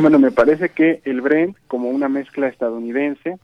Bueno, 0.00 0.18
me 0.18 0.30
parece 0.30 0.68
que 0.68 1.00
el 1.04 1.20
Brent, 1.20 1.56
como 1.66 1.88
una 1.90 2.08
mezcla 2.08 2.48
estadounidense, 2.48 3.38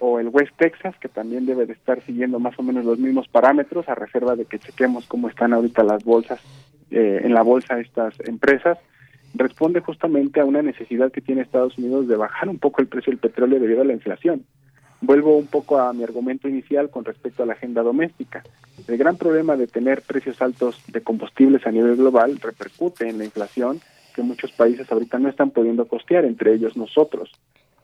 o 0.00 0.20
el 0.20 0.28
West 0.28 0.52
Texas, 0.56 0.94
que 1.00 1.08
también 1.08 1.46
debe 1.46 1.66
de 1.66 1.72
estar 1.72 2.00
siguiendo 2.02 2.38
más 2.38 2.58
o 2.58 2.62
menos 2.62 2.84
los 2.84 2.98
mismos 2.98 3.28
parámetros, 3.28 3.88
a 3.88 3.94
reserva 3.94 4.36
de 4.36 4.44
que 4.44 4.58
chequemos 4.58 5.06
cómo 5.06 5.28
están 5.28 5.52
ahorita 5.52 5.82
las 5.82 6.04
bolsas, 6.04 6.40
eh, 6.90 7.20
en 7.22 7.34
la 7.34 7.42
bolsa 7.42 7.78
estas 7.80 8.14
empresas, 8.20 8.78
responde 9.34 9.80
justamente 9.80 10.40
a 10.40 10.44
una 10.44 10.62
necesidad 10.62 11.12
que 11.12 11.20
tiene 11.20 11.42
Estados 11.42 11.76
Unidos 11.78 12.08
de 12.08 12.16
bajar 12.16 12.48
un 12.48 12.58
poco 12.58 12.80
el 12.80 12.88
precio 12.88 13.10
del 13.10 13.20
petróleo 13.20 13.60
debido 13.60 13.82
a 13.82 13.84
la 13.84 13.92
inflación. 13.92 14.44
Vuelvo 15.00 15.36
un 15.36 15.46
poco 15.46 15.78
a 15.78 15.92
mi 15.92 16.02
argumento 16.02 16.48
inicial 16.48 16.90
con 16.90 17.04
respecto 17.04 17.42
a 17.42 17.46
la 17.46 17.52
agenda 17.52 17.82
doméstica. 17.82 18.42
El 18.86 18.96
gran 18.96 19.16
problema 19.16 19.56
de 19.56 19.68
tener 19.68 20.02
precios 20.02 20.42
altos 20.42 20.82
de 20.88 21.02
combustibles 21.02 21.66
a 21.66 21.70
nivel 21.70 21.96
global 21.96 22.38
repercute 22.40 23.08
en 23.08 23.18
la 23.18 23.24
inflación 23.24 23.80
que 24.14 24.22
muchos 24.22 24.50
países 24.50 24.90
ahorita 24.90 25.20
no 25.20 25.28
están 25.28 25.50
pudiendo 25.50 25.86
costear, 25.86 26.24
entre 26.24 26.52
ellos 26.52 26.76
nosotros. 26.76 27.30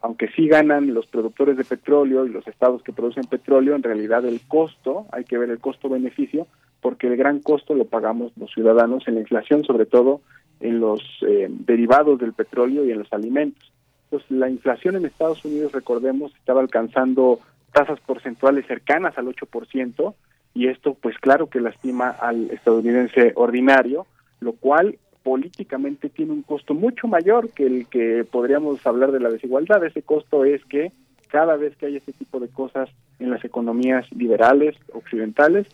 Aunque 0.04 0.28
sí 0.36 0.48
ganan 0.48 0.92
los 0.92 1.06
productores 1.06 1.56
de 1.56 1.64
petróleo 1.64 2.26
y 2.26 2.28
los 2.28 2.46
estados 2.46 2.82
que 2.82 2.92
producen 2.92 3.24
petróleo, 3.24 3.74
en 3.74 3.82
realidad 3.82 4.22
el 4.26 4.38
costo, 4.46 5.06
hay 5.10 5.24
que 5.24 5.38
ver 5.38 5.48
el 5.48 5.60
costo-beneficio, 5.60 6.46
porque 6.82 7.06
el 7.06 7.16
gran 7.16 7.40
costo 7.40 7.72
lo 7.74 7.86
pagamos 7.86 8.30
los 8.36 8.52
ciudadanos 8.52 9.08
en 9.08 9.14
la 9.14 9.20
inflación, 9.20 9.64
sobre 9.64 9.86
todo 9.86 10.20
en 10.60 10.78
los 10.78 11.00
eh, 11.26 11.48
derivados 11.48 12.18
del 12.18 12.34
petróleo 12.34 12.84
y 12.84 12.90
en 12.90 12.98
los 12.98 13.10
alimentos. 13.14 13.72
Entonces, 14.04 14.30
la 14.30 14.50
inflación 14.50 14.94
en 14.96 15.06
Estados 15.06 15.42
Unidos, 15.42 15.72
recordemos, 15.72 16.34
estaba 16.34 16.60
alcanzando 16.60 17.40
tasas 17.72 17.98
porcentuales 18.00 18.66
cercanas 18.66 19.16
al 19.16 19.28
8%, 19.28 20.14
y 20.52 20.68
esto, 20.68 20.98
pues 21.00 21.16
claro 21.16 21.48
que 21.48 21.60
lastima 21.62 22.10
al 22.10 22.50
estadounidense 22.50 23.32
ordinario, 23.36 24.06
lo 24.40 24.52
cual 24.52 24.98
políticamente 25.24 26.10
tiene 26.10 26.32
un 26.32 26.42
costo 26.42 26.74
mucho 26.74 27.08
mayor 27.08 27.50
que 27.50 27.66
el 27.66 27.86
que 27.88 28.24
podríamos 28.30 28.86
hablar 28.86 29.10
de 29.10 29.20
la 29.20 29.30
desigualdad. 29.30 29.84
Ese 29.84 30.02
costo 30.02 30.44
es 30.44 30.64
que 30.66 30.92
cada 31.28 31.56
vez 31.56 31.74
que 31.76 31.86
hay 31.86 31.96
este 31.96 32.12
tipo 32.12 32.38
de 32.38 32.48
cosas 32.48 32.88
en 33.18 33.30
las 33.30 33.44
economías 33.44 34.06
liberales, 34.12 34.76
occidentales, 34.92 35.66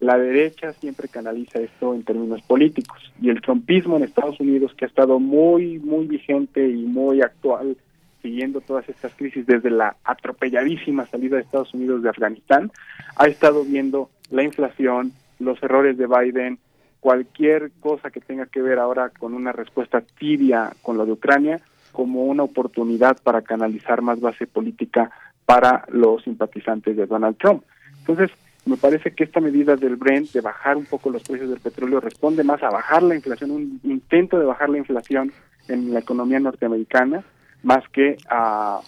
la 0.00 0.18
derecha 0.18 0.72
siempre 0.74 1.08
canaliza 1.08 1.60
esto 1.60 1.94
en 1.94 2.02
términos 2.02 2.42
políticos 2.42 2.98
y 3.22 3.30
el 3.30 3.40
trumpismo 3.40 3.96
en 3.96 4.02
Estados 4.02 4.38
Unidos 4.40 4.74
que 4.76 4.84
ha 4.84 4.88
estado 4.88 5.18
muy 5.18 5.78
muy 5.78 6.06
vigente 6.06 6.68
y 6.68 6.84
muy 6.84 7.22
actual 7.22 7.78
siguiendo 8.20 8.60
todas 8.60 8.86
estas 8.90 9.14
crisis 9.14 9.46
desde 9.46 9.70
la 9.70 9.96
atropelladísima 10.04 11.06
salida 11.06 11.36
de 11.36 11.42
Estados 11.42 11.72
Unidos 11.72 12.02
de 12.02 12.10
Afganistán 12.10 12.70
ha 13.16 13.26
estado 13.26 13.64
viendo 13.64 14.10
la 14.30 14.42
inflación, 14.42 15.12
los 15.38 15.62
errores 15.62 15.96
de 15.96 16.06
Biden, 16.06 16.58
cualquier 17.00 17.70
cosa 17.80 18.10
que 18.10 18.20
tenga 18.20 18.46
que 18.46 18.62
ver 18.62 18.78
ahora 18.78 19.10
con 19.10 19.34
una 19.34 19.52
respuesta 19.52 20.00
tibia 20.00 20.72
con 20.82 20.96
lo 20.96 21.06
de 21.06 21.12
Ucrania 21.12 21.60
como 21.92 22.24
una 22.24 22.42
oportunidad 22.42 23.16
para 23.22 23.42
canalizar 23.42 24.02
más 24.02 24.20
base 24.20 24.46
política 24.46 25.10
para 25.46 25.84
los 25.88 26.22
simpatizantes 26.24 26.96
de 26.96 27.06
Donald 27.06 27.36
Trump. 27.38 27.62
Entonces, 28.00 28.30
me 28.66 28.76
parece 28.76 29.12
que 29.12 29.24
esta 29.24 29.40
medida 29.40 29.76
del 29.76 29.96
Brent 29.96 30.32
de 30.32 30.40
bajar 30.40 30.76
un 30.76 30.84
poco 30.84 31.08
los 31.08 31.22
precios 31.22 31.48
del 31.48 31.60
petróleo 31.60 32.00
responde 32.00 32.42
más 32.42 32.62
a 32.62 32.70
bajar 32.70 33.02
la 33.02 33.14
inflación, 33.14 33.52
un 33.52 33.80
intento 33.84 34.38
de 34.38 34.44
bajar 34.44 34.68
la 34.68 34.78
inflación 34.78 35.32
en 35.68 35.94
la 35.94 36.00
economía 36.00 36.40
norteamericana, 36.40 37.24
más 37.62 37.88
que 37.88 38.16
a, 38.28 38.80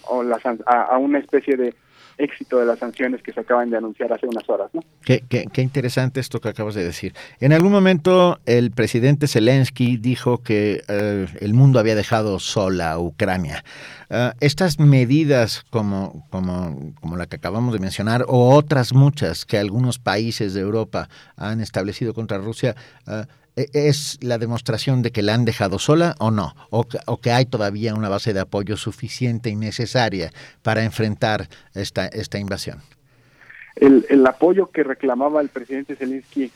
a, 0.65 0.81
a 0.83 0.97
una 0.97 1.19
especie 1.19 1.55
de 1.57 1.73
éxito 2.19 2.59
de 2.59 2.65
las 2.65 2.79
sanciones 2.79 3.23
que 3.23 3.31
se 3.31 3.39
acaban 3.39 3.69
de 3.69 3.77
anunciar 3.77 4.11
hace 4.13 4.27
unas 4.27 4.47
horas. 4.49 4.69
¿no? 4.73 4.81
Qué, 5.03 5.49
interesante 5.57 6.19
esto 6.19 6.39
que 6.39 6.49
acabas 6.49 6.75
de 6.75 6.83
decir. 6.83 7.13
En 7.39 7.53
algún 7.53 7.71
momento 7.71 8.39
el 8.45 8.71
presidente 8.71 9.27
Zelensky 9.27 9.97
dijo 9.97 10.43
que 10.43 10.83
uh, 10.87 11.43
el 11.43 11.53
mundo 11.53 11.79
había 11.79 11.95
dejado 11.95 12.39
sola 12.39 12.91
a 12.91 12.99
Ucrania. 12.99 13.63
Uh, 14.09 14.35
estas 14.39 14.79
medidas 14.79 15.63
como, 15.69 16.27
como, 16.29 16.93
como 16.99 17.15
la 17.15 17.27
que 17.27 17.37
acabamos 17.37 17.73
de 17.73 17.79
mencionar 17.79 18.25
o 18.27 18.53
otras 18.53 18.93
muchas 18.93 19.45
que 19.45 19.57
algunos 19.57 19.97
países 19.99 20.53
de 20.53 20.61
Europa 20.61 21.09
han 21.37 21.61
establecido 21.61 22.13
contra 22.13 22.37
Rusia, 22.37 22.75
uh, 23.07 23.23
¿Es 23.73 24.17
la 24.21 24.37
demostración 24.37 25.01
de 25.01 25.11
que 25.11 25.21
la 25.21 25.33
han 25.33 25.43
dejado 25.43 25.79
sola 25.79 26.15
o 26.19 26.31
no? 26.31 26.53
¿O, 26.69 26.85
o, 27.05 27.17
que 27.17 27.31
hay 27.31 27.45
todavía 27.45 27.93
una 27.93 28.07
base 28.07 28.33
de 28.33 28.39
apoyo 28.39 28.77
suficiente 28.77 29.49
y 29.49 29.55
necesaria 29.55 30.31
para 30.63 30.83
enfrentar 30.83 31.47
esta, 31.73 32.07
esta 32.07 32.39
invasión? 32.39 32.79
El, 33.75 34.05
el 34.09 34.25
apoyo 34.25 34.67
que 34.67 34.83
reclamaba 34.83 35.41
el 35.41 35.49
presidente 35.49 35.95
Zelensky 35.95 36.51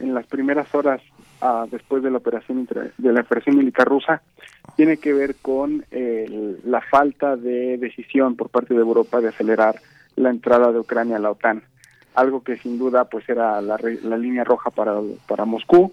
en 0.00 0.14
las 0.14 0.26
primeras 0.26 0.72
horas 0.74 1.00
uh, 1.42 1.68
después 1.70 2.02
de 2.02 2.10
la 2.10 2.18
operación 2.18 2.68
de 2.98 3.12
la 3.12 3.20
operación 3.20 3.56
militar 3.56 3.88
rusa 3.88 4.22
tiene 4.76 4.96
que 4.96 5.12
ver 5.12 5.36
con 5.36 5.84
la 5.90 6.80
falta 6.82 7.36
de 7.36 7.78
decisión 7.78 8.36
por 8.36 8.48
parte 8.48 8.74
de 8.74 8.80
Europa 8.80 9.20
de 9.20 9.28
acelerar 9.28 9.80
la 10.14 10.30
entrada 10.30 10.70
de 10.70 10.78
Ucrania 10.78 11.16
a 11.16 11.20
la 11.20 11.30
OTAN 11.30 11.62
algo 12.14 12.42
que 12.42 12.58
sin 12.58 12.78
duda 12.78 13.06
pues 13.06 13.28
era 13.28 13.60
la, 13.60 13.78
la 14.02 14.16
línea 14.16 14.44
roja 14.44 14.70
para, 14.70 15.00
para 15.26 15.44
Moscú 15.44 15.92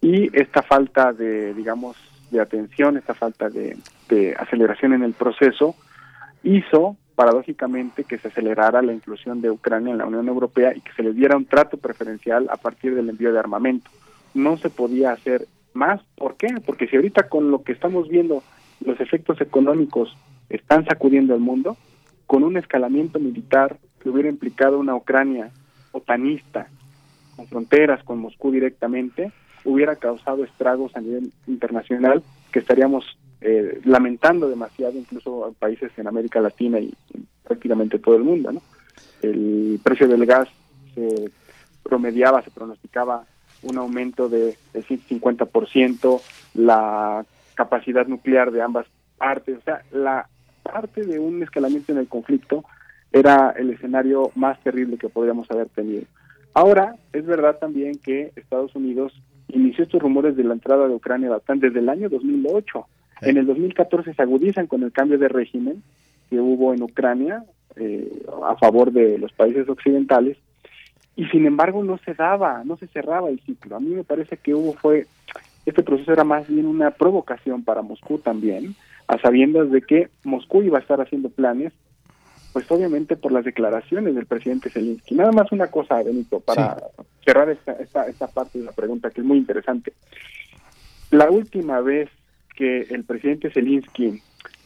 y 0.00 0.28
esta 0.38 0.62
falta 0.62 1.12
de, 1.12 1.54
digamos, 1.54 1.96
de 2.30 2.40
atención, 2.40 2.96
esta 2.96 3.14
falta 3.14 3.48
de, 3.48 3.76
de, 4.08 4.34
aceleración 4.34 4.92
en 4.92 5.02
el 5.02 5.12
proceso 5.12 5.74
hizo 6.42 6.96
paradójicamente 7.14 8.04
que 8.04 8.18
se 8.18 8.28
acelerara 8.28 8.82
la 8.82 8.92
inclusión 8.92 9.40
de 9.40 9.50
Ucrania 9.50 9.92
en 9.92 9.98
la 9.98 10.06
Unión 10.06 10.28
Europea 10.28 10.72
y 10.74 10.80
que 10.80 10.92
se 10.92 11.02
le 11.02 11.12
diera 11.12 11.36
un 11.36 11.46
trato 11.46 11.78
preferencial 11.78 12.46
a 12.50 12.56
partir 12.56 12.94
del 12.94 13.08
envío 13.08 13.32
de 13.32 13.38
armamento. 13.38 13.90
No 14.34 14.58
se 14.58 14.68
podía 14.68 15.12
hacer 15.12 15.46
más. 15.72 16.00
¿Por 16.16 16.36
qué? 16.36 16.48
Porque 16.64 16.88
si 16.88 16.96
ahorita 16.96 17.28
con 17.28 17.50
lo 17.50 17.62
que 17.62 17.72
estamos 17.72 18.08
viendo 18.08 18.42
los 18.84 19.00
efectos 19.00 19.40
económicos 19.40 20.14
están 20.50 20.84
sacudiendo 20.84 21.34
el 21.34 21.40
mundo, 21.40 21.76
con 22.26 22.44
un 22.44 22.56
escalamiento 22.56 23.18
militar 23.18 23.78
que 24.00 24.10
hubiera 24.10 24.28
implicado 24.28 24.78
una 24.78 24.94
Ucrania 24.94 25.50
otanista, 25.92 26.68
con 27.36 27.46
fronteras 27.46 28.02
con 28.04 28.18
Moscú 28.18 28.50
directamente, 28.50 29.32
hubiera 29.66 29.96
causado 29.96 30.44
estragos 30.44 30.96
a 30.96 31.00
nivel 31.00 31.32
internacional 31.46 32.22
que 32.52 32.60
estaríamos 32.60 33.18
eh, 33.40 33.80
lamentando 33.84 34.48
demasiado 34.48 34.98
incluso 34.98 35.48
en 35.48 35.54
países 35.54 35.92
en 35.98 36.06
América 36.06 36.40
Latina 36.40 36.80
y, 36.80 36.94
y 37.12 37.24
prácticamente 37.44 37.98
todo 37.98 38.16
el 38.16 38.24
mundo. 38.24 38.52
¿no? 38.52 38.62
El 39.22 39.78
precio 39.82 40.08
del 40.08 40.24
gas 40.24 40.48
se 40.94 41.30
promediaba, 41.82 42.42
se 42.42 42.50
pronosticaba 42.50 43.24
un 43.62 43.78
aumento 43.78 44.28
de, 44.28 44.56
de 44.72 44.84
150%, 44.84 46.20
la 46.54 47.24
capacidad 47.54 48.06
nuclear 48.06 48.50
de 48.50 48.62
ambas 48.62 48.86
partes, 49.18 49.58
o 49.58 49.62
sea, 49.62 49.82
la 49.92 50.28
parte 50.62 51.04
de 51.04 51.18
un 51.18 51.42
escalamiento 51.42 51.92
en 51.92 51.98
el 51.98 52.08
conflicto 52.08 52.64
era 53.12 53.54
el 53.56 53.70
escenario 53.70 54.30
más 54.34 54.60
terrible 54.60 54.98
que 54.98 55.08
podríamos 55.08 55.50
haber 55.50 55.68
tenido. 55.68 56.02
Ahora, 56.52 56.96
es 57.12 57.24
verdad 57.24 57.58
también 57.58 57.98
que 57.98 58.32
Estados 58.36 58.74
Unidos 58.74 59.12
inició 59.48 59.84
estos 59.84 60.02
rumores 60.02 60.36
de 60.36 60.44
la 60.44 60.54
entrada 60.54 60.88
de 60.88 60.94
Ucrania 60.94 61.28
a 61.28 61.30
la 61.30 61.36
OTAN 61.36 61.60
desde 61.60 61.80
el 61.80 61.88
año 61.88 62.08
2008. 62.08 62.86
En 63.22 63.36
el 63.36 63.46
2014 63.46 64.14
se 64.14 64.22
agudizan 64.22 64.66
con 64.66 64.82
el 64.82 64.92
cambio 64.92 65.18
de 65.18 65.28
régimen 65.28 65.82
que 66.28 66.38
hubo 66.40 66.74
en 66.74 66.82
Ucrania 66.82 67.44
eh, 67.76 68.22
a 68.44 68.56
favor 68.56 68.92
de 68.92 69.18
los 69.18 69.32
países 69.32 69.68
occidentales 69.68 70.36
y 71.14 71.26
sin 71.26 71.46
embargo 71.46 71.82
no 71.82 71.98
se 71.98 72.14
daba, 72.14 72.62
no 72.64 72.76
se 72.76 72.86
cerraba 72.88 73.30
el 73.30 73.40
ciclo. 73.40 73.76
A 73.76 73.80
mí 73.80 73.94
me 73.94 74.04
parece 74.04 74.36
que 74.36 74.54
hubo 74.54 74.74
fue 74.74 75.06
este 75.66 75.82
proceso 75.82 76.12
era 76.12 76.24
más 76.24 76.46
bien 76.48 76.66
una 76.66 76.92
provocación 76.92 77.64
para 77.64 77.82
Moscú 77.82 78.18
también, 78.18 78.76
a 79.08 79.18
sabiendas 79.18 79.70
de 79.70 79.82
que 79.82 80.08
Moscú 80.22 80.62
iba 80.62 80.78
a 80.78 80.80
estar 80.80 81.00
haciendo 81.00 81.28
planes, 81.28 81.72
pues 82.56 82.70
obviamente 82.70 83.16
por 83.16 83.32
las 83.32 83.44
declaraciones 83.44 84.14
del 84.14 84.24
presidente 84.24 84.70
Zelensky. 84.70 85.14
Nada 85.14 85.30
más 85.30 85.52
una 85.52 85.66
cosa, 85.66 86.02
Benito, 86.02 86.40
para 86.40 86.78
cerrar 87.22 87.50
esta, 87.50 87.72
esta, 87.72 88.06
esta 88.06 88.28
parte 88.28 88.58
de 88.58 88.64
la 88.64 88.72
pregunta 88.72 89.10
que 89.10 89.20
es 89.20 89.26
muy 89.26 89.36
interesante. 89.36 89.92
La 91.10 91.30
última 91.30 91.82
vez 91.82 92.08
que 92.54 92.80
el 92.84 93.04
presidente 93.04 93.50
Zelensky 93.50 94.22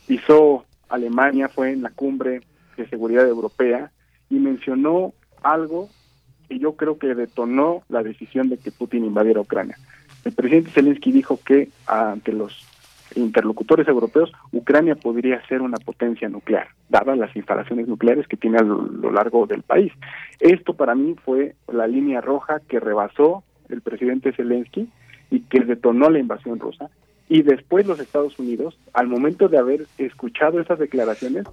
pisó 0.06 0.66
Alemania 0.88 1.48
fue 1.48 1.72
en 1.72 1.82
la 1.82 1.90
cumbre 1.90 2.42
de 2.76 2.88
seguridad 2.88 3.26
europea 3.26 3.90
y 4.28 4.36
mencionó 4.36 5.12
algo 5.42 5.88
que 6.48 6.60
yo 6.60 6.76
creo 6.76 6.96
que 6.96 7.16
detonó 7.16 7.82
la 7.88 8.04
decisión 8.04 8.50
de 8.50 8.58
que 8.58 8.70
Putin 8.70 9.04
invadiera 9.04 9.40
Ucrania. 9.40 9.76
El 10.24 10.30
presidente 10.30 10.70
Zelensky 10.70 11.10
dijo 11.10 11.40
que 11.44 11.70
ante 11.88 12.32
los 12.32 12.64
interlocutores 13.16 13.86
europeos, 13.88 14.32
Ucrania 14.52 14.94
podría 14.94 15.44
ser 15.46 15.62
una 15.62 15.76
potencia 15.78 16.28
nuclear, 16.28 16.68
dadas 16.88 17.18
las 17.18 17.34
instalaciones 17.34 17.88
nucleares 17.88 18.26
que 18.28 18.36
tiene 18.36 18.58
a 18.58 18.62
lo, 18.62 19.10
largo 19.10 19.46
del 19.46 19.62
país. 19.62 19.92
Esto 20.38 20.74
para 20.74 20.94
mí 20.94 21.14
fue 21.24 21.54
la 21.72 21.86
línea 21.86 22.20
roja 22.20 22.60
que 22.68 22.80
rebasó 22.80 23.42
el 23.68 23.80
presidente 23.80 24.32
Zelensky 24.32 24.88
y 25.30 25.40
que 25.40 25.60
detonó 25.60 26.10
la 26.10 26.18
invasión 26.18 26.58
rusa. 26.58 26.90
Y 27.28 27.42
después 27.42 27.86
los 27.86 28.00
Estados 28.00 28.38
Unidos, 28.38 28.76
al 28.92 29.06
momento 29.06 29.48
de 29.48 29.58
haber 29.58 29.86
escuchado 29.98 30.60
esas 30.60 30.78
declaraciones, 30.78 31.44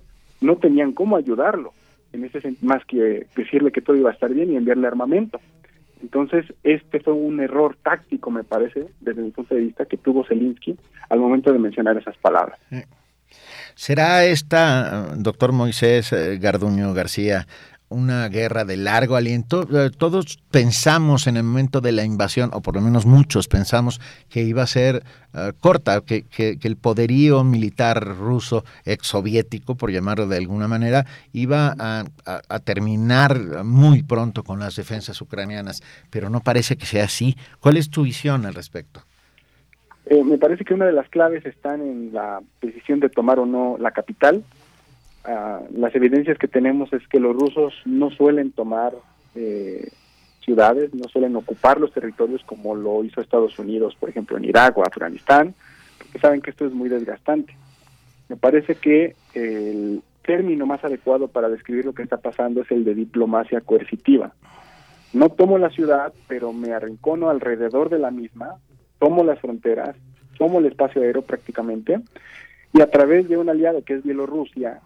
no 0.41 0.55
tenían 0.57 0.91
cómo 0.93 1.15
ayudarlo, 1.17 1.73
en 2.13 2.25
ese 2.25 2.41
más 2.61 2.83
que 2.85 3.27
decirle 3.35 3.71
que 3.71 3.81
todo 3.81 3.95
iba 3.95 4.09
a 4.09 4.13
estar 4.13 4.33
bien 4.33 4.51
y 4.51 4.55
enviarle 4.55 4.87
armamento. 4.87 5.39
Entonces, 6.01 6.45
este 6.63 6.99
fue 6.99 7.13
un 7.13 7.39
error 7.39 7.77
táctico, 7.83 8.31
me 8.31 8.43
parece, 8.43 8.87
desde 8.99 9.21
mi 9.21 9.31
punto 9.31 9.55
de 9.55 9.61
vista, 9.61 9.85
que 9.85 9.97
tuvo 9.97 10.25
Zelensky 10.25 10.77
al 11.09 11.19
momento 11.19 11.51
de 11.51 11.59
mencionar 11.59 11.97
esas 11.97 12.17
palabras. 12.17 12.59
¿Será 13.75 14.25
esta, 14.25 15.13
doctor 15.15 15.51
Moisés 15.51 16.11
eh, 16.13 16.37
Garduño 16.39 16.93
García, 16.93 17.47
una 17.89 18.27
guerra 18.29 18.65
de 18.65 18.77
largo 18.77 19.15
aliento? 19.15 19.67
Eh, 19.71 19.89
Todos 19.97 20.39
pensamos 20.51 21.27
en 21.27 21.37
el 21.37 21.43
momento 21.43 21.79
de 21.81 21.91
la 21.91 22.03
invasión, 22.03 22.49
o 22.53 22.61
por 22.61 22.75
lo 22.75 22.81
menos 22.81 23.05
muchos 23.05 23.47
pensamos 23.47 24.01
que 24.29 24.43
iba 24.43 24.61
a 24.63 24.67
ser 24.67 25.03
eh, 25.33 25.53
corta, 25.59 26.01
que, 26.01 26.23
que- 26.23 26.57
el 26.61 26.75
poderío 26.75 27.43
militar 27.43 28.03
ruso, 28.05 28.65
exsoviético, 28.83 29.75
por 29.75 29.91
llamarlo 29.91 30.27
de 30.27 30.37
alguna 30.37 30.67
manera, 30.67 31.05
iba 31.31 31.73
a 31.77 32.59
terminar 32.59 33.63
muy 33.63 34.03
pronto 34.03 34.43
con 34.43 34.59
las 34.59 34.75
defensas 34.75 35.21
ucranianas, 35.21 35.81
pero 36.09 36.29
no 36.29 36.41
parece 36.41 36.75
que 36.75 36.85
sea 36.85 37.05
así. 37.05 37.37
¿Cuál 37.59 37.77
es 37.77 37.89
tu 37.89 38.03
visión 38.03 38.45
al 38.45 38.53
respecto? 38.53 39.01
Eh, 40.09 40.23
me 40.23 40.37
parece 40.37 40.63
que 40.63 40.73
una 40.73 40.85
de 40.85 40.93
las 40.93 41.09
claves 41.09 41.45
están 41.45 41.81
en 41.81 42.13
la 42.13 42.39
decisión 42.61 42.99
de 43.01 43.09
tomar 43.09 43.39
o 43.39 43.45
no 43.45 43.77
la 43.77 43.91
capital. 43.91 44.43
Ah, 45.29 45.61
las 45.73 45.93
evidencias 45.93 46.37
que 46.37 46.47
tenemos 46.47 46.93
es 46.93 47.05
que 47.09 47.19
los 47.19 47.35
rusos 47.35 47.73
no 47.83 48.09
suelen 48.11 48.53
tomar 48.53 48.93
eh, 49.35 49.89
ciudades, 50.39 50.93
no 50.93 51.03
suelen 51.09 51.35
ocupar 51.35 51.81
los 51.81 51.91
territorios 51.91 52.41
como 52.45 52.75
lo 52.75 53.03
hizo 53.03 53.19
Estados 53.19 53.59
Unidos, 53.59 53.97
por 53.99 54.07
ejemplo, 54.07 54.37
en 54.37 54.45
Irak 54.45 54.77
o 54.77 54.83
Afganistán, 54.83 55.53
porque 55.97 56.19
saben 56.19 56.41
que 56.41 56.51
esto 56.51 56.65
es 56.65 56.71
muy 56.71 56.87
desgastante. 56.87 57.57
Me 58.29 58.37
parece 58.37 58.75
que 58.75 59.15
el 59.33 60.01
término 60.21 60.65
más 60.65 60.81
adecuado 60.85 61.27
para 61.27 61.49
describir 61.49 61.83
lo 61.83 61.93
que 61.93 62.03
está 62.03 62.17
pasando 62.17 62.61
es 62.61 62.71
el 62.71 62.85
de 62.85 62.95
diplomacia 62.95 63.59
coercitiva. 63.59 64.31
No 65.11 65.27
tomo 65.27 65.57
la 65.57 65.71
ciudad, 65.71 66.13
pero 66.29 66.53
me 66.53 66.71
arrincono 66.71 67.29
alrededor 67.29 67.89
de 67.89 67.99
la 67.99 68.11
misma, 68.11 68.55
tomo 68.97 69.25
las 69.25 69.41
fronteras, 69.41 69.97
tomo 70.37 70.59
el 70.59 70.67
espacio 70.67 71.01
aéreo 71.01 71.21
prácticamente, 71.21 71.99
y 72.73 72.79
a 72.79 72.89
través 72.89 73.27
de 73.27 73.35
un 73.35 73.49
aliado 73.49 73.83
que 73.83 73.95
es 73.95 74.03
Bielorrusia, 74.03 74.79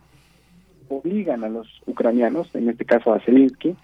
obligan 0.98 1.44
a 1.44 1.50
los 1.50 1.68
ucranianos, 1.86 2.54
en 2.56 2.70
este 2.70 2.86
caso 2.86 3.14
a 3.14 3.20
Zelensky, 3.20 3.76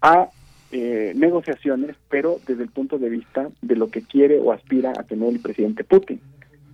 a 0.00 0.28
eh, 0.70 1.12
negociaciones, 1.16 1.96
pero 2.08 2.38
desde 2.46 2.62
el 2.62 2.68
punto 2.68 2.98
de 2.98 3.08
vista 3.08 3.48
de 3.62 3.76
lo 3.76 3.90
que 3.90 4.02
quiere 4.02 4.38
o 4.38 4.52
aspira 4.52 4.90
a 4.90 5.02
tener 5.02 5.30
el 5.30 5.40
presidente 5.40 5.84
Putin. 5.84 6.20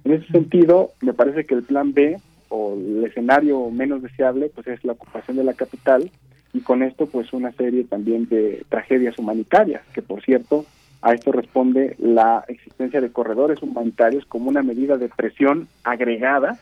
En 0.05 0.12
ese 0.12 0.27
sentido, 0.32 0.90
me 1.01 1.15
parece 1.15 1.44
que 1.44 1.55
el 1.55 1.62
plan 1.62 1.94
B 1.94 2.19
o 2.48 2.74
el 2.74 3.05
escenario 3.05 3.70
menos 3.70 4.02
deseable 4.02 4.51
pues 4.55 4.66
es 4.66 4.85
la 4.85 4.93
ocupación 4.93 5.36
de 5.36 5.44
la 5.44 5.55
capital 5.55 6.11
y 6.52 6.61
con 6.61 6.82
esto 6.82 7.06
pues 7.06 7.32
una 7.32 7.52
serie 7.52 7.85
también 7.85 8.28
de 8.28 8.65
tragedias 8.69 9.19
humanitarias, 9.19 9.82
que 9.94 10.02
por 10.02 10.23
cierto 10.23 10.66
a 11.01 11.12
esto 11.12 11.32
responde 11.32 11.97
la 11.98 12.44
existencia 12.48 13.01
de 13.01 13.12
corredores 13.12 13.62
humanitarios 13.62 14.24
como 14.27 14.48
una 14.48 14.62
medida 14.62 14.97
de 14.97 15.09
presión 15.09 15.69
agregada 15.82 16.59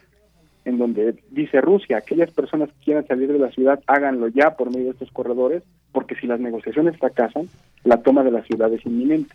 en 0.65 0.79
donde 0.79 1.17
dice 1.31 1.61
Rusia, 1.61 1.97
aquellas 1.97 2.31
personas 2.31 2.69
que 2.71 2.85
quieran 2.85 3.07
salir 3.07 3.33
de 3.33 3.39
la 3.39 3.51
ciudad, 3.51 3.81
háganlo 3.87 4.29
ya 4.29 4.57
por 4.57 4.71
medio 4.71 4.87
de 4.87 4.91
estos 4.93 5.11
corredores, 5.11 5.63
porque 5.91 6.15
si 6.15 6.27
las 6.27 6.41
negociaciones 6.41 6.97
fracasan, 6.99 7.49
la 7.85 8.03
toma 8.03 8.23
de 8.23 8.31
la 8.31 8.43
ciudad 8.43 8.73
es 8.73 8.85
inminente. 8.87 9.35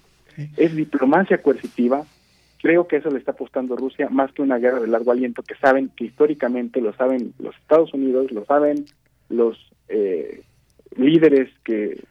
Es 0.56 0.76
diplomacia 0.76 1.40
coercitiva, 1.40 2.06
creo 2.62 2.88
que 2.88 2.98
eso 2.98 3.10
le 3.10 3.18
está 3.18 3.32
apostando 3.32 3.76
Rusia 3.76 4.08
más 4.10 4.32
que 4.32 4.42
una 4.42 4.58
guerra 4.58 4.80
de 4.80 4.88
largo 4.88 5.12
aliento, 5.12 5.42
que 5.42 5.56
saben 5.56 5.90
que 5.96 6.06
históricamente 6.06 6.80
lo 6.80 6.94
saben 6.94 7.34
los 7.40 7.56
Estados 7.56 7.94
Unidos, 7.94 8.32
lo 8.32 8.46
saben 8.46 8.86
los 9.30 9.58
eh, 9.90 10.44
líderes 10.96 11.50
que 11.64 12.04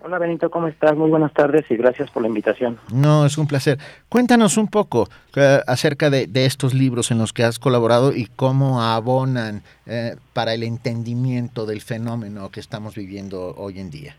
Hola 0.03 0.19
Benito, 0.19 0.51
¿cómo 0.51 0.66
estás? 0.66 0.97
Muy 0.97 1.11
buenas 1.11 1.32
tardes 1.35 1.70
y 1.70 1.77
gracias 1.77 2.11
por 2.11 2.23
la 2.23 2.28
invitación. 2.28 2.78
No, 2.93 3.27
es 3.27 3.37
un 3.37 3.47
placer. 3.47 3.78
Cuéntanos 4.09 4.57
un 4.57 4.69
poco 4.69 5.09
eh, 5.37 5.61
acerca 5.66 6.09
de, 6.09 6.27
de, 6.27 6.47
estos 6.47 6.73
libros 6.73 7.11
en 7.11 7.19
los 7.19 7.35
que 7.35 7.45
has 7.45 7.59
colaborado 7.59 8.12
y 8.12 8.27
cómo 8.35 8.82
abonan 8.82 9.62
eh, 9.87 10.16
para 10.32 10.55
el 10.55 10.62
entendimiento 10.62 11.66
del 11.66 11.82
fenómeno 11.82 12.49
que 12.51 12.61
estamos 12.61 12.95
viviendo 12.95 13.55
hoy 13.57 13.78
en 13.78 13.91
día. 13.91 14.16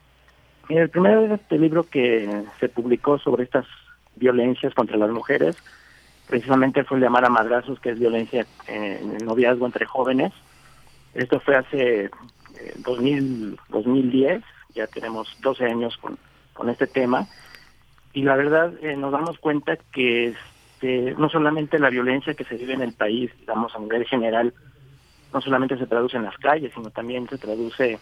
Mira, 0.70 0.84
el 0.84 0.90
primer 0.90 1.32
este 1.32 1.58
libro 1.58 1.84
que 1.84 2.44
se 2.60 2.70
publicó 2.70 3.18
sobre 3.18 3.44
estas 3.44 3.66
violencias 4.16 4.74
contra 4.74 4.98
las 4.98 5.10
mujeres 5.10 5.56
precisamente 6.32 6.86
fue 6.86 6.98
el 6.98 7.02
de 7.02 7.08
Amar 7.08 7.26
a 7.26 7.30
Madrazos, 7.30 7.80
que 7.82 7.90
es 7.90 8.00
violencia 8.00 8.46
en 8.68 9.18
el 9.18 9.26
noviazgo 9.26 9.66
entre 9.66 9.86
jóvenes. 9.86 10.32
Esto 11.14 11.42
fue 11.42 11.58
hace 11.58 12.06
eh, 12.06 12.10
2000, 12.78 13.60
2010 13.68 14.42
ya 14.74 14.88
tenemos 14.88 15.28
12 15.42 15.66
años 15.66 15.98
con, 15.98 16.18
con 16.54 16.70
este 16.70 16.88
tema 16.88 17.28
y 18.14 18.24
la 18.24 18.38
verdad 18.38 18.74
eh, 18.82 18.96
nos 18.96 19.12
damos 19.12 19.38
cuenta 19.40 19.78
que 19.92 20.28
este, 20.28 21.14
no 21.18 21.30
solamente 21.30 21.80
la 21.80 21.90
violencia 21.90 22.34
que 22.34 22.46
se 22.46 22.56
vive 22.56 22.74
en 22.74 22.82
el 22.82 22.94
país, 22.94 23.32
digamos 23.40 23.76
a 23.76 23.80
nivel 23.80 24.06
general, 24.06 24.54
no 25.34 25.42
solamente 25.42 25.78
se 25.78 25.86
traduce 25.86 26.18
en 26.18 26.24
las 26.24 26.38
calles, 26.38 26.72
sino 26.74 26.90
también 26.92 27.28
se 27.30 27.38
traduce 27.38 28.00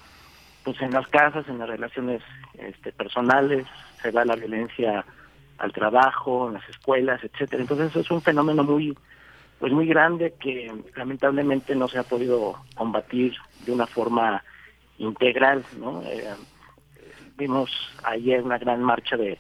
pues 0.64 0.80
en 0.82 0.92
las 0.92 1.08
casas, 1.08 1.48
en 1.48 1.58
las 1.58 1.70
relaciones 1.70 2.22
este, 2.54 2.92
personales, 2.92 3.66
se 4.02 4.12
da 4.12 4.24
la 4.24 4.36
violencia 4.36 5.04
al 5.60 5.74
trabajo, 5.74 6.48
en 6.48 6.56
las 6.56 6.70
escuelas, 6.70 7.24
etcétera. 7.24 7.62
Entonces 7.62 7.96
es 7.96 8.10
un 8.12 8.22
fenómeno 8.22 8.64
muy 8.64 8.98
pues 9.60 9.74
muy 9.74 9.88
grande 9.88 10.34
que 10.40 10.72
lamentablemente 10.96 11.76
no 11.76 11.90
se 11.90 12.00
ha 12.00 12.04
podido 12.04 12.56
combatir 12.76 13.36
de 13.66 13.74
una 13.74 13.86
forma 13.86 14.42
integral, 14.98 15.66
¿no? 15.78 16.02
Eh, 16.04 16.34
vimos 17.38 17.70
ayer 18.04 18.42
una 18.42 18.58
gran 18.58 18.82
marcha 18.82 19.18
de, 19.18 19.38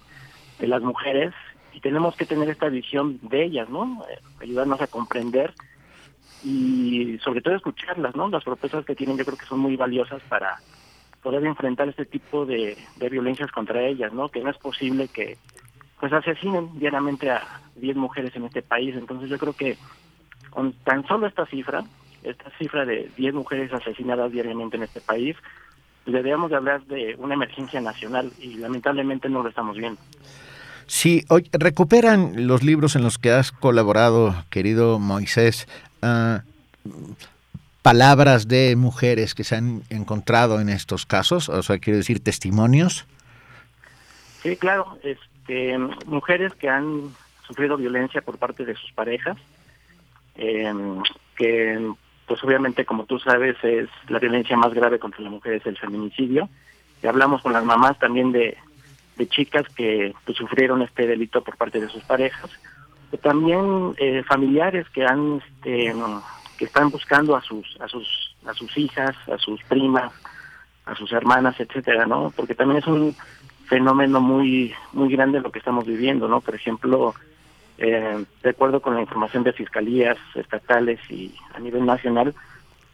de 0.59 0.67
las 0.67 0.81
mujeres 0.81 1.33
y 1.73 1.79
tenemos 1.79 2.17
que 2.17 2.25
tener 2.25 2.49
esta 2.49 2.67
visión 2.67 3.19
de 3.21 3.45
ellas, 3.45 3.69
¿no? 3.69 4.03
Eh, 4.09 4.19
ayudarnos 4.41 4.81
a 4.81 4.87
comprender 4.87 5.53
y 6.43 7.17
sobre 7.23 7.41
todo 7.41 7.55
escucharlas, 7.55 8.13
¿no? 8.15 8.27
Las 8.27 8.43
propuestas 8.43 8.85
que 8.85 8.95
tienen 8.95 9.17
yo 9.17 9.25
creo 9.25 9.37
que 9.37 9.45
son 9.45 9.59
muy 9.59 9.77
valiosas 9.77 10.21
para 10.27 10.59
poder 11.21 11.45
enfrentar 11.45 11.87
este 11.87 12.05
tipo 12.05 12.45
de, 12.45 12.77
de 12.97 13.09
violencias 13.09 13.51
contra 13.51 13.81
ellas, 13.81 14.11
¿no? 14.11 14.27
Que 14.29 14.41
no 14.41 14.49
es 14.49 14.57
posible 14.57 15.07
que 15.07 15.37
pues 15.99 16.13
asesinen 16.13 16.79
diariamente 16.79 17.29
a 17.29 17.61
10 17.75 17.97
mujeres 17.97 18.35
en 18.35 18.45
este 18.45 18.61
país. 18.61 18.95
Entonces 18.95 19.29
yo 19.29 19.37
creo 19.37 19.53
que 19.53 19.77
con 20.49 20.73
tan 20.73 21.05
solo 21.07 21.27
esta 21.27 21.45
cifra, 21.45 21.83
esta 22.23 22.49
cifra 22.57 22.85
de 22.85 23.09
10 23.17 23.33
mujeres 23.33 23.71
asesinadas 23.73 24.31
diariamente 24.31 24.77
en 24.77 24.83
este 24.83 25.01
país, 25.01 25.35
deberíamos 26.05 26.49
de 26.49 26.57
hablar 26.57 26.83
de 26.85 27.15
una 27.17 27.33
emergencia 27.33 27.81
nacional 27.81 28.31
y 28.39 28.55
lamentablemente 28.55 29.29
no 29.29 29.43
lo 29.43 29.49
estamos 29.49 29.77
viendo. 29.77 30.01
Sí, 30.87 31.23
hoy 31.29 31.47
recuperan 31.53 32.47
los 32.47 32.63
libros 32.63 32.95
en 32.95 33.03
los 33.03 33.19
que 33.19 33.31
has 33.31 33.51
colaborado, 33.51 34.33
querido 34.49 34.97
Moisés, 34.97 35.67
uh, 36.01 36.39
palabras 37.83 38.47
de 38.47 38.75
mujeres 38.75 39.35
que 39.35 39.43
se 39.43 39.55
han 39.55 39.83
encontrado 39.89 40.59
en 40.59 40.69
estos 40.69 41.05
casos, 41.05 41.47
o 41.49 41.61
sea, 41.61 41.77
quiero 41.77 41.97
decir 41.97 42.23
testimonios. 42.23 43.05
Sí, 44.41 44.55
claro, 44.55 44.97
este, 45.49 45.77
mujeres 46.05 46.53
que 46.53 46.69
han 46.69 47.15
sufrido 47.47 47.75
violencia 47.75 48.21
por 48.21 48.37
parte 48.37 48.65
de 48.65 48.75
sus 48.75 48.91
parejas, 48.91 49.35
eh, 50.35 50.71
que 51.35 51.91
pues 52.27 52.43
obviamente 52.43 52.85
como 52.85 53.05
tú 53.05 53.17
sabes 53.17 53.55
es 53.63 53.89
la 54.07 54.19
violencia 54.19 54.55
más 54.55 54.71
grave 54.75 54.99
contra 54.99 55.21
la 55.21 55.31
mujer 55.31 55.53
es 55.53 55.65
el 55.65 55.77
feminicidio. 55.77 56.47
Y 57.01 57.07
hablamos 57.07 57.41
con 57.41 57.53
las 57.53 57.63
mamás 57.63 57.97
también 57.97 58.31
de, 58.31 58.57
de 59.17 59.27
chicas 59.27 59.67
que 59.69 60.13
pues, 60.25 60.37
sufrieron 60.37 60.83
este 60.83 61.07
delito 61.07 61.43
por 61.43 61.57
parte 61.57 61.79
de 61.79 61.89
sus 61.89 62.03
parejas. 62.03 62.51
También 63.23 63.95
eh, 63.97 64.21
familiares 64.27 64.87
que 64.89 65.03
han 65.03 65.41
este, 65.55 65.95
que 66.59 66.65
están 66.65 66.91
buscando 66.91 67.35
a 67.35 67.41
sus 67.41 67.75
a 67.81 67.87
sus 67.87 68.35
a 68.45 68.53
sus 68.53 68.77
hijas 68.77 69.15
a 69.27 69.37
sus 69.39 69.63
primas 69.63 70.13
a 70.85 70.93
sus 70.93 71.11
hermanas 71.11 71.59
etcétera 71.59 72.05
no 72.05 72.31
porque 72.35 72.53
también 72.53 72.79
es 72.79 72.87
un 72.87 73.15
fenómeno 73.69 74.19
muy 74.19 74.73
muy 74.93 75.09
grande 75.09 75.39
lo 75.39 75.51
que 75.51 75.59
estamos 75.59 75.85
viviendo 75.85 76.27
no 76.27 76.41
por 76.41 76.55
ejemplo 76.55 77.13
eh, 77.81 78.25
de 78.43 78.49
acuerdo 78.49 78.81
con 78.81 78.95
la 78.95 79.01
información 79.01 79.43
de 79.43 79.53
fiscalías 79.53 80.17
estatales 80.35 80.99
y 81.09 81.33
a 81.53 81.59
nivel 81.61 81.85
nacional, 81.85 82.35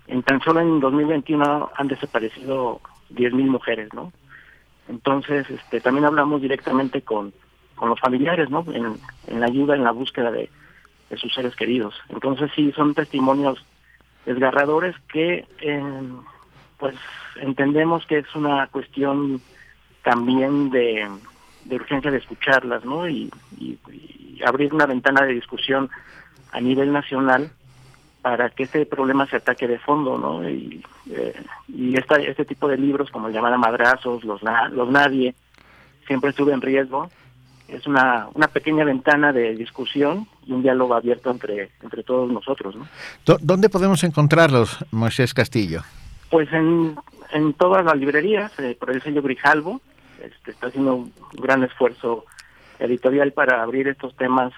en 0.06 0.22
tan 0.22 0.40
solo 0.42 0.62
en 0.62 0.80
2021 0.80 1.72
han 1.76 1.88
desaparecido 1.88 2.82
10.000 3.12 3.48
mujeres, 3.48 3.92
¿no? 3.96 4.14
Entonces, 4.88 5.50
este, 5.50 5.82
también 5.82 6.06
hablamos 6.06 6.40
directamente 6.40 7.02
con, 7.02 7.34
con 7.74 7.90
los 7.90 8.00
familiares, 8.00 8.52
¿no? 8.52 8.64
En, 8.72 8.96
en 9.26 9.40
la 9.40 9.48
ayuda, 9.48 9.76
en 9.76 9.84
la 9.84 9.92
búsqueda 9.92 10.30
de, 10.30 10.52
de 11.10 11.18
sus 11.18 11.34
seres 11.34 11.56
queridos. 11.56 11.96
Entonces, 12.10 12.52
sí, 12.56 12.72
son 12.74 12.94
testimonios 12.94 13.66
desgarradores 14.28 14.96
que, 15.12 15.48
eh, 15.62 16.04
pues, 16.78 16.96
entendemos 17.38 18.06
que 18.06 18.20
es 18.20 18.36
una 18.36 18.68
cuestión 18.68 19.42
también 20.06 20.70
de, 20.70 21.06
de 21.66 21.76
urgencia 21.76 22.12
de 22.12 22.20
escucharlas, 22.20 22.86
¿no? 22.86 23.10
Y, 23.10 23.30
y, 23.60 23.78
y 23.90 24.40
abrir 24.46 24.74
una 24.74 24.86
ventana 24.86 25.26
de 25.26 25.34
discusión 25.34 25.90
a 26.54 26.62
nivel 26.62 26.94
nacional 26.94 27.50
para 28.22 28.50
que 28.50 28.64
este 28.64 28.86
problema 28.86 29.26
se 29.28 29.36
ataque 29.36 29.68
de 29.68 29.80
fondo, 29.80 30.18
¿no? 30.18 30.48
Y, 30.48 30.84
eh, 31.12 31.34
y 31.68 31.98
esta, 31.98 32.16
este 32.16 32.46
tipo 32.46 32.68
de 32.68 32.78
libros, 32.78 33.10
como 33.12 33.28
el 33.28 33.34
llamar 33.34 33.54
a 33.54 33.58
madrazos, 33.58 34.24
los, 34.24 34.42
na, 34.44 34.70
los 34.70 34.90
nadie, 34.90 35.36
siempre 36.08 36.30
estuve 36.30 36.54
en 36.54 36.62
riesgo, 36.62 37.10
es 37.68 37.86
una, 37.88 38.28
una 38.34 38.48
pequeña 38.48 38.86
ventana 38.86 39.34
de 39.34 39.56
discusión 39.56 40.28
y 40.46 40.54
un 40.54 40.62
diálogo 40.62 40.94
abierto 40.94 41.32
entre, 41.32 41.72
entre 41.82 42.04
todos 42.04 42.32
nosotros, 42.32 42.76
¿no? 42.76 42.88
¿Dónde 43.42 43.70
podemos 43.70 44.04
encontrarlos, 44.04 44.86
Moisés 44.92 45.34
Castillo? 45.34 45.82
Pues 46.30 46.52
en, 46.54 46.96
en 47.32 47.54
todas 47.54 47.84
las 47.84 47.98
librerías, 47.98 48.52
eh, 48.60 48.78
por 48.80 48.92
el 48.92 49.02
sello 49.02 49.22
Grijalvo, 49.24 49.82
este, 50.26 50.52
está 50.52 50.68
haciendo 50.68 50.96
un 50.96 51.14
gran 51.34 51.64
esfuerzo 51.64 52.26
editorial 52.80 53.32
para 53.32 53.62
abrir 53.64 53.88
estos 53.88 54.16
temas 54.16 54.54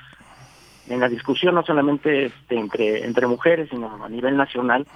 en 0.87 0.99
la 0.99 1.09
discusión 1.09 1.55
no 1.55 1.63
solamente 1.63 2.25
este, 2.25 2.57
entre 2.57 3.05
entre 3.05 3.27
mujeres 3.27 3.69
sino 3.69 4.03
a 4.03 4.09
nivel 4.09 4.37
nacional 4.37 4.87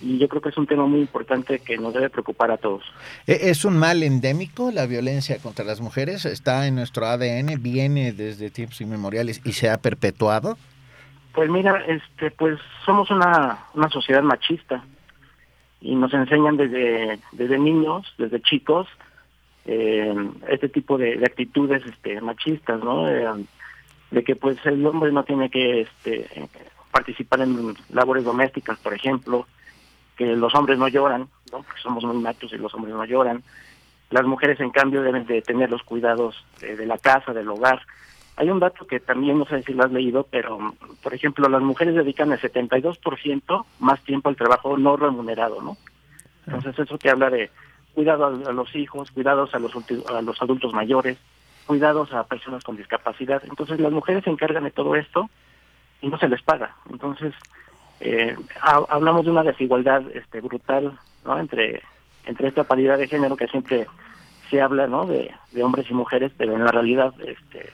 y 0.00 0.18
yo 0.18 0.28
creo 0.28 0.42
que 0.42 0.50
es 0.50 0.58
un 0.58 0.66
tema 0.66 0.86
muy 0.86 1.00
importante 1.00 1.60
que 1.60 1.78
nos 1.78 1.94
debe 1.94 2.10
preocupar 2.10 2.50
a 2.50 2.58
todos. 2.58 2.82
¿Es 3.26 3.64
un 3.64 3.78
mal 3.78 4.02
endémico 4.02 4.70
la 4.70 4.86
violencia 4.86 5.38
contra 5.38 5.64
las 5.64 5.80
mujeres? 5.80 6.26
¿Está 6.26 6.66
en 6.66 6.74
nuestro 6.74 7.06
ADN? 7.06 7.62
¿Viene 7.62 8.12
desde 8.12 8.50
tiempos 8.50 8.80
inmemoriales 8.80 9.40
y 9.44 9.52
se 9.52 9.70
ha 9.70 9.78
perpetuado? 9.78 10.58
Pues 11.32 11.48
mira, 11.48 11.84
este, 11.86 12.30
pues 12.32 12.58
somos 12.84 13.10
una, 13.10 13.58
una 13.74 13.88
sociedad 13.88 14.22
machista 14.22 14.84
y 15.80 15.94
nos 15.94 16.12
enseñan 16.14 16.56
desde, 16.56 17.18
desde 17.32 17.58
niños, 17.58 18.06
desde 18.18 18.40
chicos, 18.40 18.86
eh, 19.66 20.14
este 20.48 20.68
tipo 20.68 20.98
de, 20.98 21.16
de, 21.16 21.26
actitudes 21.26 21.84
este, 21.86 22.20
machistas, 22.20 22.82
¿no? 22.82 23.08
Eh, 23.08 23.26
de 24.10 24.22
que 24.22 24.36
pues 24.36 24.58
el 24.66 24.84
hombre 24.86 25.10
no 25.10 25.24
tiene 25.24 25.50
que 25.50 25.82
este, 25.82 26.28
participar 26.90 27.40
en 27.40 27.74
labores 27.90 28.24
domésticas, 28.24 28.78
por 28.78 28.94
ejemplo, 28.94 29.46
que 30.16 30.36
los 30.36 30.54
hombres 30.54 30.78
no 30.78 30.88
lloran, 30.88 31.28
¿no? 31.50 31.62
Porque 31.62 31.80
somos 31.82 32.04
muy 32.04 32.18
machos 32.18 32.52
y 32.52 32.58
los 32.58 32.72
hombres 32.74 32.94
no 32.94 33.04
lloran. 33.04 33.42
Las 34.10 34.24
mujeres, 34.24 34.60
en 34.60 34.70
cambio, 34.70 35.02
deben 35.02 35.26
de 35.26 35.42
tener 35.42 35.70
los 35.70 35.82
cuidados 35.82 36.44
de 36.60 36.86
la 36.86 36.98
casa, 36.98 37.32
del 37.32 37.48
hogar. 37.48 37.80
Hay 38.36 38.50
un 38.50 38.60
dato 38.60 38.86
que 38.86 39.00
también 39.00 39.38
no 39.38 39.46
sé 39.46 39.62
si 39.62 39.72
lo 39.72 39.84
has 39.84 39.90
leído, 39.90 40.26
pero, 40.30 40.74
por 41.02 41.14
ejemplo, 41.14 41.48
las 41.48 41.62
mujeres 41.62 41.94
dedican 41.94 42.30
el 42.30 42.40
72% 42.40 43.64
más 43.80 44.00
tiempo 44.02 44.28
al 44.28 44.36
trabajo 44.36 44.76
no 44.76 44.96
remunerado, 44.96 45.62
¿no? 45.62 45.76
Entonces, 46.46 46.78
eso 46.78 46.98
te 46.98 47.10
habla 47.10 47.30
de 47.30 47.50
cuidado 47.94 48.26
a, 48.26 48.52
los 48.52 48.74
hijos, 48.74 49.10
cuidados 49.10 49.54
a 49.54 49.58
los, 49.58 49.72
a 50.08 50.22
los 50.22 50.42
adultos 50.42 50.72
mayores, 50.72 51.18
cuidados 51.66 52.12
a 52.12 52.24
personas 52.24 52.64
con 52.64 52.76
discapacidad. 52.76 53.42
Entonces 53.44 53.80
las 53.80 53.92
mujeres 53.92 54.24
se 54.24 54.30
encargan 54.30 54.64
de 54.64 54.70
todo 54.70 54.96
esto 54.96 55.30
y 56.00 56.08
no 56.08 56.18
se 56.18 56.28
les 56.28 56.42
paga. 56.42 56.76
Entonces 56.90 57.34
eh, 58.00 58.36
ha, 58.60 58.82
hablamos 58.88 59.24
de 59.24 59.30
una 59.30 59.42
desigualdad 59.42 60.02
este, 60.14 60.40
brutal 60.40 60.98
no 61.24 61.38
entre 61.38 61.82
entre 62.26 62.48
esta 62.48 62.64
paridad 62.64 62.98
de 62.98 63.08
género 63.08 63.36
que 63.36 63.46
siempre 63.48 63.86
se 64.50 64.60
habla 64.60 64.86
no 64.86 65.06
de, 65.06 65.30
de 65.52 65.62
hombres 65.62 65.86
y 65.90 65.94
mujeres, 65.94 66.32
pero 66.36 66.54
en 66.54 66.64
la 66.64 66.70
realidad 66.70 67.12
este, 67.20 67.70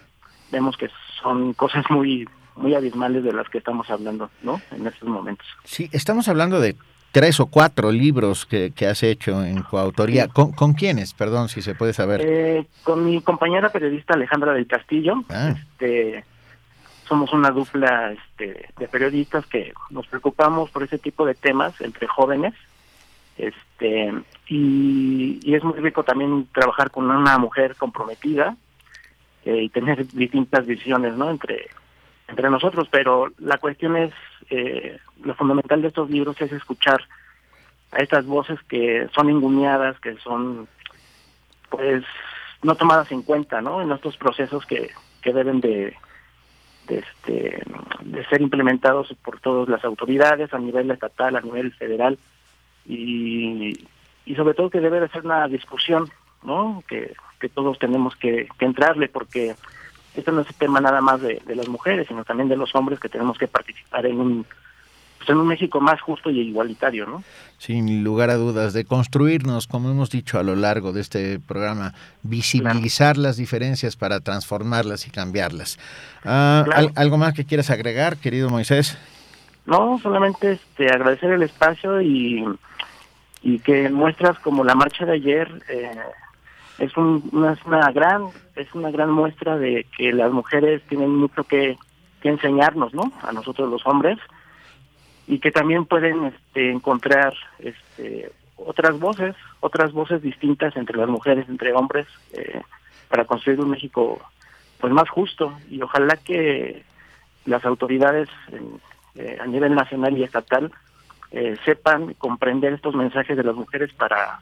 vemos 0.51 0.77
que 0.77 0.91
son 1.23 1.53
cosas 1.55 1.85
muy 1.91 2.29
muy 2.57 2.75
abismales 2.75 3.25
de 3.25 3.33
las 3.33 3.49
que 3.49 3.59
estamos 3.59 3.89
hablando, 3.91 4.31
¿no? 4.43 4.61
En 4.73 4.87
estos 4.87 5.09
momentos. 5.09 5.47
Sí, 5.65 5.89
estamos 5.93 6.29
hablando 6.29 6.61
de 6.61 6.77
tres 7.13 7.41
o 7.41 7.47
cuatro 7.47 7.91
libros 7.91 8.47
que, 8.47 8.73
has 8.87 9.03
hecho 9.03 9.45
en 9.45 9.63
coautoría. 9.63 10.29
¿Con, 10.29 10.53
¿Con, 10.53 10.75
quiénes? 10.75 11.15
Perdón, 11.15 11.49
si 11.49 11.63
se 11.63 11.75
puede 11.75 11.93
saber. 11.93 12.21
Eh, 12.25 12.67
con 12.85 13.05
mi 13.05 13.21
compañera 13.21 13.71
periodista 13.71 14.15
Alejandra 14.15 14.53
del 14.53 14.67
Castillo. 14.67 15.15
Ah. 15.29 15.55
Este, 15.57 16.25
somos 17.11 17.33
una 17.33 17.51
dupla 17.51 18.13
este, 18.13 18.69
de 18.79 18.89
periodistas 18.89 19.45
que 19.47 19.73
nos 19.91 20.07
preocupamos 20.07 20.71
por 20.71 20.85
ese 20.85 20.99
tipo 20.99 21.27
de 21.27 21.35
temas 21.35 21.81
entre 21.81 22.07
jóvenes. 22.07 22.55
Este, 23.37 24.13
y, 24.47 25.55
es 25.55 25.65
muy 25.65 25.79
rico 25.81 26.05
también 26.05 26.47
trabajar 26.53 26.91
con 26.91 27.11
una 27.11 27.39
mujer 27.39 27.75
comprometida 27.77 28.57
eh, 29.45 29.63
y 29.63 29.69
tener 29.71 30.07
distintas 30.09 30.67
visiones 30.67 31.17
¿no? 31.17 31.31
entre, 31.31 31.71
entre 32.31 32.49
nosotros, 32.51 32.89
pero 32.91 33.31
la 33.39 33.59
cuestión 33.59 33.97
es, 33.97 34.13
eh, 34.49 34.99
lo 35.23 35.35
fundamental 35.35 35.83
de 35.83 35.89
estos 35.89 36.09
libros 36.11 36.41
es 36.41 36.53
escuchar 36.53 37.03
a 37.93 37.99
estas 37.99 38.25
voces 38.25 38.59
que 38.69 39.09
son 39.15 39.29
ingumiadas, 39.29 39.99
que 40.01 40.17
son 40.17 40.69
pues 41.69 42.05
no 42.63 42.75
tomadas 42.75 43.11
en 43.13 43.23
cuenta 43.23 43.61
¿no? 43.61 43.83
en 43.83 43.91
estos 43.93 44.17
procesos 44.17 44.65
que, 44.67 44.91
que 45.23 45.33
deben 45.33 45.61
de 45.61 45.97
de, 46.91 46.99
este, 46.99 47.63
de 48.03 48.27
ser 48.27 48.43
implementados 48.43 49.15
por 49.23 49.41
todas 49.41 49.69
las 49.69 49.85
autoridades 49.85 50.53
a 50.53 50.59
nivel 50.59 50.91
estatal, 50.91 51.37
a 51.37 51.41
nivel 51.41 51.73
federal 51.73 52.19
y, 52.85 53.87
y 54.27 54.35
sobre 54.35 54.55
todo 54.55 54.71
que 54.71 54.81
debe 54.81 55.01
de 55.01 55.09
ser 55.09 55.25
una 55.25 55.47
discusión, 55.49 56.11
¿no? 56.43 56.83
Que, 56.89 57.15
que 57.39 57.49
todos 57.49 57.79
tenemos 57.79 58.17
que, 58.17 58.49
que 58.59 58.65
entrarle 58.65 59.09
porque 59.09 59.55
esto 60.15 60.33
no 60.33 60.41
es 60.41 60.49
el 60.49 60.55
tema 60.55 60.81
nada 60.81 61.01
más 61.01 61.21
de, 61.21 61.41
de 61.47 61.57
las 61.57 61.69
mujeres, 61.69 62.09
sino 62.09 62.25
también 62.25 62.49
de 62.49 62.57
los 62.57 62.75
hombres 62.75 62.99
que 62.99 63.09
tenemos 63.09 63.39
que 63.39 63.49
participar 63.49 64.07
en 64.07 64.21
un 64.21 64.47
pues, 65.21 65.29
en 65.29 65.37
un 65.37 65.47
México 65.47 65.83
más 65.83 66.01
justo 66.01 66.31
y 66.31 66.41
igualitario, 66.41 67.05
¿no? 67.05 67.23
Sin 67.59 68.03
lugar 68.03 68.31
a 68.31 68.37
dudas, 68.37 68.73
de 68.73 68.87
construirnos, 68.87 69.67
como 69.67 69.91
hemos 69.91 70.09
dicho 70.09 70.39
a 70.39 70.43
lo 70.43 70.57
largo 70.57 70.95
de 70.95 71.03
este 71.03 71.39
programa, 71.39 71.93
visibilizar 72.23 73.19
las 73.19 73.37
diferencias 73.37 73.97
para 73.97 74.21
transformarlas 74.21 75.07
y 75.07 75.11
cambiarlas. 75.11 75.79
Ah, 76.25 76.65
¿Algo 76.97 77.19
más 77.19 77.35
que 77.35 77.45
quieras 77.45 77.69
agregar, 77.69 78.17
querido 78.17 78.49
Moisés? 78.49 78.97
No, 79.67 79.99
solamente 80.03 80.53
este, 80.53 80.91
agradecer 80.91 81.33
el 81.33 81.43
espacio 81.43 82.01
y, 82.01 82.43
y 83.43 83.59
que 83.59 83.91
muestras 83.91 84.39
como 84.39 84.65
la 84.65 84.75
marcha 84.75 85.05
de 85.05 85.13
ayer 85.13 85.63
eh, 85.69 85.91
es, 86.81 86.97
una, 86.97 87.57
una 87.65 87.93
gran 87.93 88.27
es 88.57 88.75
una 88.75 88.91
gran 88.91 89.11
muestra 89.11 89.57
de 89.57 89.87
que 89.97 90.13
las 90.13 90.33
mujeres 90.33 90.83
tienen 90.89 91.15
mucho 91.15 91.45
que, 91.45 91.77
que 92.21 92.31
enseñarnos, 92.31 92.95
¿no? 92.95 93.13
A 93.23 93.33
nosotros 93.33 93.71
los 93.71 93.87
hombres 93.87 94.19
y 95.27 95.39
que 95.39 95.53
también 95.53 95.85
pueden 95.85 96.25
este, 96.25 96.71
encontrar 96.71 97.35
este, 97.59 98.33
otras 98.57 98.99
voces, 98.99 99.37
otras 99.61 99.93
voces 99.93 100.23
distintas 100.23 100.75
entre 100.77 100.97
las 100.97 101.09
mujeres, 101.09 101.49
entre 101.49 101.73
hombres, 101.73 102.07
eh, 102.33 102.63
para 103.09 103.25
construir 103.25 103.61
un 103.61 103.71
México 103.71 104.21
pues 104.79 104.93
más 104.93 105.09
justo 105.09 105.53
y 105.69 105.81
ojalá 105.83 106.17
que 106.17 106.83
las 107.45 107.65
autoridades 107.65 108.29
eh, 109.15 109.39
a 109.41 109.47
nivel 109.47 109.75
nacional 109.75 110.17
y 110.17 110.25
estatal 110.25 110.73
eh, 111.33 111.57
sepan 111.65 112.15
comprender 112.15 112.73
estos 112.73 112.95
mensajes 112.95 113.37
de 113.37 113.45
las 113.45 113.55
mujeres 113.55 113.93
para 113.93 114.41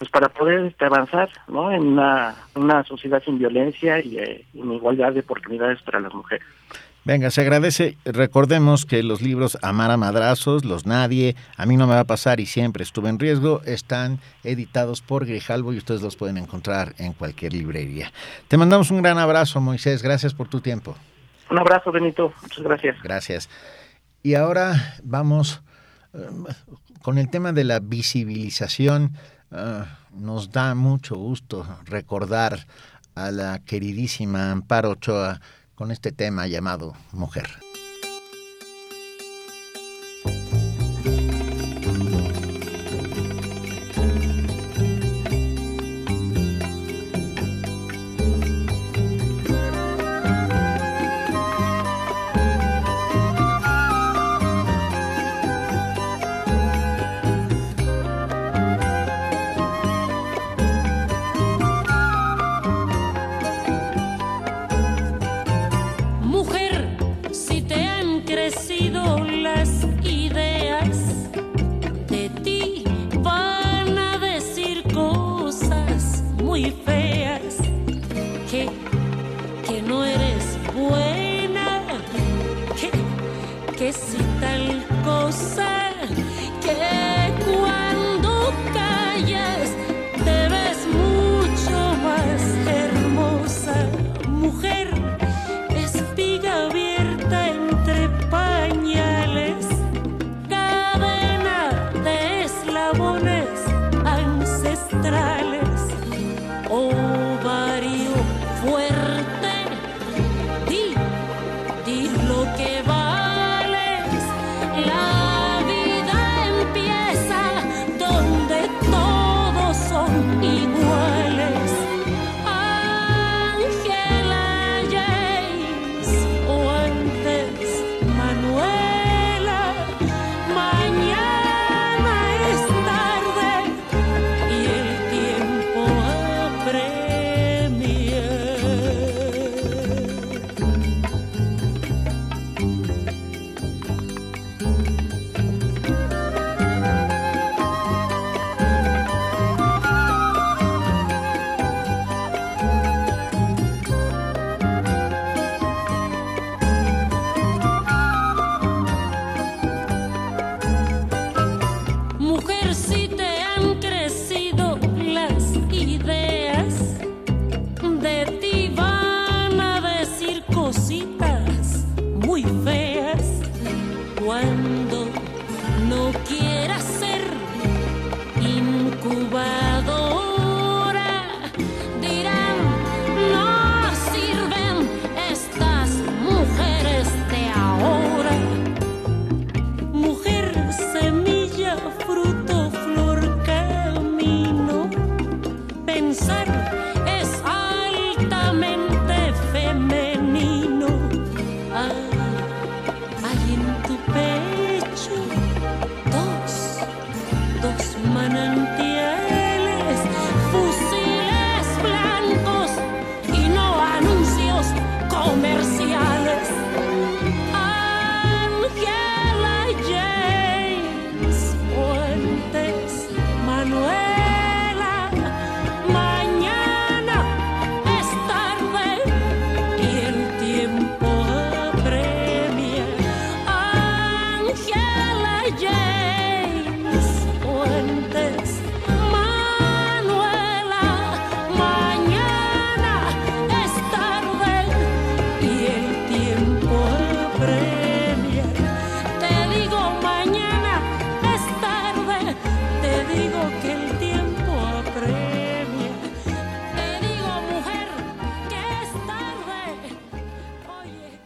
pues 0.00 0.10
para 0.10 0.30
poder 0.30 0.64
este, 0.64 0.86
avanzar 0.86 1.28
¿no? 1.46 1.70
en 1.70 1.82
una, 1.82 2.34
una 2.54 2.82
sociedad 2.84 3.22
sin 3.22 3.38
violencia 3.38 4.00
y 4.00 4.16
en 4.16 4.72
igualdad 4.72 5.12
de 5.12 5.20
oportunidades 5.20 5.82
para 5.82 6.00
las 6.00 6.14
mujeres. 6.14 6.46
Venga, 7.04 7.30
se 7.30 7.42
agradece. 7.42 7.98
Recordemos 8.06 8.86
que 8.86 9.02
los 9.02 9.20
libros 9.20 9.58
Amar 9.60 9.90
a 9.90 9.98
Madrazos, 9.98 10.64
Los 10.64 10.86
Nadie, 10.86 11.36
A 11.58 11.66
mí 11.66 11.76
no 11.76 11.86
me 11.86 11.92
va 11.92 12.00
a 12.00 12.04
pasar 12.04 12.40
y 12.40 12.46
siempre 12.46 12.82
estuve 12.82 13.10
en 13.10 13.18
riesgo 13.18 13.60
están 13.66 14.20
editados 14.42 15.02
por 15.02 15.26
Grijalvo 15.26 15.74
y 15.74 15.76
ustedes 15.76 16.00
los 16.00 16.16
pueden 16.16 16.38
encontrar 16.38 16.94
en 16.96 17.12
cualquier 17.12 17.52
librería. 17.52 18.10
Te 18.48 18.56
mandamos 18.56 18.90
un 18.90 19.02
gran 19.02 19.18
abrazo, 19.18 19.60
Moisés. 19.60 20.02
Gracias 20.02 20.32
por 20.32 20.48
tu 20.48 20.62
tiempo. 20.62 20.96
Un 21.50 21.58
abrazo, 21.58 21.92
Benito. 21.92 22.32
Muchas 22.40 22.64
gracias. 22.64 23.02
Gracias. 23.02 23.50
Y 24.22 24.32
ahora 24.32 24.94
vamos 25.04 25.62
eh, 26.14 26.20
con 27.02 27.18
el 27.18 27.28
tema 27.28 27.52
de 27.52 27.64
la 27.64 27.80
visibilización. 27.80 29.12
Eh, 29.52 29.84
nos 30.12 30.50
da 30.50 30.74
mucho 30.74 31.16
gusto 31.16 31.66
recordar 31.84 32.66
a 33.14 33.30
la 33.30 33.58
queridísima 33.60 34.52
Amparo 34.52 34.90
Ochoa 34.90 35.40
con 35.74 35.90
este 35.90 36.12
tema 36.12 36.46
llamado 36.46 36.94
mujer. 37.12 37.69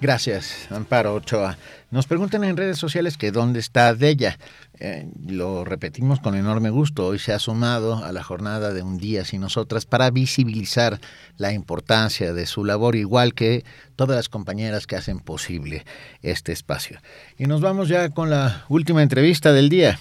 Gracias, 0.05 0.69
Amparo 0.71 1.15
Ochoa. 1.15 1.57
Nos 1.91 2.07
preguntan 2.07 2.45
en 2.45 2.59
redes 2.59 2.77
sociales 2.77 3.17
que 3.17 3.33
dónde 3.33 3.59
está 3.59 3.95
Della. 3.95 4.37
Eh, 4.79 5.09
lo 5.27 5.65
repetimos 5.65 6.21
con 6.21 6.35
enorme 6.35 6.69
gusto. 6.69 7.07
Hoy 7.07 7.19
se 7.19 7.33
ha 7.33 7.39
sumado 7.39 8.05
a 8.05 8.13
la 8.13 8.23
jornada 8.23 8.75
de 8.75 8.83
Un 8.83 8.99
Día 8.99 9.25
Sin 9.25 9.41
Nosotras 9.41 9.87
para 9.87 10.11
visibilizar 10.11 11.01
la 11.39 11.55
importancia 11.55 12.35
de 12.35 12.45
su 12.45 12.67
labor, 12.67 12.97
igual 12.97 13.33
que 13.33 13.65
todas 13.97 14.15
las 14.15 14.29
compañeras 14.29 14.87
que 14.87 14.97
hacen 14.97 15.21
posible 15.21 15.87
este 16.21 16.53
espacio. 16.53 17.01
Y 17.39 17.47
nos 17.47 17.63
vamos 17.63 17.89
ya 17.89 18.11
con 18.11 18.29
la 18.29 18.67
última 18.69 19.03
entrevista 19.03 19.55
del 19.55 19.71
día, 19.71 19.99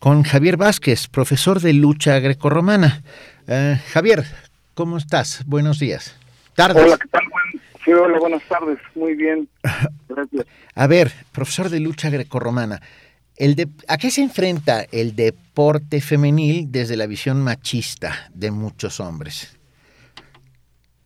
con 0.00 0.24
Javier 0.24 0.56
Vázquez, 0.56 1.06
profesor 1.06 1.60
de 1.60 1.74
lucha 1.74 2.18
grecorromana. 2.18 3.04
Eh, 3.46 3.80
Javier, 3.92 4.26
¿cómo 4.74 4.96
estás? 4.96 5.44
Buenos 5.46 5.78
días. 5.78 6.16
Tardes. 6.56 6.82
Hola, 6.82 6.98
¿qué 6.98 7.06
tal? 7.06 7.25
Sí, 7.86 7.92
hola, 7.92 8.18
buenas 8.18 8.42
tardes. 8.48 8.80
Muy 8.96 9.14
bien. 9.14 9.48
Gracias. 10.08 10.44
A 10.74 10.86
ver, 10.88 11.12
profesor 11.30 11.68
de 11.68 11.78
lucha 11.78 12.10
grecorromana, 12.10 12.80
el 13.36 13.54
de, 13.54 13.68
¿a 13.86 13.96
qué 13.96 14.10
se 14.10 14.22
enfrenta 14.22 14.84
el 14.90 15.14
deporte 15.14 16.00
femenil 16.00 16.72
desde 16.72 16.96
la 16.96 17.06
visión 17.06 17.44
machista 17.44 18.28
de 18.34 18.50
muchos 18.50 18.98
hombres? 18.98 19.56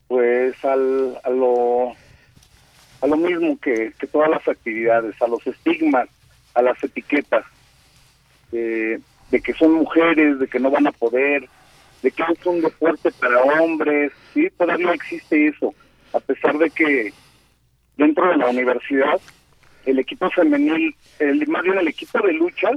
Pues 0.09 0.55
al, 0.65 1.19
a, 1.23 1.29
lo, 1.29 1.91
a 3.03 3.07
lo 3.07 3.17
mismo 3.19 3.59
que, 3.61 3.93
que 3.99 4.07
todas 4.07 4.31
las 4.31 4.49
actividades, 4.49 5.21
a 5.21 5.27
los 5.27 5.47
estigmas, 5.47 6.09
a 6.55 6.63
las 6.63 6.83
etiquetas, 6.83 7.45
de 8.51 9.03
que 9.31 9.53
son 9.53 9.75
mujeres, 9.75 10.39
de 10.39 10.49
que 10.49 10.59
no 10.59 10.71
van 10.71 10.87
a 10.87 10.93
poder, 10.93 11.47
de 12.03 12.11
que 12.11 12.23
es 12.23 12.47
un 12.47 12.63
deporte 12.63 13.11
para 13.21 13.43
hombres, 13.43 14.13
sí, 14.33 14.49
todavía 14.57 14.95
existe 14.95 15.49
eso 15.49 15.75
a 16.13 16.21
pesar 16.21 16.59
de 16.59 16.71
que 16.71 17.13
dentro 17.97 18.29
de 18.29 18.37
la 18.37 18.49
universidad 18.49 19.21
el 19.87 19.99
equipo 19.99 20.31
femenil, 20.31 20.95
el, 21.19 21.47
más 21.49 21.63
bien 21.63 21.79
el 21.79 21.89
equipo 21.89 22.19
de 22.27 22.33
lucha, 22.33 22.71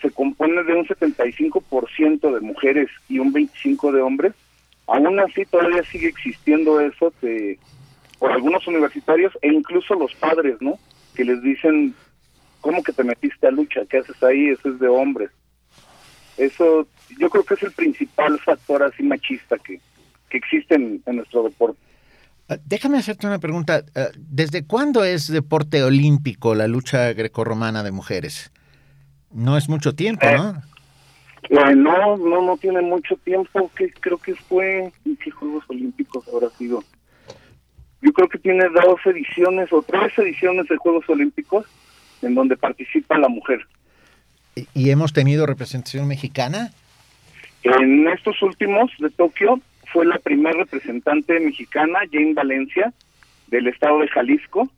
se 0.00 0.10
compone 0.10 0.62
de 0.62 0.74
un 0.74 0.86
75% 0.86 2.34
de 2.34 2.40
mujeres 2.40 2.88
y 3.08 3.18
un 3.18 3.32
25% 3.32 3.92
de 3.92 4.00
hombres, 4.00 4.32
aún 4.86 5.20
así 5.20 5.44
todavía 5.44 5.82
sigue 5.84 6.08
existiendo 6.08 6.80
eso 6.80 7.12
de, 7.20 7.58
por 8.18 8.32
algunos 8.32 8.66
universitarios 8.66 9.32
e 9.42 9.48
incluso 9.48 9.94
los 9.94 10.14
padres, 10.14 10.56
¿no? 10.60 10.78
Que 11.14 11.24
les 11.24 11.42
dicen, 11.42 11.94
¿cómo 12.60 12.82
que 12.82 12.92
te 12.92 13.04
metiste 13.04 13.46
a 13.46 13.50
lucha? 13.50 13.84
¿Qué 13.88 13.98
haces 13.98 14.22
ahí? 14.22 14.48
Eso 14.48 14.70
es 14.70 14.80
de 14.80 14.88
hombres. 14.88 15.30
Eso 16.36 16.88
yo 17.18 17.28
creo 17.28 17.44
que 17.44 17.54
es 17.54 17.62
el 17.62 17.72
principal 17.72 18.38
factor 18.40 18.82
así 18.82 19.02
machista 19.02 19.58
que, 19.58 19.78
que 20.30 20.38
existe 20.38 20.74
en 20.74 21.02
nuestro 21.06 21.42
deporte. 21.42 21.89
Ah, 22.50 22.58
déjame 22.64 22.98
hacerte 22.98 23.28
una 23.28 23.38
pregunta. 23.38 23.84
Ah, 23.94 24.08
¿Desde 24.18 24.66
cuándo 24.66 25.04
es 25.04 25.28
deporte 25.28 25.84
olímpico 25.84 26.56
la 26.56 26.66
lucha 26.66 27.12
grecorromana 27.12 27.84
de 27.84 27.92
mujeres? 27.92 28.50
No 29.32 29.56
es 29.56 29.68
mucho 29.68 29.94
tiempo, 29.94 30.26
¿no? 30.26 30.60
Eh, 31.48 31.74
no, 31.76 32.16
no, 32.16 32.42
no 32.42 32.56
tiene 32.56 32.82
mucho 32.82 33.16
tiempo. 33.22 33.70
Que 33.76 33.92
creo 33.92 34.18
que 34.18 34.34
fue 34.34 34.92
qué 35.22 35.30
Juegos 35.30 35.64
Olímpicos 35.68 36.26
habrá 36.26 36.50
sido. 36.50 36.82
Yo 38.02 38.12
creo 38.12 38.28
que 38.28 38.38
tiene 38.38 38.64
dos 38.68 38.98
ediciones 39.06 39.72
o 39.72 39.82
tres 39.82 40.18
ediciones 40.18 40.66
de 40.66 40.76
Juegos 40.76 41.08
Olímpicos 41.08 41.66
en 42.20 42.34
donde 42.34 42.56
participa 42.56 43.16
la 43.16 43.28
mujer. 43.28 43.60
¿Y 44.74 44.90
hemos 44.90 45.12
tenido 45.12 45.46
representación 45.46 46.08
mexicana? 46.08 46.72
En 47.62 48.08
estos 48.08 48.42
últimos 48.42 48.90
de 48.98 49.10
Tokio 49.10 49.60
fue 49.92 50.06
la 50.06 50.18
primera 50.18 50.56
representante 50.56 51.38
mexicana, 51.40 52.00
Jane 52.10 52.34
Valencia, 52.34 52.92
del 53.48 53.66
estado 53.66 54.00
de 54.00 54.08
Jalisco, 54.08 54.68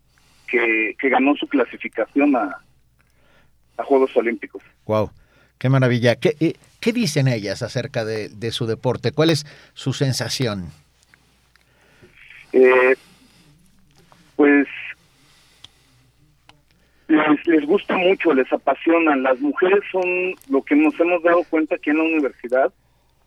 que, 0.47 0.95
ganó 1.03 1.35
su 1.37 1.47
clasificación 1.47 2.37
a, 2.37 2.59
a, 3.77 3.85
Juegos 3.85 4.17
Olímpicos. 4.17 4.63
Wow, 4.87 5.11
qué 5.59 5.69
maravilla. 5.69 6.17
¿Qué, 6.17 6.37
eh, 6.41 6.55
qué 6.81 6.93
dicen 6.93 7.29
ellas 7.29 7.63
acerca 7.63 8.05
de, 8.05 8.51
su 8.51 8.67
deporte? 8.67 9.13
¿Cuál 9.13 9.31
es 9.31 9.47
su 9.75 9.93
sensación? 9.93 10.71
Eh, 12.53 12.95
pues 14.37 14.67
les, 17.09 17.47
les 17.47 17.67
gusta 17.67 17.97
mucho, 17.97 18.33
les 18.33 18.51
apasionan. 18.53 19.23
Las 19.23 19.41
mujeres 19.41 19.81
son 19.91 20.35
lo 20.49 20.63
que 20.63 20.77
nos 20.77 20.99
hemos 21.01 21.23
dado 21.23 21.45
cuenta 21.45 21.77
aquí 21.77 21.91
en 21.91 21.99
la 21.99 22.05
universidad, 22.05 22.73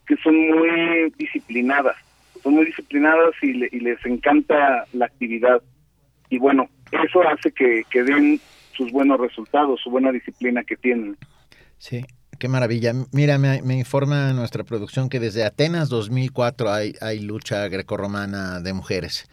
que 0.06 0.16
son 0.18 0.36
muy 0.36 1.12
disciplinadas, 1.18 1.96
son 2.44 2.56
muy 2.56 2.66
disciplinadas 2.66 3.34
y, 3.42 3.54
les 3.54 4.06
encanta 4.06 4.86
la 4.94 5.06
actividad. 5.06 5.62
Y 6.30 6.38
bueno, 6.38 6.70
eso 6.92 7.22
hace 7.28 7.52
que, 7.52 7.86
den 7.92 8.40
sus 8.74 8.92
buenos 8.92 9.20
resultados, 9.20 9.80
su 9.82 9.90
buena 9.90 10.12
disciplina 10.12 10.64
que 10.64 10.76
tienen. 10.76 11.18
Sí, 11.78 12.04
qué 12.40 12.48
maravilla. 12.48 12.94
Mira, 13.12 13.38
me, 13.38 13.78
informa 13.78 14.34
nuestra 14.34 14.64
producción 14.64 15.10
que 15.10 15.20
desde 15.20 15.44
Atenas 15.44 15.90
2004 15.90 16.72
hay, 16.72 16.94
hay 17.02 17.20
lucha 17.20 17.68
grecorromana 17.68 18.60
de 18.60 18.74
mujeres. 18.74 19.30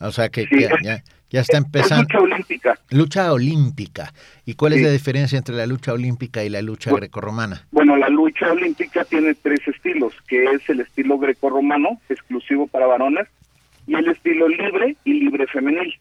O 0.00 0.10
sea 0.10 0.28
que, 0.28 0.46
ya, 0.82 1.02
ya 1.32 1.40
está 1.40 1.56
empezando. 1.56 2.02
lucha 2.02 2.20
olímpica. 2.20 2.78
Lucha 2.90 3.32
olímpica. 3.32 4.12
¿Y 4.44 4.54
cuál 4.54 4.74
es 4.74 4.82
la 4.82 4.90
diferencia 4.90 5.38
entre 5.38 5.54
la 5.56 5.66
lucha 5.66 5.94
olímpica 5.94 6.44
y 6.44 6.50
la 6.50 6.60
lucha 6.60 6.90
bueno, 6.90 7.00
grecorromana? 7.00 7.66
Bueno, 7.72 7.96
la 7.96 8.10
lucha 8.10 8.52
olímpica 8.52 9.04
tiene 9.06 9.34
tres 9.34 9.66
estilos, 9.66 10.12
que 10.28 10.44
es 10.44 10.68
el 10.68 10.80
estilo 10.80 11.18
grecorromano, 11.18 12.00
exclusivo 12.10 12.66
para 12.66 12.86
varones, 12.86 13.28
y 13.86 13.94
el 13.94 14.08
estilo 14.08 14.46
libre 14.46 14.96
y 15.04 15.14
libre 15.14 15.46
femenil. 15.46 15.94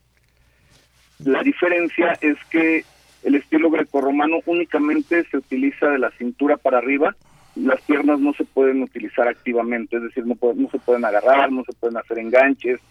La 1.23 1.41
diferencia 1.43 2.17
es 2.19 2.37
que 2.49 2.83
el 3.23 3.35
estilo 3.35 3.69
grecorromano 3.69 4.39
únicamente 4.45 5.23
se 5.31 5.37
utiliza 5.37 5.87
de 5.87 5.99
la 5.99 6.11
cintura 6.11 6.57
para 6.57 6.79
arriba, 6.79 7.15
las 7.55 7.79
piernas 7.81 8.19
no 8.19 8.33
se 8.33 8.43
pueden 8.43 8.83
utilizar 8.83 9.29
activamente, 9.29 9.95
es 9.95 10.03
decir, 10.03 10.25
no, 10.25 10.35
no 10.55 10.69
se 10.69 10.79
pueden 10.79 11.05
agarrar, 11.05 11.51
no 11.51 11.63
se 11.63 11.73
pueden 11.73 11.97
hacer 11.97 12.19
enganches, 12.19 12.81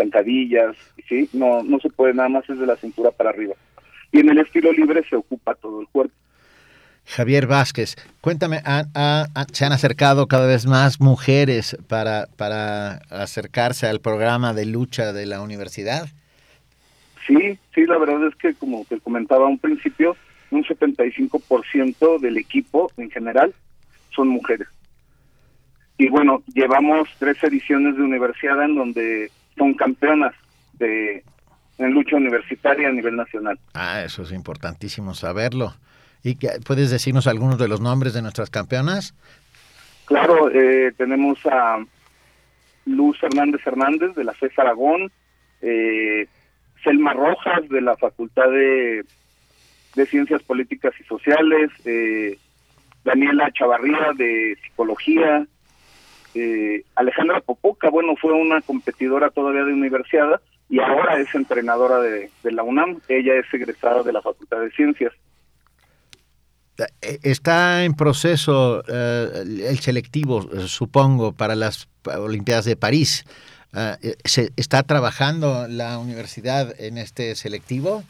zancadillas, 0.00 0.76
¿sí? 1.08 1.28
No, 1.32 1.62
no 1.62 1.78
se 1.80 1.90
puede, 1.90 2.14
nada 2.14 2.28
más 2.28 2.48
es 2.48 2.58
de 2.58 2.66
la 2.66 2.76
cintura 2.76 3.10
para 3.10 3.30
arriba. 3.30 3.54
Y 4.12 4.20
en 4.20 4.30
el 4.30 4.38
estilo 4.38 4.72
libre 4.72 5.04
se 5.08 5.16
ocupa 5.16 5.54
todo 5.54 5.80
el 5.80 5.88
cuerpo. 5.88 6.14
Javier 7.06 7.46
Vázquez, 7.46 7.96
cuéntame, 8.20 8.60
se 9.52 9.64
han 9.64 9.72
acercado 9.72 10.28
cada 10.28 10.46
vez 10.46 10.66
más 10.66 11.00
mujeres 11.00 11.76
para, 11.88 12.28
para 12.36 13.00
acercarse 13.10 13.86
al 13.86 14.00
programa 14.00 14.54
de 14.54 14.66
lucha 14.66 15.12
de 15.12 15.26
la 15.26 15.40
universidad? 15.40 16.06
Sí, 17.26 17.58
sí, 17.74 17.86
la 17.86 17.98
verdad 17.98 18.28
es 18.28 18.34
que 18.36 18.54
como 18.54 18.84
te 18.88 19.00
comentaba 19.00 19.46
a 19.46 19.48
un 19.48 19.58
principio, 19.58 20.16
un 20.50 20.64
75% 20.64 22.20
del 22.20 22.38
equipo 22.38 22.90
en 22.96 23.10
general 23.10 23.54
son 24.14 24.28
mujeres. 24.28 24.68
Y 25.98 26.08
bueno, 26.08 26.42
llevamos 26.54 27.08
tres 27.18 27.42
ediciones 27.42 27.96
de 27.96 28.02
universidad 28.02 28.64
en 28.64 28.74
donde 28.74 29.30
son 29.60 29.74
campeonas 29.74 30.34
de 30.78 31.22
en 31.76 31.92
lucha 31.92 32.16
universitaria 32.16 32.88
a 32.88 32.92
nivel 32.92 33.16
nacional. 33.16 33.58
Ah, 33.74 34.02
eso 34.04 34.22
es 34.22 34.32
importantísimo 34.32 35.14
saberlo. 35.14 35.74
¿Y 36.22 36.36
que, 36.36 36.48
puedes 36.66 36.90
decirnos 36.90 37.26
algunos 37.26 37.58
de 37.58 37.68
los 37.68 37.80
nombres 37.80 38.12
de 38.14 38.22
nuestras 38.22 38.50
campeonas? 38.50 39.14
Claro, 40.06 40.50
eh, 40.50 40.92
tenemos 40.96 41.38
a 41.46 41.78
Luz 42.86 43.22
Hernández 43.22 43.66
Hernández 43.66 44.14
de 44.14 44.24
la 44.24 44.32
FES 44.32 44.58
Aragón, 44.58 45.10
eh, 45.62 46.26
Selma 46.82 47.12
Rojas 47.12 47.68
de 47.68 47.80
la 47.80 47.96
Facultad 47.96 48.50
de, 48.50 49.04
de 49.94 50.06
Ciencias 50.06 50.42
Políticas 50.42 50.92
y 51.00 51.04
Sociales, 51.04 51.70
eh, 51.84 52.38
Daniela 53.04 53.50
Chavarría 53.52 54.12
de 54.16 54.58
Psicología, 54.62 55.46
eh, 56.34 56.84
Alejandra 56.94 57.40
Popoca, 57.40 57.90
bueno, 57.90 58.14
fue 58.16 58.32
una 58.32 58.60
competidora 58.60 59.30
todavía 59.30 59.64
de 59.64 59.72
universidad 59.72 60.40
y 60.68 60.78
ahora 60.78 61.18
es 61.18 61.34
entrenadora 61.34 61.98
de, 62.00 62.30
la 62.44 62.62
UNAM. 62.62 63.00
Ella 63.08 63.34
es 63.34 63.52
egresada 63.52 64.02
de 64.02 64.12
la 64.12 64.22
Facultad 64.22 64.60
de 64.60 64.70
Ciencias. 64.70 65.12
Eh, 66.78 67.18
está 67.22 67.84
en 67.84 67.94
proceso 67.94 68.84
eh, 68.86 69.44
el 69.68 69.78
selectivo, 69.80 70.42
supongo, 70.66 71.32
para 71.32 71.56
las 71.56 71.88
Olimpiadas 72.04 72.64
de 72.64 72.76
París. 72.76 73.24
¿se 74.24 74.50
¿Está 74.56 74.82
trabajando 74.82 75.66
la 75.68 75.98
universidad 75.98 76.74
en 76.80 76.98
este 76.98 77.36
selectivo? 77.36 78.02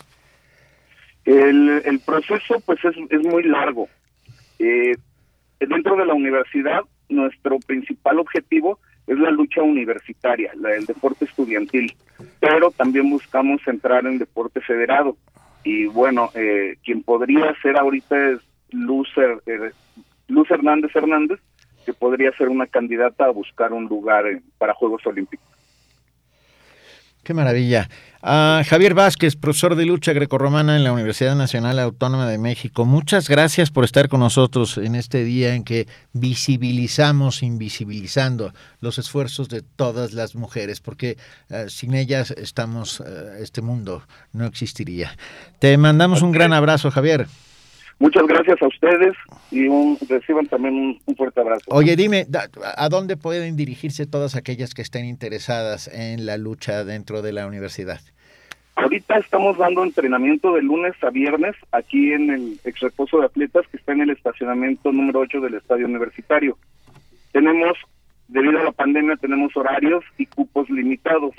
El, 1.27 1.83
el 1.85 2.01
proceso 2.01 2.61
pues 2.61 2.83
es, 2.85 2.95
es 3.11 3.21
muy 3.27 3.43
largo. 3.45 3.89
dentro 4.59 5.97
de 5.97 6.07
la 6.07 6.15
universidad 6.15 6.81
nuestro 7.11 7.59
principal 7.59 8.19
objetivo 8.19 8.79
es 9.07 9.19
la 9.19 9.31
lucha 9.31 9.63
universitaria, 9.63 10.53
la 10.57 10.71
deporte 10.71 11.25
estudiantil, 11.25 11.95
pero 12.39 12.71
también 12.71 13.11
buscamos 13.11 13.61
entrar 13.67 14.07
en 14.07 14.19
deporte 14.19 14.61
federado. 14.61 15.17
Y 15.65 15.87
bueno, 15.87 16.31
eh, 16.35 16.77
quien 16.85 17.03
podría 17.03 17.55
ser 17.61 17.77
ahorita 17.77 18.31
es 18.31 18.39
Luz, 18.71 19.09
eh, 19.47 19.73
Luz 20.29 20.51
Hernández 20.51 20.95
Hernández, 20.95 21.41
que 21.85 21.93
podría 21.93 22.31
ser 22.33 22.49
una 22.49 22.67
candidata 22.67 23.25
a 23.25 23.31
buscar 23.31 23.73
un 23.73 23.87
lugar 23.87 24.25
para 24.59 24.75
Juegos 24.75 25.05
Olímpicos. 25.07 25.50
Qué 27.23 27.35
maravilla. 27.35 27.89
Ah, 28.23 28.63
Javier 28.67 28.95
Vázquez, 28.95 29.37
profesor 29.37 29.75
de 29.75 29.85
lucha 29.85 30.13
grecorromana 30.13 30.77
en 30.77 30.85
la 30.85 30.93
Universidad 30.93 31.37
Nacional 31.37 31.79
Autónoma 31.79 32.27
de 32.29 32.39
México. 32.39 32.85
Muchas 32.87 33.29
gracias 33.29 33.71
por 33.71 33.85
estar 33.85 34.09
con 34.09 34.21
nosotros 34.21 34.79
en 34.79 34.95
este 34.95 35.23
día 35.23 35.55
en 35.55 35.65
que 35.65 35.87
visibilizamos, 36.13 37.43
invisibilizando 37.43 38.55
los 38.81 38.99
esfuerzos 38.99 39.49
de 39.49 39.63
todas 39.63 40.13
las 40.13 40.35
mujeres, 40.35 40.81
porque 40.81 41.19
ah, 41.51 41.65
sin 41.69 41.95
ellas 41.95 42.31
estamos, 42.31 43.03
ah, 43.03 43.39
este 43.39 43.61
mundo 43.61 44.03
no 44.33 44.47
existiría. 44.47 45.17
Te 45.59 45.77
mandamos 45.77 46.23
un 46.23 46.33
gran 46.33 46.55
abrazo, 46.55 46.91
Javier. 46.91 47.27
Muchas 48.01 48.27
gracias 48.27 48.61
a 48.63 48.67
ustedes 48.67 49.15
y 49.51 49.69
un, 49.69 49.97
reciban 50.09 50.47
también 50.47 50.75
un, 50.75 50.99
un 51.05 51.17
fuerte 51.17 51.41
abrazo. 51.41 51.65
Oye, 51.69 51.95
dime, 51.97 52.25
da- 52.29 52.49
¿a 52.77 52.89
dónde 52.89 53.17
pueden 53.19 53.57
dirigirse 53.57 54.07
todas 54.07 54.35
aquellas 54.37 54.73
que 54.75 54.81
estén 54.83 55.05
interesadas 55.05 55.87
en 55.87 56.25
la 56.27 56.39
lucha 56.39 56.85
dentro 56.85 57.21
de 57.21 57.33
la 57.33 57.47
universidad? 57.47 58.01
Ahorita 58.77 59.19
estamos 59.19 59.59
dando 59.59 59.85
entrenamiento 59.85 60.55
de 60.55 60.63
lunes 60.63 60.95
a 61.03 61.11
viernes 61.11 61.55
aquí 61.73 62.13
en 62.15 62.31
el 62.31 62.59
ex 62.65 62.81
reposo 62.81 63.19
de 63.21 63.27
atletas 63.27 63.67
que 63.71 63.77
está 63.77 63.93
en 63.93 64.01
el 64.01 64.11
estacionamiento 64.11 64.91
número 64.93 65.21
8 65.21 65.39
del 65.43 65.55
estadio 65.55 65.85
universitario. 65.87 66.57
Tenemos, 67.33 67.77
debido 68.29 68.59
a 68.61 68.65
la 68.65 68.73
pandemia, 68.73 69.17
tenemos 69.17 69.55
horarios 69.57 70.03
y 70.17 70.25
cupos 70.25 70.71
limitados, 70.71 71.35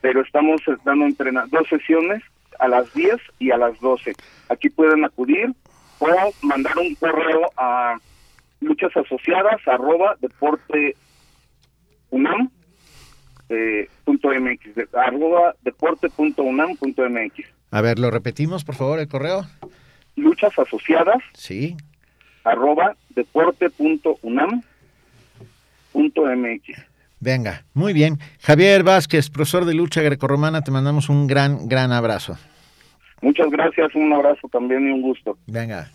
pero 0.00 0.22
estamos 0.22 0.62
dando 0.84 1.06
dos 1.50 1.68
sesiones 1.68 2.22
a 2.58 2.68
las 2.68 2.92
10 2.94 3.16
y 3.38 3.50
a 3.50 3.58
las 3.58 3.78
12. 3.80 4.14
Aquí 4.48 4.70
pueden 4.70 5.04
acudir 5.04 5.52
o 5.98 6.32
mandar 6.42 6.76
un 6.78 6.94
correo 6.96 7.50
a 7.56 7.96
luchas 8.60 8.96
asociadas 8.96 9.60
arroba 9.66 10.16
deporte 10.20 10.96
unam 12.10 12.50
eh, 13.48 13.88
punto 14.04 14.28
mx 14.30 14.60
arroba 14.94 15.54
deporte 15.62 16.08
punto 16.10 16.42
unam 16.42 16.76
punto 16.76 17.02
mx 17.08 17.44
A 17.70 17.80
ver, 17.80 17.98
¿lo 17.98 18.10
repetimos, 18.10 18.64
por 18.64 18.74
favor, 18.74 18.98
el 18.98 19.08
correo? 19.08 19.46
luchas 20.16 20.58
asociadas 20.58 21.18
Sí. 21.34 21.76
arroba 22.44 22.96
deporte 23.10 23.68
punto 23.70 24.18
unam 24.22 24.62
punto 25.92 26.22
mx 26.24 26.62
Venga, 27.18 27.64
muy 27.72 27.94
bien. 27.94 28.18
Javier 28.42 28.82
Vázquez, 28.82 29.30
profesor 29.30 29.64
de 29.64 29.72
lucha 29.72 30.02
grecorromana, 30.02 30.60
te 30.60 30.70
mandamos 30.70 31.08
un 31.08 31.26
gran, 31.26 31.66
gran 31.66 31.90
abrazo. 31.90 32.36
Muchas 33.22 33.50
gracias 33.50 33.94
un 33.94 34.12
abrazo 34.12 34.48
también 34.48 34.88
y 34.88 34.92
un 34.92 35.02
gusto 35.02 35.36
Venga. 35.46 35.90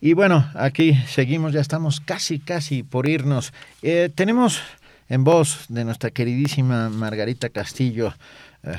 Y 0.00 0.12
bueno, 0.12 0.48
aquí 0.54 0.94
seguimos, 1.08 1.52
ya 1.52 1.60
estamos 1.60 2.00
casi, 2.00 2.38
casi 2.38 2.84
por 2.84 3.08
irnos. 3.08 3.52
Eh, 3.82 4.10
tenemos 4.14 4.62
en 5.08 5.24
voz 5.24 5.66
de 5.68 5.84
nuestra 5.84 6.10
queridísima 6.10 6.88
Margarita 6.88 7.48
Castillo, 7.48 8.14
eh, 8.62 8.76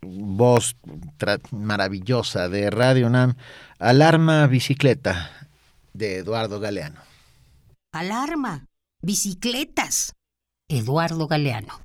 voz 0.00 0.76
maravillosa 1.50 2.48
de 2.48 2.70
Radio 2.70 3.08
UNAM, 3.08 3.34
Alarma 3.80 4.46
Bicicleta 4.46 5.30
de 5.92 6.18
Eduardo 6.18 6.60
Galeano. 6.60 7.00
Alarma. 7.92 8.66
Bicicletas. 9.02 10.12
Eduardo 10.68 11.26
Galeano. 11.26 11.80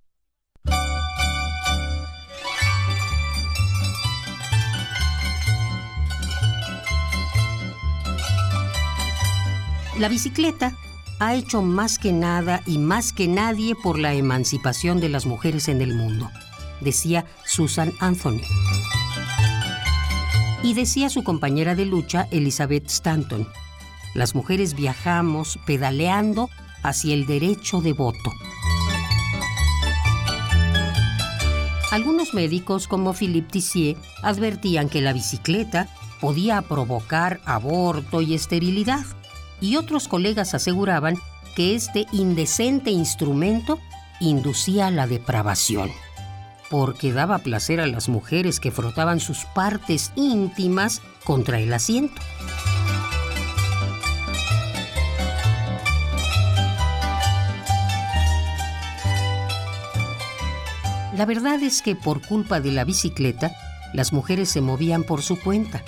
La 9.97 10.09
bicicleta 10.09 10.75
ha 11.19 11.35
hecho 11.35 11.61
más 11.61 11.99
que 11.99 12.11
nada 12.11 12.61
y 12.65 12.79
más 12.79 13.13
que 13.13 13.29
nadie 13.29 13.75
por 13.75 13.97
la 13.97 14.13
emancipación 14.13 14.99
de 14.99 15.07
las 15.07 15.25
mujeres 15.25 15.69
en 15.69 15.81
el 15.81 15.93
mundo, 15.93 16.29
decía 16.81 17.25
Susan 17.45 17.93
Anthony. 17.99 18.41
Y 20.63 20.73
decía 20.73 21.09
su 21.09 21.23
compañera 21.23 21.75
de 21.75 21.85
lucha, 21.85 22.27
Elizabeth 22.31 22.87
Stanton, 22.87 23.47
las 24.13 24.35
mujeres 24.35 24.73
viajamos 24.73 25.59
pedaleando 25.65 26.49
hacia 26.83 27.13
el 27.13 27.25
derecho 27.25 27.79
de 27.79 27.93
voto. 27.93 28.33
Algunos 31.91 32.33
médicos 32.33 32.89
como 32.89 33.13
Philippe 33.13 33.53
Tissier 33.53 33.95
advertían 34.21 34.89
que 34.89 34.99
la 34.99 35.13
bicicleta 35.13 35.87
podía 36.19 36.61
provocar 36.63 37.39
aborto 37.45 38.19
y 38.21 38.33
esterilidad, 38.33 39.05
y 39.61 39.77
otros 39.77 40.07
colegas 40.07 40.53
aseguraban 40.53 41.17
que 41.55 41.75
este 41.75 42.05
indecente 42.11 42.91
instrumento 42.91 43.79
inducía 44.19 44.91
la 44.91 45.07
depravación, 45.07 45.89
porque 46.69 47.13
daba 47.13 47.39
placer 47.39 47.79
a 47.79 47.87
las 47.87 48.09
mujeres 48.09 48.59
que 48.59 48.71
frotaban 48.71 49.19
sus 49.19 49.45
partes 49.45 50.11
íntimas 50.15 51.01
contra 51.23 51.59
el 51.59 51.73
asiento. 51.73 52.21
La 61.15 61.25
verdad 61.25 61.63
es 61.63 61.81
que 61.81 61.95
por 61.95 62.21
culpa 62.27 62.59
de 62.59 62.73
la 62.73 62.83
bicicleta, 62.83 63.55
las 63.93 64.11
mujeres 64.11 64.49
se 64.49 64.59
movían 64.59 65.03
por 65.03 65.21
su 65.21 65.39
cuenta, 65.39 65.81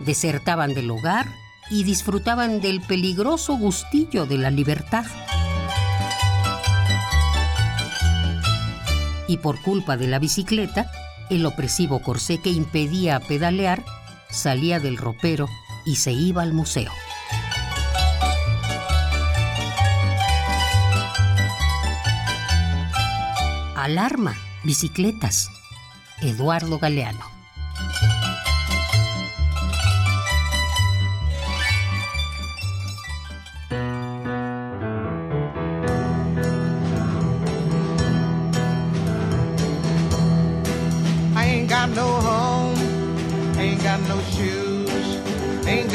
desertaban 0.00 0.72
del 0.72 0.90
hogar 0.90 1.26
y 1.74 1.82
disfrutaban 1.82 2.60
del 2.60 2.80
peligroso 2.80 3.56
gustillo 3.56 4.26
de 4.26 4.38
la 4.38 4.52
libertad. 4.52 5.04
Y 9.26 9.38
por 9.38 9.60
culpa 9.60 9.96
de 9.96 10.06
la 10.06 10.20
bicicleta, 10.20 10.88
el 11.30 11.44
opresivo 11.44 12.00
corsé 12.00 12.38
que 12.38 12.50
impedía 12.50 13.18
pedalear 13.18 13.84
salía 14.30 14.78
del 14.78 14.96
ropero 14.96 15.48
y 15.84 15.96
se 15.96 16.12
iba 16.12 16.42
al 16.42 16.52
museo. 16.52 16.92
Alarma, 23.74 24.36
bicicletas. 24.62 25.50
Eduardo 26.20 26.78
Galeano. 26.78 27.33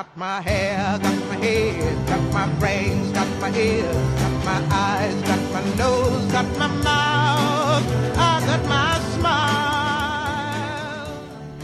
Got 0.00 0.16
my 0.16 0.40
hair, 0.40 0.98
got 0.98 1.12
my 1.28 1.36
head, 1.44 1.94
got 2.08 2.32
my 2.32 2.46
brains, 2.58 3.12
got 3.12 3.28
my 3.38 3.50
ears, 3.54 3.84
got 4.16 4.44
my 4.46 4.58
eyes, 4.72 5.14
got 5.28 5.42
my 5.52 5.60
nose, 5.76 6.32
got 6.32 6.46
my 6.56 6.68
mouth, 6.68 7.84
I 8.16 8.40
got 8.46 8.66
my 8.66 8.98
smile. 9.14 9.60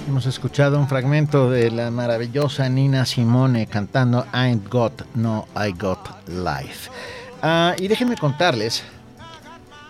Hemos 0.06 0.26
escuchado 0.26 0.78
un 0.78 0.86
fragmento 0.86 1.50
de 1.50 1.70
la 1.70 1.90
maravillosa 1.90 2.68
Nina 2.68 3.06
Simone 3.06 3.68
cantando 3.68 4.26
Ain't 4.32 4.68
Got 4.68 5.06
No 5.14 5.48
I 5.56 5.72
Got 5.72 6.28
Life. 6.28 6.90
Ah, 7.40 7.74
y 7.78 7.88
déjenme 7.88 8.18
contarles 8.18 8.82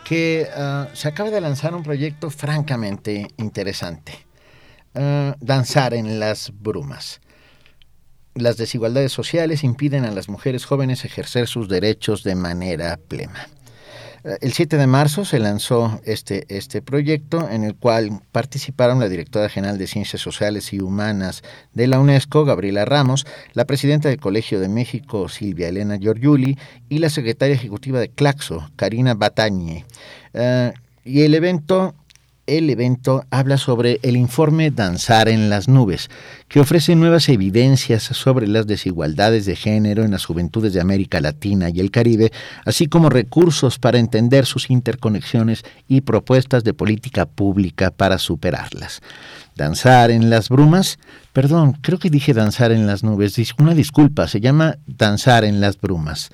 que 0.05 0.48
ah, 0.56 0.86
se 0.93 1.09
acaba 1.09 1.31
de 1.31 1.40
lanzar 1.40 1.74
un 1.74 1.82
proyecto 1.82 2.31
francamente 2.31 3.27
interesante. 3.39 4.24
eh, 4.97 5.35
danzar 5.40 5.94
en 5.94 6.18
las 6.18 6.52
brumas. 6.55 7.20
Las 8.37 8.59
desigualdades 8.59 9.13
sociales 9.13 9.65
impiden 9.65 10.05
a 10.05 10.11
las 10.11 10.29
mujeres 10.29 10.67
jóvenes 10.67 11.05
ejercer 11.05 11.49
sus 11.49 11.69
derechos 11.69 12.23
de 12.23 12.35
manera 12.35 12.99
plena. 13.09 13.49
El 14.41 14.53
7 14.53 14.77
de 14.77 14.87
marzo 14.89 15.25
se 15.25 15.39
lanzó 15.39 16.01
este, 16.05 16.45
este 16.49 16.83
proyecto 16.83 17.49
en 17.49 17.63
el 17.63 17.77
cual 17.77 18.21
participaron 18.33 18.99
la 18.99 19.09
directora 19.09 19.49
general 19.49 19.79
de 19.79 19.87
Ciencias 19.87 20.21
Sociales 20.21 20.73
y 20.73 20.81
Humanas 20.81 21.43
de 21.75 21.87
la 21.87 22.01
UNESCO, 22.01 22.45
Gabriela 22.45 22.85
Ramos, 22.85 23.25
la 23.53 23.67
presidenta 23.67 24.09
del 24.09 24.19
Colegio 24.19 24.59
de 24.59 24.69
México, 24.69 25.29
Silvia 25.29 25.69
Elena 25.69 25.97
Giorgiuli, 25.97 26.59
y 26.89 26.99
la 26.99 27.09
secretaria 27.09 27.55
ejecutiva 27.55 28.01
de 28.01 28.09
Claxo, 28.09 28.69
Karina 28.75 29.15
Batañe. 29.15 29.87
Eh, 30.35 30.73
y 31.05 31.23
el 31.23 31.35
evento 31.35 31.95
el 32.47 32.70
evento 32.70 33.24
habla 33.31 33.59
sobre 33.59 33.98
el 34.02 34.16
informe 34.16 34.70
Danzar 34.70 35.28
en 35.28 35.51
las 35.51 35.68
Nubes, 35.68 36.09
que 36.48 36.60
ofrece 36.60 36.94
nuevas 36.94 37.28
evidencias 37.28 38.02
sobre 38.02 38.47
las 38.47 38.66
desigualdades 38.66 39.47
de 39.47 39.56
género 39.56 40.05
en 40.05 40.12
las 40.12 40.24
juventudes 40.24 40.73
de 40.73 40.81
América 40.81 41.20
Latina 41.20 41.70
y 41.70 41.81
el 41.81 41.90
Caribe, 41.90 42.32
así 42.64 42.86
como 42.86 43.10
recursos 43.10 43.78
para 43.78 43.98
entender 43.98 44.47
sus 44.47 44.70
interconexiones 44.70 45.64
y 45.89 46.02
propuestas 46.02 46.64
de 46.64 46.74
política 46.74 47.27
pública 47.27 47.90
para 47.90 48.18
superarlas. 48.18 49.01
Danzar 49.56 50.10
en 50.10 50.31
las 50.31 50.48
brumas, 50.48 50.98
perdón, 51.32 51.78
creo 51.81 51.98
que 51.98 52.10
dije 52.10 52.35
danzar 52.35 52.73
en 52.73 52.86
las 52.86 53.02
nubes, 53.02 53.36
una 53.59 53.74
disculpa, 53.74 54.28
se 54.28 54.40
llama 54.40 54.77
Danzar 54.86 55.44
en 55.44 55.60
las 55.60 55.81
brumas 55.81 56.31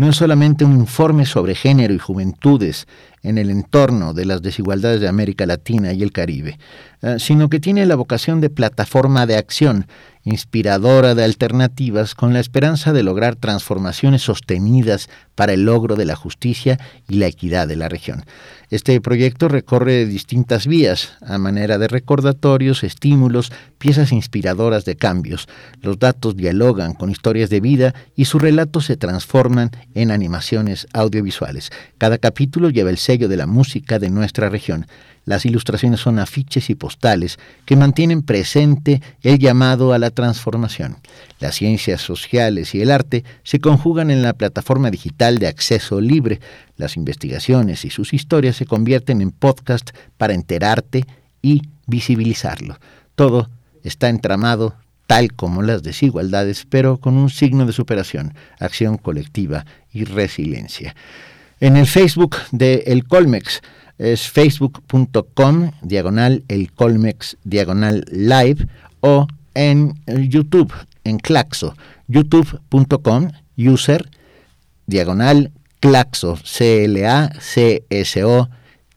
no 0.00 0.08
es 0.08 0.16
solamente 0.16 0.64
un 0.64 0.72
informe 0.72 1.26
sobre 1.26 1.54
género 1.54 1.92
y 1.92 1.98
juventudes 1.98 2.86
en 3.22 3.36
el 3.36 3.50
entorno 3.50 4.14
de 4.14 4.24
las 4.24 4.40
desigualdades 4.40 4.98
de 5.02 5.08
América 5.08 5.44
Latina 5.44 5.92
y 5.92 6.02
el 6.02 6.10
Caribe, 6.10 6.58
eh, 7.02 7.16
sino 7.18 7.50
que 7.50 7.60
tiene 7.60 7.84
la 7.84 7.96
vocación 7.96 8.40
de 8.40 8.48
plataforma 8.48 9.26
de 9.26 9.36
acción, 9.36 9.86
inspiradora 10.30 11.14
de 11.14 11.24
alternativas 11.24 12.14
con 12.14 12.32
la 12.32 12.40
esperanza 12.40 12.92
de 12.92 13.02
lograr 13.02 13.36
transformaciones 13.36 14.22
sostenidas 14.22 15.08
para 15.34 15.52
el 15.52 15.64
logro 15.64 15.96
de 15.96 16.04
la 16.04 16.16
justicia 16.16 16.78
y 17.08 17.16
la 17.16 17.26
equidad 17.26 17.68
de 17.68 17.76
la 17.76 17.88
región. 17.88 18.24
Este 18.70 19.00
proyecto 19.00 19.48
recorre 19.48 20.06
distintas 20.06 20.66
vías, 20.66 21.16
a 21.22 21.38
manera 21.38 21.76
de 21.78 21.88
recordatorios, 21.88 22.84
estímulos, 22.84 23.52
piezas 23.78 24.12
inspiradoras 24.12 24.84
de 24.84 24.96
cambios. 24.96 25.48
Los 25.80 25.98
datos 25.98 26.36
dialogan 26.36 26.94
con 26.94 27.10
historias 27.10 27.50
de 27.50 27.60
vida 27.60 27.94
y 28.14 28.26
sus 28.26 28.40
relatos 28.40 28.86
se 28.86 28.96
transforman 28.96 29.70
en 29.94 30.10
animaciones 30.10 30.86
audiovisuales. 30.92 31.70
Cada 31.98 32.18
capítulo 32.18 32.70
lleva 32.70 32.90
el 32.90 32.98
sello 32.98 33.28
de 33.28 33.36
la 33.36 33.46
música 33.46 33.98
de 33.98 34.10
nuestra 34.10 34.48
región. 34.48 34.86
Las 35.24 35.44
ilustraciones 35.44 36.00
son 36.00 36.18
afiches 36.18 36.70
y 36.70 36.74
postales 36.74 37.38
que 37.64 37.76
mantienen 37.76 38.22
presente 38.22 39.02
el 39.22 39.38
llamado 39.38 39.92
a 39.92 39.98
la 39.98 40.10
transformación. 40.10 40.96
Las 41.38 41.56
ciencias 41.56 42.00
sociales 42.00 42.74
y 42.74 42.80
el 42.80 42.90
arte 42.90 43.24
se 43.42 43.60
conjugan 43.60 44.10
en 44.10 44.22
la 44.22 44.32
plataforma 44.32 44.90
digital 44.90 45.38
de 45.38 45.48
acceso 45.48 46.00
libre. 46.00 46.40
Las 46.76 46.96
investigaciones 46.96 47.84
y 47.84 47.90
sus 47.90 48.14
historias 48.14 48.56
se 48.56 48.66
convierten 48.66 49.20
en 49.20 49.30
podcast 49.30 49.90
para 50.16 50.34
enterarte 50.34 51.04
y 51.42 51.62
visibilizarlo. 51.86 52.78
Todo 53.14 53.50
está 53.82 54.08
entramado 54.08 54.74
tal 55.06 55.32
como 55.32 55.62
las 55.62 55.82
desigualdades, 55.82 56.66
pero 56.68 56.98
con 56.98 57.16
un 57.16 57.30
signo 57.30 57.66
de 57.66 57.72
superación, 57.72 58.34
acción 58.60 58.96
colectiva 58.96 59.66
y 59.92 60.04
resiliencia. 60.04 60.94
En 61.58 61.76
el 61.76 61.86
Facebook 61.86 62.36
de 62.52 62.84
El 62.86 63.04
Colmex, 63.06 63.60
es 64.00 64.28
facebook.com 64.30 65.70
diagonal 65.82 66.42
el 66.48 66.72
Colmex 66.72 67.36
diagonal 67.44 68.06
live 68.10 68.66
o 69.00 69.28
en 69.54 69.94
YouTube, 70.06 70.72
en 71.04 71.18
Claxo, 71.18 71.76
youtube.com 72.08 73.30
user 73.58 74.08
diagonal 74.86 75.52
Claxo, 75.80 76.38
C-L-A-C-S-O 76.42 76.88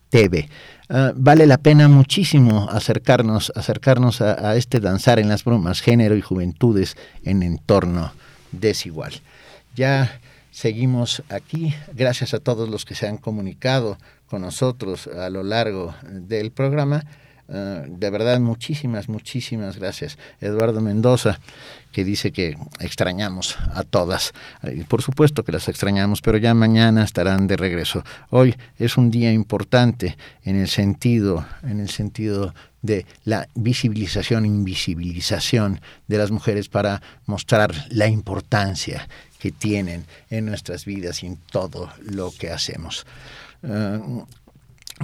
TV. 0.09 0.49
Ah, 0.89 1.11
vale 1.15 1.47
la 1.47 1.57
pena 1.57 1.89
muchísimo 1.89 2.69
acercarnos, 2.69 3.51
acercarnos 3.55 4.21
a, 4.21 4.51
a 4.51 4.55
este 4.55 4.79
danzar 4.79 5.19
en 5.19 5.27
las 5.27 5.43
brumas, 5.43 5.81
género 5.81 6.15
y 6.15 6.21
juventudes 6.21 6.95
en 7.23 7.43
entorno 7.43 8.13
desigual. 8.53 9.13
Ya 9.75 10.21
seguimos 10.51 11.23
aquí. 11.29 11.73
Gracias 11.93 12.33
a 12.33 12.39
todos 12.39 12.69
los 12.69 12.85
que 12.85 12.95
se 12.95 13.07
han 13.07 13.17
comunicado 13.17 13.97
con 14.33 14.41
nosotros 14.41 15.05
a 15.05 15.29
lo 15.29 15.43
largo 15.43 15.93
del 16.01 16.49
programa. 16.49 17.05
Eh, 17.47 17.85
de 17.87 18.09
verdad, 18.09 18.39
muchísimas, 18.39 19.07
muchísimas 19.07 19.77
gracias. 19.77 20.17
Eduardo 20.41 20.81
Mendoza, 20.81 21.39
que 21.91 22.03
dice 22.03 22.31
que 22.31 22.57
extrañamos 22.79 23.59
a 23.75 23.83
todas. 23.83 24.33
por 24.87 25.03
supuesto 25.03 25.43
que 25.43 25.51
las 25.51 25.69
extrañamos, 25.69 26.19
pero 26.21 26.39
ya 26.39 26.55
mañana 26.55 27.03
estarán 27.03 27.45
de 27.45 27.57
regreso. 27.57 28.03
Hoy 28.31 28.55
es 28.79 28.97
un 28.97 29.11
día 29.11 29.31
importante 29.31 30.17
en 30.43 30.55
el 30.55 30.67
sentido, 30.67 31.45
en 31.61 31.79
el 31.79 31.89
sentido 31.89 32.55
de 32.81 33.05
la 33.25 33.47
visibilización, 33.53 34.47
invisibilización 34.47 35.79
de 36.07 36.17
las 36.17 36.31
mujeres 36.31 36.69
para 36.69 37.03
mostrar 37.27 37.71
la 37.89 38.07
importancia 38.07 39.07
que 39.37 39.51
tienen 39.51 40.05
en 40.31 40.47
nuestras 40.47 40.85
vidas 40.85 41.21
y 41.21 41.27
en 41.27 41.37
todo 41.51 41.91
lo 42.01 42.31
que 42.31 42.49
hacemos. 42.49 43.05
Uh, 43.63 44.25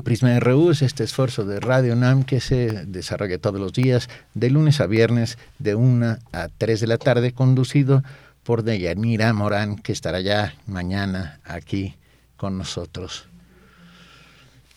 Prisma 0.04 0.40
RU 0.40 0.72
es 0.72 0.82
este 0.82 1.04
esfuerzo 1.04 1.46
de 1.46 1.60
Radio 1.60 1.96
NAM 1.96 2.24
que 2.24 2.40
se 2.40 2.86
desarrolla 2.86 3.38
todos 3.38 3.60
los 3.60 3.74
días, 3.74 4.10
de 4.34 4.50
lunes 4.50 4.82
a 4.82 4.86
viernes, 4.86 5.38
de 5.58 5.76
1 5.76 6.18
a 6.32 6.48
3 6.58 6.80
de 6.80 6.88
la 6.88 6.98
tarde, 6.98 7.34
conducido 7.34 8.04
por 8.44 8.64
Deyanira 8.64 9.34
Morán, 9.34 9.78
que 9.78 9.92
estará 9.92 10.22
ya 10.22 10.54
mañana 10.68 11.40
aquí 11.44 11.96
con 12.38 12.58
nosotros. 12.58 13.28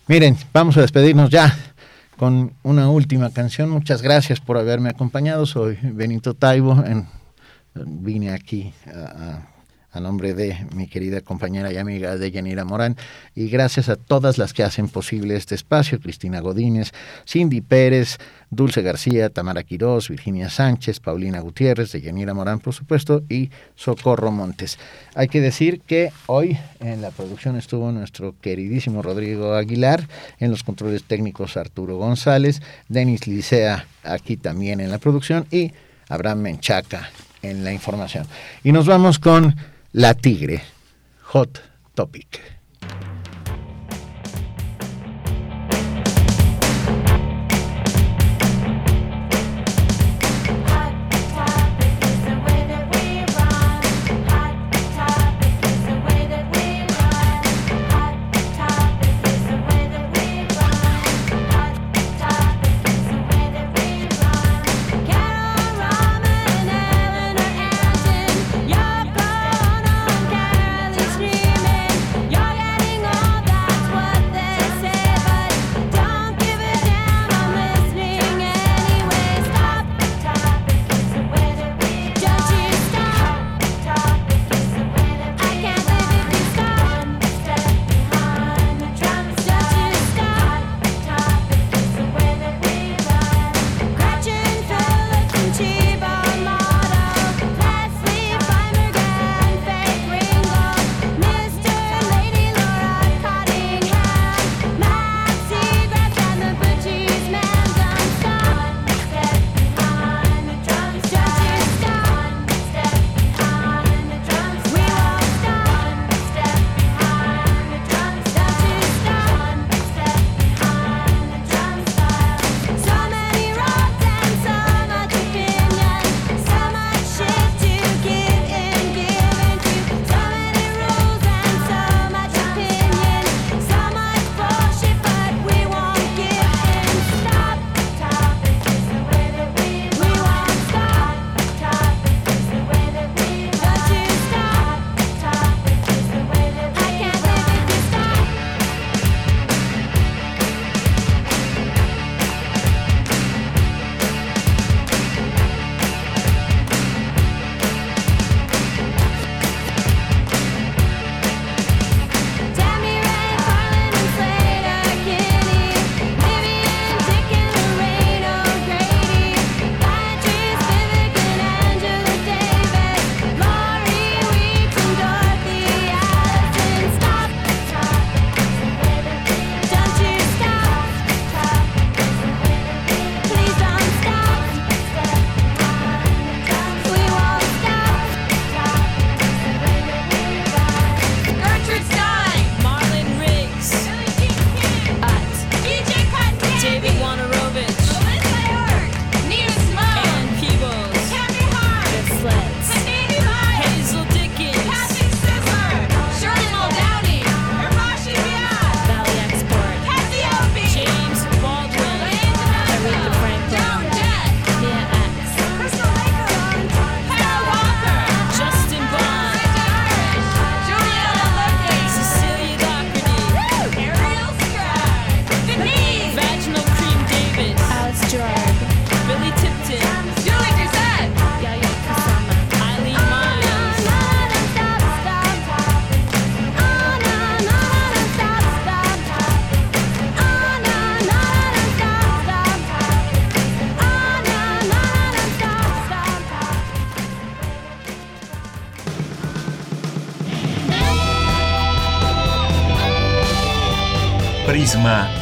Miren, 0.09 0.37
vamos 0.53 0.77
a 0.77 0.81
despedirnos 0.81 1.31
ya 1.31 1.57
con 2.17 2.55
una 2.63 2.89
última 2.89 3.31
canción. 3.31 3.71
Muchas 3.71 4.03
gracias 4.03 4.41
por 4.41 4.59
haberme 4.59 4.91
acompañado. 4.91 5.47
Soy 5.47 5.79
Benito 5.83 6.35
Taibo. 6.35 6.83
Vine 7.75 8.33
aquí 8.33 8.73
a 8.87 9.52
nombre 10.01 10.35
de 10.35 10.67
mi 10.75 10.87
querida 10.87 11.21
compañera 11.21 11.73
y 11.73 11.77
amiga 11.77 12.17
de 12.17 12.31
Yanira 12.31 12.65
Morán, 12.65 12.97
y 13.35 13.49
gracias 13.49 13.89
a 13.89 13.97
todas 13.97 14.39
las 14.39 14.53
que 14.53 14.63
hacen 14.63 14.89
posible 14.89 15.37
este 15.37 15.55
espacio, 15.55 16.01
Cristina 16.01 16.41
Godínez, 16.41 16.93
Cindy 17.27 17.61
Pérez, 17.61 18.19
Dulce 18.51 18.83
García, 18.83 19.31
Tamara 19.31 19.63
Quirós, 19.63 20.09
Virginia 20.09 20.51
Sánchez, 20.51 21.01
Paulina 21.01 21.41
Gutiérrez, 21.41 21.93
de 21.93 22.01
Yanira 22.01 22.35
Morán, 22.35 22.61
por 22.61 22.75
supuesto, 22.75 23.23
y 23.29 23.51
Socorro 23.75 24.31
Montes. 24.31 24.79
Hay 25.15 25.29
que 25.29 25.41
decir 25.41 25.81
que 25.81 26.13
hoy 26.27 26.59
en 26.81 27.01
la 27.01 27.11
producción 27.11 27.57
estuvo 27.57 27.91
nuestro 27.93 28.35
queridísimo 28.41 29.03
Rodrigo 29.03 29.55
Aguilar, 29.55 30.09
en 30.39 30.51
los 30.51 30.63
controles 30.63 31.05
técnicos 31.05 31.57
Arturo 31.57 31.97
González, 31.97 32.61
Denis 32.89 33.27
Licea 33.27 33.87
aquí 34.03 34.37
también 34.37 34.81
en 34.81 34.91
la 34.91 34.99
producción, 34.99 35.47
y 35.51 35.73
Abraham 36.09 36.41
Menchaca 36.41 37.09
en 37.43 37.65
la 37.65 37.73
información. 37.73 38.27
Y 38.63 38.73
nos 38.73 38.87
vamos 38.87 39.19
con 39.19 39.57
la 39.95 40.15
Tigre, 40.15 40.63
Hot 41.35 41.61
Topic. 41.95 42.52